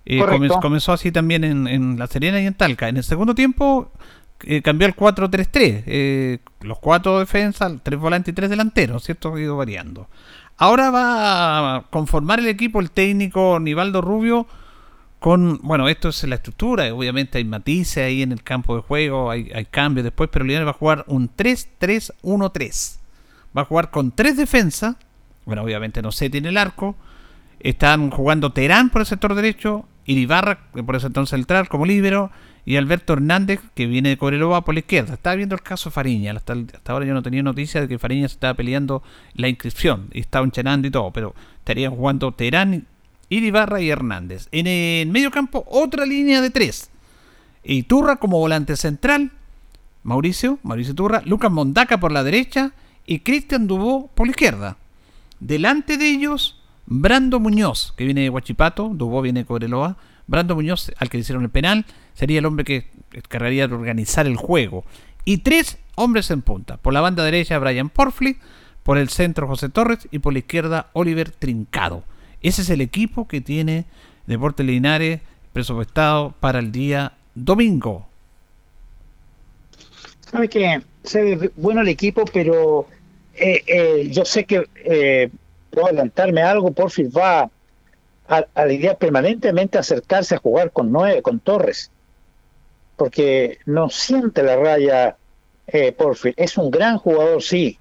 Eh, 0.06 0.20
comenzó 0.60 0.92
así 0.92 1.12
también 1.12 1.44
en, 1.44 1.66
en 1.66 1.98
La 1.98 2.06
Serena 2.06 2.40
y 2.40 2.46
en 2.46 2.54
Talca. 2.54 2.88
En 2.88 2.96
el 2.96 3.04
segundo 3.04 3.34
tiempo 3.34 3.92
eh, 4.44 4.62
cambió 4.62 4.86
al 4.86 4.96
4-3-3. 4.96 5.82
eh, 5.86 6.38
los 6.62 6.78
cuatro 6.78 7.18
defensas, 7.18 7.72
tres 7.82 7.98
volantes 7.98 8.32
y 8.32 8.34
tres 8.34 8.50
delanteros, 8.50 9.04
¿cierto? 9.04 9.34
Ha 9.34 9.40
ido 9.40 9.56
variando. 9.56 10.08
Ahora 10.56 10.90
va 10.90 11.76
a 11.76 11.82
conformar 11.90 12.38
el 12.38 12.48
equipo 12.48 12.80
el 12.80 12.90
técnico 12.90 13.58
Nivaldo 13.60 14.00
Rubio 14.00 14.46
con, 15.20 15.60
bueno, 15.62 15.88
esto 15.88 16.08
es 16.08 16.24
la 16.24 16.36
estructura, 16.36 16.92
obviamente 16.92 17.38
hay 17.38 17.44
matices 17.44 17.98
ahí 17.98 18.22
en 18.22 18.32
el 18.32 18.42
campo 18.42 18.74
de 18.74 18.82
juego, 18.82 19.30
hay, 19.30 19.50
hay 19.54 19.66
cambios 19.66 20.02
después, 20.02 20.30
pero 20.32 20.44
Linares 20.44 20.66
va 20.66 20.70
a 20.70 20.74
jugar 20.74 21.04
un 21.06 21.30
3-3-1-3. 21.36 22.98
Va 23.56 23.62
a 23.62 23.64
jugar 23.66 23.90
con 23.90 24.12
tres 24.12 24.36
defensas, 24.36 24.96
bueno, 25.44 25.62
obviamente 25.62 26.00
no 26.02 26.10
sé, 26.10 26.30
tiene 26.30 26.48
el 26.48 26.56
arco, 26.56 26.96
están 27.60 28.10
jugando 28.10 28.52
Terán 28.52 28.88
por 28.88 29.02
el 29.02 29.06
sector 29.06 29.34
derecho, 29.34 29.84
Iribarra 30.06 30.70
por 30.84 30.94
el 30.94 31.00
sector 31.00 31.26
central 31.26 31.68
como 31.68 31.84
líbero, 31.84 32.30
y 32.64 32.76
Alberto 32.76 33.14
Hernández, 33.14 33.60
que 33.74 33.86
viene 33.86 34.10
de 34.10 34.16
Cobreloa 34.16 34.64
por 34.64 34.74
la 34.74 34.80
izquierda. 34.80 35.14
Estaba 35.14 35.36
viendo 35.36 35.54
el 35.54 35.62
caso 35.62 35.90
Fariña, 35.90 36.32
hasta, 36.32 36.54
ahora 36.86 37.04
yo 37.04 37.14
no 37.14 37.22
tenía 37.22 37.42
noticia 37.42 37.80
de 37.80 37.88
que 37.88 37.98
Fariña 37.98 38.28
se 38.28 38.34
estaba 38.34 38.54
peleando 38.54 39.02
la 39.34 39.48
inscripción, 39.48 40.08
y 40.12 40.20
estaba 40.20 40.46
enchanando 40.46 40.88
y 40.88 40.90
todo, 40.90 41.10
pero 41.10 41.34
estarían 41.58 41.94
jugando 41.94 42.32
Terán, 42.32 42.86
Iribarra 43.30 43.80
y 43.80 43.88
Hernández. 43.88 44.48
En 44.52 44.66
el 44.66 45.08
medio 45.08 45.30
campo, 45.30 45.64
otra 45.68 46.04
línea 46.04 46.42
de 46.42 46.50
tres. 46.50 46.90
Iturra 47.64 48.16
como 48.16 48.38
volante 48.38 48.76
central, 48.76 49.32
Mauricio, 50.02 50.58
Mauricio 50.62 50.94
Turra, 50.94 51.22
Lucas 51.24 51.50
Mondaca 51.50 52.00
por 52.00 52.12
la 52.12 52.24
derecha 52.24 52.72
y 53.06 53.20
Cristian 53.20 53.66
Dubó 53.66 54.08
por 54.08 54.26
la 54.26 54.32
izquierda. 54.32 54.76
Delante 55.38 55.96
de 55.96 56.10
ellos, 56.10 56.60
Brando 56.86 57.38
Muñoz, 57.38 57.94
que 57.96 58.04
viene 58.04 58.22
de 58.22 58.30
Huachipato, 58.30 58.90
Dubó 58.92 59.22
viene 59.22 59.40
de 59.40 59.46
Cobreloa. 59.46 59.96
Brando 60.26 60.54
Muñoz, 60.56 60.90
al 60.98 61.08
que 61.08 61.18
le 61.18 61.22
hicieron 61.22 61.44
el 61.44 61.50
penal, 61.50 61.86
sería 62.14 62.40
el 62.40 62.46
hombre 62.46 62.64
que 62.64 62.90
encargaría 63.12 63.64
organizar 63.66 64.26
el 64.26 64.36
juego. 64.36 64.84
Y 65.24 65.38
tres 65.38 65.78
hombres 65.94 66.30
en 66.30 66.42
punta. 66.42 66.78
Por 66.78 66.92
la 66.92 67.00
banda 67.00 67.24
derecha, 67.24 67.58
Brian 67.58 67.90
Porfli, 67.90 68.38
por 68.82 68.98
el 68.98 69.08
centro, 69.08 69.46
José 69.46 69.68
Torres, 69.68 70.08
y 70.10 70.18
por 70.18 70.32
la 70.32 70.40
izquierda, 70.40 70.90
Oliver 70.94 71.30
Trincado. 71.30 72.04
Ese 72.42 72.62
es 72.62 72.70
el 72.70 72.80
equipo 72.80 73.28
que 73.28 73.40
tiene 73.40 73.84
Deportes 74.26 74.64
Linares 74.64 75.20
presupuestado 75.52 76.34
para 76.40 76.58
el 76.58 76.72
día 76.72 77.12
domingo. 77.34 78.06
Sabe 80.30 80.48
que 80.48 80.82
se 81.02 81.22
ve 81.22 81.50
bueno 81.56 81.80
el 81.80 81.88
equipo, 81.88 82.24
pero 82.32 82.86
eh, 83.34 83.62
eh, 83.66 84.08
yo 84.10 84.24
sé 84.24 84.44
que 84.44 84.68
eh, 84.76 85.30
puedo 85.70 85.86
adelantarme 85.86 86.42
algo. 86.42 86.72
Porfis 86.72 87.10
va 87.10 87.50
a, 88.28 88.46
la 88.54 88.72
idea 88.72 88.94
permanentemente 88.94 89.78
acercarse 89.78 90.36
a 90.36 90.38
jugar 90.38 90.70
con 90.70 90.92
nueve, 90.92 91.22
con 91.22 91.40
Torres, 91.40 91.90
porque 92.96 93.58
no 93.66 93.90
siente 93.90 94.42
la 94.42 94.56
raya 94.56 95.16
eh, 95.66 95.92
Porfis. 95.92 96.34
Es 96.36 96.56
un 96.56 96.70
gran 96.70 96.98
jugador, 96.98 97.42
sí, 97.42 97.78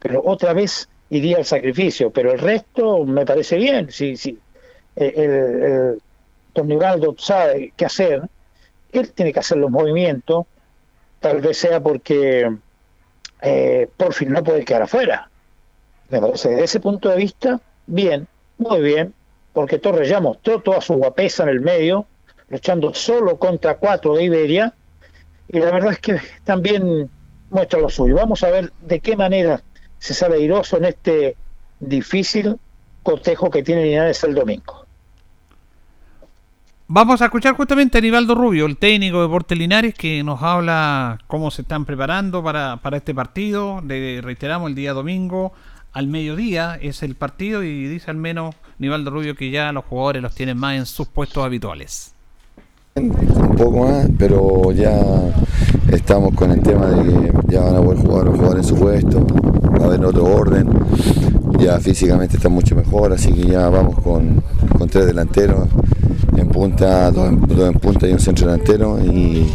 pero 0.00 0.22
otra 0.24 0.52
vez 0.52 0.88
iría 1.10 1.38
al 1.38 1.44
sacrificio. 1.44 2.10
Pero 2.10 2.32
el 2.32 2.38
resto 2.38 3.04
me 3.04 3.24
parece 3.24 3.56
bien. 3.56 3.90
Si, 3.90 4.16
si 4.16 4.38
eh, 4.96 5.12
el, 5.16 5.30
el 5.62 6.02
Don 6.54 6.68
Nivaldo 6.68 7.14
sabe 7.18 7.72
qué 7.76 7.86
hacer, 7.86 8.22
él 8.92 9.10
tiene 9.12 9.32
que 9.32 9.40
hacer 9.40 9.58
los 9.58 9.70
movimientos. 9.70 10.46
Tal 11.20 11.40
vez 11.40 11.58
sea 11.58 11.80
porque 11.80 12.50
eh, 13.42 13.88
Porfis 13.96 14.28
no 14.28 14.42
puede 14.42 14.64
quedar 14.64 14.82
afuera. 14.82 15.30
Me 16.08 16.20
parece 16.20 16.50
desde 16.50 16.64
ese 16.64 16.80
punto 16.80 17.08
de 17.08 17.16
vista, 17.16 17.60
bien, 17.86 18.28
muy 18.58 18.80
bien, 18.80 19.12
porque 19.52 19.78
Torres 19.78 20.08
ya 20.08 20.20
mostró 20.20 20.60
toda 20.60 20.80
su 20.80 20.94
guapesa 20.94 21.42
en 21.42 21.48
el 21.48 21.60
medio, 21.60 22.06
luchando 22.48 22.94
solo 22.94 23.38
contra 23.38 23.76
cuatro 23.76 24.14
de 24.14 24.24
Iberia, 24.24 24.72
y 25.48 25.58
la 25.58 25.72
verdad 25.72 25.92
es 25.92 25.98
que 25.98 26.20
también 26.44 27.10
muestra 27.50 27.80
lo 27.80 27.88
suyo. 27.88 28.14
Vamos 28.16 28.42
a 28.42 28.50
ver 28.50 28.72
de 28.82 29.00
qué 29.00 29.16
manera 29.16 29.62
se 29.98 30.14
sale 30.14 30.36
airoso 30.36 30.76
en 30.76 30.86
este 30.86 31.36
difícil 31.80 32.56
cotejo 33.02 33.50
que 33.50 33.62
tiene 33.62 33.84
Linares 33.84 34.22
el 34.24 34.34
domingo. 34.34 34.84
Vamos 36.88 37.20
a 37.20 37.24
escuchar 37.24 37.56
justamente 37.56 37.98
a 37.98 38.00
Nivaldo 38.00 38.36
Rubio, 38.36 38.66
el 38.66 38.76
técnico 38.76 39.16
de 39.16 39.24
Deportes 39.24 39.58
Linares, 39.58 39.94
que 39.94 40.22
nos 40.22 40.40
habla 40.42 41.18
cómo 41.26 41.50
se 41.50 41.62
están 41.62 41.84
preparando 41.84 42.44
para, 42.44 42.76
para 42.76 42.98
este 42.98 43.12
partido. 43.12 43.82
Le 43.84 44.20
reiteramos 44.20 44.68
el 44.68 44.76
día 44.76 44.92
domingo 44.92 45.52
al 45.96 46.08
mediodía 46.08 46.78
es 46.78 47.02
el 47.02 47.14
partido 47.14 47.62
y 47.62 47.86
dice 47.88 48.10
al 48.10 48.18
menos 48.18 48.54
Nivaldo 48.78 49.10
Rubio 49.10 49.34
que 49.34 49.50
ya 49.50 49.72
los 49.72 49.82
jugadores 49.86 50.20
los 50.20 50.34
tienen 50.34 50.58
más 50.58 50.76
en 50.76 50.84
sus 50.84 51.08
puestos 51.08 51.42
habituales. 51.42 52.12
Un 52.96 53.56
poco 53.56 53.86
más, 53.86 54.06
pero 54.18 54.72
ya 54.72 54.94
estamos 55.90 56.34
con 56.34 56.50
el 56.50 56.62
tema 56.62 56.84
de 56.88 57.02
que 57.02 57.32
ya 57.48 57.62
van 57.62 57.76
a 57.76 57.80
poder 57.80 57.98
jugar 57.98 58.24
los 58.26 58.36
jugadores 58.36 58.62
en 58.62 58.76
su 58.76 58.78
puesto, 58.78 59.26
va 59.78 59.84
a 59.84 59.88
haber 59.88 60.04
otro 60.04 60.24
orden, 60.24 60.68
ya 61.58 61.78
físicamente 61.80 62.36
está 62.36 62.48
mucho 62.48 62.74
mejor, 62.76 63.12
así 63.12 63.32
que 63.32 63.46
ya 63.46 63.68
vamos 63.68 63.98
con, 64.00 64.42
con 64.78 64.88
tres 64.88 65.06
delanteros, 65.06 65.68
en 66.36 66.48
punta, 66.48 67.10
dos 67.10 67.28
en, 67.28 67.40
dos 67.40 67.68
en 67.68 67.74
punta 67.74 68.06
y 68.08 68.12
un 68.12 68.18
centro 68.20 68.46
delantero 68.46 68.98
y, 69.04 69.46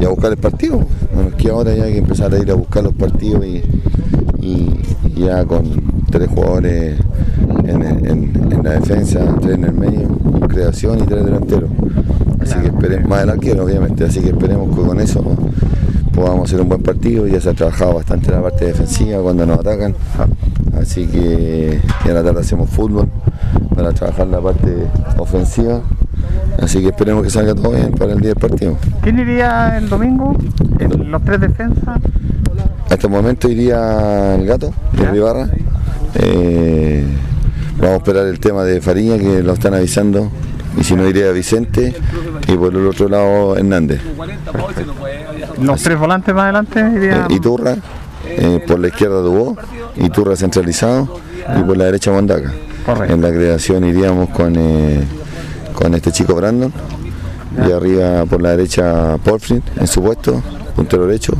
y 0.00 0.04
a 0.04 0.08
buscar 0.08 0.30
el 0.32 0.38
partido. 0.38 0.80
Bueno, 1.14 1.28
es 1.30 1.34
que 1.36 1.50
ahora 1.50 1.74
ya 1.74 1.84
hay 1.84 1.92
que 1.92 1.98
empezar 1.98 2.32
a 2.34 2.38
ir 2.38 2.50
a 2.50 2.54
buscar 2.54 2.82
los 2.82 2.94
partidos 2.94 3.44
y, 3.44 3.62
y- 4.40 4.80
y 5.16 5.20
ya 5.24 5.44
con 5.44 5.64
tres 6.10 6.28
jugadores 6.28 6.98
en, 7.66 7.82
en- 7.82 8.52
en 8.52 8.60
la 8.62 8.70
defensa, 8.72 9.20
tres 9.40 9.54
en 9.56 9.64
el 9.64 9.72
medio, 9.74 10.08
creación 10.48 10.98
y 11.00 11.02
tres 11.02 11.24
delanteros. 11.24 11.70
Así 12.40 12.54
que 12.60 12.66
esperemos, 12.66 13.08
más 13.08 13.22
el 13.22 13.30
arquero 13.30 13.64
obviamente, 13.64 14.04
así 14.04 14.20
que 14.20 14.28
esperemos 14.30 14.74
que 14.76 14.82
con 14.82 15.00
eso 15.00 15.22
podamos 16.14 16.48
hacer 16.48 16.60
un 16.60 16.68
buen 16.68 16.82
partido. 16.82 17.26
Ya 17.26 17.40
se 17.40 17.50
ha 17.50 17.54
trabajado 17.54 17.94
bastante 17.94 18.30
la 18.30 18.42
parte 18.42 18.66
defensiva 18.66 19.20
cuando 19.20 19.44
nos 19.46 19.58
atacan. 19.58 19.94
Así 20.80 21.06
que 21.06 21.80
ya 22.04 22.10
en 22.10 22.14
la 22.14 22.22
tarde 22.22 22.40
hacemos 22.40 22.70
fútbol 22.70 23.08
para 23.74 23.92
trabajar 23.92 24.26
la 24.26 24.40
parte 24.40 24.74
ofensiva. 25.18 25.80
Así 26.60 26.80
que 26.80 26.88
esperemos 26.88 27.22
que 27.22 27.30
salga 27.30 27.54
todo 27.54 27.72
bien 27.72 27.92
para 27.92 28.12
el 28.12 28.20
día 28.20 28.30
del 28.30 28.40
partido. 28.40 28.76
¿Quién 29.02 29.18
iría 29.18 29.76
el 29.78 29.88
domingo? 29.88 30.36
En 30.78 31.10
los 31.10 31.22
tres 31.24 31.40
defensas. 31.40 32.00
Hasta 32.90 33.06
el 33.06 33.12
momento 33.12 33.48
iría 33.48 34.34
el 34.36 34.46
gato, 34.46 34.72
de 34.92 35.16
Ibarra. 35.16 35.48
Eh, 36.14 37.04
vamos 37.78 37.94
a 37.94 37.96
esperar 37.96 38.26
el 38.26 38.38
tema 38.38 38.62
de 38.64 38.80
Fariña 38.80 39.18
que 39.18 39.42
lo 39.42 39.54
están 39.54 39.74
avisando. 39.74 40.30
Y 40.76 40.84
si 40.84 40.94
no 40.94 41.08
iría 41.08 41.30
Vicente 41.32 41.94
y 42.48 42.56
por 42.56 42.74
el 42.74 42.86
otro 42.86 43.08
lado 43.08 43.56
Hernández. 43.56 44.00
Los 45.60 45.82
tres 45.82 45.98
volantes 45.98 46.34
más 46.34 46.44
adelante 46.44 46.80
iría. 46.94 47.26
Eh, 47.28 47.34
Iturra, 47.34 47.76
eh, 48.26 48.64
por 48.66 48.78
la 48.78 48.88
izquierda 48.88 49.20
Dubó, 49.20 49.56
Iturra 49.96 50.36
centralizado 50.36 51.20
y 51.58 51.62
por 51.62 51.76
la 51.76 51.84
derecha 51.84 52.10
Mondaca. 52.10 52.52
En 53.08 53.22
la 53.22 53.30
creación 53.30 53.84
iríamos 53.84 54.28
con, 54.30 54.54
eh, 54.56 55.02
con 55.74 55.94
este 55.94 56.12
chico 56.12 56.34
Brandon 56.34 56.72
y 57.66 57.72
arriba 57.72 58.24
por 58.26 58.42
la 58.42 58.50
derecha 58.50 59.16
Porfrin 59.24 59.62
en 59.76 59.86
su 59.86 60.02
puesto, 60.02 60.42
puntero 60.74 61.06
derecho, 61.06 61.32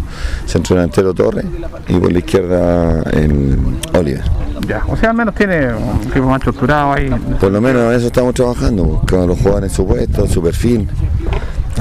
centro 0.47 0.77
delantero 0.77 1.13
Torres 1.13 1.45
y 1.89 1.99
por 1.99 2.13
la 2.13 2.19
izquierda 2.19 3.03
el 3.13 3.59
Oliver. 3.93 4.44
Ya, 4.67 4.83
o 4.89 4.97
sea, 4.97 5.11
al 5.11 5.17
menos 5.17 5.35
tiene 5.35 5.75
un 5.75 6.03
equipo 6.09 6.27
más 6.27 6.39
estructurado 6.39 6.93
ahí. 6.93 7.11
Por 7.41 7.51
lo 7.51 7.61
menos 7.61 7.83
en 7.83 7.93
eso 7.99 8.07
estamos 8.07 8.35
trabajando, 8.35 8.85
buscando 8.85 9.27
los 9.27 9.39
jugadores 9.39 9.71
en 9.71 9.77
su 9.77 9.87
puesto, 9.87 10.25
en 10.25 10.31
su 10.31 10.43
perfil. 10.43 10.89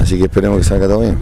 Así 0.00 0.18
que 0.18 0.24
esperemos 0.24 0.58
que 0.58 0.64
salga 0.64 0.86
todo 0.86 1.00
bien. 1.00 1.18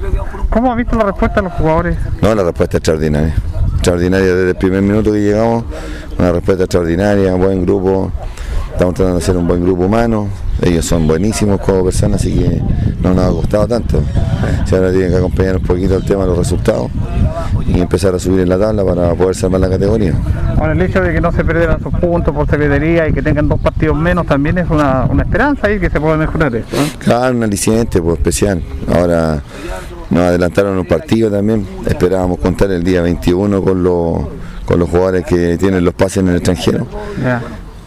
¿Cómo 0.51 0.73
ha 0.73 0.75
visto 0.75 0.97
la 0.97 1.05
respuesta 1.05 1.37
de 1.37 1.49
los 1.49 1.53
jugadores? 1.53 1.97
No, 2.21 2.35
la 2.35 2.43
respuesta 2.43 2.77
es 2.77 2.81
extraordinaria. 2.81 3.35
Extraordinaria 3.75 4.35
desde 4.35 4.51
el 4.51 4.57
primer 4.57 4.83
minuto 4.83 5.13
que 5.13 5.21
llegamos. 5.21 5.65
Una 6.19 6.33
respuesta 6.33 6.65
extraordinaria, 6.65 7.35
buen 7.35 7.63
grupo. 7.63 8.11
Estamos 8.73 8.95
tratando 8.95 9.19
de 9.19 9.23
hacer 9.23 9.37
un 9.37 9.47
buen 9.47 9.63
grupo 9.63 9.85
humano. 9.85 10.29
Ellos 10.63 10.85
son 10.85 11.07
buenísimos 11.07 11.61
como 11.61 11.85
personas, 11.85 12.21
así 12.21 12.35
que 12.35 12.61
no 13.03 13.15
nos 13.15 13.25
ha 13.25 13.29
costado 13.29 13.69
tanto. 13.69 14.03
Si 14.65 14.75
ahora 14.75 14.91
tienen 14.91 15.11
que 15.11 15.17
acompañar 15.17 15.57
un 15.57 15.63
poquito 15.63 15.97
el 15.97 16.05
tema 16.05 16.23
de 16.23 16.29
los 16.29 16.39
resultados 16.39 16.91
y 17.67 17.81
empezar 17.81 18.15
a 18.15 18.19
subir 18.19 18.41
en 18.41 18.49
la 18.49 18.59
tabla 18.59 18.85
para 18.85 19.15
poder 19.15 19.35
salvar 19.35 19.61
la 19.61 19.69
categoría. 19.69 20.15
Bueno, 20.57 20.73
el 20.73 20.83
hecho 20.83 21.01
de 21.01 21.13
que 21.13 21.21
no 21.21 21.31
se 21.33 21.45
perdieran 21.45 21.83
sus 21.83 21.93
puntos 21.95 22.35
por 22.35 22.49
secretaría 22.49 23.09
y 23.09 23.13
que 23.13 23.23
tengan 23.23 23.49
dos 23.49 23.61
partidos 23.61 23.97
menos 23.97 24.27
también 24.27 24.59
es 24.59 24.69
una, 24.71 25.07
una 25.09 25.23
esperanza 25.23 25.67
ahí 25.67 25.79
que 25.79 25.91
se 25.91 26.01
puede 26.01 26.17
mejorar 26.17 26.55
esto. 26.55 26.77
¿eh? 26.77 26.93
Claro, 26.99 27.37
un 27.37 27.43
aliciente 27.43 28.01
pues, 28.01 28.19
especial. 28.19 28.63
Ahora 28.95 29.43
nos 30.11 30.23
adelantaron 30.23 30.79
un 30.79 30.87
partido 30.87 31.31
también. 31.31 31.67
Esperábamos 31.87 32.39
contar 32.39 32.71
el 32.71 32.83
día 32.83 33.03
21 33.03 33.63
con 33.63 33.83
los, 33.83 34.19
con 34.65 34.79
los 34.79 34.89
jugadores 34.89 35.25
que 35.25 35.59
tienen 35.59 35.85
los 35.85 35.95
pases 35.95 36.19
en 36.19 36.29
el 36.29 36.37
extranjero. 36.37 36.87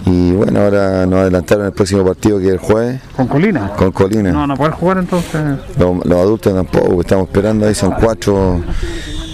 Y 0.06 0.34
bueno, 0.34 0.62
ahora 0.62 1.06
nos 1.06 1.20
adelantaron 1.20 1.66
el 1.66 1.72
próximo 1.72 2.06
partido 2.06 2.38
que 2.40 2.48
es 2.48 2.52
el 2.54 2.60
jueves. 2.60 3.02
¿Con 3.16 3.28
Colina? 3.28 3.72
Con 3.76 3.92
Colina. 3.92 4.32
No, 4.32 4.46
no 4.46 4.56
pueden 4.56 4.74
jugar 4.74 4.98
entonces. 5.00 5.42
Los, 5.80 6.06
los 6.06 6.20
adultos 6.20 6.54
tampoco, 6.54 7.02
estamos 7.02 7.28
esperando 7.28 7.66
ahí, 7.66 7.74
son 7.74 7.92
cuatro. 8.00 8.62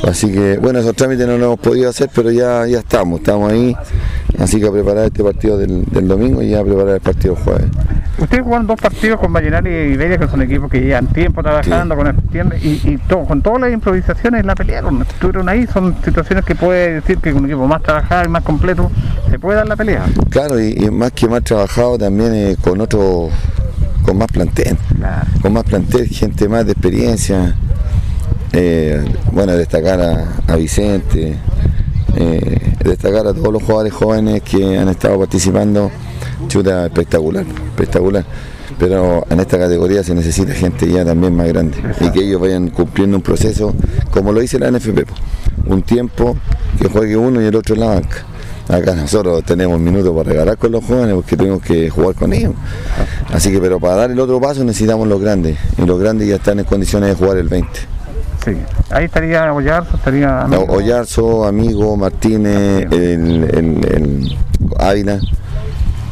Así 0.07 0.32
que, 0.32 0.57
bueno, 0.57 0.80
esos 0.80 0.95
trámites 0.95 1.28
no 1.28 1.38
los 1.38 1.45
hemos 1.45 1.60
podido 1.60 1.90
hacer, 1.90 2.10
pero 2.14 2.32
ya, 2.32 2.65
ya 2.65 2.80
estamos, 2.80 3.19
estamos 3.19 3.52
ahí. 3.52 3.76
Así 4.40 4.60
que 4.60 4.68
a 4.68 4.72
preparar 4.72 5.06
este 5.06 5.23
partido 5.23 5.57
del, 5.57 5.86
del 5.86 6.07
domingo 6.07 6.41
y 6.41 6.49
ya 6.49 6.61
a 6.61 6.64
preparar 6.64 6.95
el 6.95 7.02
partido 7.02 7.36
el 7.36 7.44
jueves. 7.44 7.65
Ustedes 8.18 8.44
jugaron 8.44 8.68
dos 8.68 8.80
partidos 8.80 9.19
con 9.19 9.32
Vallenar 9.32 9.65
y 9.68 9.94
Iberia, 9.94 10.18
que 10.18 10.28
son 10.28 10.41
equipos 10.41 10.69
que 10.72 10.82
llevan 10.82 11.07
tiempo 11.07 11.44
trabajando 11.44 11.95
con 11.95 12.07
¿entiendes? 12.07 12.64
y, 12.64 12.82
y 12.84 12.98
todo, 12.98 13.26
con 13.26 13.41
todas 13.41 13.61
las 13.61 13.73
improvisaciones 13.73 14.45
la 14.45 14.56
pelea, 14.56 14.82
con 14.82 15.02
estuvieron 15.02 15.48
ahí, 15.49 15.68
son 15.68 15.95
situaciones 16.03 16.45
que 16.45 16.56
puede 16.56 16.95
decir 16.95 17.18
que 17.19 17.32
con 17.32 17.44
un 17.44 17.49
equipo 17.49 17.68
más 17.68 17.82
trabajado 17.84 18.26
y 18.26 18.28
más 18.28 18.44
completo 18.44 18.91
se 19.30 19.40
puede 19.40 19.57
dar 19.57 19.68
la 19.68 19.76
pelea. 19.76 20.06
Claro, 20.30 20.60
y, 20.60 20.72
y 20.80 20.90
más 20.90 21.11
que 21.11 21.28
más 21.28 21.44
trabajado 21.44 21.98
también 21.98 22.34
eh, 22.34 22.56
con 22.61 22.82
otro, 22.82 23.30
con 24.03 24.18
más 24.18 24.28
plantel, 24.28 24.78
con 25.41 25.53
más 25.53 25.64
plantel, 25.64 26.07
gente 26.07 26.48
más 26.49 26.65
de 26.65 26.72
experiencia. 26.72 27.56
Eh, 28.53 29.02
bueno, 29.32 29.53
destacar 29.53 30.02
a, 30.48 30.56
Vicente, 30.57 31.38
eh, 32.18 32.73
destacar 32.84 33.28
a 33.28 33.34
todos 33.34 33.53
los 33.53 33.64
jugadores 33.64 33.94
jóvenes 33.94 34.41
que 34.41 34.78
han 34.78 34.90
estado 34.90 35.18
participando, 35.19 35.90
chuta 36.48 36.86
espectacular, 36.86 37.45
espectacular. 37.45 38.26
Pero 38.78 39.26
en 39.30 39.40
esta 39.40 39.57
categoría 39.57 40.03
se 40.03 40.14
necesita 40.14 40.53
gente 40.53 40.88
ya 40.88 41.06
también 41.06 41.36
más 41.36 41.48
grande 41.48 41.78
y 41.99 42.10
que 42.10 42.23
ellos 42.26 42.41
vayan 42.41 42.69
cumpliendo 42.69 43.18
un 43.18 43.23
proceso, 43.23 43.73
como 44.11 44.34
lo 44.34 44.41
dice 44.41 44.60
la 44.60 44.72
NFP, 44.72 45.06
un 45.68 45.84
tiempo 45.84 46.36
que 46.80 46.90
juegue 46.90 47.15
uno 47.15 47.41
y 47.41 47.45
el 47.45 47.56
otro 47.56 47.76
en 47.76 47.82
la 47.82 47.88
banca. 47.88 48.26
Acá 48.68 48.95
nosotros 48.95 49.44
tenemos 49.44 49.80
minutos 49.80 50.15
para 50.15 50.30
regalar 50.30 50.57
con 50.57 50.72
los 50.72 50.84
jóvenes 50.84 51.15
porque 51.15 51.38
tenemos 51.38 51.61
que 51.61 51.90
jugar 51.90 52.15
con 52.15 52.34
ellos. 52.34 52.53
Así 53.32 53.52
que, 53.52 53.60
pero 53.60 53.80
para 53.80 53.95
dar 53.95 54.11
el 54.11 54.19
otro 54.19 54.40
paso 54.40 54.64
necesitamos 54.64 55.07
los 55.07 55.22
grandes 55.22 55.57
y 55.78 55.86
los 55.86 55.99
grandes 55.99 56.28
ya 56.28 56.36
están 56.36 56.60
en 56.60 56.65
condiciones 56.65 57.10
de 57.10 57.15
jugar 57.15 57.38
el 57.38 57.49
20. 57.49 57.69
Sí, 58.43 58.57
ahí 58.89 59.05
estaría 59.05 59.53
Ollarzo, 59.53 59.95
estaría... 59.97 60.45
No, 60.49 60.61
Oyarzo, 60.61 61.45
Amigo, 61.45 61.95
Martínez, 61.95 62.88
el, 62.91 63.43
el- 63.43 63.85
el 63.85 64.38
Ávila, 64.80 65.19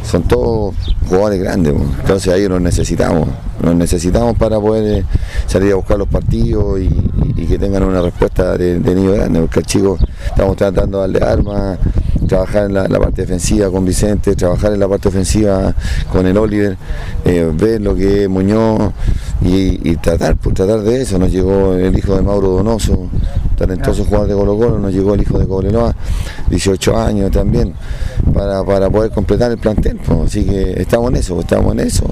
son 0.03 0.23
todos 0.23 0.75
jugadores 1.07 1.39
grandes, 1.41 1.73
entonces 2.01 2.31
ahí 2.33 2.47
nos 2.47 2.61
necesitamos, 2.61 3.27
nos 3.61 3.75
necesitamos 3.75 4.37
para 4.37 4.59
poder 4.59 4.99
eh, 4.99 5.05
salir 5.47 5.71
a 5.71 5.75
buscar 5.75 5.97
los 5.97 6.07
partidos 6.07 6.79
y, 6.79 6.83
y- 6.83 7.33
y 7.35 7.45
que 7.47 7.57
tengan 7.57 7.83
una 7.83 8.01
respuesta 8.01 8.55
de, 8.57 8.79
de 8.79 8.95
nivel 8.95 9.17
grande, 9.17 9.39
porque 9.41 9.61
chico 9.63 9.97
estamos 10.25 10.55
tratando 10.55 11.01
de 11.01 11.19
darle 11.19 11.31
armas, 11.31 11.79
trabajar 12.29 12.65
en 12.67 12.73
la, 12.75 12.87
la 12.87 12.99
parte 12.99 13.23
defensiva 13.23 13.69
con 13.69 13.83
Vicente, 13.83 14.35
trabajar 14.35 14.71
en 14.71 14.79
la 14.79 14.87
parte 14.87 15.09
ofensiva 15.09 15.73
con 16.11 16.25
el 16.25 16.37
Oliver, 16.37 16.77
eh, 17.25 17.51
ver 17.53 17.81
lo 17.81 17.95
que 17.95 18.23
es 18.23 18.29
Muñoz 18.29 18.93
y, 19.41 19.89
y 19.89 19.97
tratar, 19.97 20.37
pues 20.37 20.55
tratar 20.55 20.81
de 20.81 21.01
eso, 21.01 21.17
nos 21.19 21.31
llegó 21.31 21.73
el 21.73 21.97
hijo 21.97 22.15
de 22.15 22.21
Mauro 22.21 22.49
Donoso, 22.49 23.09
talentoso 23.57 24.05
jugador 24.05 24.27
de 24.27 24.35
Colo 24.35 24.57
Colo, 24.57 24.79
nos 24.79 24.93
llegó 24.93 25.15
el 25.15 25.21
hijo 25.21 25.39
de 25.39 25.47
Cobreloa, 25.47 25.93
18 26.49 26.97
años 26.97 27.31
también, 27.31 27.73
para, 28.33 28.63
para 28.63 28.89
poder 28.89 29.11
completar 29.11 29.51
el 29.51 29.57
plantel. 29.57 29.97
pues. 30.05 30.19
Así 30.29 30.45
que 30.45 30.79
estamos 30.79 31.09
en 31.09 31.17
eso, 31.17 31.39
estamos 31.39 31.73
en 31.73 31.79
eso. 31.81 32.05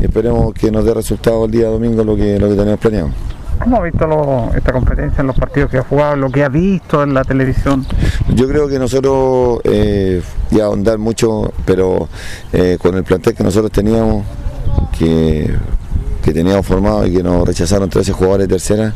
Esperemos 0.00 0.52
que 0.52 0.70
nos 0.70 0.84
dé 0.84 0.92
resultado 0.92 1.46
el 1.46 1.50
día 1.50 1.68
domingo 1.68 2.04
lo 2.04 2.14
que, 2.14 2.38
lo 2.38 2.48
que 2.50 2.54
tenemos 2.54 2.78
planeado. 2.78 3.33
¿Cómo 3.62 3.78
ha 3.78 3.82
visto 3.82 4.52
esta 4.56 4.72
competencia 4.72 5.20
en 5.20 5.26
los 5.26 5.36
partidos 5.36 5.70
que 5.70 5.78
ha 5.78 5.82
jugado, 5.82 6.16
lo 6.16 6.30
que 6.30 6.44
ha 6.44 6.48
visto 6.48 7.02
en 7.02 7.14
la 7.14 7.24
televisión? 7.24 7.86
Yo 8.34 8.48
creo 8.48 8.68
que 8.68 8.78
nosotros, 8.78 9.60
eh, 9.64 10.22
y 10.50 10.60
a 10.60 10.64
ahondar 10.64 10.98
mucho, 10.98 11.52
pero 11.64 12.08
eh, 12.52 12.76
con 12.80 12.96
el 12.96 13.04
plantel 13.04 13.34
que 13.34 13.44
nosotros 13.44 13.72
teníamos, 13.72 14.24
que, 14.98 15.54
que 16.22 16.32
teníamos 16.32 16.66
formado 16.66 17.06
y 17.06 17.12
que 17.12 17.22
nos 17.22 17.46
rechazaron 17.46 17.88
13 17.88 18.12
jugadores 18.12 18.48
de 18.48 18.54
tercera, 18.54 18.92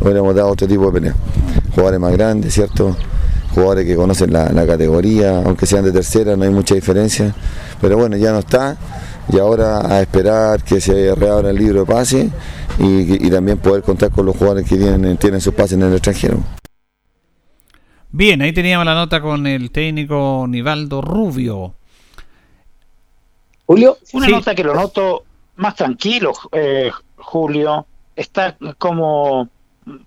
hubiéramos 0.00 0.34
dado 0.34 0.48
otro 0.48 0.66
tipo 0.68 0.86
de 0.86 0.92
pelea. 0.92 1.14
Jugadores 1.74 2.00
más 2.00 2.12
grandes, 2.12 2.54
¿cierto? 2.54 2.96
Jugadores 3.54 3.86
que 3.86 3.96
conocen 3.96 4.32
la, 4.32 4.50
la 4.50 4.66
categoría, 4.66 5.38
aunque 5.38 5.66
sean 5.66 5.84
de 5.84 5.92
tercera, 5.92 6.36
no 6.36 6.44
hay 6.44 6.50
mucha 6.50 6.74
diferencia. 6.74 7.34
Pero 7.80 7.96
bueno, 7.96 8.16
ya 8.16 8.32
no 8.32 8.40
está. 8.40 8.76
Y 9.32 9.38
ahora 9.38 9.80
a 9.86 10.00
esperar 10.02 10.62
que 10.62 10.80
se 10.80 11.14
reabra 11.14 11.50
el 11.50 11.56
libro 11.56 11.80
de 11.80 11.86
pase 11.86 12.30
y, 12.78 13.26
y 13.26 13.30
también 13.30 13.58
poder 13.58 13.82
contar 13.82 14.10
con 14.10 14.26
los 14.26 14.36
jugadores 14.36 14.68
que 14.68 14.76
tienen, 14.76 15.16
tienen 15.16 15.40
sus 15.40 15.54
pases 15.54 15.72
en 15.72 15.82
el 15.82 15.92
extranjero. 15.92 16.38
Bien, 18.10 18.40
ahí 18.42 18.52
teníamos 18.52 18.84
la 18.86 18.94
nota 18.94 19.20
con 19.20 19.46
el 19.46 19.70
técnico 19.70 20.46
Nivaldo 20.48 21.00
Rubio. 21.02 21.74
Julio. 23.66 23.98
Una 24.12 24.26
Sí. 24.26 24.32
nota 24.32 24.54
que 24.54 24.62
lo 24.62 24.74
noto 24.74 25.24
más 25.56 25.74
tranquilo, 25.74 26.32
eh, 26.52 26.90
Julio. 27.16 27.86
Está 28.14 28.56
como, 28.78 29.48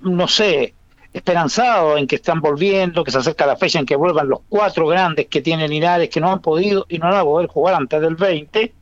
no 0.02 0.28
sé, 0.30 0.74
esperanzado 1.12 1.98
en 1.98 2.08
que 2.08 2.16
están 2.18 2.40
volviendo, 2.40 3.04
que 3.04 3.12
se 3.12 3.18
acerca 3.18 3.46
la 3.46 3.58
fecha 3.58 3.80
en 3.80 3.86
que 3.86 3.96
vuelvan 3.98 4.30
los 4.30 4.40
cuatro 4.48 4.88
grandes 4.88 5.28
que 5.28 5.42
tienen 5.42 5.70
Linares, 5.72 6.10
que 6.10 6.22
no 6.22 6.32
han 6.32 6.40
podido 6.42 6.86
y 6.88 7.00
no 7.00 7.08
van 7.10 7.18
a 7.20 7.24
poder 7.24 7.48
jugar 7.50 7.76
antes 7.76 8.00
del 8.00 8.16
20. 8.16 8.74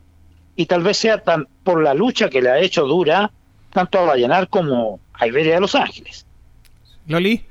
Y 0.55 0.65
tal 0.65 0.83
vez 0.83 0.97
sea 0.97 1.21
tan 1.21 1.47
por 1.63 1.83
la 1.83 1.93
lucha 1.93 2.29
que 2.29 2.41
le 2.41 2.49
ha 2.49 2.59
hecho 2.59 2.85
dura 2.85 3.31
tanto 3.71 3.99
a 3.99 4.05
Vallenar 4.05 4.47
como 4.47 4.99
a 5.13 5.27
Iberia 5.27 5.55
de 5.55 5.59
Los 5.61 5.75
Ángeles. 5.75 6.25
Loli. 7.07 7.43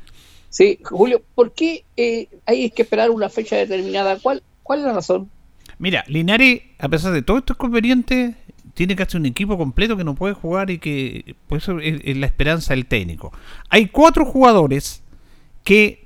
Sí, 0.49 0.79
Julio, 0.83 1.23
¿por 1.35 1.53
qué 1.53 1.85
eh, 1.97 2.29
hay 2.47 2.71
que 2.71 2.83
esperar 2.83 3.11
una 3.11 3.29
fecha 3.29 3.57
determinada? 3.57 4.19
¿Cuál, 4.21 4.43
cuál 4.63 4.81
es 4.81 4.85
la 4.87 4.93
razón? 4.95 5.31
Mira, 5.79 6.05
Linares, 6.07 6.63
a 6.79 6.89
pesar 6.89 7.13
de 7.13 7.23
todo 7.23 7.39
esto 7.39 7.55
inconveniente, 7.55 8.37
tiene 8.75 8.97
casi 8.97 9.17
un 9.17 9.27
equipo 9.27 9.59
completo 9.59 9.97
que 9.97 10.05
no 10.05 10.15
puede 10.15 10.35
jugar 10.35 10.71
y 10.71 10.79
que 10.79 11.35
por 11.49 11.59
eso 11.59 11.79
es, 11.81 12.01
es 12.05 12.17
la 12.17 12.27
esperanza 12.27 12.75
del 12.75 12.87
técnico. 12.87 13.33
Hay 13.69 13.89
cuatro 13.89 14.25
jugadores 14.25 15.03
que 15.65 16.05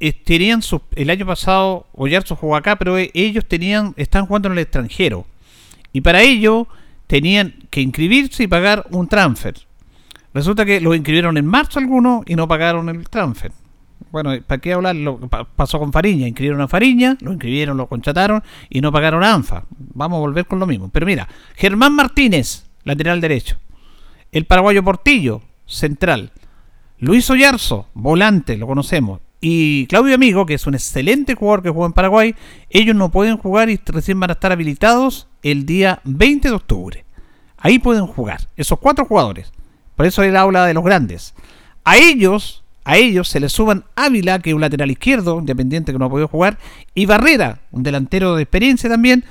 eh, 0.00 0.14
tenían 0.14 0.62
su, 0.62 0.80
el 0.96 1.10
año 1.10 1.26
pasado, 1.26 1.86
Oyarzo 1.92 2.34
jugó 2.34 2.56
acá, 2.56 2.76
pero 2.76 2.98
eh, 2.98 3.10
ellos 3.12 3.44
tenían, 3.46 3.92
están 3.96 4.26
jugando 4.26 4.48
en 4.48 4.52
el 4.52 4.60
extranjero. 4.60 5.26
Y 5.92 6.00
para 6.02 6.22
ello 6.22 6.66
tenían 7.06 7.54
que 7.70 7.80
inscribirse 7.80 8.44
y 8.44 8.46
pagar 8.46 8.86
un 8.90 9.08
transfer. 9.08 9.54
Resulta 10.32 10.64
que 10.64 10.80
lo 10.80 10.94
inscribieron 10.94 11.36
en 11.36 11.46
marzo 11.46 11.78
algunos 11.80 12.22
y 12.26 12.36
no 12.36 12.46
pagaron 12.46 12.88
el 12.88 13.08
transfer. 13.08 13.52
Bueno, 14.12 14.30
¿para 14.46 14.60
qué 14.60 14.72
hablar? 14.72 14.96
Lo 14.96 15.18
pa- 15.18 15.44
pasó 15.44 15.78
con 15.78 15.92
Fariña. 15.92 16.26
Inscribieron 16.28 16.60
a 16.60 16.68
Fariña, 16.68 17.16
lo 17.20 17.32
inscribieron, 17.32 17.76
lo 17.76 17.86
contrataron 17.88 18.42
y 18.68 18.80
no 18.80 18.92
pagaron 18.92 19.22
a 19.24 19.34
ANFA. 19.34 19.64
Vamos 19.94 20.16
a 20.16 20.20
volver 20.20 20.46
con 20.46 20.58
lo 20.60 20.66
mismo. 20.66 20.88
Pero 20.90 21.06
mira, 21.06 21.28
Germán 21.56 21.94
Martínez, 21.94 22.64
lateral 22.84 23.20
derecho. 23.20 23.56
El 24.32 24.46
paraguayo 24.46 24.82
Portillo, 24.84 25.42
central. 25.66 26.32
Luis 26.98 27.28
Oyarzo, 27.30 27.88
volante, 27.94 28.56
lo 28.56 28.66
conocemos. 28.66 29.20
Y 29.40 29.86
Claudio 29.86 30.14
Amigo, 30.14 30.44
que 30.44 30.54
es 30.54 30.66
un 30.66 30.74
excelente 30.74 31.34
jugador 31.34 31.62
que 31.62 31.70
juega 31.70 31.86
en 31.86 31.92
Paraguay, 31.92 32.34
ellos 32.68 32.94
no 32.94 33.10
pueden 33.10 33.38
jugar 33.38 33.70
y 33.70 33.80
recién 33.86 34.20
van 34.20 34.30
a 34.30 34.34
estar 34.34 34.52
habilitados 34.52 35.28
el 35.42 35.64
día 35.64 36.00
20 36.04 36.48
de 36.48 36.54
octubre. 36.54 37.04
Ahí 37.56 37.78
pueden 37.78 38.06
jugar, 38.06 38.40
esos 38.56 38.78
cuatro 38.78 39.04
jugadores. 39.06 39.52
Por 39.96 40.06
eso 40.06 40.22
él 40.22 40.36
habla 40.36 40.66
de 40.66 40.74
los 40.74 40.84
grandes. 40.84 41.34
A 41.84 41.96
ellos, 41.96 42.62
a 42.84 42.96
ellos 42.96 43.28
se 43.28 43.40
les 43.40 43.52
suban 43.52 43.84
Ávila, 43.96 44.38
que 44.40 44.50
es 44.50 44.54
un 44.54 44.60
lateral 44.60 44.90
izquierdo, 44.90 45.38
independiente 45.38 45.92
que 45.92 45.98
no 45.98 46.06
ha 46.06 46.10
podido 46.10 46.28
jugar, 46.28 46.58
y 46.94 47.06
Barrera, 47.06 47.60
un 47.70 47.82
delantero 47.82 48.36
de 48.36 48.42
experiencia 48.42 48.90
también. 48.90 49.24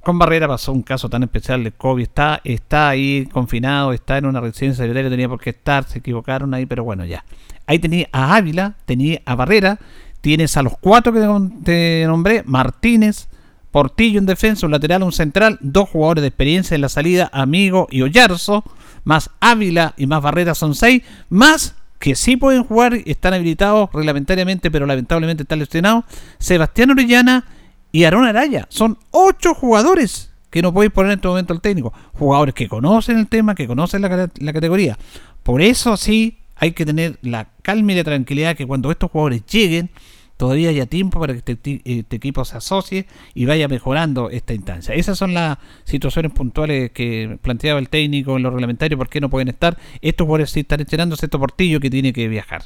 Con 0.00 0.18
Barrera 0.18 0.46
pasó 0.46 0.72
un 0.72 0.82
caso 0.82 1.08
tan 1.08 1.24
especial 1.24 1.64
de 1.64 1.72
COVID. 1.72 2.02
Está, 2.02 2.40
está 2.44 2.88
ahí 2.88 3.26
confinado, 3.32 3.92
está 3.92 4.18
en 4.18 4.26
una 4.26 4.40
residencia 4.40 4.84
sanitaria, 4.84 5.10
tenía 5.10 5.28
por 5.28 5.40
qué 5.40 5.50
estar, 5.50 5.84
se 5.84 5.98
equivocaron 5.98 6.54
ahí, 6.54 6.64
pero 6.64 6.84
bueno, 6.84 7.04
ya. 7.04 7.24
Ahí 7.66 7.78
tenía 7.78 8.08
a 8.12 8.36
Ávila, 8.36 8.74
tenía 8.84 9.20
a 9.24 9.34
Barrera, 9.34 9.78
tienes 10.20 10.56
a 10.56 10.62
los 10.62 10.76
cuatro 10.78 11.12
que 11.12 11.20
te- 11.64 12.04
nombré, 12.06 12.42
Martínez, 12.44 13.28
Portillo 13.70 14.18
en 14.18 14.26
defensa, 14.26 14.66
un 14.66 14.72
lateral, 14.72 15.02
un 15.02 15.12
central, 15.12 15.58
dos 15.60 15.88
jugadores 15.88 16.22
de 16.22 16.28
experiencia 16.28 16.74
en 16.74 16.80
la 16.80 16.88
salida, 16.88 17.28
Amigo 17.32 17.88
y 17.90 18.02
Oyarzo, 18.02 18.64
más 19.04 19.30
Ávila 19.40 19.94
y 19.96 20.06
más 20.06 20.22
Barrera 20.22 20.54
son 20.54 20.74
seis, 20.74 21.02
más 21.28 21.74
que 21.98 22.14
sí 22.14 22.36
pueden 22.36 22.64
jugar, 22.64 22.94
están 23.06 23.34
habilitados 23.34 23.90
reglamentariamente, 23.92 24.70
pero 24.70 24.86
lamentablemente 24.86 25.42
están 25.42 25.58
lesionados, 25.58 26.04
Sebastián 26.38 26.90
Orellana 26.90 27.44
y 27.92 28.04
Aarón 28.04 28.26
Araya. 28.26 28.66
Son 28.68 28.98
ocho 29.10 29.54
jugadores 29.54 30.30
que 30.50 30.62
no 30.62 30.72
podéis 30.72 30.92
poner 30.92 31.12
en 31.12 31.18
este 31.18 31.28
momento 31.28 31.52
el 31.54 31.60
técnico. 31.60 31.92
Jugadores 32.14 32.54
que 32.54 32.68
conocen 32.68 33.18
el 33.18 33.26
tema, 33.28 33.54
que 33.54 33.66
conocen 33.66 34.02
la 34.02 34.52
categoría. 34.52 34.98
Por 35.42 35.62
eso 35.62 35.96
sí 35.96 36.38
hay 36.56 36.72
que 36.72 36.84
tener 36.84 37.18
la 37.22 37.48
calma 37.62 37.92
y 37.92 37.96
la 37.96 38.04
tranquilidad 38.04 38.56
que 38.56 38.66
cuando 38.66 38.90
estos 38.90 39.10
jugadores 39.10 39.44
lleguen, 39.46 39.90
todavía 40.36 40.70
haya 40.70 40.86
tiempo 40.86 41.18
para 41.20 41.34
que 41.34 41.52
este, 41.52 41.80
este 41.84 42.16
equipo 42.16 42.44
se 42.44 42.56
asocie 42.56 43.06
y 43.34 43.46
vaya 43.46 43.68
mejorando 43.68 44.30
esta 44.30 44.54
instancia. 44.54 44.94
Esas 44.94 45.18
son 45.18 45.34
las 45.34 45.58
situaciones 45.84 46.32
puntuales 46.32 46.90
que 46.92 47.38
planteaba 47.42 47.78
el 47.78 47.88
técnico 47.88 48.36
en 48.36 48.42
lo 48.42 48.50
reglamentario, 48.50 48.98
por 48.98 49.08
qué 49.08 49.20
no 49.20 49.30
pueden 49.30 49.48
estar. 49.48 49.76
Estos 50.00 50.26
jugadores 50.26 50.50
sí 50.50 50.60
están 50.60 50.80
esperando 50.80 51.14
este 51.14 51.28
portillo 51.28 51.80
que 51.80 51.90
tiene 51.90 52.12
que 52.12 52.28
viajar. 52.28 52.64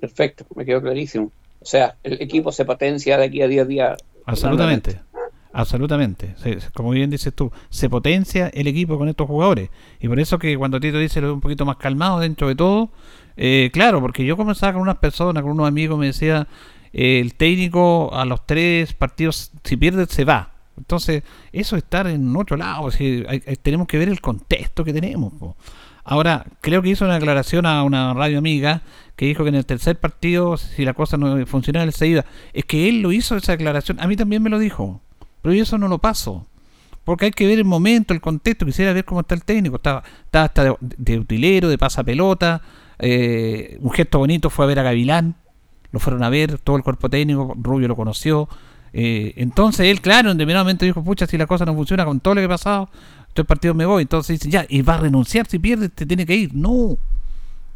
Perfecto, 0.00 0.46
me 0.54 0.64
quedó 0.64 0.82
clarísimo. 0.82 1.32
O 1.60 1.66
sea, 1.66 1.96
el 2.02 2.20
equipo 2.20 2.52
se 2.52 2.64
potencia 2.64 3.16
de 3.16 3.24
aquí 3.24 3.40
a 3.40 3.48
10 3.48 3.68
días. 3.68 3.98
Absolutamente. 4.26 5.00
Absolutamente. 5.56 6.34
Se- 6.38 6.58
como 6.74 6.90
bien 6.90 7.10
dices 7.10 7.32
tú, 7.32 7.52
se 7.70 7.88
potencia 7.88 8.48
el 8.48 8.66
equipo 8.66 8.98
con 8.98 9.08
estos 9.08 9.28
jugadores. 9.28 9.70
Y 10.00 10.08
por 10.08 10.18
eso 10.18 10.36
que 10.38 10.58
cuando 10.58 10.80
Tito 10.80 10.98
dice 10.98 11.20
lo 11.20 11.32
un 11.32 11.40
poquito 11.40 11.64
más 11.64 11.76
calmado 11.76 12.18
dentro 12.18 12.48
de 12.48 12.56
todo, 12.56 12.90
eh, 13.36 13.70
claro, 13.72 14.00
porque 14.00 14.24
yo 14.24 14.36
comenzaba 14.36 14.72
con 14.72 14.82
unas 14.82 14.96
personas, 14.98 15.44
con 15.44 15.52
unos 15.52 15.68
amigos, 15.68 15.96
me 15.96 16.06
decía, 16.06 16.48
eh, 16.92 17.20
el 17.20 17.34
técnico 17.34 18.12
a 18.12 18.24
los 18.24 18.44
tres 18.46 18.94
partidos, 18.94 19.52
si 19.62 19.76
pierde, 19.76 20.06
se 20.06 20.24
va. 20.24 20.50
Entonces, 20.76 21.22
eso 21.52 21.76
es 21.76 21.84
estar 21.84 22.08
en 22.08 22.34
otro 22.34 22.56
lado. 22.56 22.90
decir, 22.90 23.24
hay- 23.28 23.40
tenemos 23.62 23.86
que 23.86 23.96
ver 23.98 24.08
el 24.08 24.20
contexto 24.20 24.82
que 24.84 24.92
tenemos. 24.92 25.32
Ahora, 26.02 26.46
creo 26.62 26.82
que 26.82 26.88
hizo 26.90 27.04
una 27.04 27.14
aclaración 27.14 27.64
a 27.64 27.84
una 27.84 28.12
radio 28.12 28.38
amiga 28.38 28.82
que 29.14 29.26
dijo 29.26 29.44
que 29.44 29.50
en 29.50 29.54
el 29.54 29.64
tercer 29.66 30.00
partido, 30.00 30.56
si 30.56 30.84
la 30.84 30.94
cosa 30.94 31.16
no 31.16 31.46
funcionaba, 31.46 31.84
él 31.84 31.92
se 31.92 32.08
iba. 32.08 32.24
Es 32.52 32.64
que 32.64 32.88
él 32.88 33.02
lo 33.02 33.12
hizo 33.12 33.36
esa 33.36 33.52
aclaración. 33.52 34.00
A 34.00 34.08
mí 34.08 34.16
también 34.16 34.42
me 34.42 34.50
lo 34.50 34.58
dijo. 34.58 35.00
Pero 35.44 35.54
yo 35.54 35.62
eso 35.62 35.76
no 35.76 35.88
lo 35.88 35.98
paso. 35.98 36.46
Porque 37.04 37.26
hay 37.26 37.30
que 37.32 37.46
ver 37.46 37.58
el 37.58 37.66
momento, 37.66 38.14
el 38.14 38.22
contexto. 38.22 38.64
Quisiera 38.64 38.94
ver 38.94 39.04
cómo 39.04 39.20
está 39.20 39.34
el 39.34 39.44
técnico. 39.44 39.76
Estaba, 39.76 40.02
hasta 40.32 40.78
de, 40.80 41.18
utilero, 41.18 41.68
de 41.68 41.76
pasapelota. 41.76 42.62
Eh, 42.98 43.76
un 43.82 43.90
gesto 43.90 44.20
bonito 44.20 44.48
fue 44.48 44.64
a 44.64 44.68
ver 44.68 44.78
a 44.78 44.82
Gavilán. 44.84 45.34
Lo 45.92 46.00
fueron 46.00 46.22
a 46.22 46.30
ver, 46.30 46.58
todo 46.60 46.76
el 46.76 46.82
cuerpo 46.82 47.10
técnico. 47.10 47.54
Rubio 47.60 47.88
lo 47.88 47.94
conoció. 47.94 48.48
Eh, 48.94 49.34
entonces 49.36 49.88
él, 49.88 50.00
claro, 50.00 50.30
en 50.30 50.38
determinado 50.38 50.64
momento 50.64 50.86
dijo, 50.86 51.04
pucha, 51.04 51.26
si 51.26 51.36
la 51.36 51.46
cosa 51.46 51.66
no 51.66 51.74
funciona 51.74 52.06
con 52.06 52.20
todo 52.20 52.36
lo 52.36 52.40
que 52.40 52.46
ha 52.46 52.48
pasado, 52.48 52.88
estos 53.28 53.44
partidos 53.44 53.76
me 53.76 53.84
voy. 53.84 54.00
Entonces 54.00 54.40
dice, 54.40 54.50
ya, 54.50 54.64
y 54.66 54.80
va 54.80 54.94
a 54.94 55.00
renunciar 55.00 55.46
si 55.46 55.58
pierde, 55.58 55.90
te 55.90 56.06
tiene 56.06 56.24
que 56.24 56.36
ir. 56.36 56.54
No. 56.54 56.96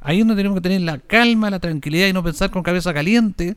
Ahí 0.00 0.22
uno 0.22 0.34
tenemos 0.34 0.56
que 0.56 0.62
tener 0.62 0.80
la 0.80 1.00
calma, 1.00 1.50
la 1.50 1.58
tranquilidad 1.58 2.06
y 2.06 2.14
no 2.14 2.22
pensar 2.22 2.50
con 2.50 2.62
cabeza 2.62 2.94
caliente. 2.94 3.56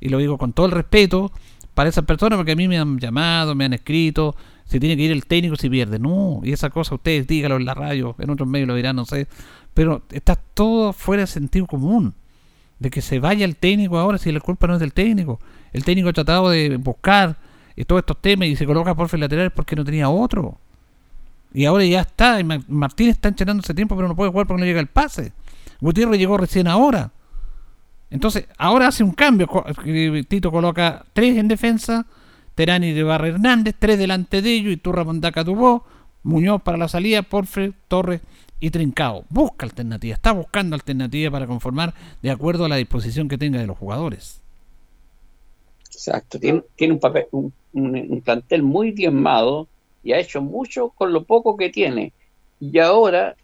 Y 0.00 0.08
lo 0.08 0.18
digo 0.18 0.38
con 0.38 0.52
todo 0.52 0.66
el 0.66 0.72
respeto 0.72 1.30
para 1.74 1.88
esas 1.88 2.04
personas, 2.04 2.36
porque 2.36 2.52
a 2.52 2.56
mí 2.56 2.68
me 2.68 2.78
han 2.78 2.98
llamado, 2.98 3.54
me 3.54 3.64
han 3.64 3.72
escrito, 3.72 4.34
Si 4.66 4.80
tiene 4.80 4.96
que 4.96 5.02
ir 5.02 5.10
el 5.12 5.26
técnico 5.26 5.56
si 5.56 5.68
pierde. 5.68 5.98
No, 5.98 6.40
y 6.42 6.52
esa 6.52 6.70
cosa 6.70 6.94
ustedes 6.94 7.26
díganlo 7.26 7.56
en 7.56 7.64
la 7.66 7.74
radio, 7.74 8.14
en 8.18 8.30
otros 8.30 8.48
medios 8.48 8.68
lo 8.68 8.74
dirán, 8.74 8.96
no 8.96 9.04
sé. 9.04 9.26
Pero 9.74 10.02
está 10.10 10.36
todo 10.36 10.92
fuera 10.92 11.22
de 11.22 11.26
sentido 11.26 11.66
común. 11.66 12.14
De 12.78 12.90
que 12.90 13.02
se 13.02 13.18
vaya 13.18 13.44
el 13.44 13.56
técnico 13.56 13.98
ahora 13.98 14.18
si 14.18 14.32
la 14.32 14.40
culpa 14.40 14.66
no 14.66 14.74
es 14.74 14.80
del 14.80 14.92
técnico. 14.92 15.38
El 15.72 15.84
técnico 15.84 16.08
ha 16.08 16.12
tratado 16.12 16.48
de 16.50 16.76
buscar 16.76 17.36
todos 17.86 18.00
estos 18.00 18.20
temas 18.22 18.48
y 18.48 18.56
se 18.56 18.66
coloca 18.66 18.94
por 18.94 19.16
lateral 19.18 19.50
porque 19.50 19.74
no 19.76 19.84
tenía 19.84 20.08
otro. 20.08 20.58
Y 21.52 21.64
ahora 21.66 21.84
ya 21.84 22.00
está. 22.02 22.40
y 22.40 22.44
Ma- 22.44 22.60
Martínez 22.68 23.16
está 23.16 23.28
entrenando 23.28 23.62
ese 23.62 23.74
tiempo, 23.74 23.94
pero 23.96 24.08
no 24.08 24.16
puede 24.16 24.30
jugar 24.30 24.46
porque 24.46 24.60
no 24.60 24.66
llega 24.66 24.80
el 24.80 24.86
pase. 24.86 25.32
Gutiérrez 25.80 26.18
llegó 26.18 26.36
recién 26.36 26.66
ahora. 26.68 27.10
Entonces, 28.14 28.46
ahora 28.58 28.86
hace 28.86 29.02
un 29.02 29.10
cambio. 29.10 29.48
Tito 30.28 30.52
coloca 30.52 31.04
tres 31.12 31.36
en 31.36 31.48
defensa. 31.48 32.06
Terani 32.54 32.92
de 32.92 33.02
Barra 33.02 33.26
Hernández, 33.28 33.74
tres 33.76 33.98
delante 33.98 34.40
de 34.40 34.54
ellos. 34.54 34.72
Y 34.72 34.76
Turra 34.76 35.02
Mondaca 35.02 35.42
Dubó. 35.42 35.84
Muñoz 36.22 36.62
para 36.62 36.78
la 36.78 36.86
salida. 36.86 37.22
Porfre, 37.22 37.72
Torres 37.88 38.20
y 38.60 38.70
Trincao. 38.70 39.24
Busca 39.30 39.66
alternativa. 39.66 40.14
Está 40.14 40.30
buscando 40.30 40.76
alternativa 40.76 41.32
para 41.32 41.48
conformar 41.48 41.92
de 42.22 42.30
acuerdo 42.30 42.64
a 42.66 42.68
la 42.68 42.76
disposición 42.76 43.28
que 43.28 43.36
tenga 43.36 43.58
de 43.58 43.66
los 43.66 43.76
jugadores. 43.76 44.40
Exacto, 45.90 46.38
tiene, 46.38 46.62
tiene 46.76 46.94
un 46.94 47.00
papel, 47.00 47.26
un- 47.32 47.52
un 47.72 48.20
plantel 48.24 48.62
muy 48.62 48.92
diezmado 48.92 49.68
y 50.02 50.12
ha 50.12 50.18
hecho 50.18 50.40
mucho 50.42 50.90
con 50.90 51.12
lo 51.12 51.24
poco 51.24 51.56
que 51.56 51.70
tiene. 51.70 52.12
Y 52.72 52.78
ahora 52.78 53.36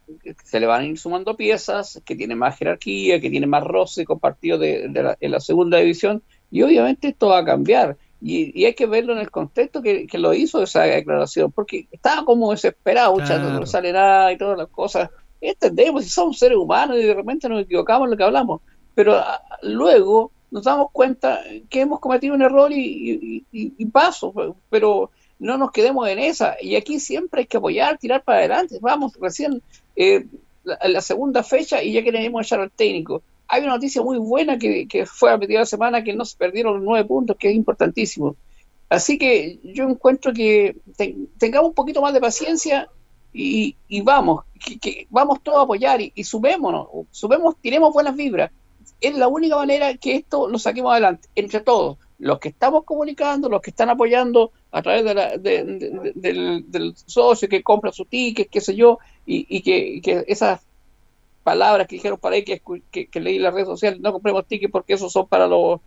se 0.45 0.61
le 0.61 0.67
van 0.67 0.83
a 0.83 0.87
ir 0.87 0.99
sumando 0.99 1.37
piezas, 1.37 2.01
que 2.05 2.17
tiene 2.17 2.35
más 2.35 2.57
jerarquía, 2.57 3.21
que 3.21 3.29
tiene 3.31 3.47
más 3.47 3.65
roce 3.65 4.05
con 4.05 4.19
partidos 4.19 4.61
de, 4.61 4.89
de 4.89 5.03
la, 5.03 5.17
en 5.21 5.31
la 5.33 5.41
segunda 5.41 5.79
división, 5.79 6.23
y 6.51 6.63
obviamente 6.63 7.09
esto 7.09 7.29
va 7.29 7.39
a 7.39 7.45
cambiar. 7.45 7.97
Y, 8.23 8.59
y 8.59 8.65
hay 8.67 8.75
que 8.75 8.87
verlo 8.87 9.13
en 9.13 9.19
el 9.19 9.31
contexto 9.31 9.83
que, 9.83 10.07
que 10.07 10.19
lo 10.19 10.33
hizo 10.35 10.63
esa 10.63 10.83
declaración, 10.83 11.53
porque 11.53 11.87
estaba 11.91 12.25
como 12.25 12.51
desesperado, 12.51 13.15
Claro. 13.17 13.51
no 13.61 13.67
sale 13.67 13.93
nada 13.93 14.33
y 14.33 14.39
todas 14.39 14.57
las 14.59 14.69
cosas. 14.69 15.11
Entendemos, 15.41 16.05
si 16.05 16.11
somos 16.11 16.39
seres 16.39 16.57
humanos 16.59 16.97
y 16.99 17.03
de 17.03 17.15
repente 17.15 17.49
nos 17.49 17.63
equivocamos 17.63 18.07
en 18.07 18.11
lo 18.13 18.17
que 18.17 18.25
hablamos, 18.25 18.61
pero 18.95 19.15
ah, 19.17 19.41
luego 19.63 20.33
nos 20.51 20.65
damos 20.65 20.89
cuenta 20.93 21.41
que 21.69 21.81
hemos 21.83 22.01
cometido 22.01 22.35
un 22.35 22.43
error 22.43 22.71
y, 22.73 22.79
y- 22.81 23.45
y- 23.53 23.73
y 23.79 23.87
paso, 23.87 24.33
pero 24.69 25.11
no 25.41 25.57
nos 25.57 25.73
quedemos 25.73 26.07
en 26.09 26.21
esa. 26.21 26.57
Y 26.61 26.77
aquí 26.77 27.01
siempre 27.01 27.41
hay 27.41 27.47
que 27.47 27.57
apoyar, 27.57 27.99
tirar 27.99 28.23
para 28.23 28.39
adelante. 28.39 28.79
Vamos, 28.81 29.15
recién 29.21 29.61
eh, 29.97 30.27
la, 30.65 31.01
segunda 31.01 31.43
fecha 31.43 31.83
y 31.83 31.93
ya 31.93 32.05
queremos 32.05 32.47
echar 32.47 32.61
al 32.61 32.71
técnico. 32.71 33.23
Hay 33.49 33.63
una 33.63 33.73
noticia 33.73 34.03
muy 34.03 34.19
buena 34.19 34.59
que, 34.59 35.07
fue 35.07 35.33
a 35.33 35.39
mitad 35.39 35.55
de 35.55 35.59
la 35.61 35.67
semana 35.67 36.05
que 36.05 36.15
no 36.15 36.25
se 36.25 36.37
perdieron 36.37 36.75
los 36.75 36.83
nueve 36.85 37.09
puntos, 37.09 37.37
que 37.37 37.49
es 37.49 37.57
importantísimo. 37.57 38.37
Así 38.89 39.19
que 39.19 39.59
yo 39.65 39.89
encuentro 39.89 40.33
que 40.33 40.77
te- 40.97 41.17
tengamos 41.39 41.71
un 41.71 41.75
poquito 41.75 42.03
más 42.03 42.13
de 42.13 42.21
paciencia 42.21 42.89
y, 43.33 43.75
vamos, 44.03 44.45
que, 44.81 45.07
vamos 45.11 45.43
todos 45.43 45.59
a 45.59 45.63
apoyar 45.63 46.01
y, 46.01 46.13
y 46.15 46.25
sumémonos, 46.25 46.89
sumemos, 47.11 47.57
tiremos 47.61 47.93
buenas 47.93 48.15
vibras. 48.15 48.51
Es 49.01 49.15
la 49.17 49.29
única 49.29 49.57
manera 49.57 49.97
que 49.97 50.17
esto 50.17 50.49
lo 50.49 50.59
saquemos 50.59 50.93
adelante, 50.93 51.29
entre 51.35 51.61
todos, 51.61 51.97
los 52.19 52.39
que 52.39 52.51
estamos 52.51 52.85
comunicando, 52.85 53.49
los 53.49 53.63
que 53.63 53.71
están 53.71 53.89
apoyando 53.89 54.53
a 54.73 54.83
través 54.83 55.05
de 55.05 55.15
la- 55.15 55.37
de- 55.37 55.65
de- 55.65 55.91
de- 55.91 56.13
del, 56.15 56.65
del 56.71 56.95
socio 56.97 57.49
que 57.49 57.63
compra 57.63 57.93
su 57.93 58.05
ticket, 58.05 58.49
qué 58.51 58.61
sé 58.61 58.75
yo, 58.77 58.99
y, 59.27 59.47
y 59.49 59.63
que, 59.63 60.01
que 60.03 60.25
esas 60.29 60.61
palabras 61.43 61.87
que 61.87 61.97
dijeron 61.97 62.19
para 62.19 62.37
ahí 62.37 62.45
que, 62.45 62.61
que, 62.91 63.07
que 63.07 63.21
leí 63.21 63.37
en 63.37 63.43
las 63.43 63.55
redes 63.55 63.69
sociales, 63.69 64.01
no 64.01 64.13
compremos 64.13 64.47
tickets 64.47 64.71
porque 64.73 64.95
esos 64.95 65.13
son 65.13 65.27
para 65.29 65.47
los 65.47 65.81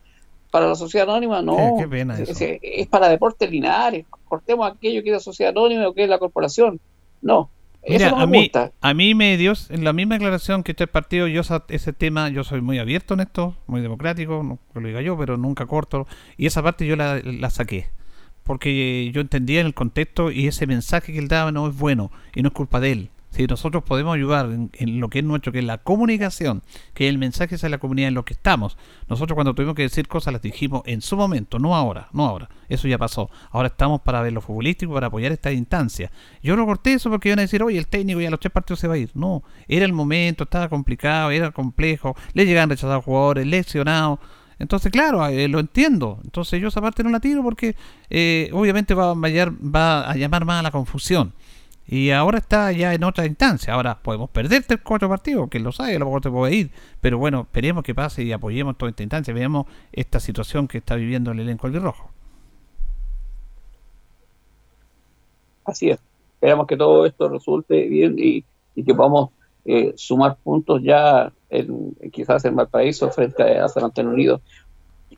para 0.52 0.68
la 0.68 0.76
sociedad 0.76 1.10
anónima, 1.10 1.42
no, 1.42 1.56
Qué- 1.78 1.84
qué 1.84 1.88
pena 1.90 2.14
es, 2.20 2.30
eso. 2.30 2.44
es- 2.44 2.60
es 2.62 2.88
para 2.88 3.10
deportes 3.10 3.50
linares, 3.50 4.06
cortemos 4.26 4.72
aquello 4.72 5.02
que 5.02 5.10
es 5.10 5.14
la 5.14 5.20
sociedad 5.20 5.50
anónima 5.52 5.88
o 5.88 5.94
que 5.94 6.04
es 6.04 6.10
la 6.10 6.20
corporación, 6.20 6.80
no, 7.24 7.50
Mira, 7.88 8.08
eso 8.08 8.16
no 8.16 8.22
a 8.22 8.28
me 8.28 8.32
mí, 8.38 8.44
gusta. 8.44 8.72
a 8.80 8.94
mí 8.94 9.16
medios, 9.16 9.70
en 9.72 9.84
la 9.84 9.94
misma 9.94 10.16
declaración 10.16 10.62
que 10.64 10.72
este 10.74 10.86
partido, 10.88 11.28
yo 11.28 11.42
ese 11.70 11.92
tema, 11.94 12.30
yo 12.30 12.44
soy 12.44 12.62
muy 12.62 12.78
abierto 12.80 13.16
en 13.16 13.22
esto, 13.22 13.56
muy 13.68 13.82
democrático, 13.82 14.44
no 14.44 14.60
lo 14.82 14.88
diga 14.88 15.02
yo, 15.02 15.18
pero 15.18 15.38
nunca 15.38 15.66
corto. 15.66 16.08
Y 16.38 16.46
esa 16.46 16.62
parte 16.64 16.86
yo 16.86 16.96
la, 16.96 17.20
la 17.24 17.50
saqué. 17.50 17.88
Porque 18.44 19.10
yo 19.14 19.22
entendía 19.22 19.62
en 19.62 19.68
el 19.68 19.74
contexto 19.74 20.32
y 20.32 20.48
ese 20.48 20.68
mensaje 20.68 21.14
que 21.14 21.20
él 21.20 21.28
daba 21.28 21.52
no 21.52 21.68
es 21.68 21.78
bueno 21.78 22.12
y 22.36 22.42
no 22.42 22.50
es 22.50 22.54
culpa 22.54 22.80
de 22.80 22.92
él. 22.92 23.10
Si 23.34 23.48
nosotros 23.48 23.84
podemos 23.84 24.14
ayudar 24.14 24.46
en, 24.46 25.00
lo 25.00 25.10
que 25.10 25.20
es 25.20 25.26
nuestro, 25.26 25.52
que 25.52 25.58
es 25.58 25.66
la 25.66 25.80
comunicación, 25.80 26.62
que 26.94 27.10
el 27.10 27.18
mensaje 27.18 27.56
es 27.56 27.64
a 27.64 27.70
la 27.70 27.80
comunidad 27.80 28.10
en 28.10 28.14
lo 28.14 28.26
que 28.26 28.34
estamos. 28.34 28.78
Nosotros 29.10 29.34
cuando 29.34 29.56
tuvimos 29.56 29.74
que 29.74 29.82
decir 29.82 30.08
cosas 30.08 30.34
las 30.34 30.44
dijimos 30.44 30.84
en 30.86 31.02
su 31.02 31.18
momento, 31.18 31.58
no 31.58 31.76
ahora, 31.76 32.10
no 32.14 32.28
ahora. 32.28 32.48
Eso 32.70 32.88
ya 32.88 33.00
pasó. 33.00 33.32
Ahora 33.50 33.70
estamos 33.70 34.02
para 34.02 34.22
ver 34.22 34.34
lo 34.34 34.42
futbolístico, 34.42 34.94
para 34.94 35.08
apoyar 35.08 35.32
esta 35.32 35.52
instancia. 35.52 36.12
Yo 36.44 36.56
lo 36.56 36.68
corté 36.68 36.94
eso 36.94 37.10
porque 37.10 37.30
iban 37.30 37.40
a 37.40 37.42
decir, 37.42 37.64
oye, 37.64 37.80
el 37.80 37.88
técnico 37.88 38.22
ya 38.22 38.28
a 38.28 38.32
los 38.32 38.40
tres 38.40 38.52
partidos 38.52 38.80
se 38.80 38.88
va 38.88 38.94
a 38.94 39.00
ir. 39.00 39.10
No, 39.16 39.42
era 39.68 39.86
el 39.86 39.94
momento, 39.94 40.44
estaba 40.44 40.70
complicado, 40.70 41.32
era 41.32 41.50
complejo, 41.50 42.16
le 42.34 42.46
llegaban 42.46 42.70
rechazados 42.70 43.04
jugadores, 43.04 43.48
lesionados. 43.48 44.20
Entonces, 44.64 44.92
claro, 44.92 45.26
eh, 45.28 45.48
lo 45.48 45.60
entiendo. 45.60 46.20
Entonces 46.24 46.60
yo 46.62 46.70
esa 46.70 46.82
parte 46.82 47.04
no 47.04 47.10
la 47.10 47.20
tiro 47.20 47.44
porque 47.44 47.76
eh, 48.10 48.50
obviamente 48.54 48.94
va 48.94 49.12
a, 49.12 49.14
va 49.14 50.10
a 50.10 50.16
llamar 50.16 50.46
más 50.46 50.62
a 50.62 50.64
la 50.64 50.72
confusión. 50.72 51.34
Y 51.86 52.12
ahora 52.12 52.38
está 52.38 52.72
ya 52.72 52.94
en 52.94 53.04
otra 53.04 53.26
instancia. 53.26 53.74
Ahora 53.74 54.00
podemos 54.02 54.30
perder 54.30 54.64
tres 54.64 54.80
cuatro 54.84 55.10
partidos, 55.10 55.50
que 55.50 55.60
lo 55.60 55.72
sabe, 55.72 55.96
a 55.96 56.00
lo 56.00 56.06
mejor 56.06 56.22
te 56.22 56.30
puede 56.32 56.56
ir. 56.56 56.72
Pero 57.02 57.18
bueno, 57.18 57.42
esperemos 57.42 57.84
que 57.84 57.94
pase 57.94 58.24
y 58.24 58.32
apoyemos 58.32 58.78
toda 58.78 58.90
esta 58.90 59.04
instancia. 59.04 59.34
Veamos 59.34 59.66
esta 59.92 60.20
situación 60.20 60.68
que 60.68 60.78
está 60.78 60.96
viviendo 60.96 61.32
el 61.32 61.42
elenco 61.42 61.68
albirrojo. 61.68 62.10
Así 65.66 65.90
es. 65.90 66.00
Esperamos 66.36 66.68
que 66.68 66.78
todo 66.78 67.06
esto 67.06 67.30
resulte 67.30 67.88
bien 67.88 68.16
y, 68.18 68.46
y 68.76 68.84
que 68.84 68.96
podamos 68.96 69.32
eh, 69.66 69.94
sumar 69.96 70.38
puntos 70.44 70.82
ya 70.84 71.32
en, 71.54 71.96
quizás 72.12 72.44
en 72.46 72.56
Valparaíso 72.56 73.10
frente 73.12 73.44
a 73.60 73.68
San 73.68 73.84
Antonio 73.84 74.12
Unido. 74.12 74.42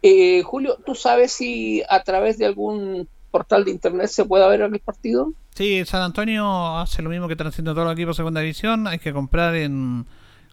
Eh, 0.02 0.44
Julio, 0.44 0.78
¿tú 0.86 0.94
sabes 0.96 1.32
si 1.32 1.82
a 1.90 2.04
través 2.04 2.38
de 2.38 2.46
algún 2.46 3.08
portal 3.32 3.66
de 3.66 3.72
internet 3.72 4.08
se 4.08 4.26
puede 4.26 4.48
ver 4.48 4.62
el 4.62 4.80
partido? 4.80 5.34
Sí, 5.56 5.84
San 5.86 6.02
Antonio 6.02 6.78
hace 6.78 7.02
lo 7.02 7.10
mismo 7.10 7.28
que 7.28 7.34
están 7.34 7.48
haciendo 7.48 7.74
todos 7.74 7.86
los 7.86 7.94
equipos 7.94 8.16
de 8.16 8.22
segunda 8.22 8.42
división. 8.42 8.88
Hay 8.88 9.00
que 9.00 9.14
comprar 9.14 9.56
en. 9.56 10.06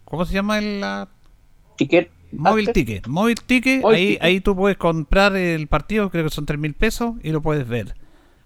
¿Cómo 0.05 0.25
se 0.25 0.33
llama 0.33 0.59
el 0.59 0.81
la... 0.81 1.07
Ticket. 1.75 2.09
Móvil 2.31 2.71
Ticket. 2.71 3.07
Móvil 3.07 3.41
Ticket. 3.41 3.81
Móvil 3.81 3.95
ahí, 3.95 4.07
Ticket. 4.07 4.23
ahí 4.23 4.41
tú 4.41 4.55
puedes 4.55 4.77
comprar 4.77 5.35
el 5.35 5.67
partido, 5.67 6.09
creo 6.09 6.23
que 6.23 6.29
son 6.29 6.45
tres 6.45 6.59
mil 6.59 6.73
pesos, 6.73 7.15
y 7.21 7.31
lo 7.31 7.41
puedes 7.41 7.67
ver. 7.67 7.95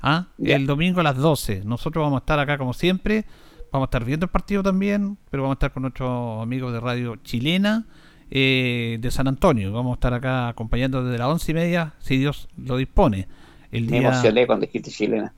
¿Ah? 0.01 0.27
El 0.43 0.67
domingo 0.67 0.99
a 0.99 1.03
las 1.03 1.17
12. 1.17 1.63
Nosotros 1.65 2.03
vamos 2.03 2.17
a 2.17 2.19
estar 2.19 2.39
acá 2.39 2.57
como 2.57 2.73
siempre. 2.73 3.25
Vamos 3.71 3.85
a 3.85 3.89
estar 3.89 4.05
viendo 4.05 4.25
el 4.25 4.31
partido 4.31 4.63
también, 4.63 5.17
pero 5.29 5.43
vamos 5.43 5.55
a 5.55 5.57
estar 5.57 5.73
con 5.73 5.83
nuestros 5.83 6.41
amigos 6.41 6.73
de 6.73 6.79
radio 6.79 7.15
chilena 7.17 7.85
eh, 8.31 8.97
de 8.99 9.11
San 9.11 9.27
Antonio. 9.27 9.71
Vamos 9.71 9.91
a 9.91 9.95
estar 9.95 10.13
acá 10.13 10.49
acompañando 10.49 11.03
desde 11.03 11.17
las 11.17 11.27
once 11.27 11.51
y 11.51 11.55
media, 11.55 11.93
si 11.99 12.17
Dios 12.17 12.47
lo 12.57 12.77
dispone. 12.77 13.27
El 13.71 13.85
Me 13.85 13.99
día... 13.99 14.09
emocioné 14.09 14.47
cuando 14.47 14.65
dijiste 14.65 14.91
chilena. 14.91 15.33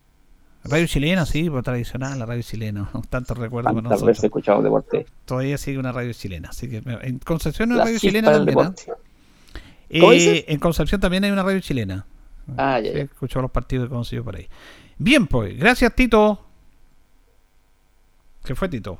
Radio 0.63 0.87
chilena, 0.87 1.25
sí, 1.25 1.49
pues 1.49 1.63
tradicional, 1.63 2.19
la 2.19 2.25
radio 2.25 2.41
chilena. 2.41 2.89
Tantos 3.09 3.37
recuerdos 3.37 3.73
con 3.73 3.83
nosotros. 3.83 4.07
veces 4.07 4.23
he 4.23 4.27
escuchado 4.27 4.61
deporte. 4.61 5.05
Todavía 5.25 5.57
sigue 5.57 5.79
una 5.79 5.91
radio 5.91 6.11
chilena. 6.13 6.49
Así 6.49 6.69
que 6.69 6.81
en 6.85 7.19
Concepción 7.19 7.71
hay 7.71 7.77
La 7.77 7.83
una 7.83 7.85
radio 7.85 7.99
chilena 7.99 8.31
también. 8.31 8.59
¿ah? 8.59 8.63
deporte. 8.63 8.83
¿Cómo 9.99 10.13
Eh, 10.13 10.45
en 10.47 10.59
Concepción 10.59 11.01
también 11.01 11.23
hay 11.23 11.31
una 11.31 11.43
radio 11.43 11.59
chilena. 11.61 12.05
Ah, 12.57 12.79
ya, 12.79 12.91
ya. 12.91 12.99
escucho 13.01 13.41
los 13.41 13.51
partidos 13.51 13.87
que 13.87 13.95
consiguió 13.95 14.23
por 14.23 14.35
ahí. 14.35 14.47
Bien, 14.97 15.27
pues, 15.27 15.57
gracias 15.57 15.95
Tito. 15.95 16.48
Se 18.49 18.55
fue 18.55 18.67
Tito. 18.67 18.97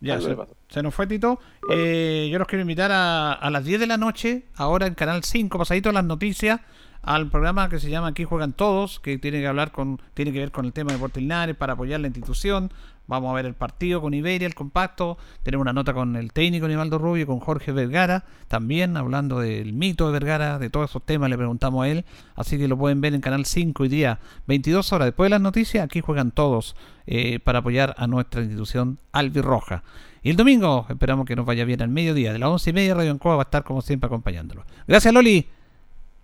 Ya, 0.00 0.18
se, 0.22 0.82
nos 0.82 0.94
fue 0.94 1.06
Tito. 1.06 1.38
Eh, 1.70 2.30
yo 2.32 2.38
los 2.38 2.48
quiero 2.48 2.62
invitar 2.62 2.90
a, 2.90 3.34
a 3.34 3.50
las 3.50 3.62
10 3.62 3.80
de 3.80 3.86
la 3.86 3.98
noche, 3.98 4.44
ahora 4.54 4.86
en 4.86 4.94
Canal 4.94 5.22
5, 5.22 5.58
pasadito 5.58 5.92
las 5.92 6.04
noticias, 6.04 6.62
al 7.02 7.28
programa 7.28 7.68
que 7.68 7.78
se 7.78 7.90
llama 7.90 8.06
Aquí 8.06 8.24
Juegan 8.24 8.54
Todos, 8.54 9.00
que 9.00 9.18
tiene 9.18 9.42
que 9.42 9.48
hablar 9.48 9.70
con, 9.70 10.00
tiene 10.14 10.32
que 10.32 10.38
ver 10.38 10.50
con 10.50 10.64
el 10.64 10.72
tema 10.72 10.88
de 10.88 10.94
Deportes 10.94 11.22
Linares 11.22 11.56
para 11.56 11.74
apoyar 11.74 12.00
la 12.00 12.06
institución. 12.06 12.72
Vamos 13.08 13.30
a 13.30 13.34
ver 13.34 13.46
el 13.46 13.54
partido 13.54 14.00
con 14.00 14.14
Iberia, 14.14 14.46
el 14.46 14.54
compacto. 14.54 15.16
Tenemos 15.42 15.62
una 15.62 15.72
nota 15.72 15.94
con 15.94 16.16
el 16.16 16.32
técnico 16.32 16.66
Nivaldo 16.66 16.98
Rubio, 16.98 17.26
con 17.26 17.40
Jorge 17.40 17.72
Vergara, 17.72 18.24
también 18.48 18.96
hablando 18.96 19.40
del 19.40 19.72
mito 19.72 20.06
de 20.06 20.12
Vergara, 20.12 20.58
de 20.58 20.70
todos 20.70 20.90
esos 20.90 21.02
temas, 21.02 21.30
le 21.30 21.36
preguntamos 21.36 21.84
a 21.84 21.88
él. 21.88 22.04
Así 22.34 22.58
que 22.58 22.68
lo 22.68 22.76
pueden 22.76 23.00
ver 23.00 23.14
en 23.14 23.20
Canal 23.20 23.46
5 23.46 23.82
hoy 23.82 23.88
día, 23.88 24.18
22 24.46 24.92
horas 24.92 25.06
después 25.06 25.26
de 25.26 25.30
las 25.30 25.40
noticias. 25.40 25.84
Aquí 25.84 26.00
juegan 26.00 26.32
todos 26.32 26.74
eh, 27.06 27.38
para 27.38 27.60
apoyar 27.60 27.94
a 27.98 28.06
nuestra 28.06 28.42
institución 28.42 28.98
albirroja. 29.12 29.84
Y 30.22 30.30
el 30.30 30.36
domingo 30.36 30.86
esperamos 30.88 31.24
que 31.26 31.36
nos 31.36 31.46
vaya 31.46 31.64
bien 31.64 31.80
al 31.82 31.88
mediodía, 31.88 32.32
de 32.32 32.40
las 32.40 32.48
11 32.48 32.70
y 32.70 32.72
media, 32.72 32.94
Radio 32.94 33.12
Ancoa 33.12 33.36
va 33.36 33.42
a 33.42 33.44
estar 33.44 33.62
como 33.62 33.80
siempre 33.80 34.08
acompañándolo. 34.08 34.64
Gracias, 34.88 35.14
Loli. 35.14 35.46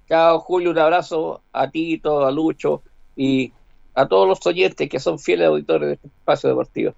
Chao, 0.08 0.40
Julio, 0.40 0.72
un 0.72 0.78
abrazo 0.78 1.42
a 1.52 1.70
ti, 1.70 1.98
todo, 1.98 2.26
a 2.26 2.32
Lucho 2.32 2.82
y 3.16 3.52
a 3.94 4.06
todos 4.06 4.28
los 4.28 4.44
oyentes 4.46 4.88
que 4.88 4.98
son 4.98 5.18
fieles 5.18 5.48
auditores 5.48 5.88
de 5.88 5.94
este 5.94 6.08
espacio 6.08 6.48
deportivo. 6.50 6.94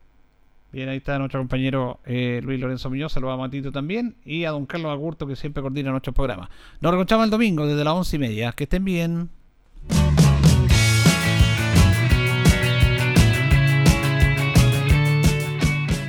Bien, 0.72 0.88
ahí 0.88 0.96
está 0.96 1.18
nuestro 1.18 1.38
compañero 1.38 2.00
eh, 2.04 2.40
Luis 2.42 2.58
Lorenzo 2.58 2.90
Muñoz, 2.90 3.12
saludamos 3.12 3.44
a 3.44 3.46
Matito 3.46 3.70
también 3.70 4.16
y 4.24 4.44
a 4.44 4.50
don 4.50 4.66
Carlos 4.66 4.90
Agurto 4.90 5.24
que 5.24 5.36
siempre 5.36 5.62
coordina 5.62 5.92
nuestro 5.92 6.12
programa. 6.12 6.50
Nos 6.80 6.90
reencontramos 6.90 7.24
el 7.26 7.30
domingo 7.30 7.64
desde 7.64 7.84
las 7.84 7.94
once 7.94 8.16
y 8.16 8.18
media. 8.18 8.52
Que 8.52 8.64
estén 8.64 8.84
bien. 8.84 9.30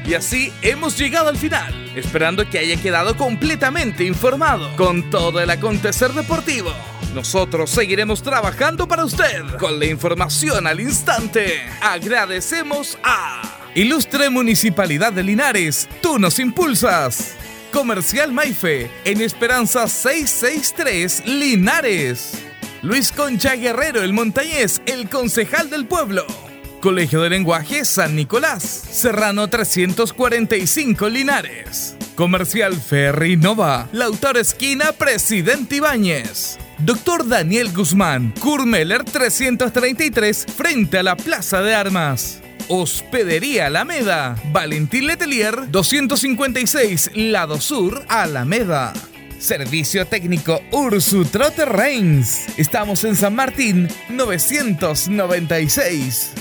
Y 0.07 0.13
así 0.13 0.51
hemos 0.61 0.97
llegado 0.99 1.29
al 1.29 1.37
final, 1.37 1.73
esperando 1.95 2.47
que 2.47 2.59
haya 2.59 2.79
quedado 2.79 3.17
completamente 3.17 4.03
informado 4.03 4.69
con 4.77 5.09
todo 5.09 5.39
el 5.39 5.49
acontecer 5.49 6.11
deportivo. 6.11 6.69
Nosotros 7.15 7.69
seguiremos 7.69 8.21
trabajando 8.21 8.89
para 8.89 9.05
usted 9.05 9.45
con 9.57 9.79
la 9.79 9.85
información 9.85 10.67
al 10.67 10.81
instante. 10.81 11.61
Agradecemos 11.81 12.99
a 13.03 13.41
Ilustre 13.73 14.29
Municipalidad 14.29 15.13
de 15.13 15.23
Linares, 15.23 15.87
tú 16.01 16.19
nos 16.19 16.39
impulsas. 16.39 17.35
Comercial 17.71 18.33
Maife, 18.33 18.91
en 19.05 19.21
Esperanza 19.21 19.87
663, 19.87 21.25
Linares. 21.25 22.33
Luis 22.81 23.13
Concha 23.13 23.55
Guerrero, 23.55 24.03
el 24.03 24.11
montañés, 24.11 24.81
el 24.85 25.07
concejal 25.07 25.69
del 25.69 25.85
pueblo. 25.85 26.25
Colegio 26.81 27.21
de 27.21 27.29
Lenguaje 27.29 27.85
San 27.85 28.17
Nicolás, 28.17 28.61
Serrano 28.63 29.47
345 29.47 31.07
Linares. 31.07 31.95
Comercial 32.15 32.73
Ferry 32.73 33.37
Nova, 33.37 33.87
Lautaro 33.93 34.37
Esquina, 34.37 34.91
Presidente 34.91 35.77
Ibáñez. 35.77 36.59
Doctor 36.79 37.27
Daniel 37.27 37.71
Guzmán, 37.73 38.33
Kurmeller 38.39 39.03
333, 39.05 40.45
frente 40.55 40.97
a 40.97 41.03
la 41.03 41.15
Plaza 41.15 41.61
de 41.61 41.73
Armas. 41.73 42.41
Hospedería 42.67 43.67
Alameda, 43.67 44.35
Valentín 44.51 45.07
Letelier 45.07 45.71
256, 45.71 47.11
Lado 47.15 47.61
Sur, 47.61 48.03
Alameda. 48.09 48.91
Servicio 49.39 50.05
técnico 50.05 50.61
Ursu 50.71 51.23
Trotter 51.25 51.69
Reigns. 51.69 52.45
Estamos 52.57 53.05
en 53.05 53.15
San 53.15 53.35
Martín 53.35 53.87
996. 54.09 56.31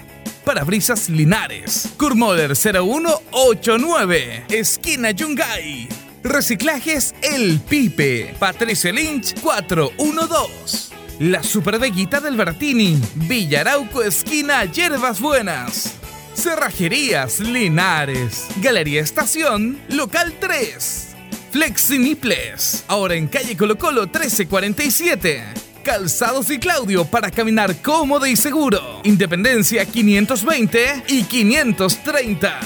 Parabrisas 0.44 1.08
Linares. 1.08 1.88
Kurmoder 1.96 2.54
0189. 2.54 4.44
Esquina 4.48 5.10
Yungay. 5.10 5.88
Reciclajes 6.22 7.14
El 7.20 7.60
Pipe. 7.60 8.36
Patricio 8.38 8.92
Lynch 8.92 9.34
412. 9.40 10.94
La 11.18 11.42
Superveguita 11.42 12.20
del 12.20 12.36
Bertini. 12.36 12.96
Villarauco 13.16 14.04
Esquina 14.04 14.64
Hierbas 14.64 15.20
Buenas. 15.20 15.94
Cerrajerías 16.34 17.40
Linares. 17.40 18.46
Galería 18.62 19.00
Estación 19.00 19.80
Local 19.88 20.32
3. 20.38 21.07
Flexiniples. 21.50 22.84
Ahora 22.88 23.14
en 23.14 23.28
calle 23.28 23.56
Colo 23.56 23.78
Colo 23.78 24.02
1347. 24.02 25.44
Calzados 25.82 26.50
y 26.50 26.58
Claudio 26.58 27.04
para 27.04 27.30
caminar 27.30 27.80
cómodo 27.80 28.26
y 28.26 28.36
seguro. 28.36 29.00
Independencia 29.04 29.86
520 29.86 31.04
y 31.08 31.22
530. 31.22 32.60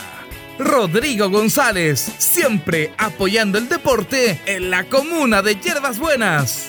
Rodrigo 0.58 1.30
González, 1.30 2.00
siempre 2.18 2.92
apoyando 2.98 3.58
el 3.58 3.68
deporte 3.68 4.40
en 4.46 4.70
la 4.70 4.84
comuna 4.84 5.42
de 5.42 5.54
Hierbas 5.56 5.98
Buenas. 5.98 6.68